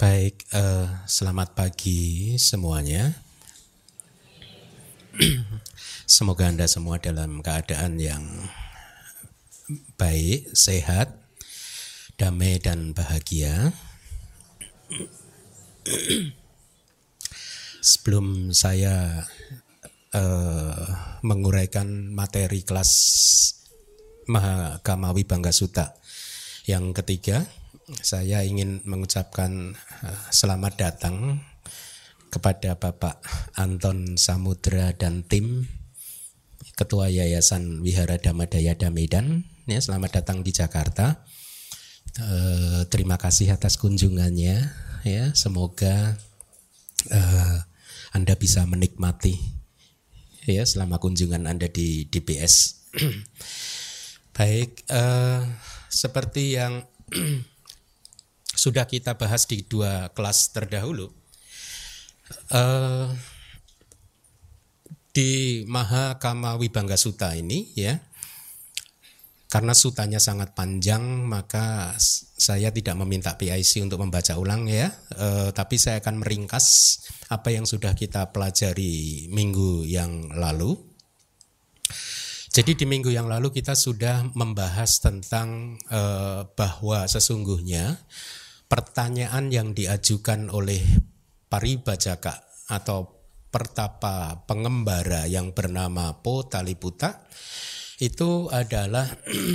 Baik, 0.00 0.48
uh, 0.56 1.04
selamat 1.04 1.52
pagi 1.52 2.32
semuanya. 2.40 3.20
Semoga 6.08 6.48
Anda 6.48 6.64
semua 6.64 6.96
dalam 6.96 7.44
keadaan 7.44 8.00
yang 8.00 8.24
baik, 10.00 10.56
sehat, 10.56 11.12
damai 12.16 12.56
dan 12.64 12.96
bahagia. 12.96 13.76
Sebelum 17.92 18.56
saya 18.56 19.28
uh, 20.16 20.84
menguraikan 21.20 22.08
materi 22.08 22.64
kelas 22.64 22.88
Mahakamawi 24.32 25.28
Bangga 25.28 25.52
Suta 25.52 25.92
yang 26.64 26.96
ketiga, 26.96 27.44
saya 27.98 28.46
ingin 28.46 28.78
mengucapkan 28.86 29.74
uh, 30.06 30.26
selamat 30.30 30.78
datang 30.78 31.42
kepada 32.30 32.78
Bapak 32.78 33.18
Anton 33.58 34.14
Samudra 34.14 34.94
dan 34.94 35.26
tim 35.26 35.66
Ketua 36.78 37.10
Yayasan 37.10 37.82
Wihara 37.82 38.22
Damadaya 38.22 38.78
Damedan. 38.78 39.42
Ya, 39.66 39.82
selamat 39.82 40.22
datang 40.22 40.46
di 40.46 40.54
Jakarta. 40.54 41.26
Uh, 42.16 42.86
terima 42.86 43.18
kasih 43.18 43.50
atas 43.50 43.74
kunjungannya. 43.74 44.70
Ya, 45.02 45.24
semoga 45.34 46.14
uh, 47.10 47.56
Anda 48.14 48.38
bisa 48.38 48.62
menikmati 48.70 49.34
ya 50.46 50.64
selama 50.64 51.02
kunjungan 51.02 51.50
Anda 51.50 51.66
di 51.66 52.06
DBS. 52.06 52.86
Baik, 54.36 54.86
uh, 54.88 55.44
seperti 55.90 56.56
yang 56.56 56.86
sudah 58.60 58.84
kita 58.84 59.16
bahas 59.16 59.48
di 59.48 59.64
dua 59.64 60.12
kelas 60.12 60.52
terdahulu. 60.52 61.08
Uh, 62.52 63.08
di 65.10 65.64
Mahakama 65.66 66.60
Wibangga 66.60 66.94
Suta 66.94 67.32
ini 67.34 67.72
ya, 67.74 67.98
karena 69.50 69.74
sutanya 69.74 70.22
sangat 70.22 70.54
panjang 70.54 71.02
maka 71.26 71.98
saya 72.38 72.70
tidak 72.70 72.94
meminta 73.02 73.34
PIC 73.34 73.82
untuk 73.82 74.04
membaca 74.04 74.36
ulang 74.36 74.68
ya, 74.68 74.92
uh, 75.16 75.50
tapi 75.50 75.80
saya 75.80 75.98
akan 76.04 76.20
meringkas 76.20 77.00
apa 77.32 77.50
yang 77.50 77.64
sudah 77.64 77.96
kita 77.96 78.28
pelajari 78.30 79.26
minggu 79.32 79.88
yang 79.88 80.36
lalu. 80.36 80.76
Jadi 82.50 82.82
di 82.82 82.86
minggu 82.86 83.14
yang 83.14 83.30
lalu 83.30 83.54
kita 83.54 83.78
sudah 83.78 84.26
membahas 84.34 84.98
tentang 84.98 85.78
uh, 85.90 86.46
bahwa 86.54 87.06
sesungguhnya 87.06 87.98
pertanyaan 88.70 89.50
yang 89.50 89.74
diajukan 89.74 90.46
oleh 90.54 90.78
paribajaka 91.50 92.38
atau 92.70 93.18
pertapa 93.50 94.46
pengembara 94.46 95.26
yang 95.26 95.50
bernama 95.50 96.22
Po 96.22 96.46
Taliputa 96.46 97.26
itu 97.98 98.46
adalah 98.46 99.10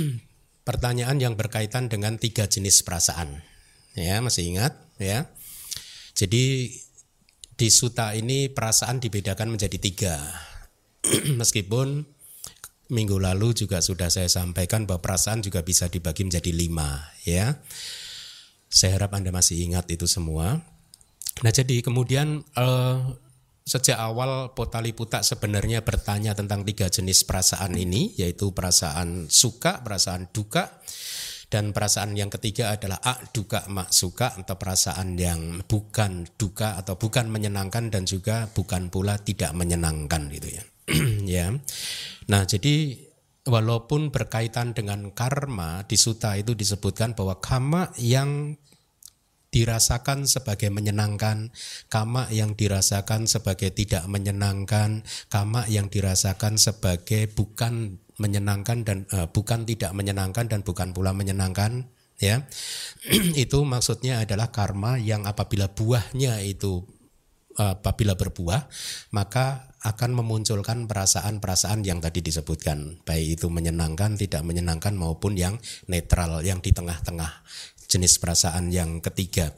pertanyaan 0.68 1.16
yang 1.16 1.34
berkaitan 1.34 1.88
dengan 1.88 2.20
tiga 2.20 2.44
jenis 2.44 2.84
perasaan. 2.84 3.40
Ya, 3.96 4.20
masih 4.20 4.52
ingat 4.52 4.76
ya. 5.00 5.32
Jadi 6.12 6.76
di 7.56 7.68
suta 7.72 8.12
ini 8.12 8.52
perasaan 8.52 9.00
dibedakan 9.00 9.56
menjadi 9.56 9.80
tiga. 9.80 10.20
Meskipun 11.40 12.04
minggu 12.92 13.16
lalu 13.16 13.56
juga 13.56 13.80
sudah 13.80 14.12
saya 14.12 14.28
sampaikan 14.28 14.84
bahwa 14.84 15.00
perasaan 15.00 15.40
juga 15.40 15.64
bisa 15.64 15.88
dibagi 15.88 16.28
menjadi 16.28 16.52
lima 16.52 17.00
ya. 17.24 17.56
Saya 18.76 19.00
harap 19.00 19.16
Anda 19.16 19.32
masih 19.32 19.56
ingat 19.64 19.88
itu 19.88 20.04
semua. 20.04 20.60
Nah 21.40 21.52
jadi 21.52 21.80
kemudian 21.80 22.44
eh, 22.44 22.96
sejak 23.64 23.96
awal 23.96 24.52
Potali 24.52 24.92
Putak 24.92 25.24
sebenarnya 25.24 25.80
bertanya 25.80 26.36
tentang 26.36 26.60
tiga 26.60 26.92
jenis 26.92 27.24
perasaan 27.24 27.72
ini, 27.72 28.12
yaitu 28.20 28.52
perasaan 28.52 29.32
suka, 29.32 29.80
perasaan 29.80 30.28
duka, 30.28 30.76
dan 31.48 31.72
perasaan 31.72 32.12
yang 32.18 32.28
ketiga 32.28 32.76
adalah 32.76 33.00
ak 33.00 33.32
duka 33.32 33.64
mak 33.72 33.96
suka 33.96 34.36
atau 34.36 34.60
perasaan 34.60 35.16
yang 35.16 35.64
bukan 35.64 36.28
duka 36.36 36.76
atau 36.76 37.00
bukan 37.00 37.32
menyenangkan 37.32 37.88
dan 37.88 38.04
juga 38.04 38.50
bukan 38.50 38.92
pula 38.92 39.16
tidak 39.16 39.56
menyenangkan 39.56 40.28
gitu 40.30 40.52
ya. 40.52 40.62
ya. 41.38 41.46
Nah, 42.28 42.42
jadi 42.44 43.05
walaupun 43.46 44.10
berkaitan 44.10 44.74
dengan 44.74 45.14
karma 45.14 45.86
di 45.86 45.94
suta 45.94 46.34
itu 46.34 46.52
disebutkan 46.52 47.14
bahwa 47.14 47.38
karma 47.38 47.94
yang 47.96 48.58
dirasakan 49.54 50.28
sebagai 50.28 50.68
menyenangkan, 50.68 51.54
kama 51.88 52.28
yang 52.28 52.52
dirasakan 52.58 53.24
sebagai 53.24 53.72
tidak 53.72 54.04
menyenangkan, 54.04 55.00
kama 55.32 55.64
yang 55.70 55.88
dirasakan 55.88 56.60
sebagai 56.60 57.30
bukan 57.32 57.96
menyenangkan 58.20 58.84
dan 58.84 58.98
uh, 59.16 59.30
bukan 59.32 59.64
tidak 59.64 59.96
menyenangkan 59.96 60.50
dan 60.50 60.60
bukan 60.60 60.92
pula 60.92 61.16
menyenangkan 61.16 61.88
ya. 62.20 62.44
itu 63.46 63.58
maksudnya 63.64 64.20
adalah 64.26 64.52
karma 64.52 65.00
yang 65.00 65.24
apabila 65.24 65.72
buahnya 65.72 66.44
itu 66.44 66.84
uh, 67.56 67.80
apabila 67.80 68.12
berbuah 68.16 68.68
maka 69.12 69.72
akan 69.86 70.18
memunculkan 70.18 70.90
perasaan-perasaan 70.90 71.86
yang 71.86 72.02
tadi 72.02 72.18
disebutkan, 72.18 73.06
baik 73.06 73.38
itu 73.38 73.46
menyenangkan, 73.46 74.18
tidak 74.18 74.42
menyenangkan 74.42 74.98
maupun 74.98 75.38
yang 75.38 75.62
netral, 75.86 76.42
yang 76.42 76.58
di 76.58 76.74
tengah-tengah 76.74 77.46
jenis 77.86 78.18
perasaan 78.18 78.74
yang 78.74 78.98
ketiga. 78.98 79.54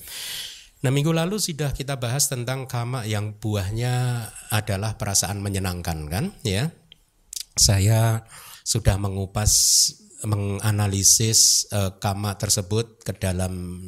Nah 0.85 0.95
minggu 0.95 1.11
lalu 1.11 1.43
sudah 1.43 1.75
kita 1.75 1.99
bahas 1.99 2.31
tentang 2.31 2.71
kama 2.71 3.03
yang 3.09 3.35
buahnya 3.35 4.29
adalah 4.53 4.95
perasaan 4.95 5.43
menyenangkan 5.43 6.07
kan 6.07 6.25
ya. 6.47 6.71
Saya 7.59 8.23
sudah 8.63 8.95
mengupas 9.01 9.51
menganalisis 10.27 11.71
uh, 11.71 11.95
kama 12.03 12.35
tersebut 12.35 13.03
ke 13.07 13.15
dalam 13.15 13.79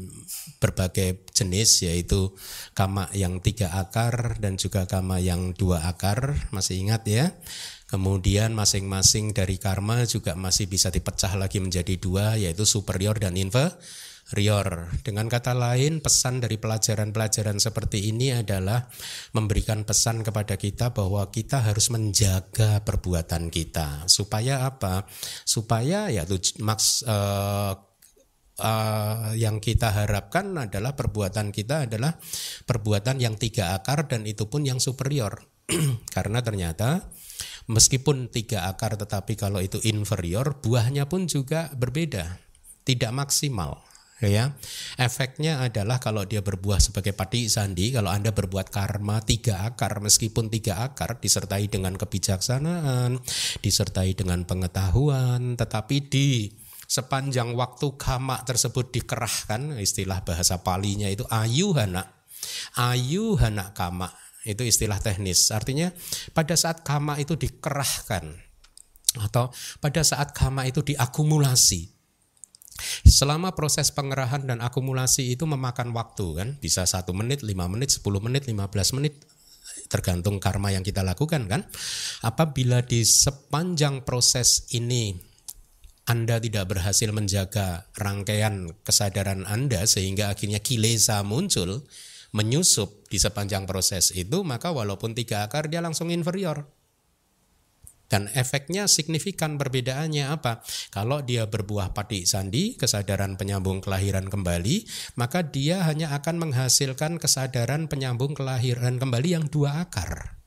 berbagai 0.62 1.26
jenis 1.34 1.82
yaitu 1.82 2.30
kama 2.70 3.10
yang 3.16 3.42
tiga 3.42 3.74
akar 3.74 4.38
dan 4.38 4.54
juga 4.54 4.86
kama 4.86 5.18
yang 5.18 5.56
dua 5.58 5.90
akar. 5.90 6.38
Masih 6.54 6.78
ingat 6.78 7.02
ya? 7.08 7.34
Kemudian 7.90 8.54
masing-masing 8.54 9.34
dari 9.34 9.58
karma 9.58 10.06
juga 10.06 10.38
masih 10.38 10.70
bisa 10.70 10.94
dipecah 10.94 11.34
lagi 11.34 11.58
menjadi 11.58 11.98
dua 11.98 12.38
yaitu 12.38 12.62
superior 12.62 13.18
dan 13.18 13.34
inferior 13.34 13.74
Rior. 14.30 14.86
Dengan 15.02 15.26
kata 15.26 15.58
lain, 15.58 15.98
pesan 15.98 16.38
dari 16.38 16.54
pelajaran-pelajaran 16.54 17.58
seperti 17.58 18.14
ini 18.14 18.30
adalah 18.30 18.86
memberikan 19.34 19.82
pesan 19.82 20.22
kepada 20.22 20.54
kita 20.54 20.94
bahwa 20.94 21.26
kita 21.34 21.66
harus 21.66 21.90
menjaga 21.90 22.78
perbuatan 22.86 23.50
kita. 23.50 24.06
Supaya 24.06 24.70
apa? 24.70 25.02
Supaya 25.42 26.14
ya 26.14 26.22
maks 26.62 27.02
uh, 27.10 27.74
uh, 28.62 29.34
yang 29.34 29.58
kita 29.58 29.90
harapkan 29.90 30.54
adalah 30.54 30.94
perbuatan 30.94 31.50
kita 31.50 31.90
adalah 31.90 32.14
perbuatan 32.70 33.18
yang 33.18 33.34
tiga 33.34 33.74
akar 33.74 34.06
dan 34.06 34.22
itu 34.30 34.46
pun 34.46 34.62
yang 34.62 34.78
superior. 34.78 35.42
Karena 36.14 36.38
ternyata 36.38 37.02
meskipun 37.66 38.30
tiga 38.30 38.70
akar 38.70 38.94
tetapi 38.94 39.34
kalau 39.34 39.58
itu 39.58 39.82
inferior, 39.82 40.62
buahnya 40.62 41.10
pun 41.10 41.26
juga 41.26 41.66
berbeda, 41.74 42.38
tidak 42.86 43.10
maksimal 43.10 43.89
ya. 44.28 44.52
Efeknya 45.00 45.64
adalah 45.64 45.96
kalau 45.96 46.28
dia 46.28 46.44
berbuah 46.44 46.82
sebagai 46.82 47.16
padi 47.16 47.48
sandi 47.48 47.94
kalau 47.94 48.12
anda 48.12 48.34
berbuat 48.34 48.68
karma 48.68 49.24
tiga 49.24 49.64
akar 49.64 50.04
meskipun 50.04 50.52
tiga 50.52 50.84
akar 50.84 51.22
disertai 51.22 51.70
dengan 51.72 51.96
kebijaksanaan 51.96 53.16
disertai 53.64 54.12
dengan 54.12 54.44
pengetahuan 54.44 55.56
tetapi 55.56 55.96
di 56.10 56.52
sepanjang 56.90 57.54
waktu 57.54 57.94
kama 57.94 58.42
tersebut 58.42 58.90
dikerahkan 58.90 59.78
istilah 59.78 60.26
bahasa 60.26 60.60
palinya 60.60 61.06
itu 61.06 61.22
ayuhana 61.30 62.02
ayuhana 62.76 63.72
kama 63.72 64.10
itu 64.44 64.64
istilah 64.64 64.96
teknis. 65.00 65.52
Artinya 65.52 65.92
pada 66.32 66.56
saat 66.56 66.80
kama 66.80 67.20
itu 67.20 67.36
dikerahkan 67.36 68.24
atau 69.20 69.50
pada 69.82 70.06
saat 70.06 70.30
kama 70.30 70.70
itu 70.70 70.86
diakumulasi 70.86 71.99
Selama 73.04 73.52
proses 73.56 73.90
pengerahan 73.94 74.44
dan 74.44 74.58
akumulasi 74.64 75.32
itu 75.32 75.44
memakan 75.48 75.92
waktu 75.96 76.26
kan, 76.36 76.48
bisa 76.58 76.84
satu 76.84 77.12
menit, 77.12 77.44
lima 77.44 77.68
menit, 77.70 77.94
sepuluh 77.94 78.18
menit, 78.18 78.46
lima 78.46 78.68
belas 78.68 78.92
menit, 78.96 79.18
tergantung 79.90 80.38
karma 80.38 80.70
yang 80.74 80.86
kita 80.86 81.00
lakukan 81.02 81.46
kan. 81.50 81.66
Apabila 82.24 82.84
di 82.84 83.02
sepanjang 83.06 84.04
proses 84.06 84.70
ini 84.74 85.30
anda 86.10 86.42
tidak 86.42 86.74
berhasil 86.74 87.06
menjaga 87.14 87.86
rangkaian 87.94 88.74
kesadaran 88.82 89.46
Anda 89.46 89.86
sehingga 89.86 90.34
akhirnya 90.34 90.58
kilesa 90.58 91.22
muncul, 91.22 91.86
menyusup 92.34 93.06
di 93.06 93.22
sepanjang 93.22 93.62
proses 93.62 94.10
itu, 94.10 94.42
maka 94.42 94.74
walaupun 94.74 95.14
tiga 95.14 95.46
akar 95.46 95.70
dia 95.70 95.78
langsung 95.78 96.10
inferior. 96.10 96.66
Dan 98.10 98.26
efeknya 98.34 98.90
signifikan 98.90 99.54
perbedaannya 99.54 100.34
apa? 100.34 100.66
Kalau 100.90 101.22
dia 101.22 101.46
berbuah 101.46 101.94
padi 101.94 102.26
sandi, 102.26 102.74
kesadaran 102.74 103.38
penyambung 103.38 103.78
kelahiran 103.78 104.26
kembali, 104.26 104.82
maka 105.14 105.46
dia 105.46 105.86
hanya 105.86 106.10
akan 106.18 106.42
menghasilkan 106.50 107.22
kesadaran 107.22 107.86
penyambung 107.86 108.34
kelahiran 108.34 108.98
kembali 108.98 109.38
yang 109.38 109.46
dua 109.46 109.86
akar. 109.86 110.42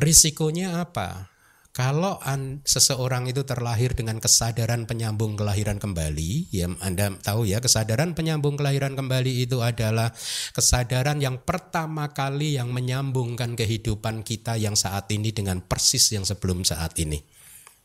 Risikonya 0.00 0.80
apa? 0.80 1.33
Kalau 1.74 2.22
an, 2.22 2.62
seseorang 2.62 3.26
itu 3.26 3.42
terlahir 3.42 3.98
dengan 3.98 4.22
kesadaran 4.22 4.86
penyambung 4.86 5.34
kelahiran 5.34 5.82
kembali, 5.82 6.54
ya 6.54 6.70
Anda 6.78 7.18
tahu 7.18 7.50
ya, 7.50 7.58
kesadaran 7.58 8.14
penyambung 8.14 8.54
kelahiran 8.54 8.94
kembali 8.94 9.42
itu 9.42 9.58
adalah 9.58 10.14
kesadaran 10.54 11.18
yang 11.18 11.42
pertama 11.42 12.14
kali 12.14 12.54
yang 12.62 12.70
menyambungkan 12.70 13.58
kehidupan 13.58 14.22
kita 14.22 14.54
yang 14.54 14.78
saat 14.78 15.10
ini 15.10 15.34
dengan 15.34 15.66
persis 15.66 16.14
yang 16.14 16.22
sebelum 16.22 16.62
saat 16.62 16.94
ini. 17.02 17.18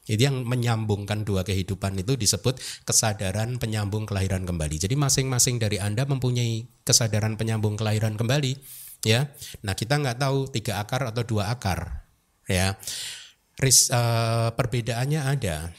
Itu 0.05 0.21
yang 0.21 0.45
menyambungkan 0.45 1.25
dua 1.25 1.41
kehidupan 1.41 1.97
itu 1.97 2.13
disebut 2.13 2.61
kesadaran 2.85 3.57
penyambung 3.57 4.05
kelahiran 4.05 4.45
kembali. 4.45 4.85
Jadi 4.85 4.93
masing-masing 4.93 5.57
dari 5.57 5.81
Anda 5.81 6.05
mempunyai 6.05 6.85
kesadaran 6.85 7.41
penyambung 7.41 7.73
kelahiran 7.73 8.21
kembali, 8.21 8.53
ya. 9.01 9.33
Nah, 9.65 9.73
kita 9.73 9.97
nggak 9.97 10.21
tahu 10.21 10.45
tiga 10.53 10.77
akar 10.77 11.09
atau 11.09 11.25
dua 11.25 11.49
akar, 11.49 12.05
ya 12.45 12.77
ris, 13.59 13.91
uh, 13.91 14.55
perbedaannya 14.55 15.21
ada. 15.21 15.69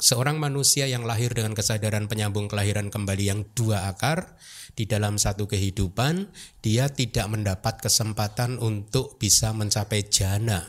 Seorang 0.00 0.40
manusia 0.40 0.88
yang 0.88 1.04
lahir 1.04 1.36
dengan 1.36 1.52
kesadaran 1.52 2.08
penyambung 2.08 2.48
kelahiran 2.48 2.88
kembali 2.88 3.24
yang 3.28 3.40
dua 3.52 3.84
akar 3.92 4.40
di 4.72 4.88
dalam 4.88 5.20
satu 5.20 5.44
kehidupan, 5.44 6.32
dia 6.64 6.88
tidak 6.88 7.28
mendapat 7.28 7.84
kesempatan 7.84 8.56
untuk 8.56 9.20
bisa 9.20 9.52
mencapai 9.52 10.08
jana. 10.08 10.64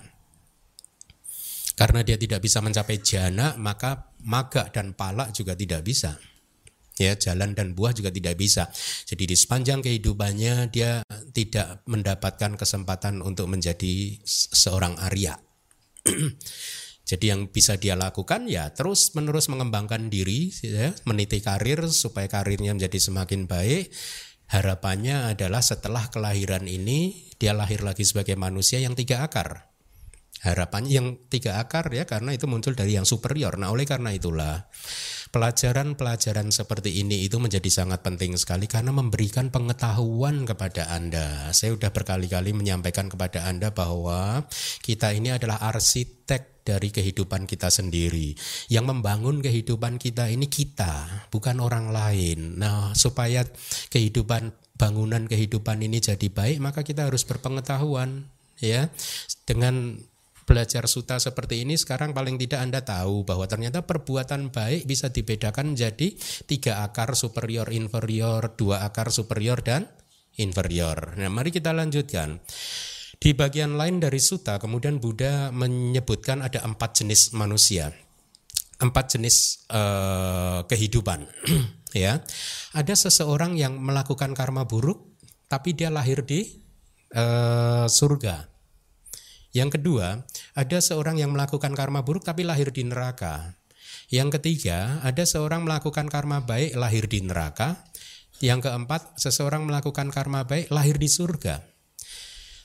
Karena 1.80 2.04
dia 2.04 2.20
tidak 2.20 2.44
bisa 2.44 2.60
mencapai 2.60 3.00
jana, 3.00 3.56
maka 3.56 4.12
maga 4.28 4.68
dan 4.70 4.92
palak 4.94 5.32
juga 5.32 5.56
tidak 5.56 5.82
bisa 5.88 6.20
ya 7.02 7.18
jalan 7.18 7.58
dan 7.58 7.74
buah 7.74 7.98
juga 7.98 8.14
tidak 8.14 8.38
bisa. 8.38 8.70
Jadi 9.10 9.34
di 9.34 9.36
sepanjang 9.38 9.82
kehidupannya 9.82 10.70
dia 10.70 11.02
tidak 11.34 11.82
mendapatkan 11.90 12.54
kesempatan 12.54 13.26
untuk 13.26 13.50
menjadi 13.50 14.22
seorang 14.26 15.02
Arya. 15.02 15.51
Jadi 17.12 17.26
yang 17.28 17.52
bisa 17.52 17.76
dia 17.76 18.00
lakukan 18.00 18.48
ya 18.48 18.72
terus 18.72 19.12
menerus 19.20 19.52
mengembangkan 19.52 20.08
diri, 20.08 20.48
ya, 20.64 20.96
meniti 21.04 21.44
karir 21.44 21.84
supaya 21.92 22.32
karirnya 22.32 22.72
menjadi 22.72 23.00
semakin 23.04 23.52
baik. 23.52 23.92
Harapannya 24.52 25.32
adalah 25.36 25.60
setelah 25.64 26.08
kelahiran 26.12 26.68
ini 26.68 27.32
dia 27.36 27.52
lahir 27.52 27.84
lagi 27.84 28.04
sebagai 28.08 28.40
manusia 28.40 28.80
yang 28.80 28.96
tiga 28.96 29.28
akar. 29.28 29.72
Harapannya 30.42 30.92
yang 30.92 31.08
tiga 31.28 31.60
akar 31.60 31.92
ya 31.94 32.08
karena 32.08 32.34
itu 32.34 32.48
muncul 32.48 32.74
dari 32.74 32.96
yang 32.96 33.06
superior. 33.06 33.60
Nah 33.60 33.70
oleh 33.76 33.84
karena 33.84 34.16
itulah 34.16 34.72
Pelajaran-pelajaran 35.32 36.52
seperti 36.52 37.00
ini 37.00 37.24
itu 37.24 37.40
menjadi 37.40 37.72
sangat 37.72 38.04
penting 38.04 38.36
sekali 38.36 38.68
karena 38.68 38.92
memberikan 38.92 39.48
pengetahuan 39.48 40.44
kepada 40.44 40.92
Anda. 40.92 41.56
Saya 41.56 41.72
sudah 41.80 41.88
berkali-kali 41.96 42.52
menyampaikan 42.52 43.08
kepada 43.08 43.48
Anda 43.48 43.72
bahwa 43.72 44.44
kita 44.84 45.16
ini 45.16 45.32
adalah 45.32 45.64
arsitek 45.64 46.68
dari 46.68 46.92
kehidupan 46.92 47.48
kita 47.48 47.72
sendiri. 47.72 48.36
Yang 48.68 48.86
membangun 48.92 49.40
kehidupan 49.40 50.04
kita 50.04 50.28
ini 50.28 50.52
kita, 50.52 51.28
bukan 51.32 51.64
orang 51.64 51.96
lain. 51.96 52.60
Nah, 52.60 52.92
supaya 52.92 53.48
kehidupan 53.88 54.52
bangunan 54.76 55.32
kehidupan 55.32 55.80
ini 55.80 56.04
jadi 56.04 56.28
baik, 56.28 56.60
maka 56.60 56.84
kita 56.84 57.08
harus 57.08 57.24
berpengetahuan 57.24 58.28
ya 58.60 58.92
dengan 59.48 59.96
belajar 60.46 60.86
suta 60.90 61.18
seperti 61.22 61.64
ini 61.64 61.78
sekarang 61.78 62.12
paling 62.12 62.36
tidak 62.36 62.60
Anda 62.62 62.82
tahu 62.84 63.24
bahwa 63.24 63.46
ternyata 63.48 63.86
perbuatan 63.86 64.52
baik 64.52 64.90
bisa 64.90 65.10
dibedakan 65.10 65.74
menjadi 65.74 66.14
tiga 66.46 66.84
akar 66.84 67.14
superior 67.16 67.70
inferior, 67.72 68.54
dua 68.58 68.84
akar 68.86 69.14
superior 69.14 69.62
dan 69.64 69.88
inferior. 70.38 71.16
Nah, 71.18 71.32
mari 71.32 71.50
kita 71.54 71.72
lanjutkan. 71.72 72.42
Di 73.22 73.38
bagian 73.38 73.78
lain 73.78 74.02
dari 74.02 74.18
suta 74.18 74.58
kemudian 74.58 74.98
Buddha 74.98 75.54
menyebutkan 75.54 76.42
ada 76.42 76.66
empat 76.66 77.06
jenis 77.06 77.38
manusia. 77.38 77.94
Empat 78.82 79.14
jenis 79.14 79.70
uh, 79.70 80.66
kehidupan 80.66 81.30
ya. 81.94 82.18
Ada 82.74 82.98
seseorang 82.98 83.54
yang 83.62 83.78
melakukan 83.78 84.34
karma 84.34 84.66
buruk 84.66 85.06
tapi 85.46 85.78
dia 85.78 85.94
lahir 85.94 86.26
di 86.26 86.50
uh, 87.14 87.86
surga 87.86 88.51
yang 89.52 89.68
kedua, 89.68 90.24
ada 90.56 90.78
seorang 90.80 91.20
yang 91.20 91.36
melakukan 91.36 91.76
karma 91.76 92.08
buruk 92.08 92.24
tapi 92.24 92.48
lahir 92.48 92.72
di 92.72 92.88
neraka. 92.88 93.60
Yang 94.08 94.40
ketiga, 94.40 95.04
ada 95.04 95.24
seorang 95.24 95.68
melakukan 95.68 96.08
karma 96.08 96.44
baik 96.44 96.76
lahir 96.76 97.08
di 97.08 97.24
neraka. 97.24 97.84
Yang 98.40 98.72
keempat, 98.72 99.20
seseorang 99.20 99.68
melakukan 99.68 100.08
karma 100.12 100.48
baik 100.48 100.72
lahir 100.72 100.96
di 100.96 101.12
surga. 101.12 101.64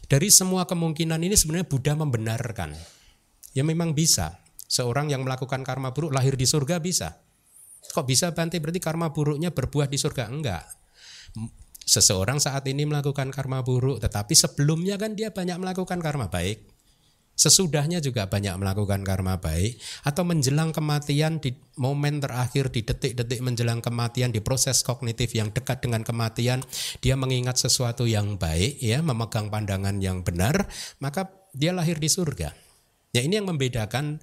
Dari 0.06 0.30
semua 0.30 0.70
kemungkinan 0.70 1.18
ini 1.18 1.34
sebenarnya 1.34 1.66
Buddha 1.66 1.98
membenarkan. 1.98 2.74
Ya 3.50 3.66
memang 3.66 3.90
bisa. 3.90 4.38
Seorang 4.66 5.10
yang 5.10 5.26
melakukan 5.26 5.66
karma 5.66 5.90
buruk 5.90 6.14
lahir 6.14 6.38
di 6.38 6.46
surga 6.46 6.78
bisa. 6.78 7.18
Kok 7.94 8.06
bisa 8.06 8.30
Bante 8.30 8.58
berarti 8.62 8.78
karma 8.78 9.10
buruknya 9.10 9.50
berbuah 9.50 9.90
di 9.90 9.98
surga? 9.98 10.30
Enggak. 10.30 10.66
Seseorang 11.86 12.42
saat 12.42 12.66
ini 12.66 12.82
melakukan 12.82 13.30
karma 13.30 13.62
buruk, 13.62 14.02
tetapi 14.02 14.34
sebelumnya 14.34 14.98
kan 14.98 15.14
dia 15.14 15.30
banyak 15.30 15.58
melakukan 15.58 16.02
karma 16.02 16.26
baik. 16.26 16.75
Sesudahnya 17.36 18.00
juga 18.00 18.26
banyak 18.26 18.56
melakukan 18.56 19.04
karma 19.04 19.36
baik 19.36 19.76
atau 20.08 20.24
menjelang 20.24 20.72
kematian 20.72 21.36
di 21.36 21.52
momen 21.76 22.24
terakhir 22.24 22.72
di 22.72 22.80
detik-detik 22.80 23.44
menjelang 23.44 23.84
kematian 23.84 24.32
di 24.32 24.40
proses 24.40 24.80
kognitif 24.80 25.36
yang 25.36 25.52
dekat 25.52 25.84
dengan 25.84 26.00
kematian 26.00 26.64
dia 27.04 27.12
mengingat 27.12 27.60
sesuatu 27.60 28.08
yang 28.08 28.40
baik 28.40 28.80
ya 28.80 29.04
memegang 29.04 29.52
pandangan 29.52 30.00
yang 30.00 30.24
benar 30.24 30.64
maka 30.98 31.28
dia 31.52 31.76
lahir 31.76 32.00
di 32.00 32.08
surga. 32.08 32.52
Ya 33.12 33.20
ini 33.20 33.40
yang 33.40 33.48
membedakan 33.48 34.20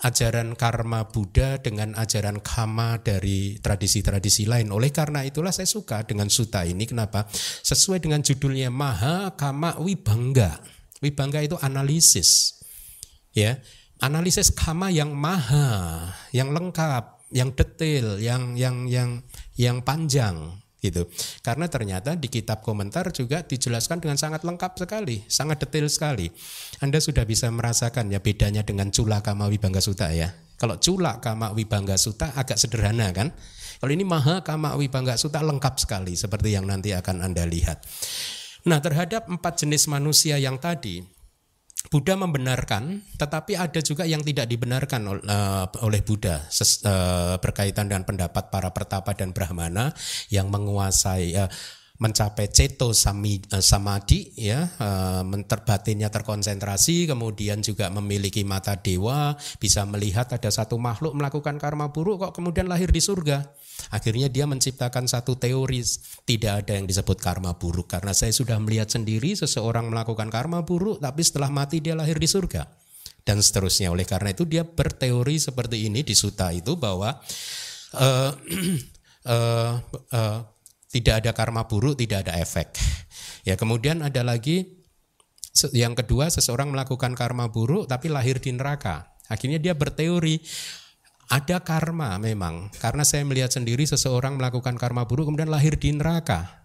ajaran 0.00 0.56
karma 0.56 1.12
Buddha 1.12 1.60
dengan 1.60 1.92
ajaran 1.92 2.40
kama 2.40 3.04
dari 3.04 3.60
tradisi-tradisi 3.60 4.48
lain. 4.48 4.72
Oleh 4.72 4.88
karena 4.88 5.24
itulah 5.24 5.52
saya 5.52 5.68
suka 5.68 6.08
dengan 6.08 6.32
suta 6.32 6.64
ini. 6.64 6.88
Kenapa? 6.88 7.28
Sesuai 7.64 8.00
dengan 8.00 8.24
judulnya 8.24 8.72
Maha 8.72 9.36
Kama 9.36 9.76
Wibangga. 9.80 10.60
Wibangga 11.04 11.44
itu 11.44 11.56
analisis. 11.60 12.59
Ya, 13.30 13.62
analisis 14.02 14.50
kama 14.50 14.90
yang 14.90 15.14
maha, 15.14 16.10
yang 16.34 16.50
lengkap, 16.50 17.30
yang 17.30 17.54
detail, 17.54 18.18
yang 18.18 18.58
yang 18.58 18.90
yang 18.90 19.22
yang 19.54 19.78
panjang 19.86 20.60
gitu. 20.80 21.06
Karena 21.44 21.68
ternyata 21.68 22.16
di 22.16 22.26
kitab 22.32 22.64
komentar 22.64 23.12
juga 23.12 23.44
dijelaskan 23.44 24.00
dengan 24.00 24.16
sangat 24.16 24.42
lengkap 24.42 24.80
sekali, 24.80 25.22
sangat 25.28 25.62
detail 25.62 25.86
sekali. 25.92 26.32
Anda 26.80 26.98
sudah 26.98 27.28
bisa 27.28 27.52
merasakan 27.52 28.08
ya 28.08 28.18
bedanya 28.18 28.64
dengan 28.64 28.88
Cula 28.88 29.20
Kama 29.20 29.46
Wibangga 29.52 29.84
Suta 29.84 30.10
ya. 30.10 30.32
Kalau 30.56 30.80
Cula 30.80 31.20
Kama 31.20 31.52
Wibangga 31.52 32.00
Suta 32.00 32.32
agak 32.32 32.56
sederhana 32.56 33.12
kan? 33.12 33.32
Kalau 33.80 33.92
ini 33.92 34.04
Maha 34.04 34.40
Kama 34.44 34.76
Wibangga 34.76 35.16
Suta 35.20 35.44
lengkap 35.44 35.76
sekali 35.80 36.16
seperti 36.16 36.56
yang 36.56 36.64
nanti 36.68 36.96
akan 36.96 37.24
Anda 37.24 37.44
lihat. 37.44 37.84
Nah, 38.68 38.76
terhadap 38.84 39.24
empat 39.24 39.64
jenis 39.64 39.88
manusia 39.88 40.36
yang 40.36 40.60
tadi, 40.60 41.00
Buddha 41.88 42.12
membenarkan, 42.12 43.00
tetapi 43.16 43.56
ada 43.56 43.80
juga 43.80 44.04
yang 44.04 44.20
tidak 44.20 44.44
dibenarkan 44.52 45.00
eh, 45.24 45.66
oleh 45.80 46.00
Buddha 46.04 46.44
eh, 46.44 47.34
berkaitan 47.40 47.88
dengan 47.88 48.04
pendapat 48.04 48.52
para 48.52 48.68
pertapa 48.68 49.16
dan 49.16 49.32
brahmana 49.32 49.96
yang 50.28 50.52
menguasai 50.52 51.32
uh, 51.40 51.48
mencapai 52.00 52.48
ceto 52.48 52.96
sami, 52.96 53.44
samadhi 53.60 54.32
ya 54.34 54.72
terbatinnya 55.44 56.08
terkonsentrasi 56.08 57.04
kemudian 57.04 57.60
juga 57.60 57.92
memiliki 57.92 58.40
mata 58.40 58.74
dewa 58.80 59.36
bisa 59.60 59.84
melihat 59.84 60.32
ada 60.32 60.48
satu 60.48 60.80
makhluk 60.80 61.12
melakukan 61.12 61.60
karma 61.60 61.92
buruk 61.92 62.24
kok 62.24 62.32
kemudian 62.40 62.66
lahir 62.66 62.88
di 62.88 63.04
surga 63.04 63.52
Akhirnya 63.88 64.28
dia 64.28 64.44
menciptakan 64.44 65.08
satu 65.08 65.40
teori 65.40 65.80
tidak 66.28 66.66
ada 66.66 66.76
yang 66.76 66.84
disebut 66.84 67.16
karma 67.16 67.56
buruk 67.56 67.88
karena 67.88 68.12
saya 68.12 68.28
sudah 68.36 68.60
melihat 68.60 68.92
sendiri 68.92 69.32
seseorang 69.32 69.88
melakukan 69.88 70.28
karma 70.28 70.60
buruk 70.68 71.00
tapi 71.00 71.24
setelah 71.24 71.48
mati 71.48 71.80
dia 71.80 71.96
lahir 71.96 72.20
di 72.20 72.28
surga 72.28 72.68
dan 73.24 73.40
seterusnya. 73.40 73.88
Oleh 73.88 74.04
karena 74.04 74.36
itu 74.36 74.44
dia 74.44 74.68
berteori 74.68 75.40
seperti 75.40 75.88
ini 75.88 76.04
di 76.04 76.12
suta 76.12 76.52
itu 76.52 76.76
bahwa 76.76 77.16
uh, 77.96 78.30
uh, 79.24 79.74
uh, 80.12 80.40
tidak 80.90 81.22
ada 81.24 81.30
karma 81.30 81.70
buruk, 81.70 81.94
tidak 82.02 82.26
ada 82.26 82.42
efek. 82.42 82.74
Ya, 83.46 83.54
kemudian 83.54 84.02
ada 84.02 84.26
lagi 84.26 84.82
yang 85.74 85.94
kedua 85.98 86.30
seseorang 86.30 86.70
melakukan 86.70 87.14
karma 87.14 87.50
buruk 87.50 87.86
tapi 87.86 88.10
lahir 88.10 88.42
di 88.42 88.50
neraka. 88.54 89.14
Akhirnya 89.30 89.62
dia 89.62 89.78
berteori 89.78 90.42
ada 91.30 91.62
karma 91.62 92.18
memang, 92.18 92.74
karena 92.82 93.06
saya 93.06 93.22
melihat 93.22 93.54
sendiri 93.54 93.86
seseorang 93.86 94.34
melakukan 94.34 94.74
karma 94.74 95.06
buruk 95.06 95.30
kemudian 95.30 95.46
lahir 95.50 95.78
di 95.78 95.94
neraka. 95.94 96.58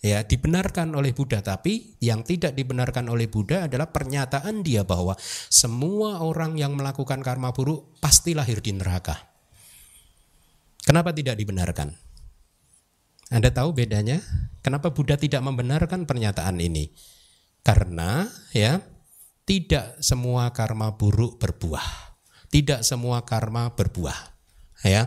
ya 0.00 0.24
dibenarkan 0.24 0.96
oleh 0.96 1.12
Buddha 1.12 1.44
tapi 1.44 2.00
yang 2.00 2.24
tidak 2.24 2.56
dibenarkan 2.56 3.04
oleh 3.12 3.28
Buddha 3.28 3.68
adalah 3.68 3.92
pernyataan 3.92 4.64
dia 4.64 4.80
bahwa 4.80 5.12
semua 5.52 6.24
orang 6.24 6.56
yang 6.56 6.72
melakukan 6.72 7.20
karma 7.20 7.52
buruk 7.52 8.00
pasti 8.00 8.32
lahir 8.32 8.64
di 8.64 8.72
neraka. 8.72 9.14
Kenapa 10.80 11.12
tidak 11.12 11.36
dibenarkan? 11.36 12.09
Anda 13.30 13.54
tahu 13.54 13.70
bedanya? 13.72 14.18
Kenapa 14.60 14.90
Buddha 14.90 15.14
tidak 15.14 15.40
membenarkan 15.46 16.02
pernyataan 16.02 16.58
ini? 16.58 16.90
Karena 17.62 18.26
ya 18.50 18.82
tidak 19.46 20.02
semua 20.02 20.50
karma 20.50 20.98
buruk 20.98 21.38
berbuah. 21.38 22.18
Tidak 22.50 22.82
semua 22.82 23.22
karma 23.22 23.70
berbuah. 23.70 24.18
Ya. 24.82 25.06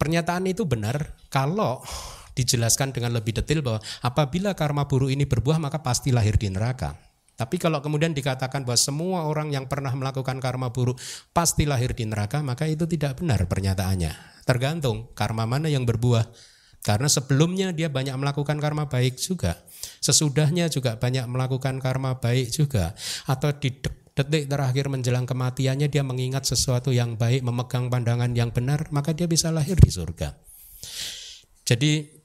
Pernyataan 0.00 0.48
itu 0.48 0.64
benar 0.64 1.20
kalau 1.28 1.84
dijelaskan 2.32 2.96
dengan 2.96 3.12
lebih 3.12 3.36
detail 3.36 3.60
bahwa 3.60 3.80
apabila 4.00 4.56
karma 4.56 4.88
buruk 4.88 5.12
ini 5.12 5.28
berbuah 5.28 5.60
maka 5.60 5.84
pasti 5.84 6.08
lahir 6.08 6.40
di 6.40 6.48
neraka. 6.48 6.96
Tapi 7.36 7.56
kalau 7.56 7.80
kemudian 7.80 8.12
dikatakan 8.12 8.68
bahwa 8.68 8.76
semua 8.80 9.24
orang 9.24 9.48
yang 9.52 9.64
pernah 9.64 9.92
melakukan 9.92 10.40
karma 10.40 10.72
buruk 10.72 11.00
pasti 11.32 11.64
lahir 11.64 11.96
di 11.96 12.04
neraka, 12.04 12.44
maka 12.44 12.68
itu 12.68 12.84
tidak 12.84 13.20
benar 13.20 13.48
pernyataannya. 13.48 14.44
Tergantung 14.44 15.12
karma 15.16 15.48
mana 15.48 15.72
yang 15.72 15.88
berbuah. 15.88 16.28
Karena 16.80 17.08
sebelumnya 17.12 17.76
dia 17.76 17.92
banyak 17.92 18.16
melakukan 18.16 18.56
karma 18.56 18.88
baik 18.88 19.20
juga. 19.20 19.60
Sesudahnya 20.00 20.72
juga 20.72 20.96
banyak 20.96 21.28
melakukan 21.28 21.76
karma 21.76 22.16
baik 22.16 22.48
juga. 22.52 22.96
Atau 23.28 23.52
di 23.60 23.68
detik 24.16 24.48
terakhir 24.48 24.88
menjelang 24.88 25.28
kematiannya 25.28 25.92
dia 25.92 26.00
mengingat 26.00 26.48
sesuatu 26.48 26.92
yang 26.92 27.20
baik, 27.20 27.44
memegang 27.44 27.92
pandangan 27.92 28.32
yang 28.32 28.52
benar, 28.52 28.88
maka 28.92 29.12
dia 29.12 29.28
bisa 29.28 29.52
lahir 29.52 29.76
di 29.76 29.92
surga. 29.92 30.32
Jadi 31.68 32.20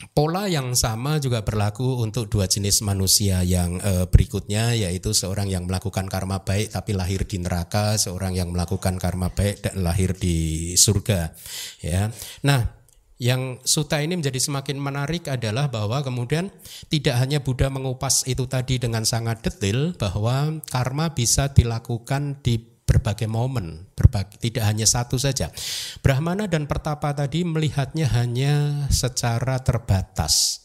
Pola 0.00 0.48
yang 0.48 0.72
sama 0.72 1.20
juga 1.20 1.44
berlaku 1.44 2.00
untuk 2.00 2.32
dua 2.32 2.48
jenis 2.48 2.80
manusia 2.80 3.44
yang 3.44 3.76
e, 3.84 4.08
berikutnya 4.08 4.72
yaitu 4.72 5.12
seorang 5.12 5.52
yang 5.52 5.68
melakukan 5.68 6.08
karma 6.08 6.40
baik 6.40 6.72
tapi 6.72 6.96
lahir 6.96 7.28
di 7.28 7.36
neraka, 7.36 8.00
seorang 8.00 8.32
yang 8.32 8.48
melakukan 8.48 8.96
karma 8.96 9.28
baik 9.28 9.60
dan 9.60 9.84
lahir 9.84 10.16
di 10.16 10.72
surga. 10.72 11.36
Ya. 11.84 12.08
Nah, 12.48 12.79
yang 13.20 13.60
suta 13.68 14.00
ini 14.00 14.16
menjadi 14.16 14.40
semakin 14.40 14.80
menarik 14.80 15.28
adalah 15.28 15.68
bahwa 15.68 16.00
kemudian 16.00 16.48
tidak 16.88 17.20
hanya 17.20 17.44
Buddha 17.44 17.68
mengupas 17.68 18.24
itu 18.24 18.48
tadi 18.48 18.80
dengan 18.80 19.04
sangat 19.04 19.44
detail 19.44 19.92
bahwa 19.92 20.64
karma 20.72 21.12
bisa 21.12 21.52
dilakukan 21.52 22.40
di 22.40 22.56
berbagai 22.90 23.28
momen, 23.28 23.92
berbagai, 23.92 24.40
tidak 24.40 24.64
hanya 24.64 24.88
satu 24.88 25.20
saja. 25.20 25.52
Brahmana 26.00 26.48
dan 26.48 26.64
Pertapa 26.64 27.12
tadi 27.12 27.44
melihatnya 27.44 28.08
hanya 28.08 28.88
secara 28.88 29.60
terbatas. 29.60 30.64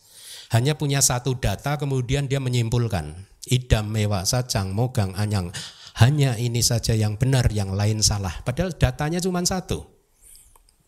Hanya 0.55 0.79
punya 0.79 1.03
satu 1.03 1.35
data 1.35 1.75
kemudian 1.75 2.31
dia 2.31 2.39
menyimpulkan. 2.39 3.27
Idam 3.51 3.91
mewak 3.91 4.23
sacang 4.25 4.71
mogang 4.71 5.11
anyang. 5.19 5.51
Hanya 5.99 6.39
ini 6.39 6.63
saja 6.63 6.95
yang 6.95 7.19
benar, 7.19 7.51
yang 7.51 7.75
lain 7.75 7.99
salah. 7.99 8.41
Padahal 8.47 8.71
datanya 8.73 9.19
cuma 9.19 9.43
satu. 9.43 9.94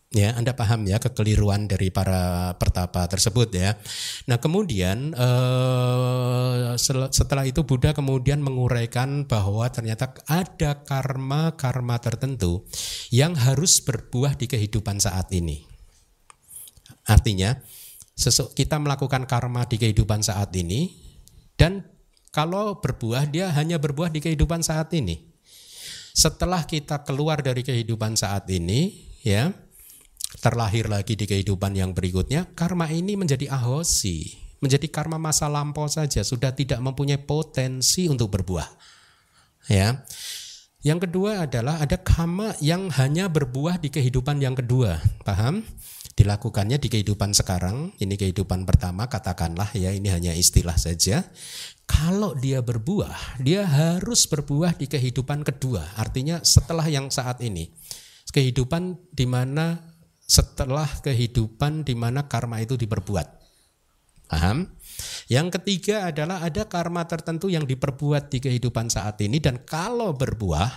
Ya, 0.08 0.32
Anda 0.32 0.56
paham 0.56 0.88
ya 0.88 0.96
kekeliruan 0.96 1.68
dari 1.68 1.92
para 1.92 2.56
pertapa 2.56 3.04
tersebut 3.12 3.52
ya. 3.52 3.76
Nah, 4.24 4.40
kemudian 4.40 5.12
eh, 5.12 6.72
setelah 7.12 7.44
itu 7.44 7.60
Buddha 7.68 7.92
kemudian 7.92 8.40
menguraikan 8.40 9.28
bahwa 9.28 9.68
ternyata 9.68 10.16
ada 10.24 10.80
karma-karma 10.80 12.00
tertentu 12.00 12.64
yang 13.12 13.36
harus 13.36 13.84
berbuah 13.84 14.32
di 14.32 14.48
kehidupan 14.48 14.96
saat 14.96 15.28
ini. 15.36 15.68
Artinya, 17.04 17.60
kita 18.56 18.80
melakukan 18.80 19.28
karma 19.28 19.68
di 19.68 19.76
kehidupan 19.76 20.24
saat 20.24 20.56
ini 20.56 20.88
dan 21.60 21.84
kalau 22.32 22.80
berbuah 22.80 23.28
dia 23.28 23.52
hanya 23.52 23.76
berbuah 23.76 24.08
di 24.08 24.24
kehidupan 24.24 24.64
saat 24.64 24.88
ini. 24.96 25.20
Setelah 26.16 26.64
kita 26.64 27.04
keluar 27.04 27.44
dari 27.44 27.60
kehidupan 27.60 28.16
saat 28.16 28.48
ini, 28.48 29.04
ya, 29.20 29.52
terlahir 30.38 30.86
lagi 30.86 31.18
di 31.18 31.26
kehidupan 31.26 31.74
yang 31.74 31.90
berikutnya, 31.92 32.50
karma 32.54 32.88
ini 32.88 33.18
menjadi 33.18 33.50
ahosi, 33.50 34.34
menjadi 34.62 34.86
karma 34.90 35.18
masa 35.18 35.50
lampau 35.50 35.86
saja, 35.90 36.22
sudah 36.22 36.54
tidak 36.54 36.78
mempunyai 36.78 37.18
potensi 37.18 38.06
untuk 38.06 38.30
berbuah. 38.34 38.68
Ya. 39.70 40.06
Yang 40.78 41.10
kedua 41.10 41.44
adalah 41.50 41.82
ada 41.82 41.98
karma 41.98 42.54
yang 42.62 42.86
hanya 42.94 43.26
berbuah 43.26 43.82
di 43.82 43.90
kehidupan 43.90 44.38
yang 44.38 44.54
kedua. 44.54 45.02
Paham? 45.26 45.66
Dilakukannya 46.14 46.82
di 46.82 46.90
kehidupan 46.90 47.30
sekarang, 47.30 47.94
ini 48.02 48.18
kehidupan 48.18 48.66
pertama 48.66 49.06
katakanlah 49.06 49.70
ya 49.74 49.94
ini 49.94 50.10
hanya 50.10 50.34
istilah 50.34 50.74
saja. 50.74 51.22
Kalau 51.86 52.34
dia 52.34 52.58
berbuah, 52.58 53.38
dia 53.42 53.62
harus 53.62 54.26
berbuah 54.26 54.74
di 54.74 54.90
kehidupan 54.90 55.46
kedua. 55.46 55.94
Artinya 55.94 56.42
setelah 56.42 56.86
yang 56.90 57.10
saat 57.10 57.38
ini. 57.42 57.70
Kehidupan 58.28 59.08
di 59.08 59.24
mana 59.24 59.87
setelah 60.28 60.86
kehidupan 61.00 61.88
di 61.88 61.96
mana 61.96 62.28
karma 62.28 62.60
itu 62.60 62.76
diperbuat. 62.76 63.40
Paham? 64.28 64.76
Yang 65.32 65.56
ketiga 65.56 66.12
adalah 66.12 66.44
ada 66.44 66.68
karma 66.68 67.08
tertentu 67.08 67.48
yang 67.48 67.64
diperbuat 67.64 68.28
di 68.28 68.44
kehidupan 68.44 68.92
saat 68.92 69.16
ini 69.24 69.40
dan 69.40 69.64
kalau 69.64 70.12
berbuah 70.12 70.68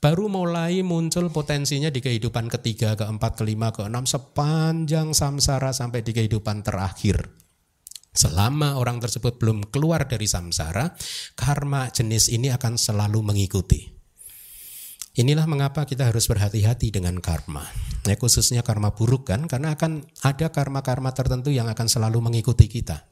baru 0.00 0.32
mulai 0.32 0.80
muncul 0.80 1.28
potensinya 1.28 1.92
di 1.92 2.00
kehidupan 2.00 2.48
ketiga, 2.48 2.96
keempat, 2.96 3.36
kelima, 3.36 3.76
keenam 3.76 4.08
sepanjang 4.08 5.12
samsara 5.12 5.76
sampai 5.76 6.00
di 6.00 6.16
kehidupan 6.16 6.64
terakhir. 6.64 7.28
Selama 8.14 8.80
orang 8.80 9.02
tersebut 9.02 9.36
belum 9.36 9.68
keluar 9.68 10.06
dari 10.08 10.24
samsara, 10.24 10.94
karma 11.36 11.90
jenis 11.90 12.30
ini 12.32 12.48
akan 12.54 12.78
selalu 12.78 13.20
mengikuti. 13.20 13.90
Inilah 15.14 15.46
mengapa 15.46 15.86
kita 15.86 16.10
harus 16.10 16.26
berhati-hati 16.26 16.90
dengan 16.90 17.22
karma. 17.22 17.62
Ya, 18.02 18.18
khususnya 18.18 18.66
karma 18.66 18.98
buruk 18.98 19.30
kan, 19.30 19.46
karena 19.46 19.78
akan 19.78 20.02
ada 20.26 20.50
karma-karma 20.50 21.14
tertentu 21.14 21.54
yang 21.54 21.70
akan 21.70 21.86
selalu 21.86 22.18
mengikuti 22.18 22.66
kita. 22.66 23.06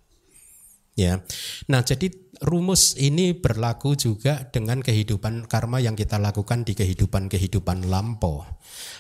Ya. 0.93 1.25
Nah, 1.71 1.81
jadi 1.81 2.13
rumus 2.45 2.99
ini 3.01 3.33
berlaku 3.33 3.97
juga 3.97 4.51
dengan 4.51 4.83
kehidupan 4.83 5.49
karma 5.49 5.81
yang 5.81 5.97
kita 5.97 6.19
lakukan 6.21 6.67
di 6.67 6.77
kehidupan-kehidupan 6.77 7.89
lampau. 7.89 8.45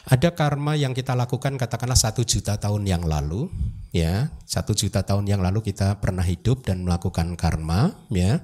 Ada 0.09 0.33
karma 0.33 0.79
yang 0.79 0.97
kita 0.97 1.13
lakukan 1.19 1.61
katakanlah 1.61 1.99
satu 1.99 2.25
juta 2.25 2.57
tahun 2.57 2.89
yang 2.89 3.05
lalu, 3.05 3.51
ya 3.91 4.31
satu 4.47 4.73
juta 4.73 5.05
tahun 5.05 5.29
yang 5.29 5.43
lalu 5.45 5.61
kita 5.61 6.01
pernah 6.01 6.25
hidup 6.25 6.65
dan 6.65 6.87
melakukan 6.87 7.35
karma, 7.35 7.93
ya. 8.09 8.41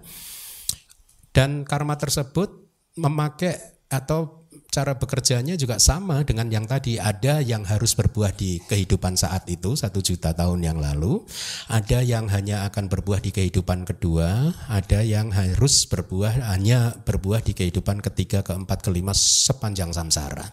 Dan 1.32 1.62
karma 1.62 1.94
tersebut 1.96 2.68
memakai 2.98 3.56
atau 3.88 4.37
cara 4.78 4.94
bekerjanya 4.94 5.58
juga 5.58 5.82
sama 5.82 6.22
dengan 6.22 6.46
yang 6.54 6.62
tadi. 6.62 7.02
Ada 7.02 7.42
yang 7.42 7.66
harus 7.66 7.98
berbuah 7.98 8.30
di 8.30 8.62
kehidupan 8.62 9.18
saat 9.18 9.50
itu 9.50 9.74
satu 9.74 9.98
juta 9.98 10.30
tahun 10.30 10.62
yang 10.62 10.78
lalu, 10.78 11.26
ada 11.66 11.98
yang 11.98 12.30
hanya 12.30 12.62
akan 12.70 12.86
berbuah 12.86 13.18
di 13.18 13.34
kehidupan 13.34 13.82
kedua, 13.82 14.54
ada 14.70 15.02
yang 15.02 15.34
harus 15.34 15.82
berbuah 15.90 16.46
hanya 16.54 16.94
berbuah 17.02 17.42
di 17.42 17.58
kehidupan 17.58 17.98
ketiga, 17.98 18.46
keempat, 18.46 18.86
kelima 18.86 19.10
sepanjang 19.18 19.90
samsara. 19.90 20.46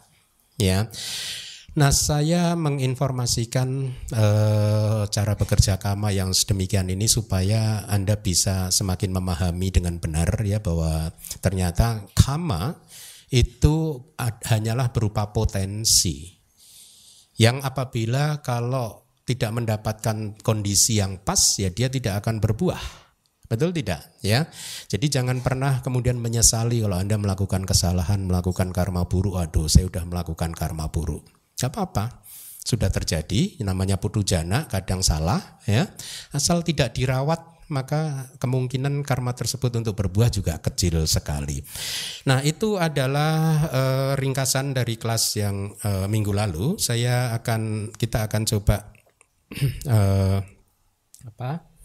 Ya. 0.58 0.89
Nah, 1.75 1.91
saya 1.91 2.55
menginformasikan 2.55 3.67
eh, 4.15 5.03
cara 5.12 5.34
bekerja 5.36 5.75
kama 5.75 6.15
yang 6.15 6.32
sedemikian 6.32 6.88
ini 6.88 7.03
supaya 7.05 7.84
Anda 7.91 8.15
bisa 8.15 8.72
semakin 8.72 9.12
memahami 9.12 9.75
dengan 9.75 10.00
benar 10.00 10.39
ya 10.48 10.63
bahwa 10.63 11.12
ternyata 11.44 12.08
kama 12.15 12.79
itu 13.34 14.01
hanyalah 14.22 14.94
berupa 14.94 15.34
potensi 15.34 16.36
yang 17.36 17.60
apabila 17.63 18.39
kalau 18.39 19.05
tidak 19.25 19.51
mendapatkan 19.51 20.38
kondisi 20.46 21.01
yang 21.01 21.20
pas 21.20 21.58
ya 21.58 21.74
dia 21.74 21.89
tidak 21.89 22.24
akan 22.24 22.39
berbuah. 22.39 23.05
Betul 23.46 23.77
tidak? 23.77 24.17
Ya. 24.25 24.50
Jadi 24.89 25.05
jangan 25.10 25.41
pernah 25.46 25.82
kemudian 25.86 26.17
menyesali 26.17 26.82
kalau 26.82 26.98
Anda 26.98 27.17
melakukan 27.22 27.62
kesalahan, 27.65 28.25
melakukan 28.25 28.74
karma 28.74 29.05
buruk. 29.05 29.38
Aduh, 29.38 29.70
saya 29.70 29.86
sudah 29.86 30.01
melakukan 30.05 30.50
karma 30.58 30.89
buruk. 30.89 31.29
Gak 31.53 31.70
apa-apa. 31.70 32.25
Sudah 32.65 32.89
terjadi, 32.89 33.62
namanya 33.62 34.01
putu 34.01 34.25
jana, 34.25 34.65
kadang 34.65 35.05
salah 35.05 35.62
ya. 35.70 35.86
Asal 36.34 36.65
tidak 36.65 36.98
dirawat 36.98 37.55
maka 37.67 38.29
kemungkinan 38.38 39.01
karma 39.01 39.34
tersebut 39.34 39.74
untuk 39.74 39.98
berbuah 39.98 40.29
juga 40.29 40.62
kecil 40.62 41.10
sekali. 41.10 41.63
Nah, 42.29 42.45
itu 42.45 42.77
adalah 42.77 43.65
uh, 43.69 44.12
ringkasan 44.17 44.77
dari 44.77 44.95
kelas 44.95 45.24
yang 45.39 45.74
uh, 45.81 46.05
minggu 46.05 46.29
lalu. 46.29 46.77
Saya 46.77 47.34
akan 47.34 47.93
kita 47.95 48.29
akan 48.29 48.41
coba 48.45 48.77
uh, 49.89 50.39
apa? 51.34 51.75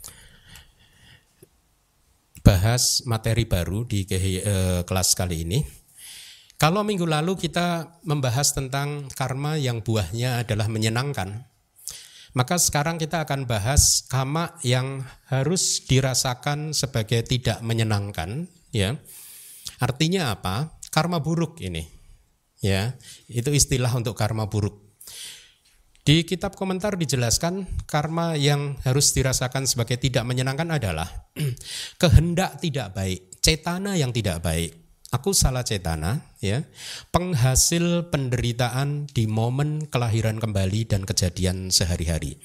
bahas 2.41 3.05
materi 3.05 3.45
baru 3.45 3.85
di 3.85 4.09
uh, 4.09 4.81
kelas 4.83 5.13
kali 5.13 5.45
ini. 5.45 5.61
Kalau 6.61 6.85
minggu 6.85 7.09
lalu 7.09 7.41
kita 7.41 8.01
membahas 8.05 8.53
tentang 8.53 9.09
karma 9.17 9.57
yang 9.57 9.81
buahnya 9.81 10.45
adalah 10.45 10.69
menyenangkan, 10.69 11.49
Maka 12.31 12.63
sekarang 12.63 12.95
kita 12.95 13.27
akan 13.27 13.51
bahas 13.51 14.07
kama 14.07 14.55
yang 14.63 15.03
harus 15.27 15.83
dirasakan 15.83 16.71
sebagai 16.71 17.27
tidak 17.27 17.59
menyenangkan, 17.61 18.47
ya. 18.71 18.95
Artinya 19.83 20.31
apa? 20.31 20.79
Karma 20.95 21.19
buruk 21.19 21.59
ini. 21.59 21.87
Ya, 22.61 22.95
itu 23.27 23.51
istilah 23.51 23.91
untuk 23.97 24.15
karma 24.15 24.47
buruk. 24.47 24.91
Di 26.01 26.25
kitab 26.25 26.57
komentar 26.57 26.97
dijelaskan 26.97 27.85
karma 27.85 28.33
yang 28.33 28.81
harus 28.89 29.13
dirasakan 29.13 29.69
sebagai 29.69 30.01
tidak 30.01 30.25
menyenangkan 30.25 30.81
adalah 30.81 31.09
kehendak 32.01 32.57
tidak 32.57 32.97
baik, 32.97 33.37
cetana 33.45 34.01
yang 34.01 34.09
tidak 34.09 34.41
baik. 34.41 34.80
Aku 35.11 35.35
salah 35.35 35.67
cetana, 35.67 36.23
ya. 36.39 36.63
Penghasil 37.11 38.07
penderitaan 38.15 39.11
di 39.11 39.27
momen 39.27 39.91
kelahiran 39.91 40.39
kembali 40.39 40.87
dan 40.87 41.03
kejadian 41.03 41.75
sehari-hari. 41.75 42.39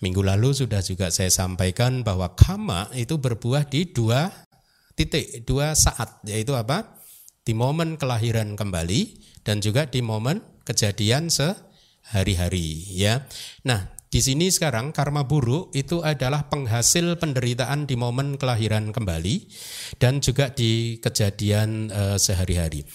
Minggu 0.00 0.24
lalu 0.24 0.56
sudah 0.56 0.80
juga 0.80 1.12
saya 1.12 1.28
sampaikan 1.28 2.00
bahwa 2.00 2.32
kama 2.32 2.88
itu 2.96 3.20
berbuah 3.20 3.68
di 3.68 3.92
dua 3.92 4.32
titik, 4.96 5.44
dua 5.44 5.76
saat, 5.76 6.24
yaitu 6.24 6.56
apa? 6.56 6.96
Di 7.44 7.52
momen 7.52 8.00
kelahiran 8.00 8.56
kembali 8.56 9.20
dan 9.44 9.60
juga 9.60 9.84
di 9.84 10.00
momen 10.00 10.40
kejadian 10.64 11.28
sehari 11.28 11.66
hari-hari 12.14 12.86
ya. 12.94 13.26
Nah, 13.66 13.90
di 14.16 14.24
sini 14.24 14.48
sekarang 14.48 14.96
karma 14.96 15.28
buruk 15.28 15.76
itu 15.76 16.00
adalah 16.00 16.48
penghasil 16.48 17.20
penderitaan 17.20 17.84
di 17.84 18.00
momen 18.00 18.40
kelahiran 18.40 18.88
kembali 18.88 19.44
dan 20.00 20.24
juga 20.24 20.48
di 20.48 20.96
kejadian 21.04 21.92
uh, 21.92 22.16
sehari-hari. 22.16 22.88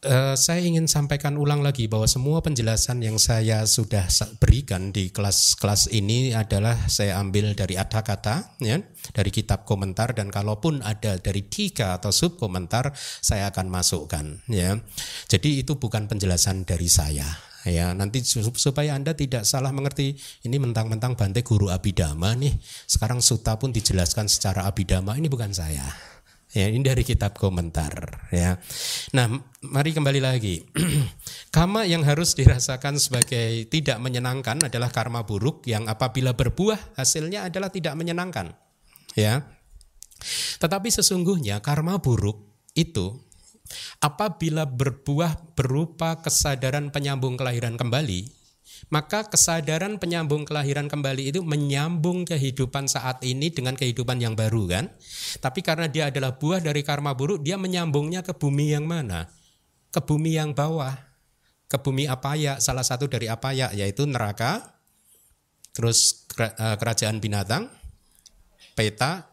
Uh, 0.00 0.32
saya 0.32 0.64
ingin 0.64 0.88
sampaikan 0.88 1.36
ulang 1.36 1.60
lagi 1.60 1.92
bahwa 1.92 2.08
semua 2.08 2.40
penjelasan 2.40 3.04
yang 3.04 3.20
saya 3.20 3.68
sudah 3.68 4.08
berikan 4.40 4.96
di 4.96 5.12
kelas-kelas 5.12 5.92
ini 5.92 6.32
adalah 6.32 6.88
saya 6.88 7.20
ambil 7.20 7.52
dari 7.52 7.76
ada 7.76 8.00
kata 8.00 8.56
ya, 8.64 8.80
dari 9.12 9.28
kitab 9.28 9.68
komentar 9.68 10.16
dan 10.16 10.32
kalaupun 10.32 10.80
ada 10.88 11.20
dari 11.20 11.44
tiga 11.52 12.00
atau 12.00 12.08
sub 12.16 12.40
komentar 12.40 12.96
saya 12.96 13.52
akan 13.52 13.68
masukkan 13.68 14.40
ya. 14.48 14.80
Jadi 15.28 15.60
itu 15.60 15.76
bukan 15.76 16.08
penjelasan 16.08 16.64
dari 16.64 16.88
saya 16.88 17.55
ya 17.66 17.90
nanti 17.92 18.22
supaya 18.22 18.94
anda 18.94 19.12
tidak 19.12 19.42
salah 19.42 19.74
mengerti 19.74 20.14
ini 20.46 20.56
mentang-mentang 20.62 21.18
Bante 21.18 21.42
guru 21.42 21.68
abidama 21.68 22.32
nih. 22.38 22.54
Sekarang 22.86 23.18
suta 23.18 23.58
pun 23.58 23.74
dijelaskan 23.74 24.30
secara 24.30 24.64
abidama 24.70 25.18
ini 25.18 25.26
bukan 25.26 25.50
saya. 25.50 25.84
Ya 26.56 26.72
ini 26.72 26.80
dari 26.80 27.04
kitab 27.04 27.36
komentar 27.36 28.24
ya. 28.32 28.56
Nah 29.12 29.28
mari 29.66 29.90
kembali 29.92 30.20
lagi. 30.22 30.64
Karma 31.54 31.84
yang 31.84 32.06
harus 32.06 32.32
dirasakan 32.32 32.96
sebagai 32.96 33.68
tidak 33.68 34.00
menyenangkan 34.00 34.64
adalah 34.64 34.88
karma 34.88 35.26
buruk 35.26 35.66
yang 35.68 35.84
apabila 35.90 36.32
berbuah 36.32 36.96
hasilnya 36.96 37.50
adalah 37.50 37.68
tidak 37.68 37.92
menyenangkan. 37.98 38.56
Ya. 39.12 39.52
Tetapi 40.60 40.88
sesungguhnya 40.88 41.60
karma 41.60 42.00
buruk 42.00 42.56
itu 42.72 43.25
Apabila 44.02 44.66
berbuah 44.66 45.56
berupa 45.56 46.20
kesadaran 46.22 46.90
penyambung 46.94 47.34
kelahiran 47.34 47.74
kembali, 47.74 48.36
maka 48.92 49.26
kesadaran 49.26 49.96
penyambung 49.96 50.46
kelahiran 50.46 50.86
kembali 50.86 51.34
itu 51.34 51.40
menyambung 51.42 52.28
kehidupan 52.28 52.86
saat 52.86 53.22
ini 53.24 53.50
dengan 53.50 53.74
kehidupan 53.74 54.20
yang 54.20 54.34
baru 54.36 54.68
kan. 54.68 54.84
Tapi 55.40 55.60
karena 55.64 55.90
dia 55.90 56.12
adalah 56.12 56.36
buah 56.36 56.62
dari 56.62 56.84
karma 56.86 57.16
buruk, 57.16 57.42
dia 57.42 57.56
menyambungnya 57.56 58.22
ke 58.22 58.36
bumi 58.36 58.76
yang 58.76 58.84
mana? 58.84 59.26
Ke 59.90 60.02
bumi 60.02 60.36
yang 60.36 60.52
bawah. 60.52 60.92
Ke 61.66 61.82
bumi 61.82 62.06
apa 62.06 62.38
ya? 62.38 62.62
Salah 62.62 62.86
satu 62.86 63.10
dari 63.10 63.26
apa 63.26 63.50
ya? 63.50 63.74
Yaitu 63.74 64.06
neraka, 64.06 64.76
terus 65.74 66.28
eh, 66.38 66.76
kerajaan 66.78 67.18
binatang, 67.18 67.66
peta, 68.78 69.26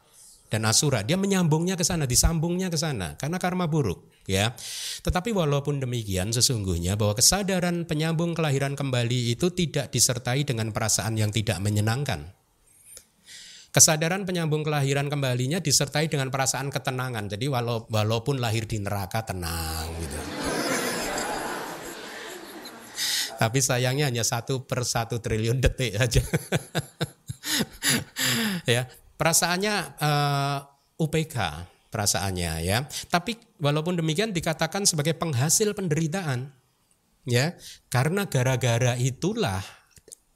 dan 0.53 0.69
asura. 0.69 1.01
Dia 1.01 1.17
menyambungnya 1.17 1.73
ke 1.73 1.81
sana, 1.81 2.05
disambungnya 2.05 2.69
ke 2.69 2.77
sana 2.77 3.17
karena 3.17 3.41
karma 3.41 3.65
buruk 3.65 4.05
ya. 4.29 4.53
Tetapi 5.01 5.33
walaupun 5.33 5.81
demikian 5.81 6.29
sesungguhnya 6.29 6.93
bahwa 6.93 7.17
kesadaran 7.17 7.89
penyambung 7.89 8.37
kelahiran 8.37 8.77
kembali 8.77 9.33
itu 9.33 9.49
tidak 9.49 9.89
disertai 9.89 10.45
dengan 10.45 10.69
perasaan 10.69 11.17
yang 11.17 11.33
tidak 11.33 11.57
menyenangkan. 11.57 12.29
Kesadaran 13.73 14.29
penyambung 14.29 14.61
kelahiran 14.61 15.09
kembalinya 15.09 15.57
disertai 15.57 16.05
dengan 16.05 16.29
perasaan 16.29 16.69
ketenangan. 16.69 17.25
Jadi 17.25 17.49
walau, 17.49 17.89
walaupun 17.89 18.37
lahir 18.37 18.69
di 18.69 18.77
neraka 18.77 19.25
tenang 19.25 19.89
gitu. 19.97 20.19
Tapi 23.33 23.59
sayangnya 23.65 24.13
hanya 24.13 24.21
satu 24.21 24.69
per 24.69 24.85
satu 24.85 25.17
triliun 25.17 25.57
detik 25.57 25.97
saja. 25.97 26.21
ya, 28.77 28.85
perasaannya 29.23 29.75
uh, 30.03 30.03
eh, 30.03 30.59
UPK 30.99 31.35
perasaannya 31.87 32.51
ya. 32.67 32.83
Tapi 33.07 33.39
walaupun 33.63 33.95
demikian 33.95 34.35
dikatakan 34.35 34.83
sebagai 34.83 35.15
penghasil 35.15 35.71
penderitaan 35.71 36.51
ya. 37.23 37.55
Karena 37.87 38.27
gara-gara 38.27 38.99
itulah 38.99 39.63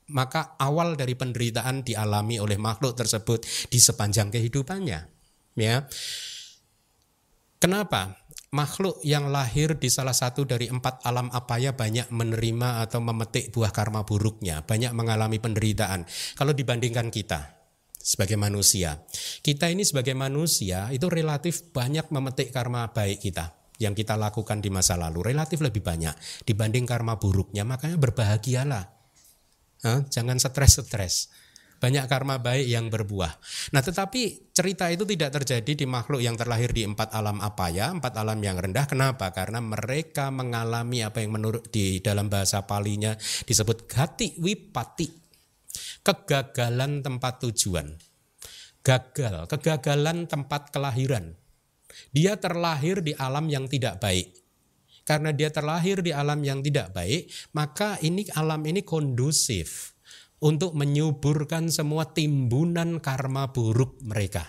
maka 0.08 0.56
awal 0.56 0.96
dari 0.96 1.20
penderitaan 1.20 1.84
dialami 1.84 2.40
oleh 2.40 2.56
makhluk 2.56 2.96
tersebut 2.96 3.44
di 3.68 3.76
sepanjang 3.76 4.32
kehidupannya 4.32 5.00
ya. 5.60 5.84
Kenapa? 7.60 8.24
Makhluk 8.48 9.04
yang 9.04 9.28
lahir 9.28 9.76
di 9.76 9.92
salah 9.92 10.16
satu 10.16 10.48
dari 10.48 10.72
empat 10.72 11.04
alam 11.04 11.28
apaya 11.36 11.76
banyak 11.76 12.08
menerima 12.08 12.88
atau 12.88 13.04
memetik 13.04 13.52
buah 13.52 13.76
karma 13.76 14.08
buruknya, 14.08 14.64
banyak 14.64 14.96
mengalami 14.96 15.36
penderitaan. 15.36 16.08
Kalau 16.40 16.56
dibandingkan 16.56 17.12
kita, 17.12 17.57
sebagai 18.08 18.40
manusia. 18.40 19.04
Kita 19.44 19.68
ini 19.68 19.84
sebagai 19.84 20.16
manusia 20.16 20.88
itu 20.96 21.12
relatif 21.12 21.76
banyak 21.76 22.08
memetik 22.08 22.56
karma 22.56 22.88
baik 22.96 23.20
kita 23.20 23.52
yang 23.78 23.94
kita 23.94 24.18
lakukan 24.18 24.64
di 24.64 24.74
masa 24.74 24.98
lalu 24.98 25.34
relatif 25.34 25.62
lebih 25.62 25.86
banyak 25.86 26.14
dibanding 26.50 26.86
karma 26.90 27.22
buruknya 27.22 27.62
makanya 27.62 27.98
berbahagialah 28.02 28.86
Hah? 29.86 30.02
jangan 30.10 30.42
stres-stres 30.42 31.30
banyak 31.78 32.10
karma 32.10 32.42
baik 32.42 32.74
yang 32.74 32.90
berbuah. 32.90 33.38
Nah, 33.70 33.86
tetapi 33.86 34.50
cerita 34.50 34.90
itu 34.90 35.06
tidak 35.06 35.30
terjadi 35.38 35.78
di 35.78 35.86
makhluk 35.86 36.26
yang 36.26 36.34
terlahir 36.34 36.74
di 36.74 36.82
empat 36.82 37.14
alam 37.14 37.38
apa 37.38 37.70
ya, 37.70 37.94
empat 37.94 38.18
alam 38.18 38.42
yang 38.42 38.58
rendah. 38.58 38.90
Kenapa? 38.90 39.30
Karena 39.30 39.62
mereka 39.62 40.34
mengalami 40.34 41.06
apa 41.06 41.22
yang 41.22 41.38
menurut 41.38 41.70
di 41.70 42.02
dalam 42.02 42.34
bahasa 42.34 42.66
palinya 42.66 43.14
disebut 43.46 43.86
gati 43.86 44.42
wipati 44.42 45.27
kegagalan 46.02 47.02
tempat 47.02 47.44
tujuan. 47.44 47.98
Gagal, 48.82 49.52
kegagalan 49.52 50.26
tempat 50.30 50.72
kelahiran. 50.72 51.36
Dia 52.12 52.40
terlahir 52.40 53.04
di 53.04 53.12
alam 53.18 53.52
yang 53.52 53.68
tidak 53.68 54.00
baik. 54.00 54.32
Karena 55.08 55.32
dia 55.32 55.48
terlahir 55.48 56.04
di 56.04 56.12
alam 56.12 56.44
yang 56.44 56.60
tidak 56.60 56.92
baik, 56.92 57.32
maka 57.56 57.96
ini 58.04 58.28
alam 58.36 58.60
ini 58.68 58.84
kondusif 58.84 59.96
untuk 60.44 60.76
menyuburkan 60.76 61.72
semua 61.72 62.12
timbunan 62.12 63.00
karma 63.00 63.48
buruk 63.56 64.04
mereka. 64.04 64.44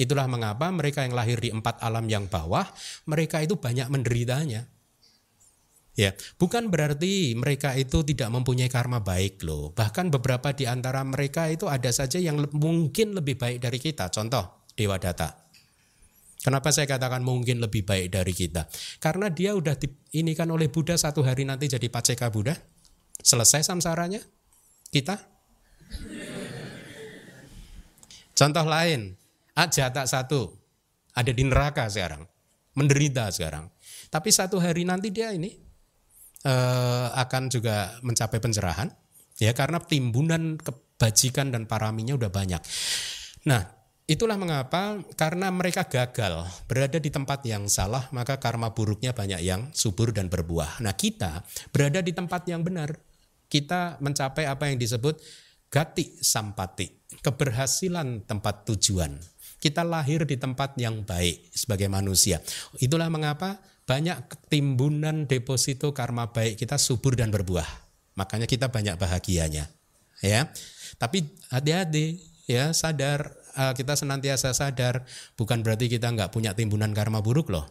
Itulah 0.00 0.24
mengapa 0.24 0.72
mereka 0.72 1.04
yang 1.04 1.12
lahir 1.12 1.36
di 1.36 1.52
empat 1.52 1.84
alam 1.84 2.08
yang 2.08 2.24
bawah, 2.24 2.64
mereka 3.04 3.44
itu 3.44 3.60
banyak 3.60 3.92
menderitanya. 3.92 4.71
Ya, 5.92 6.16
bukan 6.40 6.72
berarti 6.72 7.36
mereka 7.36 7.76
itu 7.76 8.00
tidak 8.00 8.32
mempunyai 8.32 8.72
karma 8.72 9.04
baik 9.04 9.44
loh. 9.44 9.76
Bahkan 9.76 10.08
beberapa 10.08 10.56
di 10.56 10.64
antara 10.64 11.04
mereka 11.04 11.52
itu 11.52 11.68
ada 11.68 11.92
saja 11.92 12.16
yang 12.16 12.40
mungkin 12.56 13.12
lebih 13.12 13.36
baik 13.36 13.60
dari 13.60 13.76
kita. 13.76 14.08
Contoh 14.08 14.64
Dewa 14.72 14.96
Data. 14.96 15.36
Kenapa 16.42 16.72
saya 16.72 16.88
katakan 16.88 17.20
mungkin 17.22 17.60
lebih 17.60 17.84
baik 17.84 18.08
dari 18.08 18.32
kita? 18.32 18.66
Karena 18.98 19.28
dia 19.30 19.52
udah 19.52 19.76
ini 20.16 20.32
kan 20.32 20.48
oleh 20.50 20.72
Buddha 20.72 20.96
satu 20.96 21.22
hari 21.22 21.44
nanti 21.44 21.68
jadi 21.68 21.86
paceka 21.86 22.32
Buddha. 22.32 22.56
Selesai 23.22 23.62
samsaranya. 23.62 24.18
Kita? 24.90 25.14
Contoh 28.32 28.66
lain, 28.66 29.14
aja 29.54 29.92
tak 29.92 30.08
satu 30.08 30.56
ada 31.12 31.30
di 31.30 31.44
neraka 31.44 31.86
sekarang, 31.86 32.24
menderita 32.74 33.28
sekarang. 33.28 33.68
Tapi 34.08 34.28
satu 34.32 34.58
hari 34.58 34.82
nanti 34.88 35.12
dia 35.12 35.30
ini 35.30 35.71
eh, 36.46 37.06
akan 37.12 37.42
juga 37.50 37.96
mencapai 38.02 38.38
pencerahan 38.42 38.90
ya 39.42 39.50
karena 39.56 39.82
timbunan 39.82 40.58
kebajikan 40.60 41.50
dan 41.50 41.66
paraminya 41.66 42.14
udah 42.14 42.30
banyak. 42.30 42.62
Nah, 43.48 43.62
itulah 44.06 44.38
mengapa 44.38 45.02
karena 45.18 45.50
mereka 45.50 45.86
gagal 45.90 46.46
berada 46.70 47.02
di 47.02 47.10
tempat 47.10 47.42
yang 47.42 47.66
salah, 47.66 48.06
maka 48.14 48.38
karma 48.38 48.70
buruknya 48.70 49.10
banyak 49.10 49.42
yang 49.42 49.74
subur 49.74 50.14
dan 50.14 50.30
berbuah. 50.30 50.78
Nah, 50.78 50.94
kita 50.94 51.42
berada 51.74 51.98
di 51.98 52.14
tempat 52.14 52.46
yang 52.46 52.62
benar. 52.62 52.94
Kita 53.50 54.00
mencapai 54.00 54.48
apa 54.48 54.72
yang 54.72 54.80
disebut 54.80 55.20
gati 55.68 56.20
sampati, 56.24 57.18
keberhasilan 57.20 58.24
tempat 58.24 58.64
tujuan. 58.68 59.20
Kita 59.60 59.84
lahir 59.84 60.24
di 60.24 60.40
tempat 60.40 60.74
yang 60.80 61.04
baik 61.04 61.52
sebagai 61.52 61.86
manusia. 61.86 62.40
Itulah 62.80 63.12
mengapa 63.12 63.60
banyak 63.82 64.48
timbunan 64.48 65.26
deposito 65.26 65.90
karma 65.90 66.30
baik 66.30 66.58
kita 66.58 66.78
subur 66.78 67.18
dan 67.18 67.34
berbuah. 67.34 67.66
Makanya 68.14 68.46
kita 68.46 68.68
banyak 68.68 68.94
bahagianya. 69.00 69.68
ya. 70.22 70.48
Tapi 71.00 71.24
hati-hati 71.50 72.20
ya, 72.46 72.70
sadar 72.76 73.32
uh, 73.56 73.72
kita 73.72 73.96
senantiasa 73.96 74.52
sadar 74.52 75.04
bukan 75.34 75.64
berarti 75.64 75.88
kita 75.88 76.12
nggak 76.12 76.30
punya 76.30 76.52
timbunan 76.52 76.92
karma 76.92 77.24
buruk 77.24 77.50
loh. 77.50 77.66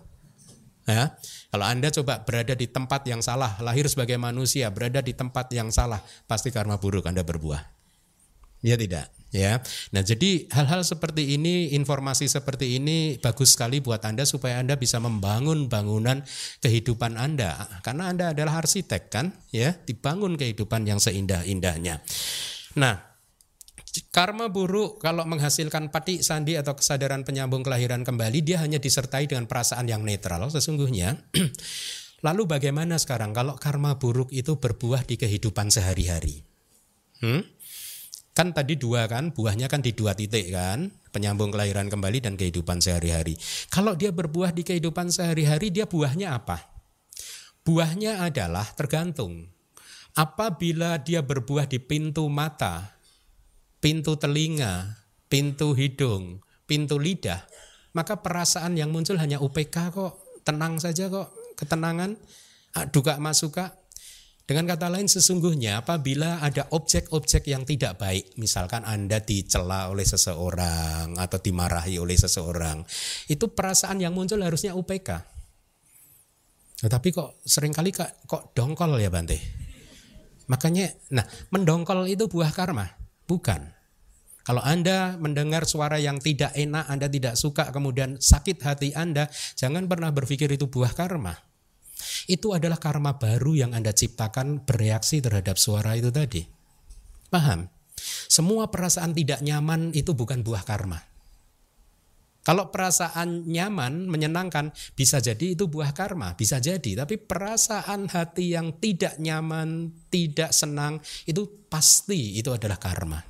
Ya, 0.90 1.14
kalau 1.54 1.70
Anda 1.70 1.94
coba 1.94 2.26
berada 2.26 2.58
di 2.58 2.66
tempat 2.66 3.06
yang 3.06 3.22
salah, 3.22 3.54
lahir 3.62 3.86
sebagai 3.86 4.18
manusia, 4.18 4.74
berada 4.74 4.98
di 5.06 5.14
tempat 5.14 5.54
yang 5.54 5.70
salah, 5.70 6.02
pasti 6.26 6.50
karma 6.50 6.82
buruk 6.82 7.06
Anda 7.06 7.22
berbuah. 7.22 7.81
Ya 8.62 8.78
tidak 8.78 9.10
ya. 9.32 9.64
Nah, 9.96 10.04
jadi 10.04 10.46
hal-hal 10.52 10.84
seperti 10.84 11.40
ini, 11.40 11.74
informasi 11.74 12.28
seperti 12.28 12.78
ini 12.78 13.18
bagus 13.18 13.56
sekali 13.56 13.80
buat 13.80 14.04
Anda 14.04 14.28
supaya 14.28 14.60
Anda 14.60 14.78
bisa 14.78 15.00
membangun 15.00 15.72
bangunan 15.72 16.22
kehidupan 16.60 17.16
Anda. 17.18 17.82
Karena 17.82 18.12
Anda 18.12 18.36
adalah 18.36 18.62
arsitek 18.62 19.04
kan, 19.10 19.34
ya, 19.50 19.74
dibangun 19.74 20.36
kehidupan 20.36 20.86
yang 20.86 21.00
seindah-indahnya. 21.00 22.04
Nah, 22.78 22.96
karma 24.12 24.52
buruk 24.52 25.00
kalau 25.00 25.28
menghasilkan 25.28 25.92
pati 25.92 26.24
sandi 26.24 26.56
atau 26.56 26.76
kesadaran 26.76 27.28
penyambung 27.28 27.64
kelahiran 27.64 28.08
kembali 28.08 28.40
dia 28.44 28.64
hanya 28.64 28.80
disertai 28.80 29.28
dengan 29.28 29.48
perasaan 29.48 29.88
yang 29.88 30.04
netral 30.04 30.48
sesungguhnya. 30.52 31.18
Lalu 32.26 32.46
bagaimana 32.46 33.02
sekarang 33.02 33.34
kalau 33.34 33.58
karma 33.58 33.98
buruk 33.98 34.30
itu 34.30 34.54
berbuah 34.62 35.10
di 35.10 35.18
kehidupan 35.18 35.74
sehari-hari? 35.74 36.46
Hmm? 37.18 37.42
Kan 38.32 38.56
tadi 38.56 38.80
dua 38.80 39.12
kan, 39.12 39.36
buahnya 39.36 39.68
kan 39.68 39.84
di 39.84 39.92
dua 39.92 40.16
titik 40.16 40.56
kan, 40.56 40.88
penyambung 41.12 41.52
kelahiran 41.52 41.92
kembali 41.92 42.24
dan 42.24 42.40
kehidupan 42.40 42.80
sehari-hari. 42.80 43.36
Kalau 43.68 43.92
dia 43.92 44.16
berbuah 44.16 44.56
di 44.56 44.64
kehidupan 44.64 45.12
sehari-hari, 45.12 45.68
dia 45.68 45.84
buahnya 45.84 46.40
apa? 46.40 46.72
Buahnya 47.68 48.24
adalah 48.24 48.66
tergantung. 48.72 49.52
Apabila 50.16 51.00
dia 51.00 51.20
berbuah 51.24 51.68
di 51.68 51.84
pintu 51.84 52.28
mata, 52.32 52.96
pintu 53.84 54.16
telinga, 54.16 54.96
pintu 55.28 55.76
hidung, 55.76 56.40
pintu 56.64 57.00
lidah, 57.00 57.44
maka 57.92 58.20
perasaan 58.20 58.80
yang 58.80 58.96
muncul 58.96 59.20
hanya 59.20 59.44
UPK 59.44 59.92
kok, 59.92 60.44
tenang 60.48 60.80
saja 60.80 61.12
kok, 61.12 61.32
ketenangan, 61.60 62.16
duka 62.96 63.20
masuka, 63.20 63.76
dengan 64.52 64.68
kata 64.68 64.92
lain 64.92 65.08
sesungguhnya 65.08 65.80
apabila 65.80 66.44
ada 66.44 66.68
objek-objek 66.76 67.48
yang 67.48 67.64
tidak 67.64 67.96
baik, 67.96 68.36
misalkan 68.36 68.84
Anda 68.84 69.24
dicela 69.24 69.88
oleh 69.88 70.04
seseorang 70.04 71.16
atau 71.16 71.40
dimarahi 71.40 71.96
oleh 71.96 72.20
seseorang, 72.20 72.84
itu 73.32 73.48
perasaan 73.48 74.04
yang 74.04 74.12
muncul 74.12 74.44
harusnya 74.44 74.76
UPK. 74.76 75.08
Tetapi 76.84 77.08
kok 77.16 77.40
sering 77.48 77.72
kali 77.72 77.96
kok, 77.96 78.28
kok 78.28 78.52
dongkol 78.52 79.00
ya 79.00 79.08
Bante? 79.08 79.40
Makanya, 80.52 80.92
nah 81.16 81.24
mendongkol 81.56 82.12
itu 82.12 82.28
buah 82.28 82.52
karma, 82.52 82.92
bukan. 83.24 83.72
Kalau 84.44 84.60
Anda 84.68 85.16
mendengar 85.16 85.64
suara 85.64 85.96
yang 85.96 86.20
tidak 86.20 86.52
enak, 86.60 86.92
Anda 86.92 87.08
tidak 87.08 87.40
suka, 87.40 87.72
kemudian 87.72 88.20
sakit 88.20 88.60
hati 88.68 88.92
Anda, 89.00 89.32
jangan 89.56 89.88
pernah 89.88 90.12
berpikir 90.12 90.52
itu 90.52 90.68
buah 90.68 90.92
karma. 90.92 91.40
Itu 92.26 92.56
adalah 92.56 92.82
karma 92.82 93.18
baru 93.18 93.68
yang 93.68 93.72
Anda 93.72 93.94
ciptakan 93.96 94.66
bereaksi 94.66 95.22
terhadap 95.22 95.56
suara 95.56 95.94
itu 95.98 96.10
tadi. 96.10 96.44
Paham? 97.32 97.70
Semua 98.28 98.68
perasaan 98.68 99.14
tidak 99.14 99.46
nyaman 99.46 99.94
itu 99.94 100.12
bukan 100.18 100.42
buah 100.42 100.64
karma. 100.66 101.12
Kalau 102.42 102.74
perasaan 102.74 103.46
nyaman, 103.46 104.10
menyenangkan, 104.10 104.74
bisa 104.98 105.22
jadi 105.22 105.54
itu 105.54 105.70
buah 105.70 105.94
karma, 105.94 106.34
bisa 106.34 106.58
jadi. 106.58 107.06
Tapi 107.06 107.22
perasaan 107.22 108.10
hati 108.10 108.58
yang 108.58 108.82
tidak 108.82 109.22
nyaman, 109.22 109.94
tidak 110.10 110.50
senang, 110.50 110.98
itu 111.30 111.46
pasti 111.70 112.42
itu 112.42 112.50
adalah 112.50 112.82
karma. 112.82 113.22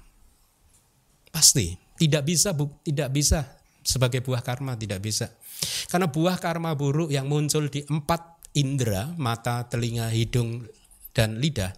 Pasti, 1.28 1.76
tidak 2.00 2.24
bisa, 2.24 2.56
bu, 2.56 2.80
tidak 2.88 3.12
bisa 3.12 3.60
sebagai 3.84 4.24
buah 4.24 4.40
karma, 4.40 4.80
tidak 4.80 5.04
bisa. 5.04 5.28
Karena 5.92 6.08
buah 6.08 6.40
karma 6.40 6.72
buruk 6.80 7.12
yang 7.12 7.28
muncul 7.28 7.68
di 7.68 7.84
empat 7.84 8.41
indera, 8.58 9.12
mata, 9.16 9.68
telinga, 9.68 10.12
hidung, 10.12 10.68
dan 11.12 11.40
lidah, 11.40 11.76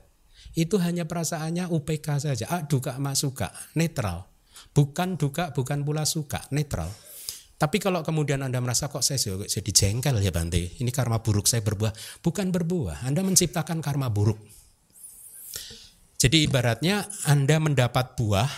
itu 0.54 0.78
hanya 0.78 1.10
perasaannya 1.10 1.70
UPK 1.74 2.08
saja. 2.22 2.46
Ah, 2.50 2.62
duka 2.66 2.98
mak 3.02 3.18
suka, 3.18 3.50
netral. 3.74 4.30
Bukan 4.74 5.18
duka, 5.18 5.54
bukan 5.54 5.82
pula 5.82 6.06
suka, 6.06 6.46
netral. 6.54 6.90
Tapi 7.58 7.78
kalau 7.80 8.04
kemudian 8.04 8.42
Anda 8.44 8.60
merasa 8.60 8.90
kok 8.90 9.06
saya 9.06 9.22
jadi 9.46 9.72
jengkel 9.72 10.20
ya 10.20 10.34
Bante, 10.34 10.78
ini 10.82 10.92
karma 10.92 11.22
buruk 11.24 11.48
saya 11.48 11.64
berbuah. 11.64 11.94
Bukan 12.20 12.52
berbuah, 12.52 13.06
Anda 13.08 13.24
menciptakan 13.24 13.80
karma 13.80 14.12
buruk. 14.12 14.38
Jadi 16.20 16.48
ibaratnya 16.48 17.08
Anda 17.28 17.64
mendapat 17.64 18.20
buah, 18.20 18.50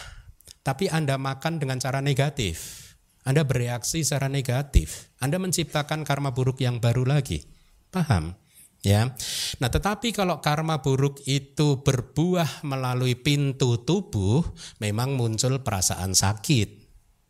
tapi 0.66 0.90
Anda 0.90 1.22
makan 1.22 1.62
dengan 1.62 1.78
cara 1.78 2.02
negatif. 2.02 2.86
Anda 3.26 3.42
bereaksi 3.42 4.06
secara 4.06 4.30
negatif. 4.30 5.10
Anda 5.18 5.42
menciptakan 5.42 6.06
karma 6.06 6.34
buruk 6.34 6.62
yang 6.62 6.78
baru 6.78 7.06
lagi. 7.06 7.55
Paham? 7.96 8.36
Ya. 8.84 9.16
Nah, 9.64 9.72
tetapi 9.72 10.12
kalau 10.12 10.44
karma 10.44 10.84
buruk 10.84 11.24
itu 11.24 11.80
berbuah 11.80 12.68
melalui 12.68 13.16
pintu 13.16 13.80
tubuh, 13.82 14.44
memang 14.84 15.16
muncul 15.16 15.64
perasaan 15.64 16.12
sakit. 16.12 16.84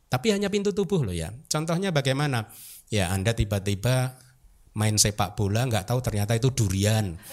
Tapi 0.09 0.33
hanya 0.33 0.49
pintu 0.49 0.73
tubuh 0.73 1.05
loh 1.05 1.13
ya. 1.13 1.29
Contohnya 1.45 1.93
bagaimana? 1.93 2.49
Ya, 2.89 3.13
Anda 3.13 3.37
tiba-tiba 3.37 4.17
main 4.75 4.97
sepak 4.97 5.37
bola 5.37 5.69
nggak 5.69 5.85
tahu 5.85 6.01
ternyata 6.01 6.33
itu 6.33 6.49
durian. 6.49 7.13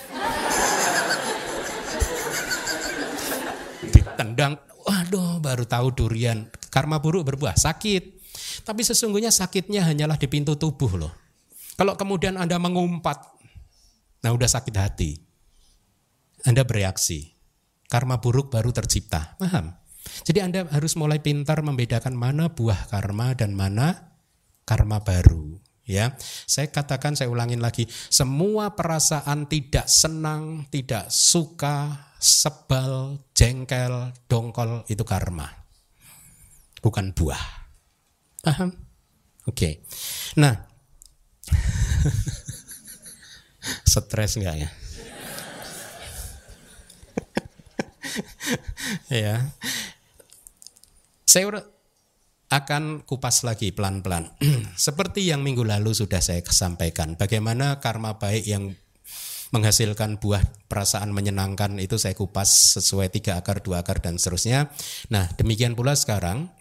Ditendang, 3.96 4.60
waduh 4.84 5.40
baru 5.40 5.64
tahu 5.64 5.88
durian. 5.96 6.52
Karma 6.68 7.00
buruk 7.00 7.32
berbuah 7.32 7.56
sakit. 7.56 8.22
Tapi 8.62 8.82
sesungguhnya 8.84 9.32
sakitnya 9.32 9.88
hanyalah 9.88 10.20
di 10.20 10.28
pintu 10.28 10.54
tubuh 10.54 10.94
loh. 11.00 11.21
Kalau 11.76 11.96
kemudian 11.96 12.36
Anda 12.36 12.60
mengumpat, 12.60 13.18
nah 14.20 14.30
udah 14.32 14.48
sakit 14.48 14.74
hati. 14.76 15.10
Anda 16.44 16.66
bereaksi. 16.66 17.32
Karma 17.88 18.18
buruk 18.18 18.48
baru 18.52 18.72
tercipta. 18.72 19.36
Paham? 19.36 19.76
Jadi 20.26 20.38
Anda 20.42 20.66
harus 20.68 20.98
mulai 20.98 21.22
pintar 21.22 21.62
membedakan 21.62 22.16
mana 22.16 22.50
buah 22.50 22.90
karma 22.90 23.36
dan 23.38 23.54
mana 23.54 24.16
karma 24.66 25.02
baru. 25.02 25.60
Ya, 25.82 26.14
saya 26.46 26.70
katakan, 26.70 27.18
saya 27.18 27.26
ulangin 27.26 27.58
lagi, 27.58 27.90
semua 27.90 28.78
perasaan 28.78 29.50
tidak 29.50 29.90
senang, 29.90 30.70
tidak 30.70 31.10
suka, 31.10 32.06
sebal, 32.22 33.18
jengkel, 33.34 34.14
dongkol 34.30 34.86
itu 34.86 35.02
karma, 35.02 35.50
bukan 36.78 37.10
buah. 37.10 37.66
Paham? 38.46 38.70
Oke. 39.42 39.58
Okay. 39.58 39.72
Nah, 40.38 40.54
Stres 43.92 44.36
enggak 44.36 44.56
ya? 44.60 44.68
ya. 49.08 49.36
Saya 51.24 51.48
akan 52.52 53.08
kupas 53.08 53.40
lagi 53.48 53.72
pelan-pelan. 53.72 54.28
Seperti 54.76 55.24
yang 55.24 55.40
minggu 55.40 55.64
lalu 55.64 55.96
sudah 55.96 56.20
saya 56.20 56.44
sampaikan, 56.44 57.16
bagaimana 57.16 57.80
karma 57.80 58.20
baik 58.20 58.44
yang 58.44 58.76
menghasilkan 59.52 60.20
buah 60.20 60.44
perasaan 60.68 61.12
menyenangkan 61.12 61.76
itu 61.80 61.96
saya 62.00 62.12
kupas 62.12 62.76
sesuai 62.76 63.12
tiga 63.12 63.40
akar, 63.40 63.64
dua 63.64 63.80
akar 63.80 64.00
dan 64.04 64.16
seterusnya. 64.20 64.72
Nah 65.08 65.28
demikian 65.36 65.72
pula 65.76 65.92
sekarang 65.96 66.52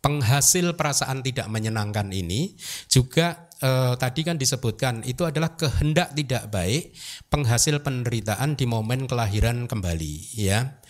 penghasil 0.00 0.76
perasaan 0.76 1.20
tidak 1.20 1.48
menyenangkan 1.52 2.12
ini 2.12 2.56
juga 2.88 3.49
eh, 3.60 3.94
tadi 3.96 4.20
kan 4.24 4.36
disebutkan 4.40 5.04
itu 5.04 5.28
adalah 5.28 5.54
kehendak 5.54 6.16
tidak 6.16 6.48
baik 6.48 6.96
penghasil 7.28 7.80
penderitaan 7.84 8.56
di 8.56 8.64
momen 8.66 9.06
kelahiran 9.06 9.68
kembali 9.68 10.14
ya 10.36 10.80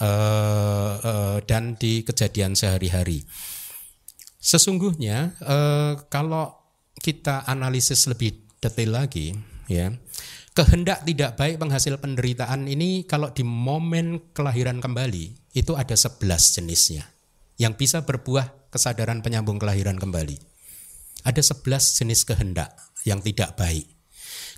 eh, 0.00 0.94
eh, 0.98 1.36
dan 1.44 1.74
di 1.76 2.06
kejadian 2.06 2.54
sehari-hari. 2.54 3.26
Sesungguhnya 4.38 5.34
eh, 5.42 5.92
kalau 6.08 6.54
kita 6.98 7.44
analisis 7.44 8.06
lebih 8.06 8.46
detail 8.62 8.96
lagi 8.96 9.34
ya 9.68 9.92
kehendak 10.54 11.02
tidak 11.02 11.34
baik 11.34 11.58
penghasil 11.58 11.98
penderitaan 11.98 12.70
ini 12.70 13.02
kalau 13.04 13.34
di 13.34 13.42
momen 13.42 14.30
kelahiran 14.30 14.78
kembali 14.78 15.52
itu 15.52 15.72
ada 15.74 15.98
11 15.98 16.22
jenisnya 16.60 17.04
yang 17.58 17.74
bisa 17.74 18.06
berbuah 18.06 18.70
kesadaran 18.70 19.22
penyambung 19.22 19.58
kelahiran 19.58 19.98
kembali. 19.98 20.53
Ada 21.24 21.40
sebelas 21.40 21.96
jenis 21.96 22.28
kehendak 22.28 22.76
yang 23.08 23.24
tidak 23.24 23.56
baik. 23.56 23.88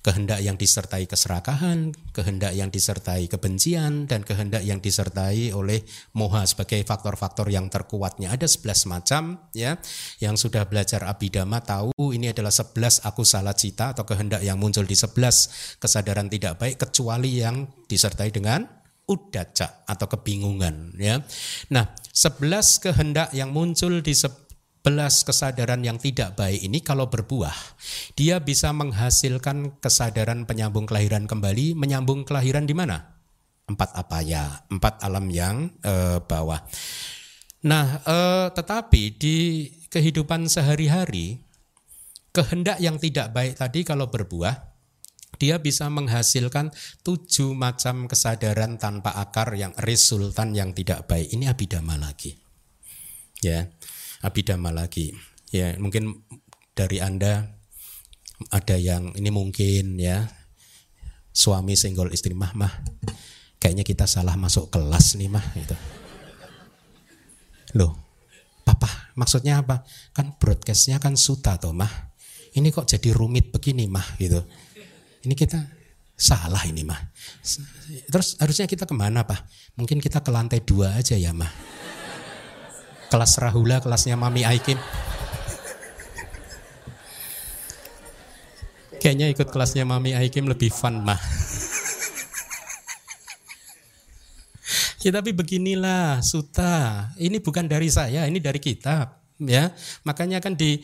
Kehendak 0.03 0.39
yang 0.39 0.55
disertai 0.55 1.03
keserakahan, 1.11 1.91
kehendak 2.15 2.55
yang 2.55 2.71
disertai 2.71 3.27
kebencian, 3.27 4.07
dan 4.07 4.23
kehendak 4.23 4.63
yang 4.63 4.79
disertai 4.79 5.51
oleh 5.51 5.83
moha 6.15 6.47
sebagai 6.47 6.79
faktor-faktor 6.87 7.51
yang 7.51 7.67
terkuatnya. 7.67 8.31
Ada 8.31 8.47
sebelas 8.47 8.87
macam 8.87 9.51
ya, 9.51 9.83
yang 10.23 10.39
sudah 10.39 10.63
belajar 10.71 11.03
abidama 11.11 11.59
tahu 11.59 11.91
ini 12.15 12.31
adalah 12.31 12.55
sebelas 12.55 13.03
aku 13.03 13.27
salah 13.27 13.59
cita 13.59 13.99
atau 13.99 14.07
kehendak 14.07 14.47
yang 14.47 14.63
muncul 14.63 14.87
di 14.87 14.95
sebelas 14.95 15.51
kesadaran 15.83 16.31
tidak 16.31 16.63
baik 16.63 16.79
kecuali 16.79 17.43
yang 17.43 17.67
disertai 17.91 18.31
dengan 18.31 18.63
udaca 19.11 19.87
atau 19.87 20.07
kebingungan 20.07 20.95
ya. 20.99 21.23
Nah, 21.75 21.95
sebelas 22.11 22.79
kehendak 22.79 23.35
yang 23.35 23.51
muncul 23.51 24.03
di 24.03 24.15
sebelas 24.87 25.27
kesadaran 25.27 25.83
yang 25.83 25.99
tidak 25.99 26.39
baik 26.39 26.63
ini 26.63 26.79
kalau 26.79 27.11
berbuah, 27.11 27.75
dia 28.15 28.39
bisa 28.39 28.71
menghasilkan 28.71 29.83
kesadaran 29.83 30.47
penyambung 30.47 30.87
kelahiran 30.87 31.27
kembali, 31.27 31.75
menyambung 31.75 32.23
kelahiran 32.23 32.71
di 32.71 32.75
mana? 32.79 33.19
Empat 33.67 33.99
apa 33.99 34.23
ya? 34.23 34.63
Empat 34.71 35.03
alam 35.03 35.27
yang 35.27 35.75
eh, 35.83 36.23
bawah. 36.23 36.63
Nah, 37.67 37.99
eh, 37.99 38.47
tetapi 38.55 39.03
di 39.19 39.67
kehidupan 39.91 40.47
sehari-hari 40.47 41.43
kehendak 42.31 42.79
yang 42.79 43.03
tidak 43.03 43.35
baik 43.35 43.59
tadi 43.59 43.83
kalau 43.83 44.07
berbuah 44.07 44.55
dia 45.43 45.59
bisa 45.59 45.91
menghasilkan 45.91 46.71
tujuh 47.03 47.59
macam 47.59 48.07
kesadaran 48.07 48.79
tanpa 48.79 49.19
akar 49.19 49.51
yang 49.59 49.75
resultan 49.83 50.55
yang 50.55 50.71
tidak 50.79 51.11
baik. 51.11 51.27
Ini 51.27 51.51
abidama 51.51 51.99
lagi. 51.99 52.39
Ya, 53.43 53.67
abidama 54.27 54.75
lagi. 54.75 55.15
Ya, 55.55 55.79
mungkin 55.79 56.27
dari 56.75 56.99
Anda 56.99 57.55
ada 58.51 58.77
yang 58.77 59.15
ini 59.15 59.31
mungkin 59.31 59.97
ya 59.97 60.27
suami 61.31 61.79
single 61.79 62.13
istri 62.13 62.35
mah 62.37 62.53
mah 62.53 62.73
kayaknya 63.57 63.87
kita 63.87 64.05
salah 64.05 64.35
masuk 64.35 64.75
kelas 64.75 65.15
nih 65.15 65.31
mah 65.31 65.47
gitu. 65.55 65.77
Loh, 67.79 67.95
papa 68.67 69.15
maksudnya 69.15 69.63
apa? 69.63 69.87
Kan 70.11 70.35
broadcastnya 70.37 70.99
kan 70.99 71.15
suta 71.15 71.55
toh 71.57 71.73
mah. 71.73 72.13
Ini 72.57 72.75
kok 72.75 72.91
jadi 72.91 73.15
rumit 73.15 73.55
begini 73.55 73.87
mah 73.87 74.17
gitu 74.19 74.43
ini 75.27 75.35
kita 75.35 75.59
salah 76.15 76.63
ini 76.71 76.87
mah. 76.87 76.97
Terus 78.07 78.39
harusnya 78.39 78.71
kita 78.71 78.87
ke 78.87 78.95
mana 78.95 79.27
pak? 79.27 79.43
Mungkin 79.75 79.99
kita 79.99 80.23
ke 80.23 80.31
lantai 80.31 80.63
dua 80.63 80.95
aja 80.95 81.19
ya 81.19 81.35
mah. 81.35 81.51
Kelas 83.07 83.39
Rahula, 83.39 83.79
kelasnya 83.79 84.19
Mami 84.19 84.43
Aikim. 84.43 84.79
Kayaknya 88.99 89.31
ikut 89.31 89.49
kelasnya 89.55 89.87
Mami 89.87 90.19
Aikim 90.19 90.51
lebih 90.51 90.75
fun 90.75 91.07
mah. 91.07 91.21
ya 95.07 95.15
tapi 95.15 95.31
beginilah 95.31 96.19
suta. 96.27 97.07
Ini 97.15 97.39
bukan 97.39 97.71
dari 97.71 97.87
saya, 97.87 98.27
ini 98.27 98.43
dari 98.43 98.59
kitab 98.59 99.23
ya. 99.39 99.71
Makanya 100.03 100.43
kan 100.43 100.59
di 100.59 100.83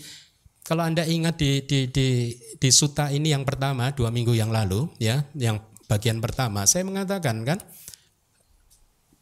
kalau 0.63 0.87
Anda 0.87 1.03
ingat 1.03 1.43
di, 1.43 1.67
di, 1.67 1.91
di, 1.91 2.31
di 2.55 2.71
suta 2.71 3.11
ini 3.11 3.35
yang 3.35 3.43
pertama 3.43 3.91
dua 3.91 4.15
minggu 4.15 4.31
yang 4.31 4.55
lalu 4.55 4.87
ya, 5.03 5.27
yang 5.35 5.59
bagian 5.91 6.23
pertama 6.23 6.65
saya 6.65 6.87
mengatakan 6.87 7.43
kan 7.43 7.59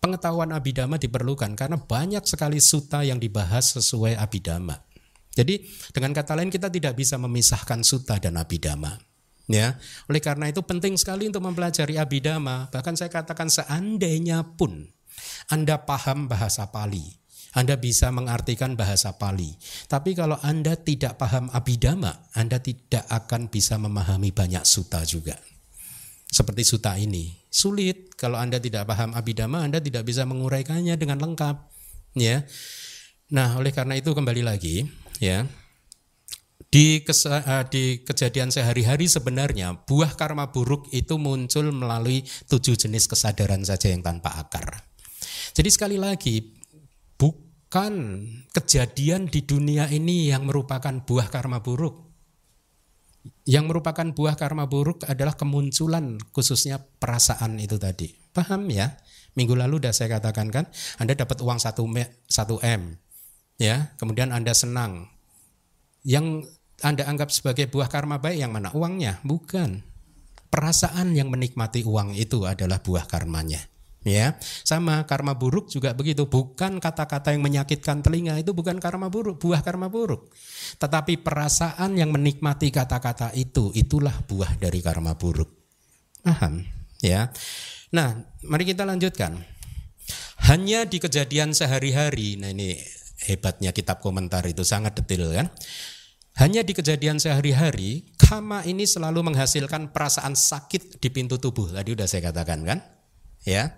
pengetahuan 0.00 0.50
abidama 0.56 0.96
diperlukan 0.96 1.52
karena 1.54 1.76
banyak 1.76 2.24
sekali 2.24 2.58
suta 2.58 3.04
yang 3.04 3.20
dibahas 3.20 3.76
sesuai 3.76 4.16
abidama. 4.16 4.80
Jadi 5.36 5.62
dengan 5.94 6.10
kata 6.16 6.34
lain 6.34 6.50
kita 6.50 6.72
tidak 6.72 6.98
bisa 6.98 7.20
memisahkan 7.20 7.84
suta 7.86 8.18
dan 8.18 8.40
abidama. 8.40 8.98
Ya, 9.50 9.82
oleh 10.06 10.22
karena 10.22 10.46
itu 10.46 10.62
penting 10.62 10.94
sekali 10.94 11.26
untuk 11.26 11.42
mempelajari 11.42 11.98
abidama. 11.98 12.70
Bahkan 12.70 12.94
saya 12.94 13.10
katakan 13.10 13.50
seandainya 13.50 14.46
pun 14.54 14.86
Anda 15.50 15.82
paham 15.82 16.30
bahasa 16.30 16.70
Pali, 16.70 17.20
anda 17.50 17.74
bisa 17.74 18.14
mengartikan 18.14 18.78
bahasa 18.78 19.18
Pali. 19.18 19.58
Tapi 19.90 20.14
kalau 20.14 20.38
Anda 20.38 20.78
tidak 20.78 21.18
paham 21.18 21.50
abidama, 21.50 22.30
Anda 22.30 22.62
tidak 22.62 23.10
akan 23.10 23.50
bisa 23.50 23.74
memahami 23.74 24.30
banyak 24.30 24.62
suta 24.62 25.02
juga. 25.02 25.34
Seperti 26.30 26.62
suta 26.62 26.94
ini. 26.94 27.39
Sulit 27.50 28.14
kalau 28.14 28.38
Anda 28.38 28.62
tidak 28.62 28.86
paham 28.86 29.10
abidama, 29.10 29.66
Anda 29.66 29.82
tidak 29.82 30.06
bisa 30.06 30.22
menguraikannya 30.22 30.94
dengan 30.94 31.18
lengkap, 31.18 31.56
ya. 32.14 32.46
Nah, 33.34 33.58
oleh 33.58 33.74
karena 33.74 33.98
itu 33.98 34.14
kembali 34.14 34.46
lagi, 34.46 34.86
ya. 35.18 35.50
Di, 36.70 37.02
uh, 37.02 37.66
di 37.66 38.06
kejadian 38.06 38.54
sehari-hari 38.54 39.10
sebenarnya 39.10 39.82
buah 39.82 40.14
karma 40.14 40.54
buruk 40.54 40.86
itu 40.94 41.18
muncul 41.18 41.74
melalui 41.74 42.22
tujuh 42.46 42.78
jenis 42.78 43.10
kesadaran 43.10 43.66
saja 43.66 43.90
yang 43.90 44.06
tanpa 44.06 44.38
akar. 44.38 44.86
Jadi 45.50 45.66
sekali 45.66 45.98
lagi 45.98 46.54
bukan 47.18 48.22
kejadian 48.54 49.26
di 49.26 49.42
dunia 49.42 49.90
ini 49.90 50.30
yang 50.30 50.46
merupakan 50.46 50.94
buah 51.02 51.26
karma 51.26 51.58
buruk. 51.58 52.10
Yang 53.44 53.64
merupakan 53.68 54.06
buah 54.16 54.37
karma 54.38 54.64
buruk 54.64 55.04
adalah 55.04 55.37
kemunculan 55.37 56.16
khususnya 56.33 56.80
perasaan 56.80 57.61
itu 57.61 57.76
tadi. 57.76 58.09
Paham 58.33 58.70
ya? 58.72 58.96
Minggu 59.37 59.54
lalu 59.54 59.78
sudah 59.78 59.92
saya 59.94 60.09
katakan 60.18 60.48
kan, 60.50 60.66
Anda 60.98 61.14
dapat 61.14 61.38
uang 61.44 61.61
1 61.61 61.76
M. 62.64 62.83
Ya, 63.61 63.92
kemudian 64.00 64.33
Anda 64.33 64.56
senang. 64.56 65.12
Yang 66.02 66.48
Anda 66.80 67.04
anggap 67.04 67.28
sebagai 67.28 67.68
buah 67.68 67.92
karma 67.92 68.16
baik 68.16 68.40
yang 68.40 68.56
mana? 68.56 68.72
Uangnya? 68.72 69.20
Bukan. 69.20 69.85
Perasaan 70.50 71.14
yang 71.14 71.28
menikmati 71.30 71.85
uang 71.87 72.16
itu 72.16 72.42
adalah 72.48 72.83
buah 72.83 73.06
karmanya. 73.06 73.61
Ya, 74.00 74.40
sama 74.64 75.04
karma 75.04 75.36
buruk 75.36 75.68
juga 75.68 75.92
begitu. 75.92 76.24
Bukan 76.24 76.80
kata-kata 76.80 77.36
yang 77.36 77.44
menyakitkan 77.44 78.00
telinga 78.00 78.40
itu 78.40 78.56
bukan 78.56 78.80
karma 78.80 79.12
buruk, 79.12 79.36
buah 79.36 79.60
karma 79.60 79.92
buruk. 79.92 80.32
Tetapi 80.80 81.20
perasaan 81.20 82.00
yang 82.00 82.08
menikmati 82.08 82.72
kata-kata 82.72 83.36
itu, 83.36 83.68
itulah 83.76 84.24
buah 84.24 84.56
dari 84.56 84.80
karma 84.80 85.12
buruk. 85.20 85.52
Paham? 86.24 86.64
Ya. 87.04 87.28
Nah, 87.92 88.24
mari 88.40 88.64
kita 88.64 88.88
lanjutkan. 88.88 89.36
Hanya 90.48 90.88
di 90.88 90.96
kejadian 90.96 91.52
sehari-hari, 91.52 92.40
nah 92.40 92.48
ini 92.48 92.80
hebatnya 93.28 93.76
kitab 93.76 94.00
komentar 94.00 94.40
itu 94.48 94.64
sangat 94.64 94.96
detail 94.96 95.28
kan. 95.28 95.52
Hanya 96.40 96.64
di 96.64 96.72
kejadian 96.72 97.20
sehari-hari, 97.20 98.16
kama 98.16 98.64
ini 98.64 98.88
selalu 98.88 99.20
menghasilkan 99.28 99.92
perasaan 99.92 100.32
sakit 100.32 100.96
di 100.96 101.08
pintu 101.12 101.36
tubuh. 101.36 101.68
Tadi 101.68 101.92
udah 101.92 102.08
saya 102.08 102.32
katakan 102.32 102.64
kan? 102.64 102.80
Ya, 103.44 103.76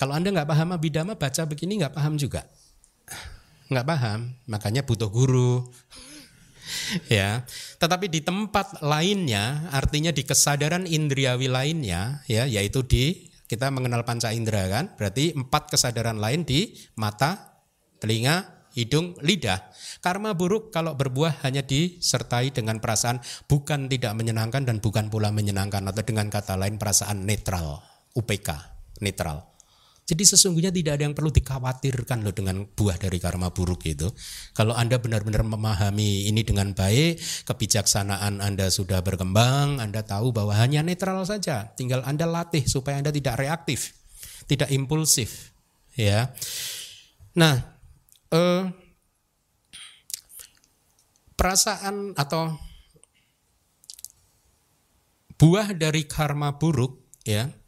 kalau 0.00 0.16
Anda 0.16 0.32
nggak 0.32 0.48
paham 0.48 0.72
abidama, 0.72 1.12
baca 1.12 1.44
begini 1.44 1.76
nggak 1.76 1.92
paham 1.92 2.16
juga. 2.16 2.48
Nggak 3.68 3.84
paham, 3.84 4.32
makanya 4.48 4.80
butuh 4.80 5.12
guru. 5.12 5.68
ya, 7.12 7.44
tetapi 7.76 8.08
di 8.08 8.24
tempat 8.24 8.80
lainnya, 8.80 9.68
artinya 9.68 10.08
di 10.08 10.24
kesadaran 10.24 10.88
indriawi 10.88 11.52
lainnya, 11.52 12.24
ya, 12.24 12.48
yaitu 12.48 12.80
di 12.80 13.28
kita 13.44 13.68
mengenal 13.68 14.08
panca 14.08 14.32
indera 14.32 14.72
kan, 14.72 14.96
berarti 14.96 15.36
empat 15.36 15.68
kesadaran 15.68 16.16
lain 16.16 16.48
di 16.48 16.72
mata, 16.96 17.60
telinga, 18.00 18.70
hidung, 18.72 19.20
lidah. 19.20 19.68
Karma 20.00 20.32
buruk 20.32 20.72
kalau 20.72 20.96
berbuah 20.96 21.44
hanya 21.44 21.60
disertai 21.60 22.56
dengan 22.56 22.80
perasaan 22.80 23.20
bukan 23.44 23.84
tidak 23.92 24.16
menyenangkan 24.16 24.64
dan 24.64 24.80
bukan 24.80 25.12
pula 25.12 25.28
menyenangkan 25.28 25.84
atau 25.92 26.00
dengan 26.00 26.32
kata 26.32 26.56
lain 26.56 26.80
perasaan 26.80 27.28
netral, 27.28 27.84
UPK, 28.16 28.48
netral. 29.04 29.49
Jadi 30.10 30.26
sesungguhnya 30.26 30.74
tidak 30.74 30.98
ada 30.98 31.06
yang 31.06 31.14
perlu 31.14 31.30
dikhawatirkan 31.30 32.26
loh 32.26 32.34
dengan 32.34 32.66
buah 32.66 32.98
dari 32.98 33.22
karma 33.22 33.54
buruk 33.54 33.86
itu. 33.86 34.10
Kalau 34.58 34.74
Anda 34.74 34.98
benar-benar 34.98 35.46
memahami 35.46 36.26
ini 36.26 36.42
dengan 36.42 36.74
baik, 36.74 37.46
kebijaksanaan 37.46 38.42
Anda 38.42 38.74
sudah 38.74 39.06
berkembang, 39.06 39.78
Anda 39.78 40.02
tahu 40.02 40.34
bahwa 40.34 40.58
hanya 40.58 40.82
netral 40.82 41.22
saja. 41.22 41.70
Tinggal 41.78 42.02
Anda 42.02 42.26
latih 42.26 42.66
supaya 42.66 42.98
Anda 42.98 43.14
tidak 43.14 43.38
reaktif, 43.38 43.94
tidak 44.50 44.74
impulsif. 44.74 45.54
Ya. 45.94 46.34
Nah, 47.38 47.62
eh, 48.34 48.66
perasaan 51.38 52.18
atau 52.18 52.58
buah 55.38 55.70
dari 55.70 56.02
karma 56.04 56.58
buruk 56.58 56.98
ya 57.22 57.59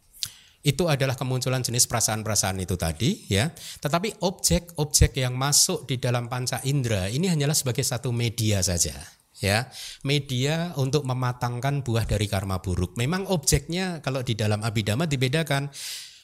itu 0.62 0.86
adalah 0.86 1.18
kemunculan 1.18 1.58
jenis 1.58 1.90
perasaan-perasaan 1.90 2.62
itu 2.62 2.78
tadi 2.78 3.26
ya. 3.26 3.50
Tetapi 3.54 4.22
objek-objek 4.22 5.18
yang 5.18 5.34
masuk 5.34 5.90
di 5.90 5.98
dalam 5.98 6.30
panca 6.30 6.62
indera 6.62 7.10
ini 7.10 7.26
hanyalah 7.26 7.54
sebagai 7.54 7.82
satu 7.82 8.14
media 8.14 8.62
saja 8.62 8.94
ya. 9.42 9.66
Media 10.06 10.70
untuk 10.78 11.02
mematangkan 11.02 11.82
buah 11.82 12.06
dari 12.06 12.30
karma 12.30 12.62
buruk. 12.62 12.94
Memang 12.94 13.26
objeknya 13.26 13.98
kalau 13.98 14.22
di 14.22 14.38
dalam 14.38 14.62
abidama 14.62 15.10
dibedakan. 15.10 15.68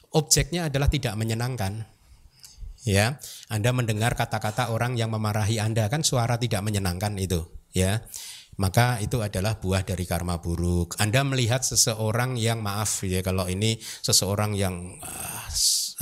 Objeknya 0.09 0.73
adalah 0.73 0.89
tidak 0.89 1.13
menyenangkan. 1.21 1.85
Ya, 2.87 3.19
Anda 3.51 3.75
mendengar 3.75 4.15
kata-kata 4.15 4.71
orang 4.71 4.95
yang 4.95 5.13
memarahi 5.13 5.59
Anda 5.61 5.85
kan 5.91 6.01
suara 6.01 6.39
tidak 6.39 6.63
menyenangkan 6.63 7.13
itu, 7.19 7.43
ya 7.75 8.01
maka 8.59 8.99
itu 8.99 9.23
adalah 9.23 9.55
buah 9.55 9.87
dari 9.87 10.03
karma 10.03 10.35
buruk. 10.43 10.99
Anda 10.99 11.23
melihat 11.23 11.63
seseorang 11.63 12.35
yang 12.35 12.59
maaf 12.59 13.07
ya 13.07 13.23
kalau 13.23 13.47
ini 13.47 13.79
seseorang 13.79 14.51
yang 14.51 14.99
uh, 14.99 15.43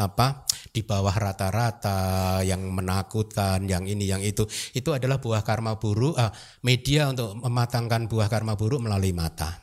apa 0.01 0.45
di 0.73 0.81
bawah 0.81 1.13
rata-rata, 1.13 2.41
yang 2.41 2.65
menakutkan, 2.69 3.65
yang 3.69 3.85
ini 3.85 4.09
yang 4.09 4.21
itu, 4.25 4.45
itu 4.73 4.89
adalah 4.89 5.21
buah 5.21 5.45
karma 5.45 5.77
buruk. 5.77 6.17
Uh, 6.17 6.33
media 6.65 7.13
untuk 7.13 7.37
mematangkan 7.37 8.09
buah 8.09 8.29
karma 8.29 8.57
buruk 8.57 8.81
melalui 8.81 9.13
mata. 9.13 9.61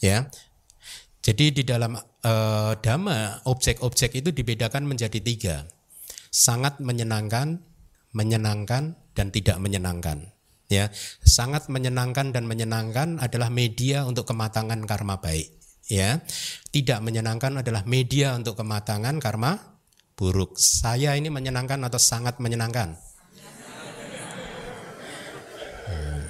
Ya. 0.00 0.32
Jadi 1.22 1.60
di 1.60 1.62
dalam 1.62 1.94
uh, 1.94 2.72
dhamma 2.82 3.46
objek-objek 3.46 4.18
itu 4.18 4.34
dibedakan 4.34 4.88
menjadi 4.88 5.22
tiga. 5.22 5.56
Sangat 6.32 6.80
menyenangkan, 6.82 7.62
menyenangkan, 8.16 8.96
dan 9.12 9.28
tidak 9.28 9.60
menyenangkan. 9.60 10.32
Ya, 10.72 10.88
sangat 11.20 11.68
menyenangkan 11.68 12.32
dan 12.32 12.48
menyenangkan 12.48 13.20
adalah 13.20 13.52
media 13.52 14.08
untuk 14.08 14.24
kematangan 14.24 14.80
karma 14.88 15.20
baik. 15.20 15.52
Ya, 15.84 16.24
tidak 16.72 17.04
menyenangkan 17.04 17.60
adalah 17.60 17.84
media 17.84 18.32
untuk 18.32 18.56
kematangan 18.56 19.20
karma 19.20 19.60
buruk. 20.16 20.56
Saya 20.56 21.12
ini 21.12 21.28
menyenangkan 21.28 21.76
atau 21.84 22.00
sangat 22.00 22.40
menyenangkan? 22.40 22.96
Hmm. 25.92 26.24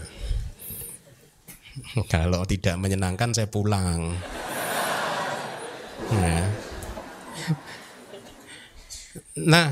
Kalau 2.11 2.43
tidak 2.43 2.83
menyenangkan 2.83 3.31
saya 3.31 3.47
pulang. 3.47 4.19
Nah, 6.11 6.45
nah 9.39 9.69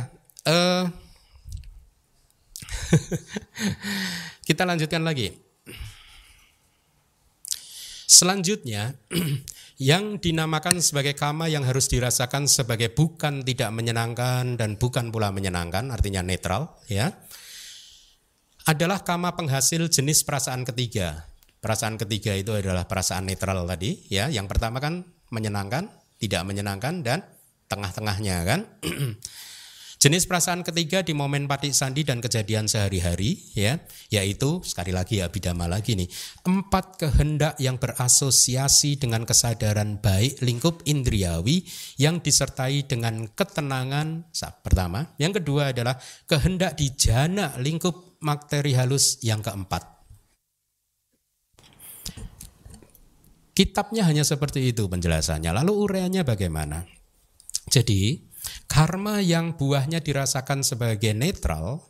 uh, 0.47 0.87
kita 4.51 4.67
lanjutkan 4.67 5.07
lagi. 5.07 5.31
Selanjutnya, 8.11 8.99
yang 9.79 10.19
dinamakan 10.19 10.83
sebagai 10.83 11.15
kama 11.15 11.47
yang 11.47 11.63
harus 11.63 11.87
dirasakan 11.87 12.51
sebagai 12.51 12.91
bukan 12.91 13.47
tidak 13.47 13.71
menyenangkan 13.71 14.59
dan 14.59 14.75
bukan 14.75 15.15
pula 15.15 15.31
menyenangkan, 15.31 15.95
artinya 15.95 16.27
netral, 16.27 16.83
ya, 16.91 17.15
adalah 18.67 19.07
kama 19.07 19.39
penghasil 19.39 19.87
jenis 19.87 20.27
perasaan 20.27 20.67
ketiga. 20.67 21.31
Perasaan 21.63 21.95
ketiga 21.95 22.35
itu 22.35 22.51
adalah 22.51 22.91
perasaan 22.91 23.31
netral 23.31 23.63
tadi, 23.71 24.03
ya. 24.11 24.27
Yang 24.27 24.51
pertama 24.51 24.83
kan 24.83 25.07
menyenangkan, 25.31 25.87
tidak 26.19 26.43
menyenangkan 26.43 27.07
dan 27.07 27.23
tengah-tengahnya 27.71 28.37
kan. 28.43 28.61
Jenis 30.01 30.25
perasaan 30.25 30.65
ketiga 30.65 31.05
di 31.05 31.13
momen 31.13 31.45
patik 31.45 31.77
sandi 31.77 32.09
dan 32.09 32.25
kejadian 32.25 32.65
sehari-hari 32.65 33.37
ya, 33.53 33.85
yaitu 34.09 34.65
sekali 34.65 34.97
lagi 34.97 35.21
ya 35.21 35.29
bidama 35.29 35.69
lagi 35.69 35.93
nih, 35.93 36.09
empat 36.41 36.97
kehendak 36.97 37.61
yang 37.61 37.77
berasosiasi 37.77 38.97
dengan 38.97 39.29
kesadaran 39.29 40.01
baik 40.01 40.41
lingkup 40.41 40.81
indriawi 40.89 41.69
yang 42.01 42.25
disertai 42.25 42.89
dengan 42.89 43.29
ketenangan 43.29 44.33
pertama. 44.65 45.13
Yang 45.21 45.45
kedua 45.45 45.77
adalah 45.77 46.01
kehendak 46.25 46.81
di 46.81 46.97
jana 46.97 47.61
lingkup 47.61 48.17
materi 48.25 48.73
halus 48.73 49.21
yang 49.21 49.45
keempat. 49.45 49.85
Kitabnya 53.53 54.09
hanya 54.09 54.25
seperti 54.25 54.65
itu 54.65 54.89
penjelasannya. 54.89 55.53
Lalu 55.61 55.73
ureanya 55.77 56.25
bagaimana? 56.25 56.89
Jadi 57.69 58.30
Karma 58.71 59.19
yang 59.19 59.59
buahnya 59.59 59.99
dirasakan 59.99 60.63
sebagai 60.63 61.11
netral 61.11 61.83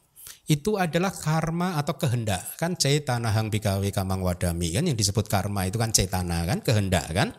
itu 0.48 0.80
adalah 0.80 1.12
karma 1.12 1.76
atau 1.76 1.94
kehendak. 2.00 2.56
Kan 2.56 2.74
cetana 2.74 3.30
hang 3.30 3.52
bikawe 3.52 3.84
kamang 3.92 4.24
wadami 4.24 4.72
kan 4.72 4.88
yang 4.88 4.96
disebut 4.96 5.28
karma 5.28 5.68
itu 5.68 5.76
kan 5.76 5.92
cetana 5.92 6.48
kan 6.48 6.64
kehendak 6.64 7.06
kan. 7.12 7.36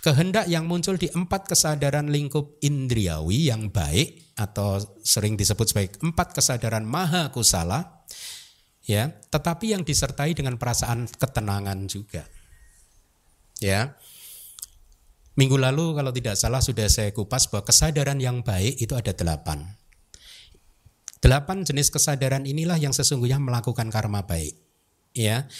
Kehendak 0.00 0.46
yang 0.46 0.70
muncul 0.70 0.94
di 0.94 1.10
empat 1.10 1.50
kesadaran 1.50 2.08
lingkup 2.08 2.62
indriawi 2.62 3.50
yang 3.50 3.68
baik 3.68 4.32
atau 4.38 4.78
sering 5.02 5.34
disebut 5.34 5.66
sebagai 5.74 5.98
empat 6.00 6.34
kesadaran 6.34 6.86
maha 6.86 7.34
kusala 7.34 8.06
ya 8.84 9.08
tetapi 9.32 9.72
yang 9.72 9.82
disertai 9.82 10.36
dengan 10.36 10.60
perasaan 10.60 11.08
ketenangan 11.08 11.88
juga 11.88 12.28
ya 13.62 13.96
Minggu 15.34 15.58
lalu 15.58 15.98
kalau 15.98 16.14
tidak 16.14 16.38
salah 16.38 16.62
sudah 16.62 16.86
saya 16.86 17.10
kupas 17.10 17.50
bahwa 17.50 17.66
kesadaran 17.66 18.22
yang 18.22 18.46
baik 18.46 18.78
itu 18.78 18.94
ada 18.94 19.10
delapan. 19.10 19.66
Delapan 21.18 21.66
jenis 21.66 21.90
kesadaran 21.90 22.46
inilah 22.46 22.78
yang 22.78 22.94
sesungguhnya 22.94 23.42
melakukan 23.42 23.90
karma 23.90 24.22
baik. 24.30 24.54
Ya, 25.10 25.50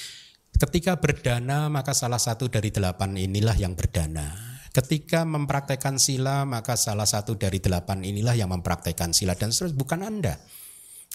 ketika 0.55 1.03
berdana 1.03 1.67
maka 1.67 1.91
salah 1.91 2.23
satu 2.23 2.47
dari 2.47 2.71
delapan 2.71 3.19
inilah 3.19 3.59
yang 3.59 3.75
berdana. 3.75 4.31
Ketika 4.71 5.27
mempraktekkan 5.27 5.99
sila 5.99 6.47
maka 6.47 6.79
salah 6.79 7.07
satu 7.07 7.35
dari 7.35 7.59
delapan 7.59 8.03
inilah 8.07 8.35
yang 8.39 8.51
mempraktekkan 8.55 9.11
sila 9.11 9.35
dan 9.35 9.51
seterusnya 9.51 9.79
bukan 9.79 10.01
anda. 10.07 10.35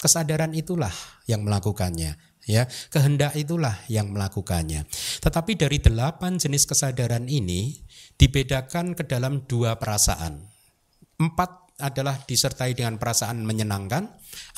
Kesadaran 0.00 0.52
itulah 0.56 0.92
yang 1.28 1.44
melakukannya 1.44 2.16
ya 2.48 2.64
kehendak 2.88 3.36
itulah 3.36 3.76
yang 3.92 4.08
melakukannya 4.10 4.88
tetapi 5.20 5.60
dari 5.60 5.76
delapan 5.76 6.40
jenis 6.40 6.64
kesadaran 6.64 7.28
ini 7.28 7.76
dibedakan 8.20 8.92
ke 8.92 9.08
dalam 9.08 9.48
dua 9.48 9.80
perasaan. 9.80 10.44
Empat 11.16 11.72
adalah 11.80 12.20
disertai 12.20 12.76
dengan 12.76 13.00
perasaan 13.00 13.40
menyenangkan, 13.48 14.04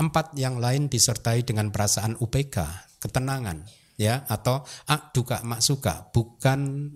empat 0.03 0.35
yang 0.35 0.59
lain 0.59 0.91
disertai 0.91 1.47
dengan 1.47 1.71
perasaan 1.71 2.19
UPK, 2.19 2.59
ketenangan, 2.99 3.63
ya 3.95 4.27
atau 4.27 4.67
ak 4.91 5.15
duka 5.15 5.47
mak 5.47 5.63
suka, 5.63 6.11
bukan 6.11 6.91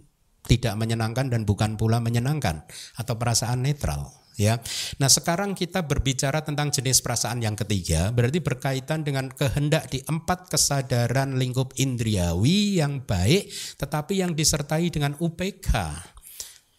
tidak 0.51 0.75
menyenangkan 0.75 1.31
dan 1.31 1.47
bukan 1.47 1.79
pula 1.79 2.03
menyenangkan 2.03 2.67
atau 2.99 3.15
perasaan 3.15 3.63
netral 3.63 4.11
ya. 4.35 4.59
Nah, 4.99 5.11
sekarang 5.11 5.55
kita 5.55 5.87
berbicara 5.87 6.43
tentang 6.43 6.71
jenis 6.71 7.03
perasaan 7.03 7.43
yang 7.43 7.59
ketiga, 7.59 8.11
berarti 8.11 8.39
berkaitan 8.43 9.03
dengan 9.03 9.31
kehendak 9.31 9.91
di 9.91 10.03
empat 10.07 10.51
kesadaran 10.51 11.35
lingkup 11.39 11.75
indriawi 11.79 12.79
yang 12.83 13.03
baik 13.03 13.51
tetapi 13.79 14.23
yang 14.23 14.35
disertai 14.35 14.91
dengan 14.91 15.19
UPK 15.19 15.71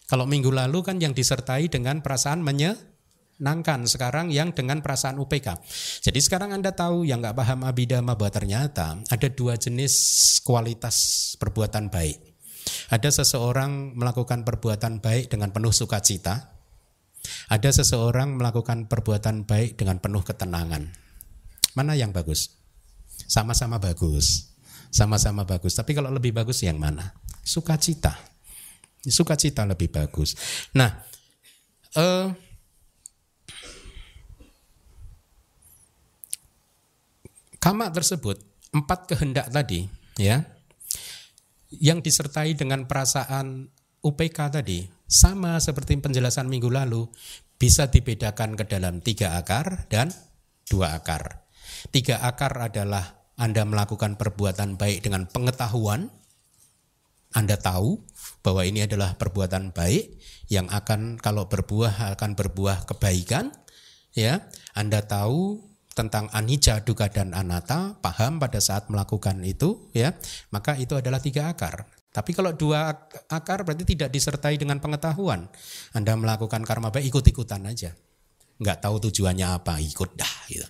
kalau 0.08 0.24
minggu 0.24 0.48
lalu 0.48 0.80
kan 0.80 0.96
yang 0.96 1.12
disertai 1.12 1.68
dengan 1.68 2.00
perasaan 2.00 2.40
menyenangkan, 2.40 3.84
sekarang 3.84 4.32
yang 4.32 4.56
dengan 4.56 4.80
perasaan 4.80 5.20
UPK. 5.20 5.60
Jadi 6.00 6.16
sekarang 6.24 6.56
Anda 6.56 6.72
tahu 6.72 7.04
yang 7.04 7.20
nggak 7.20 7.36
paham 7.36 7.60
abidama 7.68 8.16
bahwa 8.16 8.32
ternyata 8.32 8.96
ada 9.04 9.28
dua 9.28 9.60
jenis 9.60 9.92
kualitas 10.40 10.96
perbuatan 11.36 11.92
baik. 11.92 12.24
Ada 12.88 13.20
seseorang 13.20 14.00
melakukan 14.00 14.48
perbuatan 14.48 15.04
baik 15.04 15.28
dengan 15.28 15.52
penuh 15.52 15.76
sukacita. 15.76 16.56
Ada 17.52 17.84
seseorang 17.84 18.40
melakukan 18.40 18.88
perbuatan 18.88 19.44
baik 19.44 19.76
dengan 19.76 20.00
penuh 20.00 20.24
ketenangan. 20.24 20.88
Mana 21.76 21.92
yang 22.00 22.16
bagus? 22.16 22.56
Sama-sama 23.28 23.76
bagus. 23.76 24.56
Sama-sama 24.88 25.44
bagus. 25.44 25.76
Tapi 25.76 25.92
kalau 25.92 26.08
lebih 26.08 26.32
bagus 26.32 26.64
yang 26.64 26.80
mana? 26.80 27.12
Sukacita. 27.44 28.27
Sukacita 29.04 29.62
lebih 29.68 29.92
bagus. 29.92 30.34
Nah, 30.74 30.90
eh, 31.94 32.28
kama 37.58 37.90
tersebut 37.94 38.42
empat 38.74 39.08
kehendak 39.10 39.48
tadi, 39.54 39.86
ya, 40.18 40.44
yang 41.78 42.00
disertai 42.00 42.56
dengan 42.56 42.88
perasaan 42.88 43.68
UPK 44.00 44.38
tadi 44.60 44.86
sama 45.08 45.58
seperti 45.58 45.98
penjelasan 45.98 46.46
minggu 46.46 46.70
lalu 46.70 47.08
bisa 47.58 47.90
dibedakan 47.90 48.54
ke 48.54 48.64
dalam 48.70 49.02
tiga 49.02 49.34
akar 49.36 49.90
dan 49.90 50.14
dua 50.70 50.94
akar. 50.94 51.48
Tiga 51.90 52.22
akar 52.22 52.54
adalah 52.70 53.34
Anda 53.38 53.66
melakukan 53.66 54.14
perbuatan 54.18 54.78
baik 54.78 55.06
dengan 55.06 55.26
pengetahuan, 55.26 56.10
Anda 57.36 57.60
tahu 57.60 58.00
bahwa 58.40 58.64
ini 58.64 58.88
adalah 58.88 59.16
perbuatan 59.20 59.76
baik 59.76 60.16
yang 60.48 60.68
akan 60.72 61.20
kalau 61.20 61.44
berbuah 61.48 62.16
akan 62.16 62.32
berbuah 62.32 62.88
kebaikan 62.88 63.52
ya. 64.16 64.48
Anda 64.72 65.04
tahu 65.04 65.60
tentang 65.92 66.30
anicca 66.30 66.80
duka 66.86 67.10
dan 67.10 67.34
anatta 67.34 67.98
paham 67.98 68.38
pada 68.38 68.62
saat 68.62 68.88
melakukan 68.88 69.42
itu 69.44 69.90
ya. 69.92 70.16
Maka 70.54 70.78
itu 70.80 70.96
adalah 70.96 71.20
tiga 71.20 71.52
akar. 71.52 71.90
Tapi 72.08 72.32
kalau 72.32 72.56
dua 72.56 72.88
akar 73.28 73.68
berarti 73.68 73.84
tidak 73.84 74.08
disertai 74.08 74.56
dengan 74.56 74.80
pengetahuan. 74.80 75.46
Anda 75.92 76.16
melakukan 76.16 76.64
karma 76.64 76.88
baik 76.88 77.12
ikut-ikutan 77.12 77.68
aja. 77.68 77.92
Nggak 78.58 78.78
tahu 78.82 79.10
tujuannya 79.10 79.46
apa 79.60 79.78
ikut 79.78 80.16
dah 80.16 80.34
gitu. 80.48 80.66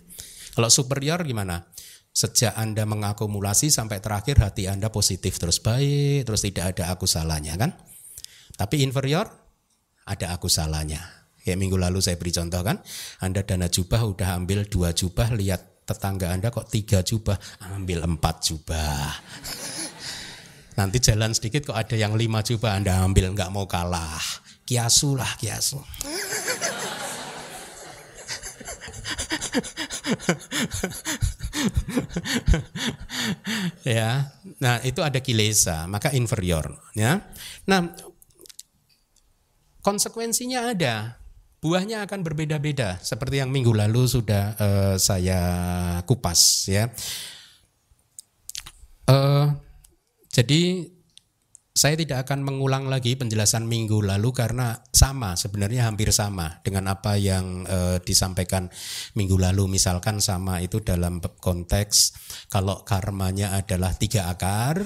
Kalau 0.59 0.69
superior 0.75 1.23
gimana 1.23 1.63
Sejak 2.19 2.59
Anda 2.59 2.83
mengakumulasi 2.83 3.71
sampai 3.71 4.03
terakhir 4.03 4.43
hati 4.43 4.67
Anda 4.67 4.91
positif 4.91 5.39
terus 5.39 5.63
baik, 5.63 6.27
terus 6.27 6.43
tidak 6.43 6.75
ada 6.75 6.91
aku 6.91 7.07
salahnya 7.07 7.55
kan? 7.55 7.71
Tapi 8.59 8.83
inferior 8.83 9.31
ada 10.03 10.35
aku 10.35 10.51
salahnya. 10.51 10.99
Kayak 11.39 11.63
minggu 11.63 11.79
lalu 11.79 12.03
saya 12.03 12.19
beri 12.19 12.35
contoh 12.35 12.59
kan, 12.67 12.83
Anda 13.23 13.47
dana 13.47 13.71
jubah 13.71 14.03
udah 14.03 14.35
ambil 14.35 14.67
dua 14.67 14.91
jubah, 14.91 15.31
lihat 15.31 15.87
tetangga 15.87 16.35
Anda 16.35 16.51
kok 16.51 16.67
tiga 16.67 17.07
jubah, 17.07 17.39
ambil 17.79 18.03
empat 18.03 18.51
jubah. 18.51 19.15
Nanti 20.75 20.99
jalan 20.99 21.39
sedikit 21.39 21.71
kok 21.71 21.79
ada 21.79 21.95
yang 21.95 22.19
lima 22.19 22.43
jubah 22.43 22.83
Anda 22.83 22.99
ambil 22.99 23.31
nggak 23.31 23.55
mau 23.55 23.71
kalah. 23.71 24.19
Kiasu 24.67 25.15
lah 25.15 25.39
kiasu. 25.39 25.79
ya. 33.99 34.31
Nah, 34.59 34.83
itu 34.85 35.01
ada 35.03 35.19
kilesa, 35.23 35.87
maka 35.91 36.15
inferior, 36.15 36.79
ya. 36.95 37.23
Nah, 37.67 37.95
konsekuensinya 39.83 40.71
ada. 40.75 41.19
Buahnya 41.59 42.07
akan 42.07 42.23
berbeda-beda 42.23 43.03
seperti 43.03 43.43
yang 43.43 43.51
minggu 43.51 43.75
lalu 43.75 44.07
sudah 44.07 44.55
uh, 44.63 44.95
saya 44.95 45.41
kupas 46.07 46.71
ya. 46.71 46.87
Uh, 49.11 49.59
jadi 50.31 50.87
saya 51.79 51.95
tidak 51.95 52.27
akan 52.27 52.43
mengulang 52.43 52.91
lagi 52.91 53.15
penjelasan 53.15 53.71
minggu 53.71 54.03
lalu 54.03 54.35
karena 54.35 54.83
sama 54.91 55.39
sebenarnya 55.39 55.87
hampir 55.87 56.11
sama 56.11 56.59
dengan 56.67 56.91
apa 56.91 57.15
yang 57.15 57.63
e, 57.71 58.03
disampaikan 58.03 58.67
minggu 59.15 59.39
lalu. 59.39 59.71
Misalkan 59.71 60.19
sama 60.19 60.59
itu 60.59 60.83
dalam 60.83 61.23
konteks 61.23 62.19
kalau 62.51 62.83
karmanya 62.83 63.55
adalah 63.55 63.95
tiga 63.95 64.27
akar 64.27 64.83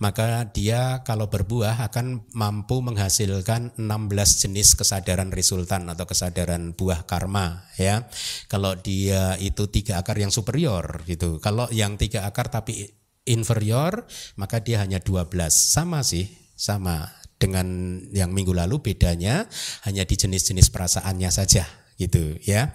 maka 0.00 0.48
dia 0.48 1.04
kalau 1.04 1.28
berbuah 1.28 1.84
akan 1.92 2.32
mampu 2.32 2.80
menghasilkan 2.80 3.76
16 3.76 4.42
jenis 4.48 4.72
kesadaran 4.72 5.28
resultan 5.36 5.84
atau 5.92 6.08
kesadaran 6.08 6.72
buah 6.72 7.04
karma 7.04 7.68
ya. 7.76 8.08
Kalau 8.48 8.72
dia 8.80 9.36
itu 9.36 9.68
tiga 9.68 10.00
akar 10.00 10.16
yang 10.16 10.32
superior 10.32 11.04
gitu. 11.04 11.44
Kalau 11.44 11.68
yang 11.68 12.00
tiga 12.00 12.24
akar 12.24 12.48
tapi 12.48 13.01
inferior 13.26 14.06
maka 14.38 14.58
dia 14.58 14.82
hanya 14.82 14.98
12 14.98 15.30
sama 15.50 16.02
sih 16.02 16.26
sama 16.58 17.10
dengan 17.42 17.98
yang 18.14 18.30
minggu 18.30 18.54
lalu 18.54 18.78
bedanya 18.78 19.50
hanya 19.82 20.06
di 20.06 20.14
jenis-jenis 20.14 20.70
perasaannya 20.70 21.30
saja 21.34 21.66
gitu 21.98 22.38
ya. 22.46 22.70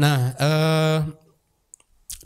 Nah 0.00 0.32
eh, 0.40 0.98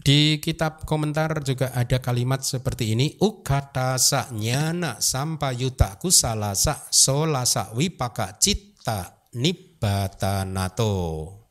di 0.03 0.39
kitab 0.39 0.87
komentar 0.87 1.43
juga 1.43 1.75
ada 1.75 1.99
kalimat 1.99 2.43
seperti 2.47 2.95
ini 2.95 3.19
ukata 3.19 3.99
sa 3.99 4.31
nyana 4.31 5.03
sampayuta 5.03 5.99
kusalasa 5.99 6.91
solasa 6.91 7.75
wipaka 7.75 8.39
citta 8.39 9.27
nato 10.47 11.42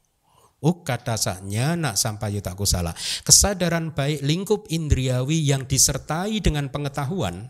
Ukatasanya 0.61 1.73
nak 1.73 1.97
sampai 1.97 2.37
tak 2.37 2.53
salah. 2.69 2.93
Kesadaran 3.25 3.97
baik 3.97 4.21
lingkup 4.21 4.69
indriawi 4.69 5.41
yang 5.41 5.65
disertai 5.65 6.37
dengan 6.37 6.69
pengetahuan 6.69 7.49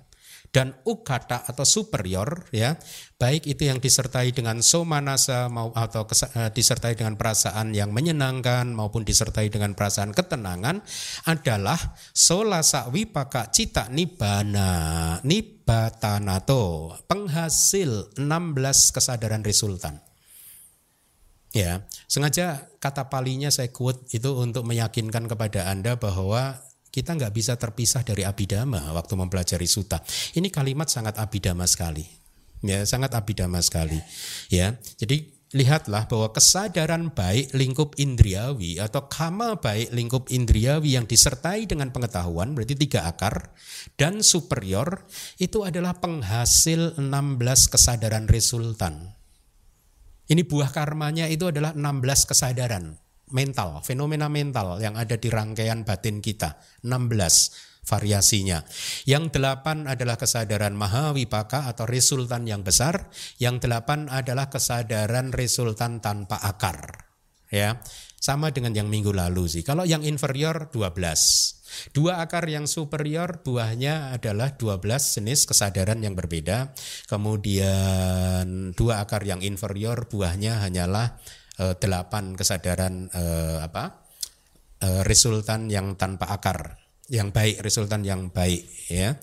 dan 0.51 0.75
ukata 0.83 1.47
atau 1.47 1.63
superior 1.63 2.43
ya 2.51 2.75
baik 3.15 3.47
itu 3.47 3.71
yang 3.71 3.79
disertai 3.79 4.35
dengan 4.35 4.59
somanasa 4.59 5.47
mau 5.47 5.71
atau 5.71 6.03
uh, 6.03 6.51
disertai 6.51 6.99
dengan 6.99 7.15
perasaan 7.15 7.71
yang 7.71 7.95
menyenangkan 7.95 8.67
maupun 8.75 9.07
disertai 9.07 9.47
dengan 9.47 9.71
perasaan 9.71 10.11
ketenangan 10.11 10.83
adalah 11.31 11.79
solasa 12.11 12.91
wipaka 12.91 13.47
cita 13.47 13.87
nibana 13.87 15.23
nibatanato 15.23 16.99
penghasil 17.07 18.19
16 18.19 18.19
kesadaran 18.91 19.47
resultan 19.47 20.10
Ya, 21.51 21.83
sengaja 22.07 22.71
kata 22.79 23.11
palinya 23.11 23.51
saya 23.51 23.67
quote 23.67 24.07
itu 24.15 24.31
untuk 24.39 24.63
meyakinkan 24.63 25.27
kepada 25.27 25.67
Anda 25.67 25.99
bahwa 25.99 26.63
kita 26.95 27.15
nggak 27.15 27.35
bisa 27.35 27.59
terpisah 27.59 28.07
dari 28.07 28.23
abidama 28.23 28.95
waktu 28.95 29.19
mempelajari 29.19 29.67
suta. 29.67 29.99
Ini 30.31 30.47
kalimat 30.47 30.87
sangat 30.87 31.19
abidama 31.19 31.67
sekali. 31.67 32.07
Ya, 32.63 32.87
sangat 32.87 33.11
abidama 33.11 33.59
sekali. 33.59 33.99
Ya. 34.47 34.79
Jadi 34.95 35.41
lihatlah 35.51 36.07
bahwa 36.07 36.31
kesadaran 36.31 37.11
baik 37.11 37.51
lingkup 37.51 37.99
indriawi 37.99 38.79
atau 38.79 39.11
kama 39.11 39.59
baik 39.59 39.91
lingkup 39.91 40.31
indriawi 40.31 40.95
yang 40.95 41.03
disertai 41.03 41.67
dengan 41.67 41.91
pengetahuan 41.91 42.55
berarti 42.55 42.79
tiga 42.79 43.03
akar 43.03 43.51
dan 43.99 44.23
superior 44.23 45.03
itu 45.43 45.67
adalah 45.67 45.99
penghasil 45.99 46.95
16 46.95 47.03
kesadaran 47.67 48.31
resultan 48.31 49.11
ini 50.31 50.47
buah 50.47 50.71
karmanya 50.71 51.27
itu 51.27 51.51
adalah 51.51 51.75
16 51.75 52.31
kesadaran 52.31 52.95
mental, 53.35 53.83
fenomena 53.83 54.27
mental 54.31 54.79
yang 54.79 54.95
ada 54.95 55.19
di 55.19 55.27
rangkaian 55.31 55.83
batin 55.83 56.23
kita. 56.23 56.59
16 56.87 57.83
variasinya. 57.83 58.61
Yang 59.09 59.39
delapan 59.39 59.89
adalah 59.89 60.15
kesadaran 60.15 60.77
mahawipaka 60.77 61.67
atau 61.67 61.89
resultan 61.89 62.45
yang 62.45 62.61
besar. 62.61 63.09
Yang 63.41 63.67
delapan 63.67 64.07
adalah 64.11 64.47
kesadaran 64.47 65.33
resultan 65.33 65.99
tanpa 65.99 66.37
akar. 66.39 67.09
Ya, 67.51 67.83
sama 68.15 68.55
dengan 68.55 68.71
yang 68.71 68.87
minggu 68.87 69.11
lalu 69.11 69.51
sih. 69.51 69.63
Kalau 69.67 69.83
yang 69.83 70.07
inferior 70.07 70.71
12. 70.71 71.60
Dua 71.91 72.23
akar 72.23 72.47
yang 72.47 72.67
superior 72.69 73.41
buahnya 73.41 74.15
adalah 74.15 74.55
12 74.55 74.81
jenis 75.17 75.47
kesadaran 75.47 75.99
yang 76.03 76.13
berbeda. 76.13 76.75
Kemudian 77.07 78.71
dua 78.75 79.03
akar 79.03 79.23
yang 79.23 79.39
inferior 79.43 80.07
buahnya 80.07 80.63
hanyalah 80.63 81.19
eh, 81.59 81.75
delapan 81.79 82.35
kesadaran 82.35 83.09
eh, 83.11 83.59
apa? 83.63 84.01
Eh, 84.81 85.01
resultan 85.05 85.69
yang 85.69 85.93
tanpa 85.93 86.33
akar, 86.33 86.81
yang 87.05 87.29
baik, 87.29 87.61
resultan 87.61 88.01
yang 88.01 88.33
baik 88.33 88.65
ya. 88.89 89.13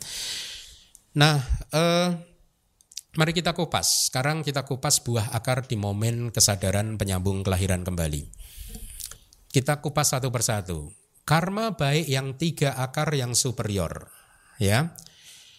Nah, 1.18 1.42
eh, 1.74 2.09
mari 3.18 3.32
kita 3.34 3.59
kupas. 3.59 4.07
Sekarang 4.07 4.46
kita 4.46 4.62
kupas 4.62 5.03
buah 5.03 5.34
akar 5.34 5.66
di 5.66 5.74
momen 5.74 6.30
kesadaran 6.30 6.94
penyambung 6.94 7.42
kelahiran 7.42 7.82
kembali. 7.82 8.30
Kita 9.51 9.82
kupas 9.82 10.14
satu 10.14 10.30
persatu 10.30 10.94
karma 11.28 11.76
baik 11.76 12.08
yang 12.08 12.40
tiga 12.40 12.72
akar 12.80 13.12
yang 13.12 13.36
superior 13.36 14.08
ya. 14.56 14.96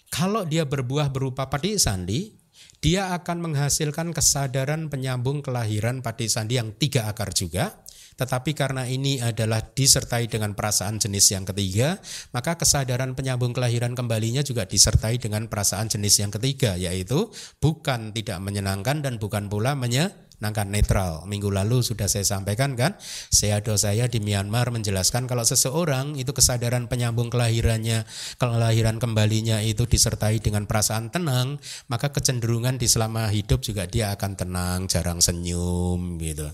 Kalau 0.09 0.41
dia 0.49 0.65
berbuah 0.65 1.13
berupa 1.13 1.45
padi 1.45 1.77
sandi 1.77 2.33
dia 2.81 3.13
akan 3.13 3.45
menghasilkan 3.45 4.09
kesadaran 4.09 4.89
penyambung 4.89 5.45
kelahiran 5.45 6.01
padi 6.01 6.25
sandi 6.25 6.57
yang 6.57 6.73
tiga 6.73 7.05
akar 7.05 7.37
juga. 7.37 7.85
Tetapi 8.19 8.51
karena 8.51 8.83
ini 8.83 9.23
adalah 9.23 9.63
disertai 9.63 10.27
dengan 10.27 10.51
perasaan 10.51 10.99
jenis 10.99 11.31
yang 11.31 11.47
ketiga, 11.47 11.95
maka 12.35 12.59
kesadaran 12.59 13.15
penyambung 13.15 13.55
kelahiran 13.55 13.95
kembalinya 13.95 14.43
juga 14.43 14.67
disertai 14.67 15.15
dengan 15.23 15.47
perasaan 15.47 15.87
jenis 15.87 16.19
yang 16.19 16.31
ketiga, 16.35 16.75
yaitu 16.75 17.31
bukan 17.63 18.11
tidak 18.11 18.43
menyenangkan 18.43 18.99
dan 18.99 19.23
bukan 19.23 19.47
pula 19.47 19.71
menyenangkan 19.71 20.28
nangkan 20.39 20.71
netral. 20.71 21.23
Minggu 21.27 21.51
lalu 21.51 21.83
sudah 21.83 22.07
saya 22.07 22.23
sampaikan 22.27 22.75
kan, 22.75 22.95
seado 23.31 23.75
saya 23.75 24.07
di 24.07 24.19
Myanmar 24.23 24.71
menjelaskan 24.71 25.27
kalau 25.27 25.43
seseorang 25.43 26.15
itu 26.15 26.31
kesadaran 26.31 26.87
penyambung 26.87 27.31
kelahirannya, 27.31 28.07
kelahiran 28.39 28.97
kembalinya 28.97 29.59
itu 29.63 29.85
disertai 29.85 30.39
dengan 30.39 30.65
perasaan 30.65 31.11
tenang, 31.11 31.59
maka 31.91 32.11
kecenderungan 32.11 32.79
di 32.79 32.87
selama 32.87 33.27
hidup 33.29 33.61
juga 33.63 33.85
dia 33.85 34.15
akan 34.15 34.31
tenang, 34.35 34.79
jarang 34.87 35.19
senyum 35.19 36.17
gitu. 36.17 36.47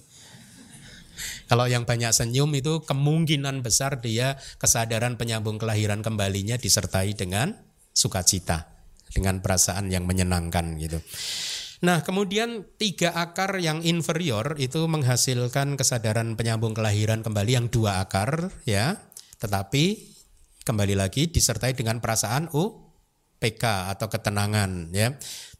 Kalau 1.45 1.69
yang 1.69 1.85
banyak 1.87 2.11
senyum 2.11 2.51
itu 2.57 2.83
kemungkinan 2.83 3.61
besar 3.61 4.01
dia 4.01 4.35
kesadaran 4.59 5.15
penyambung 5.15 5.61
kelahiran 5.61 6.01
kembalinya 6.01 6.57
disertai 6.59 7.13
dengan 7.15 7.55
sukacita, 7.95 8.67
dengan 9.13 9.39
perasaan 9.39 9.87
yang 9.93 10.03
menyenangkan 10.03 10.75
gitu. 10.81 10.99
Nah, 11.83 11.99
kemudian 12.05 12.63
tiga 12.79 13.11
akar 13.11 13.59
yang 13.59 13.83
inferior 13.83 14.55
itu 14.55 14.87
menghasilkan 14.87 15.75
kesadaran 15.75 16.39
penyambung 16.39 16.71
kelahiran 16.71 17.19
kembali 17.19 17.51
yang 17.51 17.67
dua 17.67 17.99
akar 17.99 18.53
ya, 18.63 18.95
tetapi 19.43 20.15
kembali 20.63 20.95
lagi 20.95 21.27
disertai 21.27 21.75
dengan 21.75 21.99
perasaan 21.99 22.47
U 22.55 22.85
PK 23.35 23.91
atau 23.91 24.07
ketenangan 24.07 24.95
ya. 24.95 25.11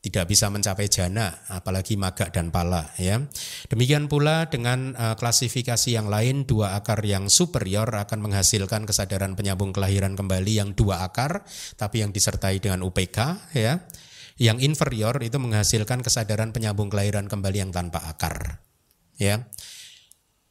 Tidak 0.06 0.30
bisa 0.30 0.54
mencapai 0.54 0.86
jana 0.86 1.34
apalagi 1.50 1.98
maga 1.98 2.30
dan 2.30 2.54
pala 2.54 2.94
ya. 3.02 3.26
Demikian 3.66 4.06
pula 4.06 4.54
dengan 4.54 4.94
uh, 4.94 5.18
klasifikasi 5.18 5.98
yang 5.98 6.14
lain 6.14 6.46
dua 6.46 6.78
akar 6.78 7.02
yang 7.02 7.26
superior 7.26 7.90
akan 7.90 8.22
menghasilkan 8.22 8.86
kesadaran 8.86 9.34
penyambung 9.34 9.74
kelahiran 9.74 10.14
kembali 10.14 10.62
yang 10.62 10.78
dua 10.78 11.10
akar 11.10 11.42
tapi 11.74 12.06
yang 12.06 12.14
disertai 12.14 12.62
dengan 12.62 12.86
UPK 12.86 13.18
ya 13.58 13.82
yang 14.36 14.60
inferior 14.60 15.16
itu 15.24 15.40
menghasilkan 15.40 16.04
kesadaran 16.04 16.52
penyambung 16.52 16.92
kelahiran 16.92 17.32
kembali 17.32 17.58
yang 17.68 17.72
tanpa 17.72 18.04
akar. 18.12 18.60
Ya. 19.16 19.48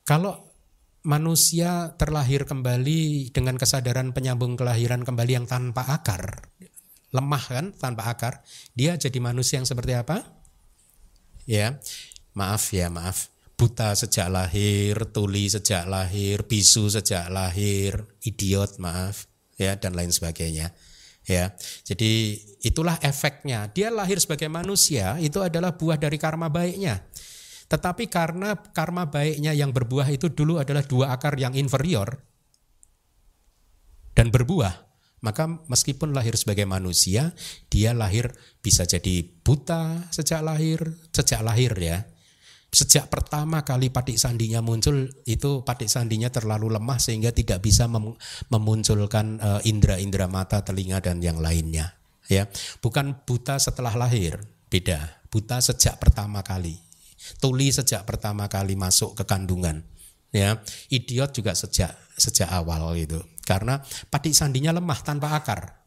Kalau 0.09 0.57
manusia 1.05 1.93
terlahir 2.01 2.49
kembali 2.49 3.29
dengan 3.33 3.61
kesadaran 3.61 4.17
penyambung 4.17 4.57
kelahiran 4.57 5.05
kembali 5.05 5.33
yang 5.37 5.47
tanpa 5.49 5.85
akar, 5.93 6.49
lemah 7.13 7.45
kan 7.45 7.67
tanpa 7.77 8.09
akar, 8.09 8.41
dia 8.73 8.97
jadi 8.97 9.21
manusia 9.21 9.61
yang 9.61 9.69
seperti 9.69 9.93
apa? 9.93 10.25
Ya. 11.45 11.77
Maaf 12.35 12.73
ya, 12.73 12.89
maaf. 12.89 13.31
Buta 13.55 13.95
sejak 13.95 14.27
lahir, 14.33 14.99
tuli 15.15 15.47
sejak 15.47 15.87
lahir, 15.87 16.43
bisu 16.43 16.91
sejak 16.91 17.31
lahir, 17.31 18.03
idiot, 18.27 18.83
maaf, 18.83 19.31
ya 19.55 19.79
dan 19.79 19.95
lain 19.95 20.11
sebagainya 20.11 20.75
ya. 21.29 21.53
Jadi 21.85 22.41
itulah 22.65 22.97
efeknya. 23.01 23.69
Dia 23.73 23.93
lahir 23.93 24.21
sebagai 24.21 24.49
manusia 24.49 25.17
itu 25.21 25.41
adalah 25.41 25.77
buah 25.77 26.01
dari 26.01 26.17
karma 26.17 26.49
baiknya. 26.49 27.05
Tetapi 27.69 28.07
karena 28.13 28.55
karma 28.55 29.09
baiknya 29.09 29.57
yang 29.57 29.73
berbuah 29.73 30.13
itu 30.13 30.29
dulu 30.31 30.61
adalah 30.61 30.85
dua 30.85 31.17
akar 31.17 31.35
yang 31.41 31.57
inferior 31.57 32.21
dan 34.15 34.31
berbuah, 34.31 34.87
maka 35.25 35.49
meskipun 35.67 36.15
lahir 36.15 36.39
sebagai 36.39 36.65
manusia, 36.71 37.35
dia 37.67 37.91
lahir 37.97 38.31
bisa 38.63 38.87
jadi 38.87 39.27
buta 39.43 40.13
sejak 40.15 40.41
lahir, 40.45 40.79
sejak 41.11 41.43
lahir 41.43 41.75
ya. 41.81 42.07
Sejak 42.75 43.07
pertama 43.07 43.63
kali 43.63 43.87
patik 43.87 44.19
sandinya 44.19 44.59
muncul, 44.59 45.07
itu 45.31 45.63
patik 45.63 45.87
sandinya 45.87 46.27
terlalu 46.27 46.75
lemah 46.75 46.99
sehingga 46.99 47.31
tidak 47.31 47.63
bisa 47.63 47.87
mem 47.87 48.19
memunculkan 48.51 49.39
uh, 49.39 49.61
indera-indera 49.63 50.27
mata, 50.27 50.59
telinga 50.67 50.99
dan 50.99 51.23
yang 51.23 51.39
lainnya. 51.39 51.95
Ya, 52.27 52.51
bukan 52.83 53.15
buta 53.23 53.63
setelah 53.63 53.95
lahir, 53.95 54.43
beda. 54.75 55.23
Buta 55.31 55.63
sejak 55.63 56.03
pertama 56.03 56.43
kali, 56.43 56.75
tuli 57.39 57.71
sejak 57.71 58.03
pertama 58.03 58.51
kali 58.51 58.75
masuk 58.75 59.15
ke 59.15 59.23
kandungan. 59.23 59.87
Ya, 60.35 60.59
idiot 60.91 61.31
juga 61.31 61.55
sejak 61.55 61.95
sejak 62.19 62.51
awal 62.51 62.99
itu. 62.99 63.23
Karena 63.47 63.79
patik 64.11 64.35
sandinya 64.35 64.75
lemah 64.75 64.99
tanpa 64.99 65.39
akar. 65.39 65.79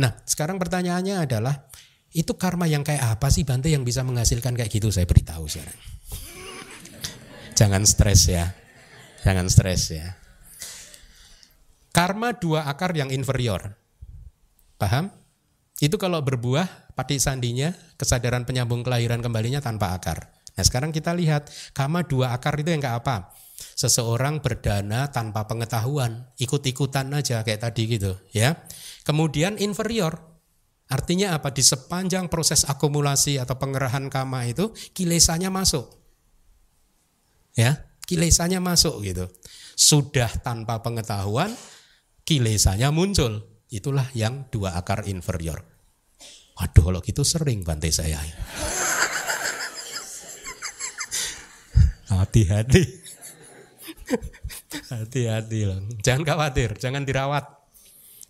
Nah, 0.00 0.16
sekarang 0.24 0.56
pertanyaannya 0.56 1.28
adalah 1.28 1.68
itu 2.16 2.32
karma 2.40 2.64
yang 2.64 2.80
kayak 2.80 3.20
apa 3.20 3.28
sih 3.28 3.44
Bante 3.44 3.68
yang 3.68 3.84
bisa 3.84 4.00
menghasilkan 4.00 4.56
kayak 4.56 4.72
gitu? 4.72 4.88
Saya 4.88 5.04
beritahu 5.04 5.44
sekarang. 5.44 5.97
Jangan 7.58 7.82
stres 7.82 8.30
ya. 8.30 8.54
Jangan 9.26 9.50
stres 9.50 9.90
ya. 9.90 10.14
Karma 11.90 12.30
dua 12.38 12.70
akar 12.70 12.94
yang 12.94 13.10
inferior. 13.10 13.74
Paham? 14.78 15.10
Itu 15.82 15.98
kalau 15.98 16.22
berbuah, 16.22 16.94
pati 16.94 17.18
sandinya, 17.18 17.74
kesadaran 17.98 18.46
penyambung 18.46 18.86
kelahiran 18.86 19.18
kembalinya 19.18 19.58
tanpa 19.58 19.90
akar. 19.90 20.30
Nah 20.54 20.62
sekarang 20.62 20.94
kita 20.94 21.10
lihat, 21.18 21.50
karma 21.74 22.06
dua 22.06 22.30
akar 22.30 22.54
itu 22.62 22.70
yang 22.70 22.78
kayak 22.78 23.02
apa? 23.02 23.34
Seseorang 23.58 24.38
berdana 24.38 25.10
tanpa 25.10 25.50
pengetahuan, 25.50 26.30
ikut-ikutan 26.38 27.10
aja 27.10 27.42
kayak 27.42 27.58
tadi 27.58 27.90
gitu 27.90 28.14
ya. 28.30 28.54
Kemudian 29.02 29.58
inferior, 29.58 30.14
artinya 30.86 31.34
apa? 31.34 31.50
Di 31.50 31.66
sepanjang 31.66 32.30
proses 32.30 32.62
akumulasi 32.70 33.42
atau 33.42 33.58
pengerahan 33.58 34.06
kama 34.06 34.46
itu, 34.46 34.70
kilesanya 34.94 35.50
masuk 35.50 35.97
ya 37.58 37.90
kilesanya 38.06 38.62
masuk 38.62 39.02
gitu. 39.02 39.26
Sudah 39.74 40.30
tanpa 40.38 40.78
pengetahuan 40.78 41.50
kilesanya 42.22 42.94
muncul. 42.94 43.42
Itulah 43.68 44.06
yang 44.14 44.46
dua 44.48 44.78
akar 44.78 45.04
inferior. 45.10 45.60
Waduh 46.56 46.84
kalau 46.88 47.00
gitu 47.02 47.26
sering 47.26 47.66
bantai 47.66 47.90
saya. 47.90 48.22
Hati-hati. 52.08 52.82
Hati-hati 54.88 55.58
jangan 56.00 56.24
khawatir 56.24 56.80
jangan 56.80 57.04
dirawat 57.04 57.57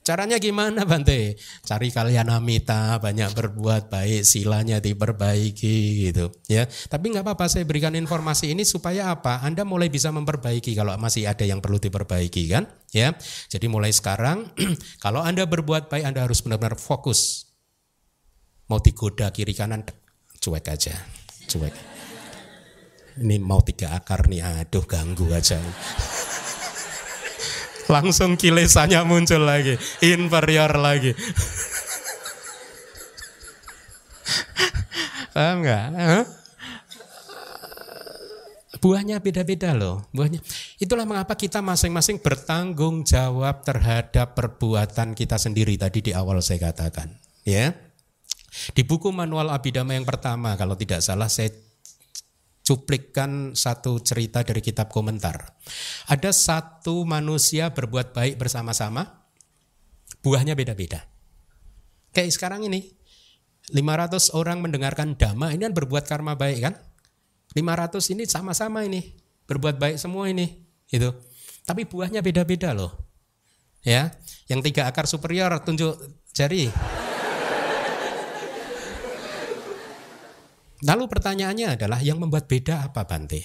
Caranya 0.08 0.40
gimana 0.40 0.88
Bante? 0.88 1.36
Cari 1.68 1.92
kalian 1.92 2.32
amita, 2.32 2.96
banyak 2.96 3.28
berbuat 3.36 3.92
baik, 3.92 4.24
silanya 4.24 4.80
diperbaiki 4.80 6.08
gitu 6.08 6.32
ya. 6.48 6.64
Tapi 6.64 7.12
nggak 7.12 7.28
apa-apa 7.28 7.44
saya 7.44 7.68
berikan 7.68 7.92
informasi 7.92 8.56
ini 8.56 8.64
supaya 8.64 9.12
apa? 9.12 9.44
Anda 9.44 9.68
mulai 9.68 9.92
bisa 9.92 10.08
memperbaiki 10.08 10.72
kalau 10.72 10.96
masih 10.96 11.28
ada 11.28 11.44
yang 11.44 11.60
perlu 11.60 11.76
diperbaiki 11.76 12.48
kan? 12.48 12.64
Ya. 12.88 13.12
Jadi 13.52 13.68
mulai 13.68 13.92
sekarang 13.92 14.48
kalau 15.04 15.20
Anda 15.20 15.44
berbuat 15.44 15.92
baik 15.92 16.08
Anda 16.08 16.24
harus 16.24 16.40
benar-benar 16.40 16.80
fokus. 16.80 17.52
Mau 18.72 18.80
digoda 18.80 19.28
kiri 19.28 19.52
kanan 19.52 19.84
cuek 20.40 20.72
aja, 20.72 20.96
cuek. 21.52 21.76
Ini 23.20 23.36
mau 23.44 23.60
tiga 23.60 23.92
akar 23.92 24.24
nih, 24.24 24.40
aduh 24.40 24.88
ganggu 24.88 25.28
aja 25.36 25.60
langsung 27.88 28.36
kilesannya 28.36 29.00
muncul 29.08 29.42
lagi, 29.42 29.74
inferior 30.04 30.76
lagi. 30.76 31.16
Paham? 35.38 35.62
Huh? 35.94 36.24
Buahnya 38.78 39.18
beda-beda 39.18 39.74
loh. 39.74 40.06
Buahnya. 40.14 40.38
Itulah 40.78 41.02
mengapa 41.02 41.34
kita 41.34 41.58
masing-masing 41.58 42.22
bertanggung 42.22 43.02
jawab 43.02 43.66
terhadap 43.66 44.38
perbuatan 44.38 45.18
kita 45.18 45.34
sendiri 45.34 45.74
tadi 45.74 46.10
di 46.10 46.12
awal 46.14 46.38
saya 46.38 46.70
katakan. 46.70 47.10
Ya. 47.42 47.74
Di 48.74 48.82
buku 48.86 49.10
manual 49.10 49.50
Abidama 49.50 49.94
yang 49.94 50.06
pertama 50.06 50.54
kalau 50.54 50.74
tidak 50.74 51.02
salah 51.02 51.30
saya 51.30 51.50
cuplikan 52.66 53.54
satu 53.54 53.98
cerita 54.02 54.42
dari 54.46 54.62
kitab 54.62 54.90
komentar. 54.90 55.58
Ada 56.08 56.32
satu 56.32 57.04
manusia 57.04 57.68
berbuat 57.68 58.16
baik 58.16 58.40
bersama-sama, 58.40 59.28
buahnya 60.24 60.56
beda-beda. 60.56 61.04
Kayak 62.16 62.32
sekarang 62.32 62.64
ini, 62.64 62.96
500 63.68 64.32
orang 64.32 64.64
mendengarkan 64.64 65.20
dhamma, 65.20 65.52
ini 65.52 65.68
kan 65.68 65.76
berbuat 65.76 66.08
karma 66.08 66.32
baik 66.32 66.64
kan? 66.64 66.74
500 67.52 68.16
ini 68.16 68.24
sama-sama 68.24 68.88
ini, 68.88 69.04
berbuat 69.44 69.76
baik 69.76 70.00
semua 70.00 70.32
ini, 70.32 70.48
gitu. 70.88 71.12
Tapi 71.68 71.84
buahnya 71.84 72.24
beda-beda 72.24 72.72
loh. 72.72 73.04
Ya, 73.84 74.16
yang 74.48 74.64
tiga 74.64 74.88
akar 74.88 75.04
superior 75.04 75.52
tunjuk 75.60 75.92
jari. 76.32 76.72
Lalu 80.88 81.04
pertanyaannya 81.04 81.76
adalah 81.76 82.00
yang 82.00 82.16
membuat 82.16 82.48
beda 82.48 82.88
apa 82.88 83.04
Bante? 83.04 83.44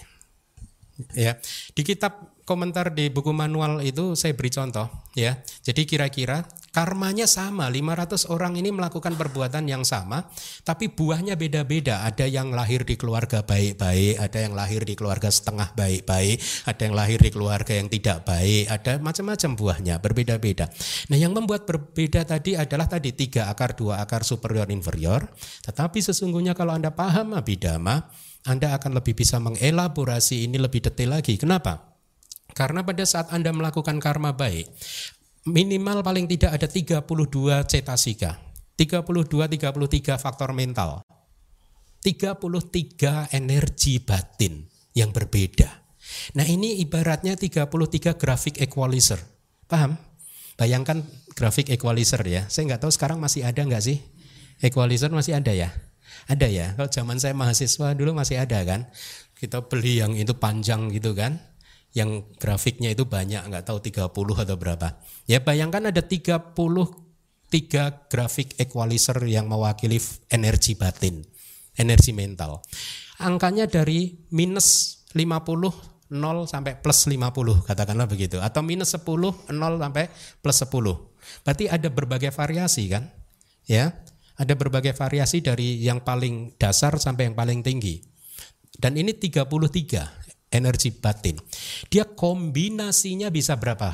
Ya, 1.12 1.36
di 1.74 1.82
kitab 1.82 2.33
komentar 2.44 2.92
di 2.92 3.08
buku 3.08 3.32
manual 3.32 3.80
itu 3.80 4.16
saya 4.20 4.36
beri 4.36 4.52
contoh 4.52 4.88
ya. 5.16 5.40
Jadi 5.64 5.88
kira-kira 5.88 6.44
karmanya 6.74 7.30
sama, 7.30 7.70
500 7.70 8.34
orang 8.34 8.58
ini 8.58 8.74
melakukan 8.74 9.14
perbuatan 9.14 9.70
yang 9.70 9.86
sama, 9.86 10.26
tapi 10.66 10.90
buahnya 10.90 11.38
beda-beda. 11.38 12.02
Ada 12.02 12.26
yang 12.26 12.50
lahir 12.50 12.82
di 12.82 12.98
keluarga 12.98 13.46
baik-baik, 13.46 14.18
ada 14.18 14.38
yang 14.42 14.58
lahir 14.58 14.82
di 14.82 14.98
keluarga 14.98 15.30
setengah 15.30 15.70
baik-baik, 15.78 16.42
ada 16.66 16.82
yang 16.82 16.96
lahir 16.98 17.22
di 17.22 17.30
keluarga 17.30 17.78
yang 17.78 17.88
tidak 17.94 18.26
baik, 18.26 18.74
ada 18.74 18.98
macam-macam 18.98 19.50
buahnya, 19.54 19.96
berbeda-beda. 20.02 20.66
Nah 21.14 21.18
yang 21.22 21.32
membuat 21.32 21.70
berbeda 21.70 22.26
tadi 22.26 22.58
adalah 22.58 22.90
tadi 22.90 23.14
tiga 23.14 23.54
akar, 23.54 23.78
dua 23.78 24.02
akar 24.02 24.26
superior 24.26 24.68
inferior. 24.74 25.30
Tetapi 25.62 26.02
sesungguhnya 26.02 26.58
kalau 26.58 26.74
Anda 26.74 26.90
paham 26.90 27.38
Abhidhamma, 27.38 28.10
Anda 28.50 28.74
akan 28.76 28.98
lebih 28.98 29.14
bisa 29.14 29.38
mengelaborasi 29.38 30.50
ini 30.50 30.58
lebih 30.58 30.84
detail 30.84 31.22
lagi. 31.22 31.38
Kenapa? 31.38 31.93
Karena 32.54 32.86
pada 32.86 33.02
saat 33.04 33.34
Anda 33.34 33.50
melakukan 33.50 33.98
karma 33.98 34.38
baik, 34.38 34.70
minimal 35.50 36.06
paling 36.06 36.30
tidak 36.30 36.54
ada 36.54 36.70
32 36.70 37.02
cetasika. 37.66 38.38
32 38.78 39.50
33 39.50 40.22
faktor 40.22 40.54
mental. 40.54 41.02
33 42.06 43.34
energi 43.34 43.98
batin 44.02 44.70
yang 44.94 45.10
berbeda. 45.10 45.82
Nah, 46.38 46.46
ini 46.46 46.78
ibaratnya 46.84 47.34
33 47.34 48.18
grafik 48.20 48.62
equalizer. 48.62 49.18
Paham? 49.66 49.98
Bayangkan 50.54 51.02
grafik 51.34 51.74
equalizer 51.74 52.22
ya. 52.28 52.46
Saya 52.52 52.70
nggak 52.70 52.86
tahu 52.86 52.92
sekarang 52.94 53.18
masih 53.18 53.48
ada 53.48 53.66
nggak 53.66 53.82
sih? 53.82 53.98
Equalizer 54.62 55.10
masih 55.10 55.42
ada 55.42 55.50
ya? 55.50 55.74
Ada 56.30 56.46
ya. 56.52 56.68
Kalau 56.78 56.90
zaman 56.92 57.18
saya 57.18 57.34
mahasiswa 57.34 57.98
dulu 57.98 58.14
masih 58.14 58.38
ada 58.38 58.62
kan. 58.62 58.86
Kita 59.34 59.66
beli 59.66 60.04
yang 60.04 60.14
itu 60.14 60.38
panjang 60.38 60.92
gitu 60.94 61.18
kan 61.18 61.53
yang 61.94 62.26
grafiknya 62.42 62.90
itu 62.90 63.06
banyak 63.06 63.46
nggak 63.46 63.70
tahu 63.70 63.78
30 63.78 64.10
atau 64.18 64.56
berapa. 64.58 64.98
Ya 65.30 65.40
bayangkan 65.46 65.94
ada 65.94 66.02
33 66.02 66.58
grafik 68.10 68.58
equalizer 68.58 69.18
yang 69.30 69.46
mewakili 69.46 70.02
energi 70.34 70.74
batin, 70.74 71.22
energi 71.78 72.12
mental. 72.12 72.66
Angkanya 73.22 73.70
dari 73.70 74.26
minus 74.34 75.00
50 75.14 75.94
0 76.14 76.46
sampai 76.46 76.78
plus 76.78 77.10
50 77.10 77.66
katakanlah 77.66 78.06
begitu 78.06 78.38
atau 78.38 78.62
minus 78.62 78.94
10 78.98 79.50
0 79.50 79.54
sampai 79.54 80.10
plus 80.42 80.58
10. 80.62 81.46
Berarti 81.46 81.66
ada 81.70 81.90
berbagai 81.94 82.34
variasi 82.34 82.90
kan? 82.90 83.10
Ya. 83.70 84.02
Ada 84.34 84.58
berbagai 84.58 84.98
variasi 84.98 85.46
dari 85.46 85.78
yang 85.78 86.02
paling 86.02 86.58
dasar 86.58 86.98
sampai 86.98 87.30
yang 87.30 87.38
paling 87.38 87.62
tinggi. 87.62 88.02
Dan 88.74 88.98
ini 88.98 89.14
33 89.14 89.46
energi 90.54 90.94
batin. 90.94 91.36
Dia 91.90 92.06
kombinasinya 92.06 93.34
bisa 93.34 93.58
berapa? 93.58 93.90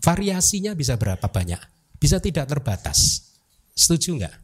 Variasinya 0.00 0.72
bisa 0.72 0.96
berapa 0.96 1.28
banyak? 1.28 1.60
Bisa 2.00 2.16
tidak 2.18 2.48
terbatas. 2.48 3.28
Setuju 3.76 4.22
nggak? 4.22 4.36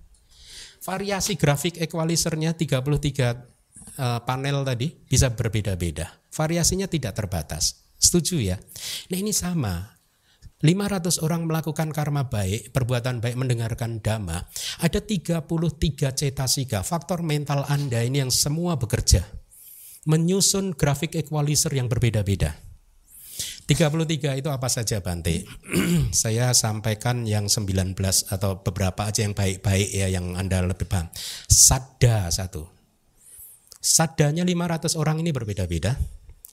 Variasi 0.83 1.39
grafik 1.39 1.79
equalizernya 1.81 2.53
33 2.53 2.83
eh, 2.83 4.21
panel 4.27 4.67
tadi 4.67 4.93
bisa 4.93 5.33
berbeda-beda. 5.33 6.11
Variasinya 6.33 6.91
tidak 6.91 7.17
terbatas. 7.17 7.81
Setuju 7.97 8.37
ya? 8.43 8.57
Nah 9.09 9.17
ini 9.17 9.33
sama. 9.33 9.89
500 10.63 11.27
orang 11.27 11.51
melakukan 11.51 11.91
karma 11.91 12.31
baik, 12.31 12.71
perbuatan 12.71 13.19
baik 13.19 13.35
mendengarkan 13.35 13.99
dhamma. 13.99 14.47
Ada 14.79 15.03
33 15.03 15.43
cetasika, 16.15 16.87
faktor 16.87 17.27
mental 17.27 17.67
Anda 17.67 17.99
ini 18.07 18.23
yang 18.23 18.31
semua 18.31 18.79
bekerja 18.79 19.42
menyusun 20.03 20.75
grafik 20.75 21.15
equalizer 21.15 21.71
yang 21.71 21.87
berbeda-beda. 21.87 22.59
33 23.63 24.35
33 24.35 24.43
itu 24.43 24.49
apa 24.51 24.69
saja 24.69 24.99
Bante? 24.99 25.47
Saya 26.23 26.51
sampaikan 26.53 27.25
yang 27.25 27.47
19 27.47 27.95
atau 28.29 28.61
beberapa 28.61 29.07
aja 29.07 29.23
yang 29.23 29.33
baik-baik 29.33 29.89
ya 29.95 30.11
yang 30.11 30.35
Anda 30.35 30.67
lebih 30.67 30.91
paham. 30.91 31.09
Sada 31.47 32.29
satu. 32.29 32.67
Sadanya 33.79 34.43
500 34.47 34.99
orang 34.99 35.23
ini 35.23 35.31
berbeda-beda. 35.31 35.95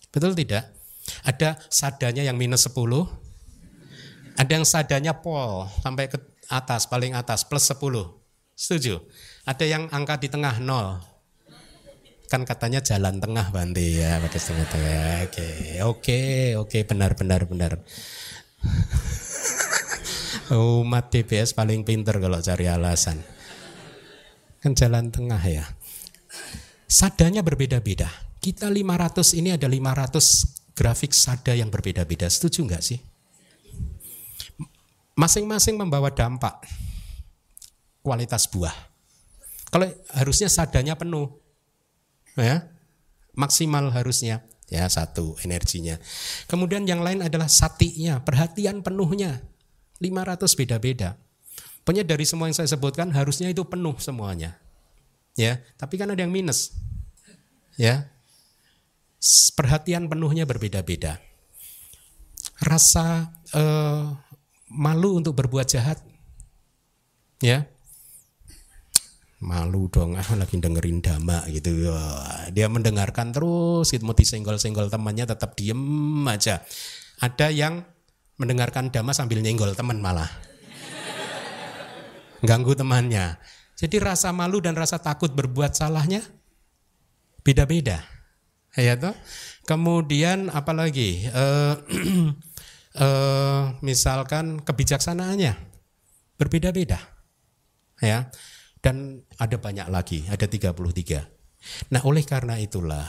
Betul 0.09 0.33
tidak? 0.37 0.69
Ada 1.25 1.57
sadanya 1.69 2.21
yang 2.21 2.37
minus 2.37 2.69
10. 2.69 2.77
Ada 4.37 4.51
yang 4.55 4.65
sadanya 4.65 5.13
pol 5.19 5.67
sampai 5.81 6.07
ke 6.07 6.17
atas, 6.47 6.87
paling 6.87 7.17
atas 7.17 7.43
plus 7.43 7.65
10. 7.69 7.81
Setuju? 8.53 9.01
Ada 9.45 9.65
yang 9.65 9.83
angka 9.89 10.21
di 10.21 10.29
tengah 10.29 10.61
0 10.61 11.18
kan 12.29 12.45
katanya 12.45 12.79
jalan 12.85 13.17
tengah 13.17 13.49
Bante. 13.49 13.81
Ya 13.81 14.21
pakai 14.21 14.37
setengah 14.37 14.67
tengah 14.69 15.25
oke 15.25 15.49
oke 15.81 16.21
oke. 16.61 16.77
Benar 16.85 17.17
benar 17.17 17.41
benar. 17.49 17.81
Umat 20.53 21.09
DBS 21.09 21.57
paling 21.57 21.81
pinter 21.81 22.21
kalau 22.21 22.37
cari 22.37 22.69
alasan. 22.69 23.17
Kan 24.61 24.77
jalan 24.77 25.09
tengah 25.09 25.41
ya. 25.41 25.65
Sadanya 26.85 27.41
berbeda-beda. 27.41 28.09
Kita 28.39 28.69
500 28.69 29.35
ini 29.35 29.53
ada 29.53 29.65
500 29.67 30.73
grafik 30.77 31.11
sada 31.11 31.57
yang 31.57 31.73
berbeda-beda. 31.73 32.29
Setuju 32.29 32.65
nggak 32.65 32.83
sih? 32.85 32.99
Masing-masing 35.17 35.75
membawa 35.75 36.13
dampak 36.13 36.63
kualitas 37.99 38.47
buah. 38.47 38.73
Kalau 39.69 39.85
harusnya 40.15 40.49
sadanya 40.49 40.97
penuh 40.97 41.29
ya. 42.41 42.67
Maksimal 43.35 43.91
harusnya. 43.93 44.43
Ya 44.69 44.85
satu 44.85 45.33
energinya. 45.41 45.97
Kemudian 46.45 46.85
yang 46.85 47.01
lain 47.01 47.25
adalah 47.25 47.49
satinya 47.49 48.21
perhatian 48.21 48.85
penuhnya. 48.85 49.41
500 49.97 50.45
beda-beda. 50.55 51.17
Pokoknya 51.81 52.05
dari 52.05 52.23
semua 52.23 52.45
yang 52.47 52.55
saya 52.55 52.69
sebutkan 52.69 53.09
harusnya 53.09 53.49
itu 53.49 53.65
penuh 53.65 53.97
semuanya. 53.97 54.61
Ya 55.33 55.57
tapi 55.81 55.97
kan 55.97 56.13
ada 56.13 56.21
yang 56.21 56.29
minus. 56.29 56.77
Ya. 57.81 58.13
Perhatian 59.57 60.07
penuhnya 60.07 60.45
berbeda-beda. 60.45 61.17
Rasa 62.61 63.33
eh, 63.51 64.05
malu 64.69 65.17
untuk 65.17 65.33
berbuat 65.33 65.65
jahat. 65.65 65.97
Ya 67.41 67.65
malu 69.39 69.87
dong 69.87 70.19
ah 70.19 70.27
lagi 70.35 70.59
dengerin 70.59 70.99
dama 70.99 71.47
gitu. 71.47 71.71
Dia 72.51 72.67
mendengarkan 72.67 73.31
terus 73.31 73.87
gitu 73.91 74.03
mau 74.03 74.15
disenggol-senggol 74.15 74.91
temannya 74.91 75.23
tetap 75.23 75.55
diem 75.55 75.79
aja. 76.27 76.59
Ada 77.23 77.51
yang 77.51 77.83
mendengarkan 78.39 78.91
dama 78.91 79.15
sambil 79.15 79.39
nyenggol 79.39 79.71
teman 79.75 80.03
malah. 80.03 80.27
Ganggu 82.43 82.75
temannya. 82.75 83.39
Jadi 83.79 83.95
rasa 83.99 84.35
malu 84.35 84.59
dan 84.59 84.75
rasa 84.75 84.99
takut 84.99 85.31
berbuat 85.31 85.75
salahnya 85.75 86.23
beda-beda. 87.43 88.03
Ya 88.75 88.99
toh? 88.99 89.15
Kemudian 89.63 90.51
apalagi 90.51 91.27
uh, 91.31 91.79
uh, 92.99 93.63
misalkan 93.87 94.59
kebijaksanaannya 94.63 95.55
berbeda-beda. 96.35 96.99
Ya 97.99 98.31
dan 98.79 99.23
ada 99.35 99.59
banyak 99.59 99.87
lagi, 99.91 100.23
ada 100.27 100.47
33. 100.47 101.91
Nah 101.91 102.01
oleh 102.07 102.23
karena 102.23 102.55
itulah 102.55 103.03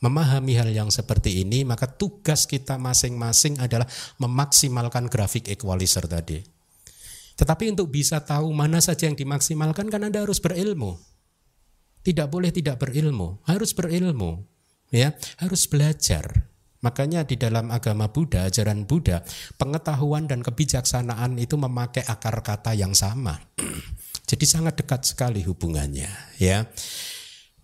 memahami 0.00 0.56
hal 0.56 0.72
yang 0.72 0.88
seperti 0.88 1.44
ini 1.44 1.60
maka 1.68 1.84
tugas 1.84 2.48
kita 2.48 2.80
masing-masing 2.80 3.60
adalah 3.60 3.84
memaksimalkan 4.16 5.12
grafik 5.12 5.52
equalizer 5.52 6.08
tadi. 6.08 6.40
Tetapi 7.36 7.72
untuk 7.72 7.88
bisa 7.88 8.20
tahu 8.20 8.52
mana 8.52 8.84
saja 8.84 9.08
yang 9.08 9.16
dimaksimalkan 9.16 9.88
kan 9.88 10.04
Anda 10.04 10.24
harus 10.24 10.40
berilmu. 10.40 11.00
Tidak 12.00 12.28
boleh 12.32 12.48
tidak 12.52 12.80
berilmu, 12.80 13.44
harus 13.44 13.76
berilmu. 13.76 14.44
Ya, 14.90 15.14
harus 15.38 15.68
belajar. 15.68 16.50
Makanya 16.80 17.28
di 17.28 17.36
dalam 17.36 17.68
agama 17.68 18.08
Buddha, 18.08 18.48
ajaran 18.48 18.88
Buddha, 18.88 19.20
pengetahuan 19.60 20.24
dan 20.24 20.40
kebijaksanaan 20.40 21.36
itu 21.36 21.60
memakai 21.60 22.02
akar 22.08 22.40
kata 22.40 22.72
yang 22.72 22.96
sama. 22.96 23.36
Jadi 24.30 24.46
sangat 24.46 24.78
dekat 24.78 25.02
sekali 25.02 25.42
hubungannya, 25.42 26.06
ya. 26.38 26.70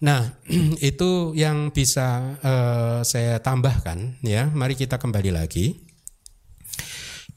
Nah, 0.03 0.43
itu 0.83 1.31
yang 1.39 1.71
bisa 1.71 2.35
uh, 2.43 3.01
saya 3.07 3.39
tambahkan, 3.39 4.19
ya. 4.27 4.51
Mari 4.51 4.75
kita 4.75 4.99
kembali 4.99 5.31
lagi. 5.31 5.79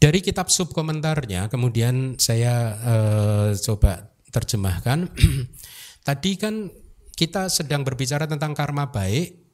Dari 0.02 0.26
kitab 0.26 0.50
sub 0.50 0.74
komentarnya, 0.74 1.46
kemudian 1.46 2.18
saya 2.18 2.74
uh, 2.82 3.50
coba 3.54 4.18
terjemahkan. 4.34 5.14
Tadi 6.08 6.32
kan 6.42 6.74
kita 7.14 7.54
sedang 7.54 7.86
berbicara 7.86 8.26
tentang 8.26 8.58
karma 8.58 8.90
baik, 8.90 9.46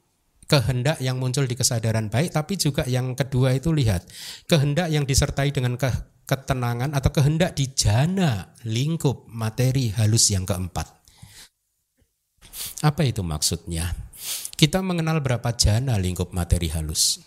kehendak 0.48 1.02
yang 1.04 1.20
muncul 1.20 1.44
di 1.44 1.52
kesadaran 1.52 2.08
baik, 2.08 2.32
tapi 2.32 2.56
juga 2.56 2.88
yang 2.88 3.12
kedua 3.12 3.52
itu 3.52 3.76
lihat 3.76 4.08
kehendak 4.48 4.88
yang 4.88 5.04
disertai 5.04 5.52
dengan 5.52 5.76
ke 5.76 6.15
ketenangan 6.26 6.92
atau 6.92 7.10
kehendak 7.14 7.54
di 7.54 7.70
jana 7.72 8.50
lingkup 8.66 9.30
materi 9.30 9.94
halus 9.94 10.34
yang 10.34 10.42
keempat. 10.42 10.90
Apa 12.82 13.06
itu 13.06 13.22
maksudnya? 13.22 13.94
Kita 14.58 14.82
mengenal 14.82 15.22
berapa 15.22 15.54
jana 15.54 15.96
lingkup 15.96 16.34
materi 16.34 16.68
halus? 16.74 17.22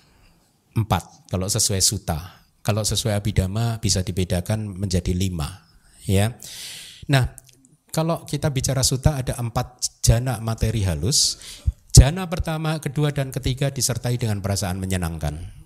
Empat, 0.75 1.31
kalau 1.31 1.47
sesuai 1.47 1.81
suta. 1.81 2.43
Kalau 2.59 2.83
sesuai 2.83 3.17
abidama 3.17 3.79
bisa 3.79 4.03
dibedakan 4.03 4.77
menjadi 4.77 5.15
lima. 5.15 5.65
Ya, 6.03 6.35
Nah, 7.09 7.33
kalau 7.89 8.21
kita 8.23 8.53
bicara 8.53 8.85
suta 8.85 9.17
ada 9.17 9.33
empat 9.41 9.97
jana 10.05 10.37
materi 10.37 10.85
halus. 10.85 11.41
Jana 11.89 12.29
pertama, 12.29 12.77
kedua, 12.77 13.09
dan 13.09 13.33
ketiga 13.33 13.73
disertai 13.73 14.15
dengan 14.21 14.45
perasaan 14.45 14.77
menyenangkan. 14.77 15.58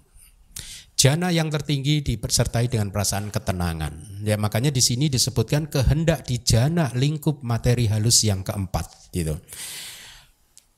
Jana 1.04 1.36
yang 1.36 1.51
tertinggi 1.51 1.99
disertai 1.99 2.72
dengan 2.72 2.88
perasaan 2.88 3.28
ketenangan. 3.28 4.24
Ya 4.24 4.39
makanya 4.39 4.72
di 4.72 4.80
sini 4.80 5.12
disebutkan 5.12 5.68
kehendak 5.68 6.24
di 6.24 6.39
jana 6.39 6.95
lingkup 6.95 7.43
materi 7.43 7.91
halus 7.91 8.24
yang 8.24 8.39
keempat 8.39 9.12
gitu. 9.12 9.36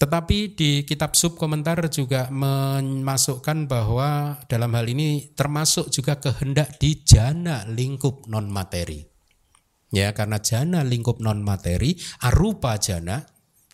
Tetapi 0.02 0.58
di 0.58 0.82
kitab 0.82 1.14
sub 1.14 1.38
komentar 1.38 1.78
juga 1.94 2.34
memasukkan 2.34 3.70
bahwa 3.70 4.42
dalam 4.50 4.74
hal 4.74 4.90
ini 4.90 5.30
termasuk 5.38 5.94
juga 5.94 6.18
kehendak 6.18 6.82
di 6.82 7.06
jana 7.06 7.62
lingkup 7.70 8.26
non 8.26 8.50
materi. 8.50 9.06
Ya, 9.94 10.10
karena 10.18 10.42
jana 10.42 10.82
lingkup 10.82 11.22
non 11.22 11.46
materi 11.46 12.02
arupa 12.26 12.82
jana 12.82 13.22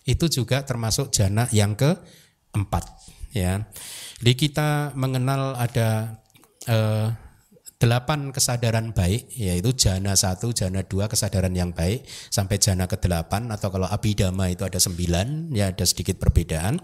itu 0.03 0.27
juga 0.27 0.67
termasuk 0.67 1.15
jana 1.15 1.47
yang 1.55 1.79
keempat 1.79 2.83
ya. 3.31 3.71
Jadi 4.19 4.33
kita 4.35 4.91
mengenal 4.99 5.55
ada 5.55 6.20
eh, 6.67 7.09
delapan 7.81 8.29
kesadaran 8.29 8.93
baik 8.93 9.33
yaitu 9.33 9.73
jana 9.73 10.13
satu, 10.13 10.53
jana 10.53 10.85
dua 10.85 11.09
kesadaran 11.09 11.49
yang 11.57 11.73
baik 11.73 12.05
sampai 12.05 12.61
jana 12.61 12.85
ke 12.85 13.01
delapan 13.01 13.49
atau 13.49 13.73
kalau 13.73 13.89
abidama 13.89 14.53
itu 14.53 14.61
ada 14.61 14.77
sembilan 14.77 15.49
ya 15.49 15.73
ada 15.73 15.81
sedikit 15.81 16.21
perbedaan. 16.21 16.77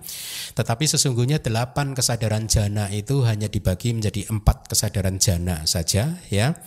Tetapi 0.57 0.89
sesungguhnya 0.89 1.37
delapan 1.37 1.93
kesadaran 1.93 2.49
jana 2.49 2.89
itu 2.89 3.21
hanya 3.29 3.45
dibagi 3.45 3.93
menjadi 3.93 4.25
empat 4.25 4.73
kesadaran 4.73 5.21
jana 5.21 5.69
saja 5.69 6.17
ya 6.33 6.57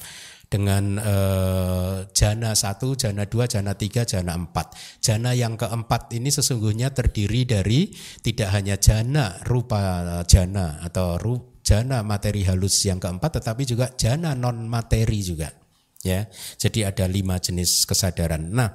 dengan 0.46 0.98
eh, 1.02 1.96
jana 2.14 2.54
satu, 2.54 2.94
jana 2.94 3.26
dua, 3.26 3.50
jana 3.50 3.74
tiga, 3.74 4.06
jana 4.06 4.38
empat. 4.38 4.78
Jana 5.02 5.34
yang 5.34 5.58
keempat 5.58 6.14
ini 6.14 6.30
sesungguhnya 6.30 6.94
terdiri 6.94 7.50
dari 7.50 7.90
tidak 8.22 8.54
hanya 8.54 8.78
jana 8.78 9.42
rupa 9.42 10.22
jana 10.30 10.78
atau 10.86 11.18
rupa 11.18 11.50
jana 11.70 12.02
materi 12.02 12.42
halus 12.42 12.82
yang 12.82 12.98
keempat 12.98 13.38
tetapi 13.38 13.62
juga 13.62 13.94
jana 13.94 14.34
non 14.34 14.66
materi 14.66 15.22
juga 15.22 15.54
ya. 16.02 16.26
Jadi 16.58 16.82
ada 16.82 17.06
lima 17.06 17.38
jenis 17.38 17.86
kesadaran. 17.86 18.50
Nah 18.50 18.74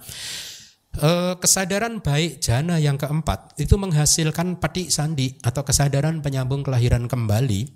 eh, 0.95 1.35
kesadaran 1.35 1.99
baik 1.99 2.39
jana 2.39 2.79
yang 2.79 2.95
keempat 2.95 3.59
itu 3.59 3.75
menghasilkan 3.75 4.63
pati 4.63 4.87
sandi 4.87 5.35
atau 5.43 5.67
kesadaran 5.67 6.23
penyambung 6.23 6.63
kelahiran 6.63 7.11
kembali 7.11 7.67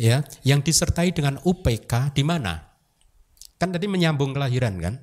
ya 0.00 0.24
yang 0.40 0.64
disertai 0.64 1.12
dengan 1.12 1.36
UPK 1.44 2.16
di 2.16 2.24
mana? 2.24 2.72
Kan 3.60 3.76
tadi 3.76 3.92
menyambung 3.92 4.32
kelahiran 4.32 4.80
kan? 4.80 4.94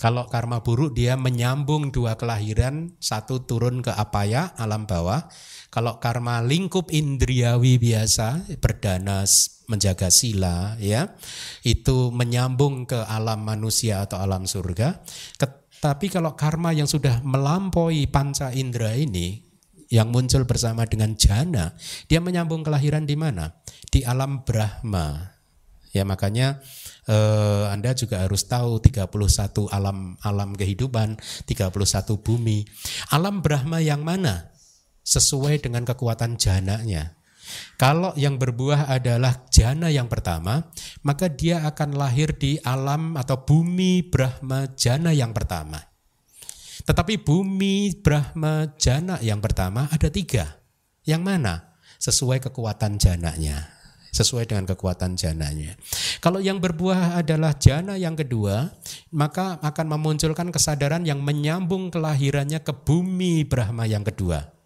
Kalau 0.00 0.24
karma 0.32 0.64
buruk 0.64 0.96
dia 0.96 1.12
menyambung 1.20 1.92
dua 1.92 2.16
kelahiran 2.16 2.96
satu 2.96 3.44
turun 3.44 3.84
ke 3.84 3.92
apaya 3.92 4.56
alam 4.56 4.88
bawah 4.88 5.28
kalau 5.70 6.02
karma 6.02 6.42
lingkup 6.42 6.90
indriawi 6.90 7.78
biasa, 7.78 8.42
berdana 8.58 9.22
menjaga 9.70 10.10
sila 10.10 10.74
ya, 10.82 11.14
itu 11.62 12.10
menyambung 12.10 12.90
ke 12.90 12.98
alam 13.06 13.46
manusia 13.46 14.02
atau 14.02 14.18
alam 14.18 14.50
surga. 14.50 14.98
Tapi 15.80 16.10
kalau 16.10 16.34
karma 16.34 16.74
yang 16.74 16.90
sudah 16.90 17.22
melampaui 17.22 18.10
panca 18.10 18.50
indera 18.50 18.98
ini, 18.98 19.46
yang 19.90 20.10
muncul 20.10 20.42
bersama 20.42 20.86
dengan 20.90 21.14
jana, 21.14 21.74
dia 22.10 22.18
menyambung 22.18 22.66
kelahiran 22.66 23.06
di 23.06 23.14
mana? 23.14 23.54
Di 23.86 24.02
alam 24.02 24.42
Brahma. 24.42 25.38
Ya 25.90 26.06
makanya 26.06 26.62
eh, 27.10 27.64
Anda 27.70 27.94
juga 27.98 28.22
harus 28.22 28.46
tahu 28.46 28.78
31 28.78 29.10
alam 29.70 30.14
alam 30.22 30.50
kehidupan, 30.54 31.18
31 31.46 32.22
bumi. 32.22 32.66
Alam 33.10 33.42
Brahma 33.42 33.82
yang 33.82 34.06
mana? 34.06 34.50
Sesuai 35.00 35.62
dengan 35.62 35.82
kekuatan 35.88 36.36
jananya. 36.36 37.16
Kalau 37.80 38.14
yang 38.14 38.38
berbuah 38.38 38.86
adalah 38.86 39.48
jana 39.50 39.90
yang 39.90 40.06
pertama, 40.06 40.70
maka 41.02 41.26
dia 41.26 41.66
akan 41.66 41.98
lahir 41.98 42.36
di 42.36 42.62
alam 42.62 43.18
atau 43.18 43.42
bumi 43.42 44.06
Brahma 44.06 44.70
jana 44.78 45.10
yang 45.10 45.34
pertama. 45.34 45.82
Tetapi 46.86 47.20
bumi 47.20 47.98
Brahma 47.98 48.70
jana 48.78 49.18
yang 49.18 49.42
pertama 49.42 49.90
ada 49.90 50.06
tiga. 50.12 50.62
Yang 51.02 51.22
mana? 51.26 51.54
Sesuai 52.00 52.38
kekuatan 52.40 52.96
jananya 52.96 53.80
sesuai 54.10 54.50
dengan 54.50 54.66
kekuatan 54.66 55.14
jananya. 55.14 55.78
Kalau 56.18 56.42
yang 56.42 56.58
berbuah 56.58 57.22
adalah 57.22 57.54
jana 57.56 57.94
yang 57.94 58.18
kedua, 58.18 58.74
maka 59.14 59.62
akan 59.62 59.86
memunculkan 59.86 60.50
kesadaran 60.50 61.06
yang 61.06 61.22
menyambung 61.22 61.94
kelahirannya 61.94 62.60
ke 62.60 62.74
bumi 62.74 63.46
Brahma 63.46 63.86
yang 63.86 64.02
kedua. 64.02 64.59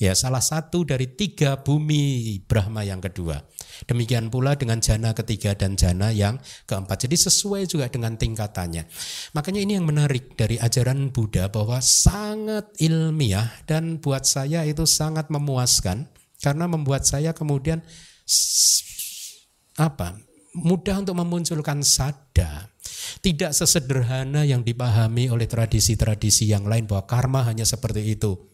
Ya, 0.00 0.16
salah 0.16 0.40
satu 0.40 0.88
dari 0.88 1.12
tiga 1.12 1.60
bumi 1.60 2.40
Brahma 2.48 2.80
yang 2.88 3.04
kedua. 3.04 3.44
Demikian 3.84 4.32
pula 4.32 4.56
dengan 4.56 4.80
jana 4.80 5.12
ketiga 5.12 5.52
dan 5.52 5.76
jana 5.76 6.08
yang 6.08 6.40
keempat. 6.64 7.04
Jadi 7.04 7.20
sesuai 7.20 7.68
juga 7.68 7.84
dengan 7.92 8.16
tingkatannya. 8.16 8.88
Makanya 9.36 9.60
ini 9.60 9.76
yang 9.76 9.84
menarik 9.84 10.40
dari 10.40 10.56
ajaran 10.56 11.12
Buddha 11.12 11.52
bahwa 11.52 11.84
sangat 11.84 12.72
ilmiah 12.80 13.52
dan 13.68 14.00
buat 14.00 14.24
saya 14.24 14.64
itu 14.64 14.88
sangat 14.88 15.28
memuaskan 15.28 16.08
karena 16.40 16.64
membuat 16.64 17.04
saya 17.04 17.36
kemudian 17.36 17.84
apa 19.76 20.16
mudah 20.56 20.96
untuk 21.04 21.20
memunculkan 21.20 21.84
sada 21.84 22.72
tidak 23.20 23.52
sesederhana 23.52 24.48
yang 24.48 24.64
dipahami 24.64 25.28
oleh 25.28 25.44
tradisi-tradisi 25.44 26.48
yang 26.48 26.64
lain 26.64 26.88
bahwa 26.88 27.04
karma 27.04 27.44
hanya 27.44 27.68
seperti 27.68 28.16
itu 28.16 28.49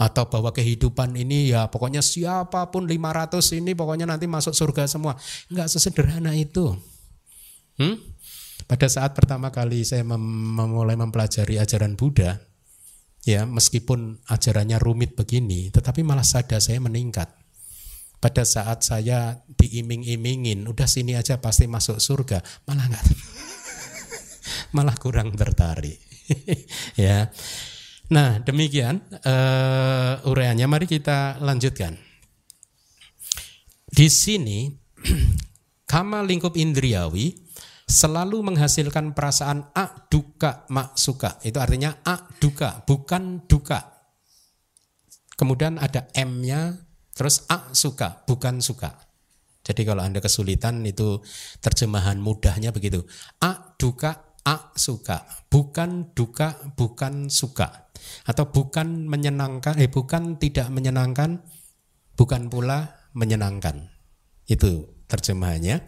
atau 0.00 0.24
bahwa 0.32 0.48
kehidupan 0.48 1.12
ini 1.12 1.52
ya 1.52 1.68
pokoknya 1.68 2.00
siapa 2.00 2.72
pun 2.72 2.88
500 2.88 3.60
ini 3.60 3.76
pokoknya 3.76 4.08
nanti 4.08 4.24
masuk 4.24 4.56
surga 4.56 4.88
semua 4.88 5.12
nggak 5.52 5.68
sesederhana 5.68 6.32
itu 6.32 6.72
hmm? 7.76 7.96
pada 8.64 8.88
saat 8.88 9.12
pertama 9.12 9.52
kali 9.52 9.84
saya 9.84 10.00
mem 10.00 10.24
memulai 10.56 10.96
mempelajari 10.96 11.60
ajaran 11.60 12.00
Buddha 12.00 12.40
ya 13.28 13.44
meskipun 13.44 14.24
ajarannya 14.24 14.80
rumit 14.80 15.12
begini 15.12 15.68
tetapi 15.68 16.00
malah 16.00 16.24
sada 16.24 16.56
saya 16.56 16.80
meningkat 16.80 17.28
pada 18.20 18.44
saat 18.44 18.84
saya 18.84 19.40
diiming-imingin, 19.48 20.68
udah 20.68 20.84
sini 20.84 21.16
aja 21.16 21.40
pasti 21.40 21.64
masuk 21.64 21.96
surga, 21.96 22.44
malah 22.68 22.84
nggak, 22.92 23.04
malah 24.76 24.92
kurang 25.00 25.32
tertarik. 25.32 25.96
ya. 27.00 27.32
Nah 28.10 28.42
demikian 28.42 29.02
uh, 29.22 30.22
uraiannya. 30.26 30.66
Mari 30.66 30.86
kita 30.90 31.38
lanjutkan. 31.38 31.94
Di 33.90 34.06
sini 34.06 34.70
kama 35.90 36.22
lingkup 36.22 36.54
indriawi 36.58 37.34
selalu 37.86 38.42
menghasilkan 38.46 39.14
perasaan 39.14 39.70
a 39.74 40.06
duka 40.10 40.66
mak 40.70 40.94
suka. 40.98 41.42
Itu 41.42 41.58
artinya 41.58 42.02
a 42.06 42.18
duka, 42.38 42.82
bukan 42.86 43.46
duka. 43.50 43.78
Kemudian 45.34 45.80
ada 45.80 46.06
m-nya 46.14 46.90
Terus 47.20 47.44
a 47.52 47.68
suka, 47.76 48.24
bukan 48.24 48.64
suka. 48.64 48.96
Jadi 49.60 49.84
kalau 49.84 50.00
Anda 50.00 50.24
kesulitan 50.24 50.80
itu 50.88 51.20
terjemahan 51.60 52.16
mudahnya 52.16 52.72
begitu. 52.72 53.04
A 53.44 53.76
duka, 53.76 54.40
a 54.40 54.72
suka. 54.72 55.28
Bukan 55.52 56.16
duka, 56.16 56.56
bukan 56.80 57.28
suka. 57.28 57.89
Atau 58.24 58.50
bukan 58.50 59.06
menyenangkan, 59.08 59.78
eh 59.80 59.90
bukan 59.90 60.36
tidak 60.36 60.70
menyenangkan, 60.70 61.42
bukan 62.14 62.50
pula 62.52 63.08
menyenangkan. 63.16 63.90
Itu 64.46 65.00
terjemahannya. 65.10 65.82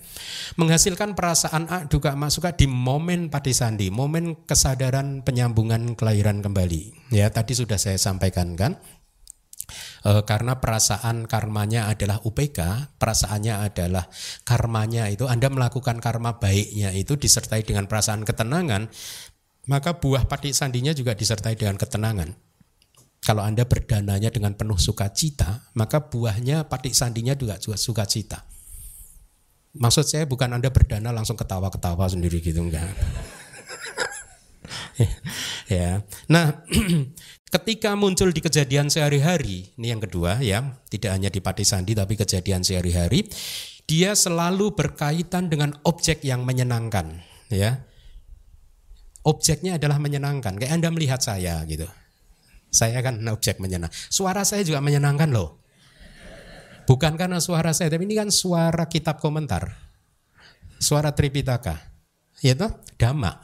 Menghasilkan 0.58 1.14
perasaan 1.14 1.70
a 1.70 1.86
duka 1.86 2.18
di 2.58 2.66
momen 2.66 3.30
sandi, 3.54 3.88
momen 3.94 4.42
kesadaran 4.42 5.22
penyambungan 5.22 5.94
kelahiran 5.94 6.42
kembali. 6.42 7.14
Ya, 7.14 7.30
tadi 7.30 7.54
sudah 7.54 7.78
saya 7.78 7.96
sampaikan 7.96 8.58
kan 8.58 8.82
e, 10.02 10.12
karena 10.26 10.58
perasaan 10.58 11.30
karmanya 11.30 11.88
adalah 11.88 12.18
UPK, 12.26 12.58
perasaannya 12.98 13.54
adalah 13.70 14.04
karmanya 14.42 15.08
itu 15.08 15.30
Anda 15.30 15.48
melakukan 15.48 16.02
karma 16.02 16.42
baiknya 16.42 16.90
itu 16.92 17.14
disertai 17.14 17.62
dengan 17.62 17.86
perasaan 17.86 18.26
ketenangan, 18.26 18.90
maka 19.70 19.94
buah 19.94 20.26
pati 20.26 20.50
sandinya 20.50 20.90
juga 20.90 21.14
disertai 21.14 21.54
dengan 21.54 21.78
ketenangan. 21.78 22.34
Kalau 23.22 23.46
Anda 23.46 23.62
berdananya 23.62 24.34
dengan 24.34 24.58
penuh 24.58 24.82
sukacita, 24.82 25.70
maka 25.78 26.10
buahnya 26.10 26.66
pati 26.66 26.90
sandinya 26.90 27.38
juga 27.38 27.54
juga 27.62 27.78
sukacita. 27.78 28.42
Maksud 29.78 30.04
saya 30.04 30.24
bukan 30.26 30.58
Anda 30.58 30.74
berdana 30.74 31.14
langsung 31.14 31.38
ketawa-ketawa 31.38 32.10
sendiri 32.10 32.42
gitu 32.42 32.58
enggak. 32.58 32.90
ya. 35.72 36.02
Nah, 36.26 36.66
ketika 37.54 37.94
muncul 37.94 38.34
di 38.34 38.42
kejadian 38.42 38.90
sehari-hari, 38.90 39.70
ini 39.78 39.94
yang 39.94 40.02
kedua 40.02 40.42
ya, 40.42 40.82
tidak 40.90 41.14
hanya 41.14 41.30
di 41.30 41.38
Pati 41.38 41.62
Sandi 41.62 41.94
tapi 41.94 42.18
kejadian 42.18 42.66
sehari-hari, 42.66 43.30
dia 43.86 44.18
selalu 44.18 44.74
berkaitan 44.74 45.46
dengan 45.46 45.78
objek 45.86 46.26
yang 46.26 46.42
menyenangkan, 46.42 47.22
ya. 47.54 47.86
Objeknya 49.22 49.78
adalah 49.78 50.02
menyenangkan. 50.02 50.58
Kayak 50.58 50.72
Anda 50.74 50.88
melihat 50.90 51.22
saya 51.22 51.62
gitu. 51.66 51.86
Saya 52.72 52.98
kan 53.04 53.20
objek 53.28 53.62
menyenangkan. 53.62 53.94
Suara 54.10 54.42
saya 54.42 54.66
juga 54.66 54.82
menyenangkan 54.82 55.30
loh. 55.30 55.62
Bukan 56.82 57.14
karena 57.14 57.38
suara 57.38 57.70
saya, 57.70 57.94
tapi 57.94 58.10
ini 58.10 58.18
kan 58.18 58.34
suara 58.34 58.90
kitab 58.90 59.22
komentar. 59.22 59.70
Suara 60.82 61.14
Tripitaka. 61.14 61.78
Ya 62.42 62.58
toh? 62.58 62.74
Dhamma. 62.98 63.38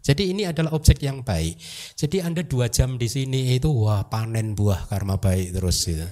Jadi 0.00 0.32
ini 0.32 0.48
adalah 0.48 0.72
objek 0.72 1.04
yang 1.04 1.20
baik. 1.20 1.60
Jadi 1.92 2.24
Anda 2.24 2.40
dua 2.40 2.72
jam 2.72 2.96
di 2.96 3.12
sini 3.12 3.52
itu 3.52 3.68
wah 3.68 4.08
panen 4.08 4.56
buah 4.56 4.88
karma 4.88 5.20
baik 5.20 5.52
terus 5.52 5.84
gitu. 5.84 6.08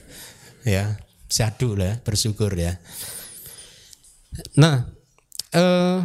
Ya, 0.69 1.01
syadu 1.33 1.79
lah, 1.79 1.97
bersyukur 2.05 2.53
ya. 2.53 2.77
Nah, 4.61 4.85
eh, 5.57 5.99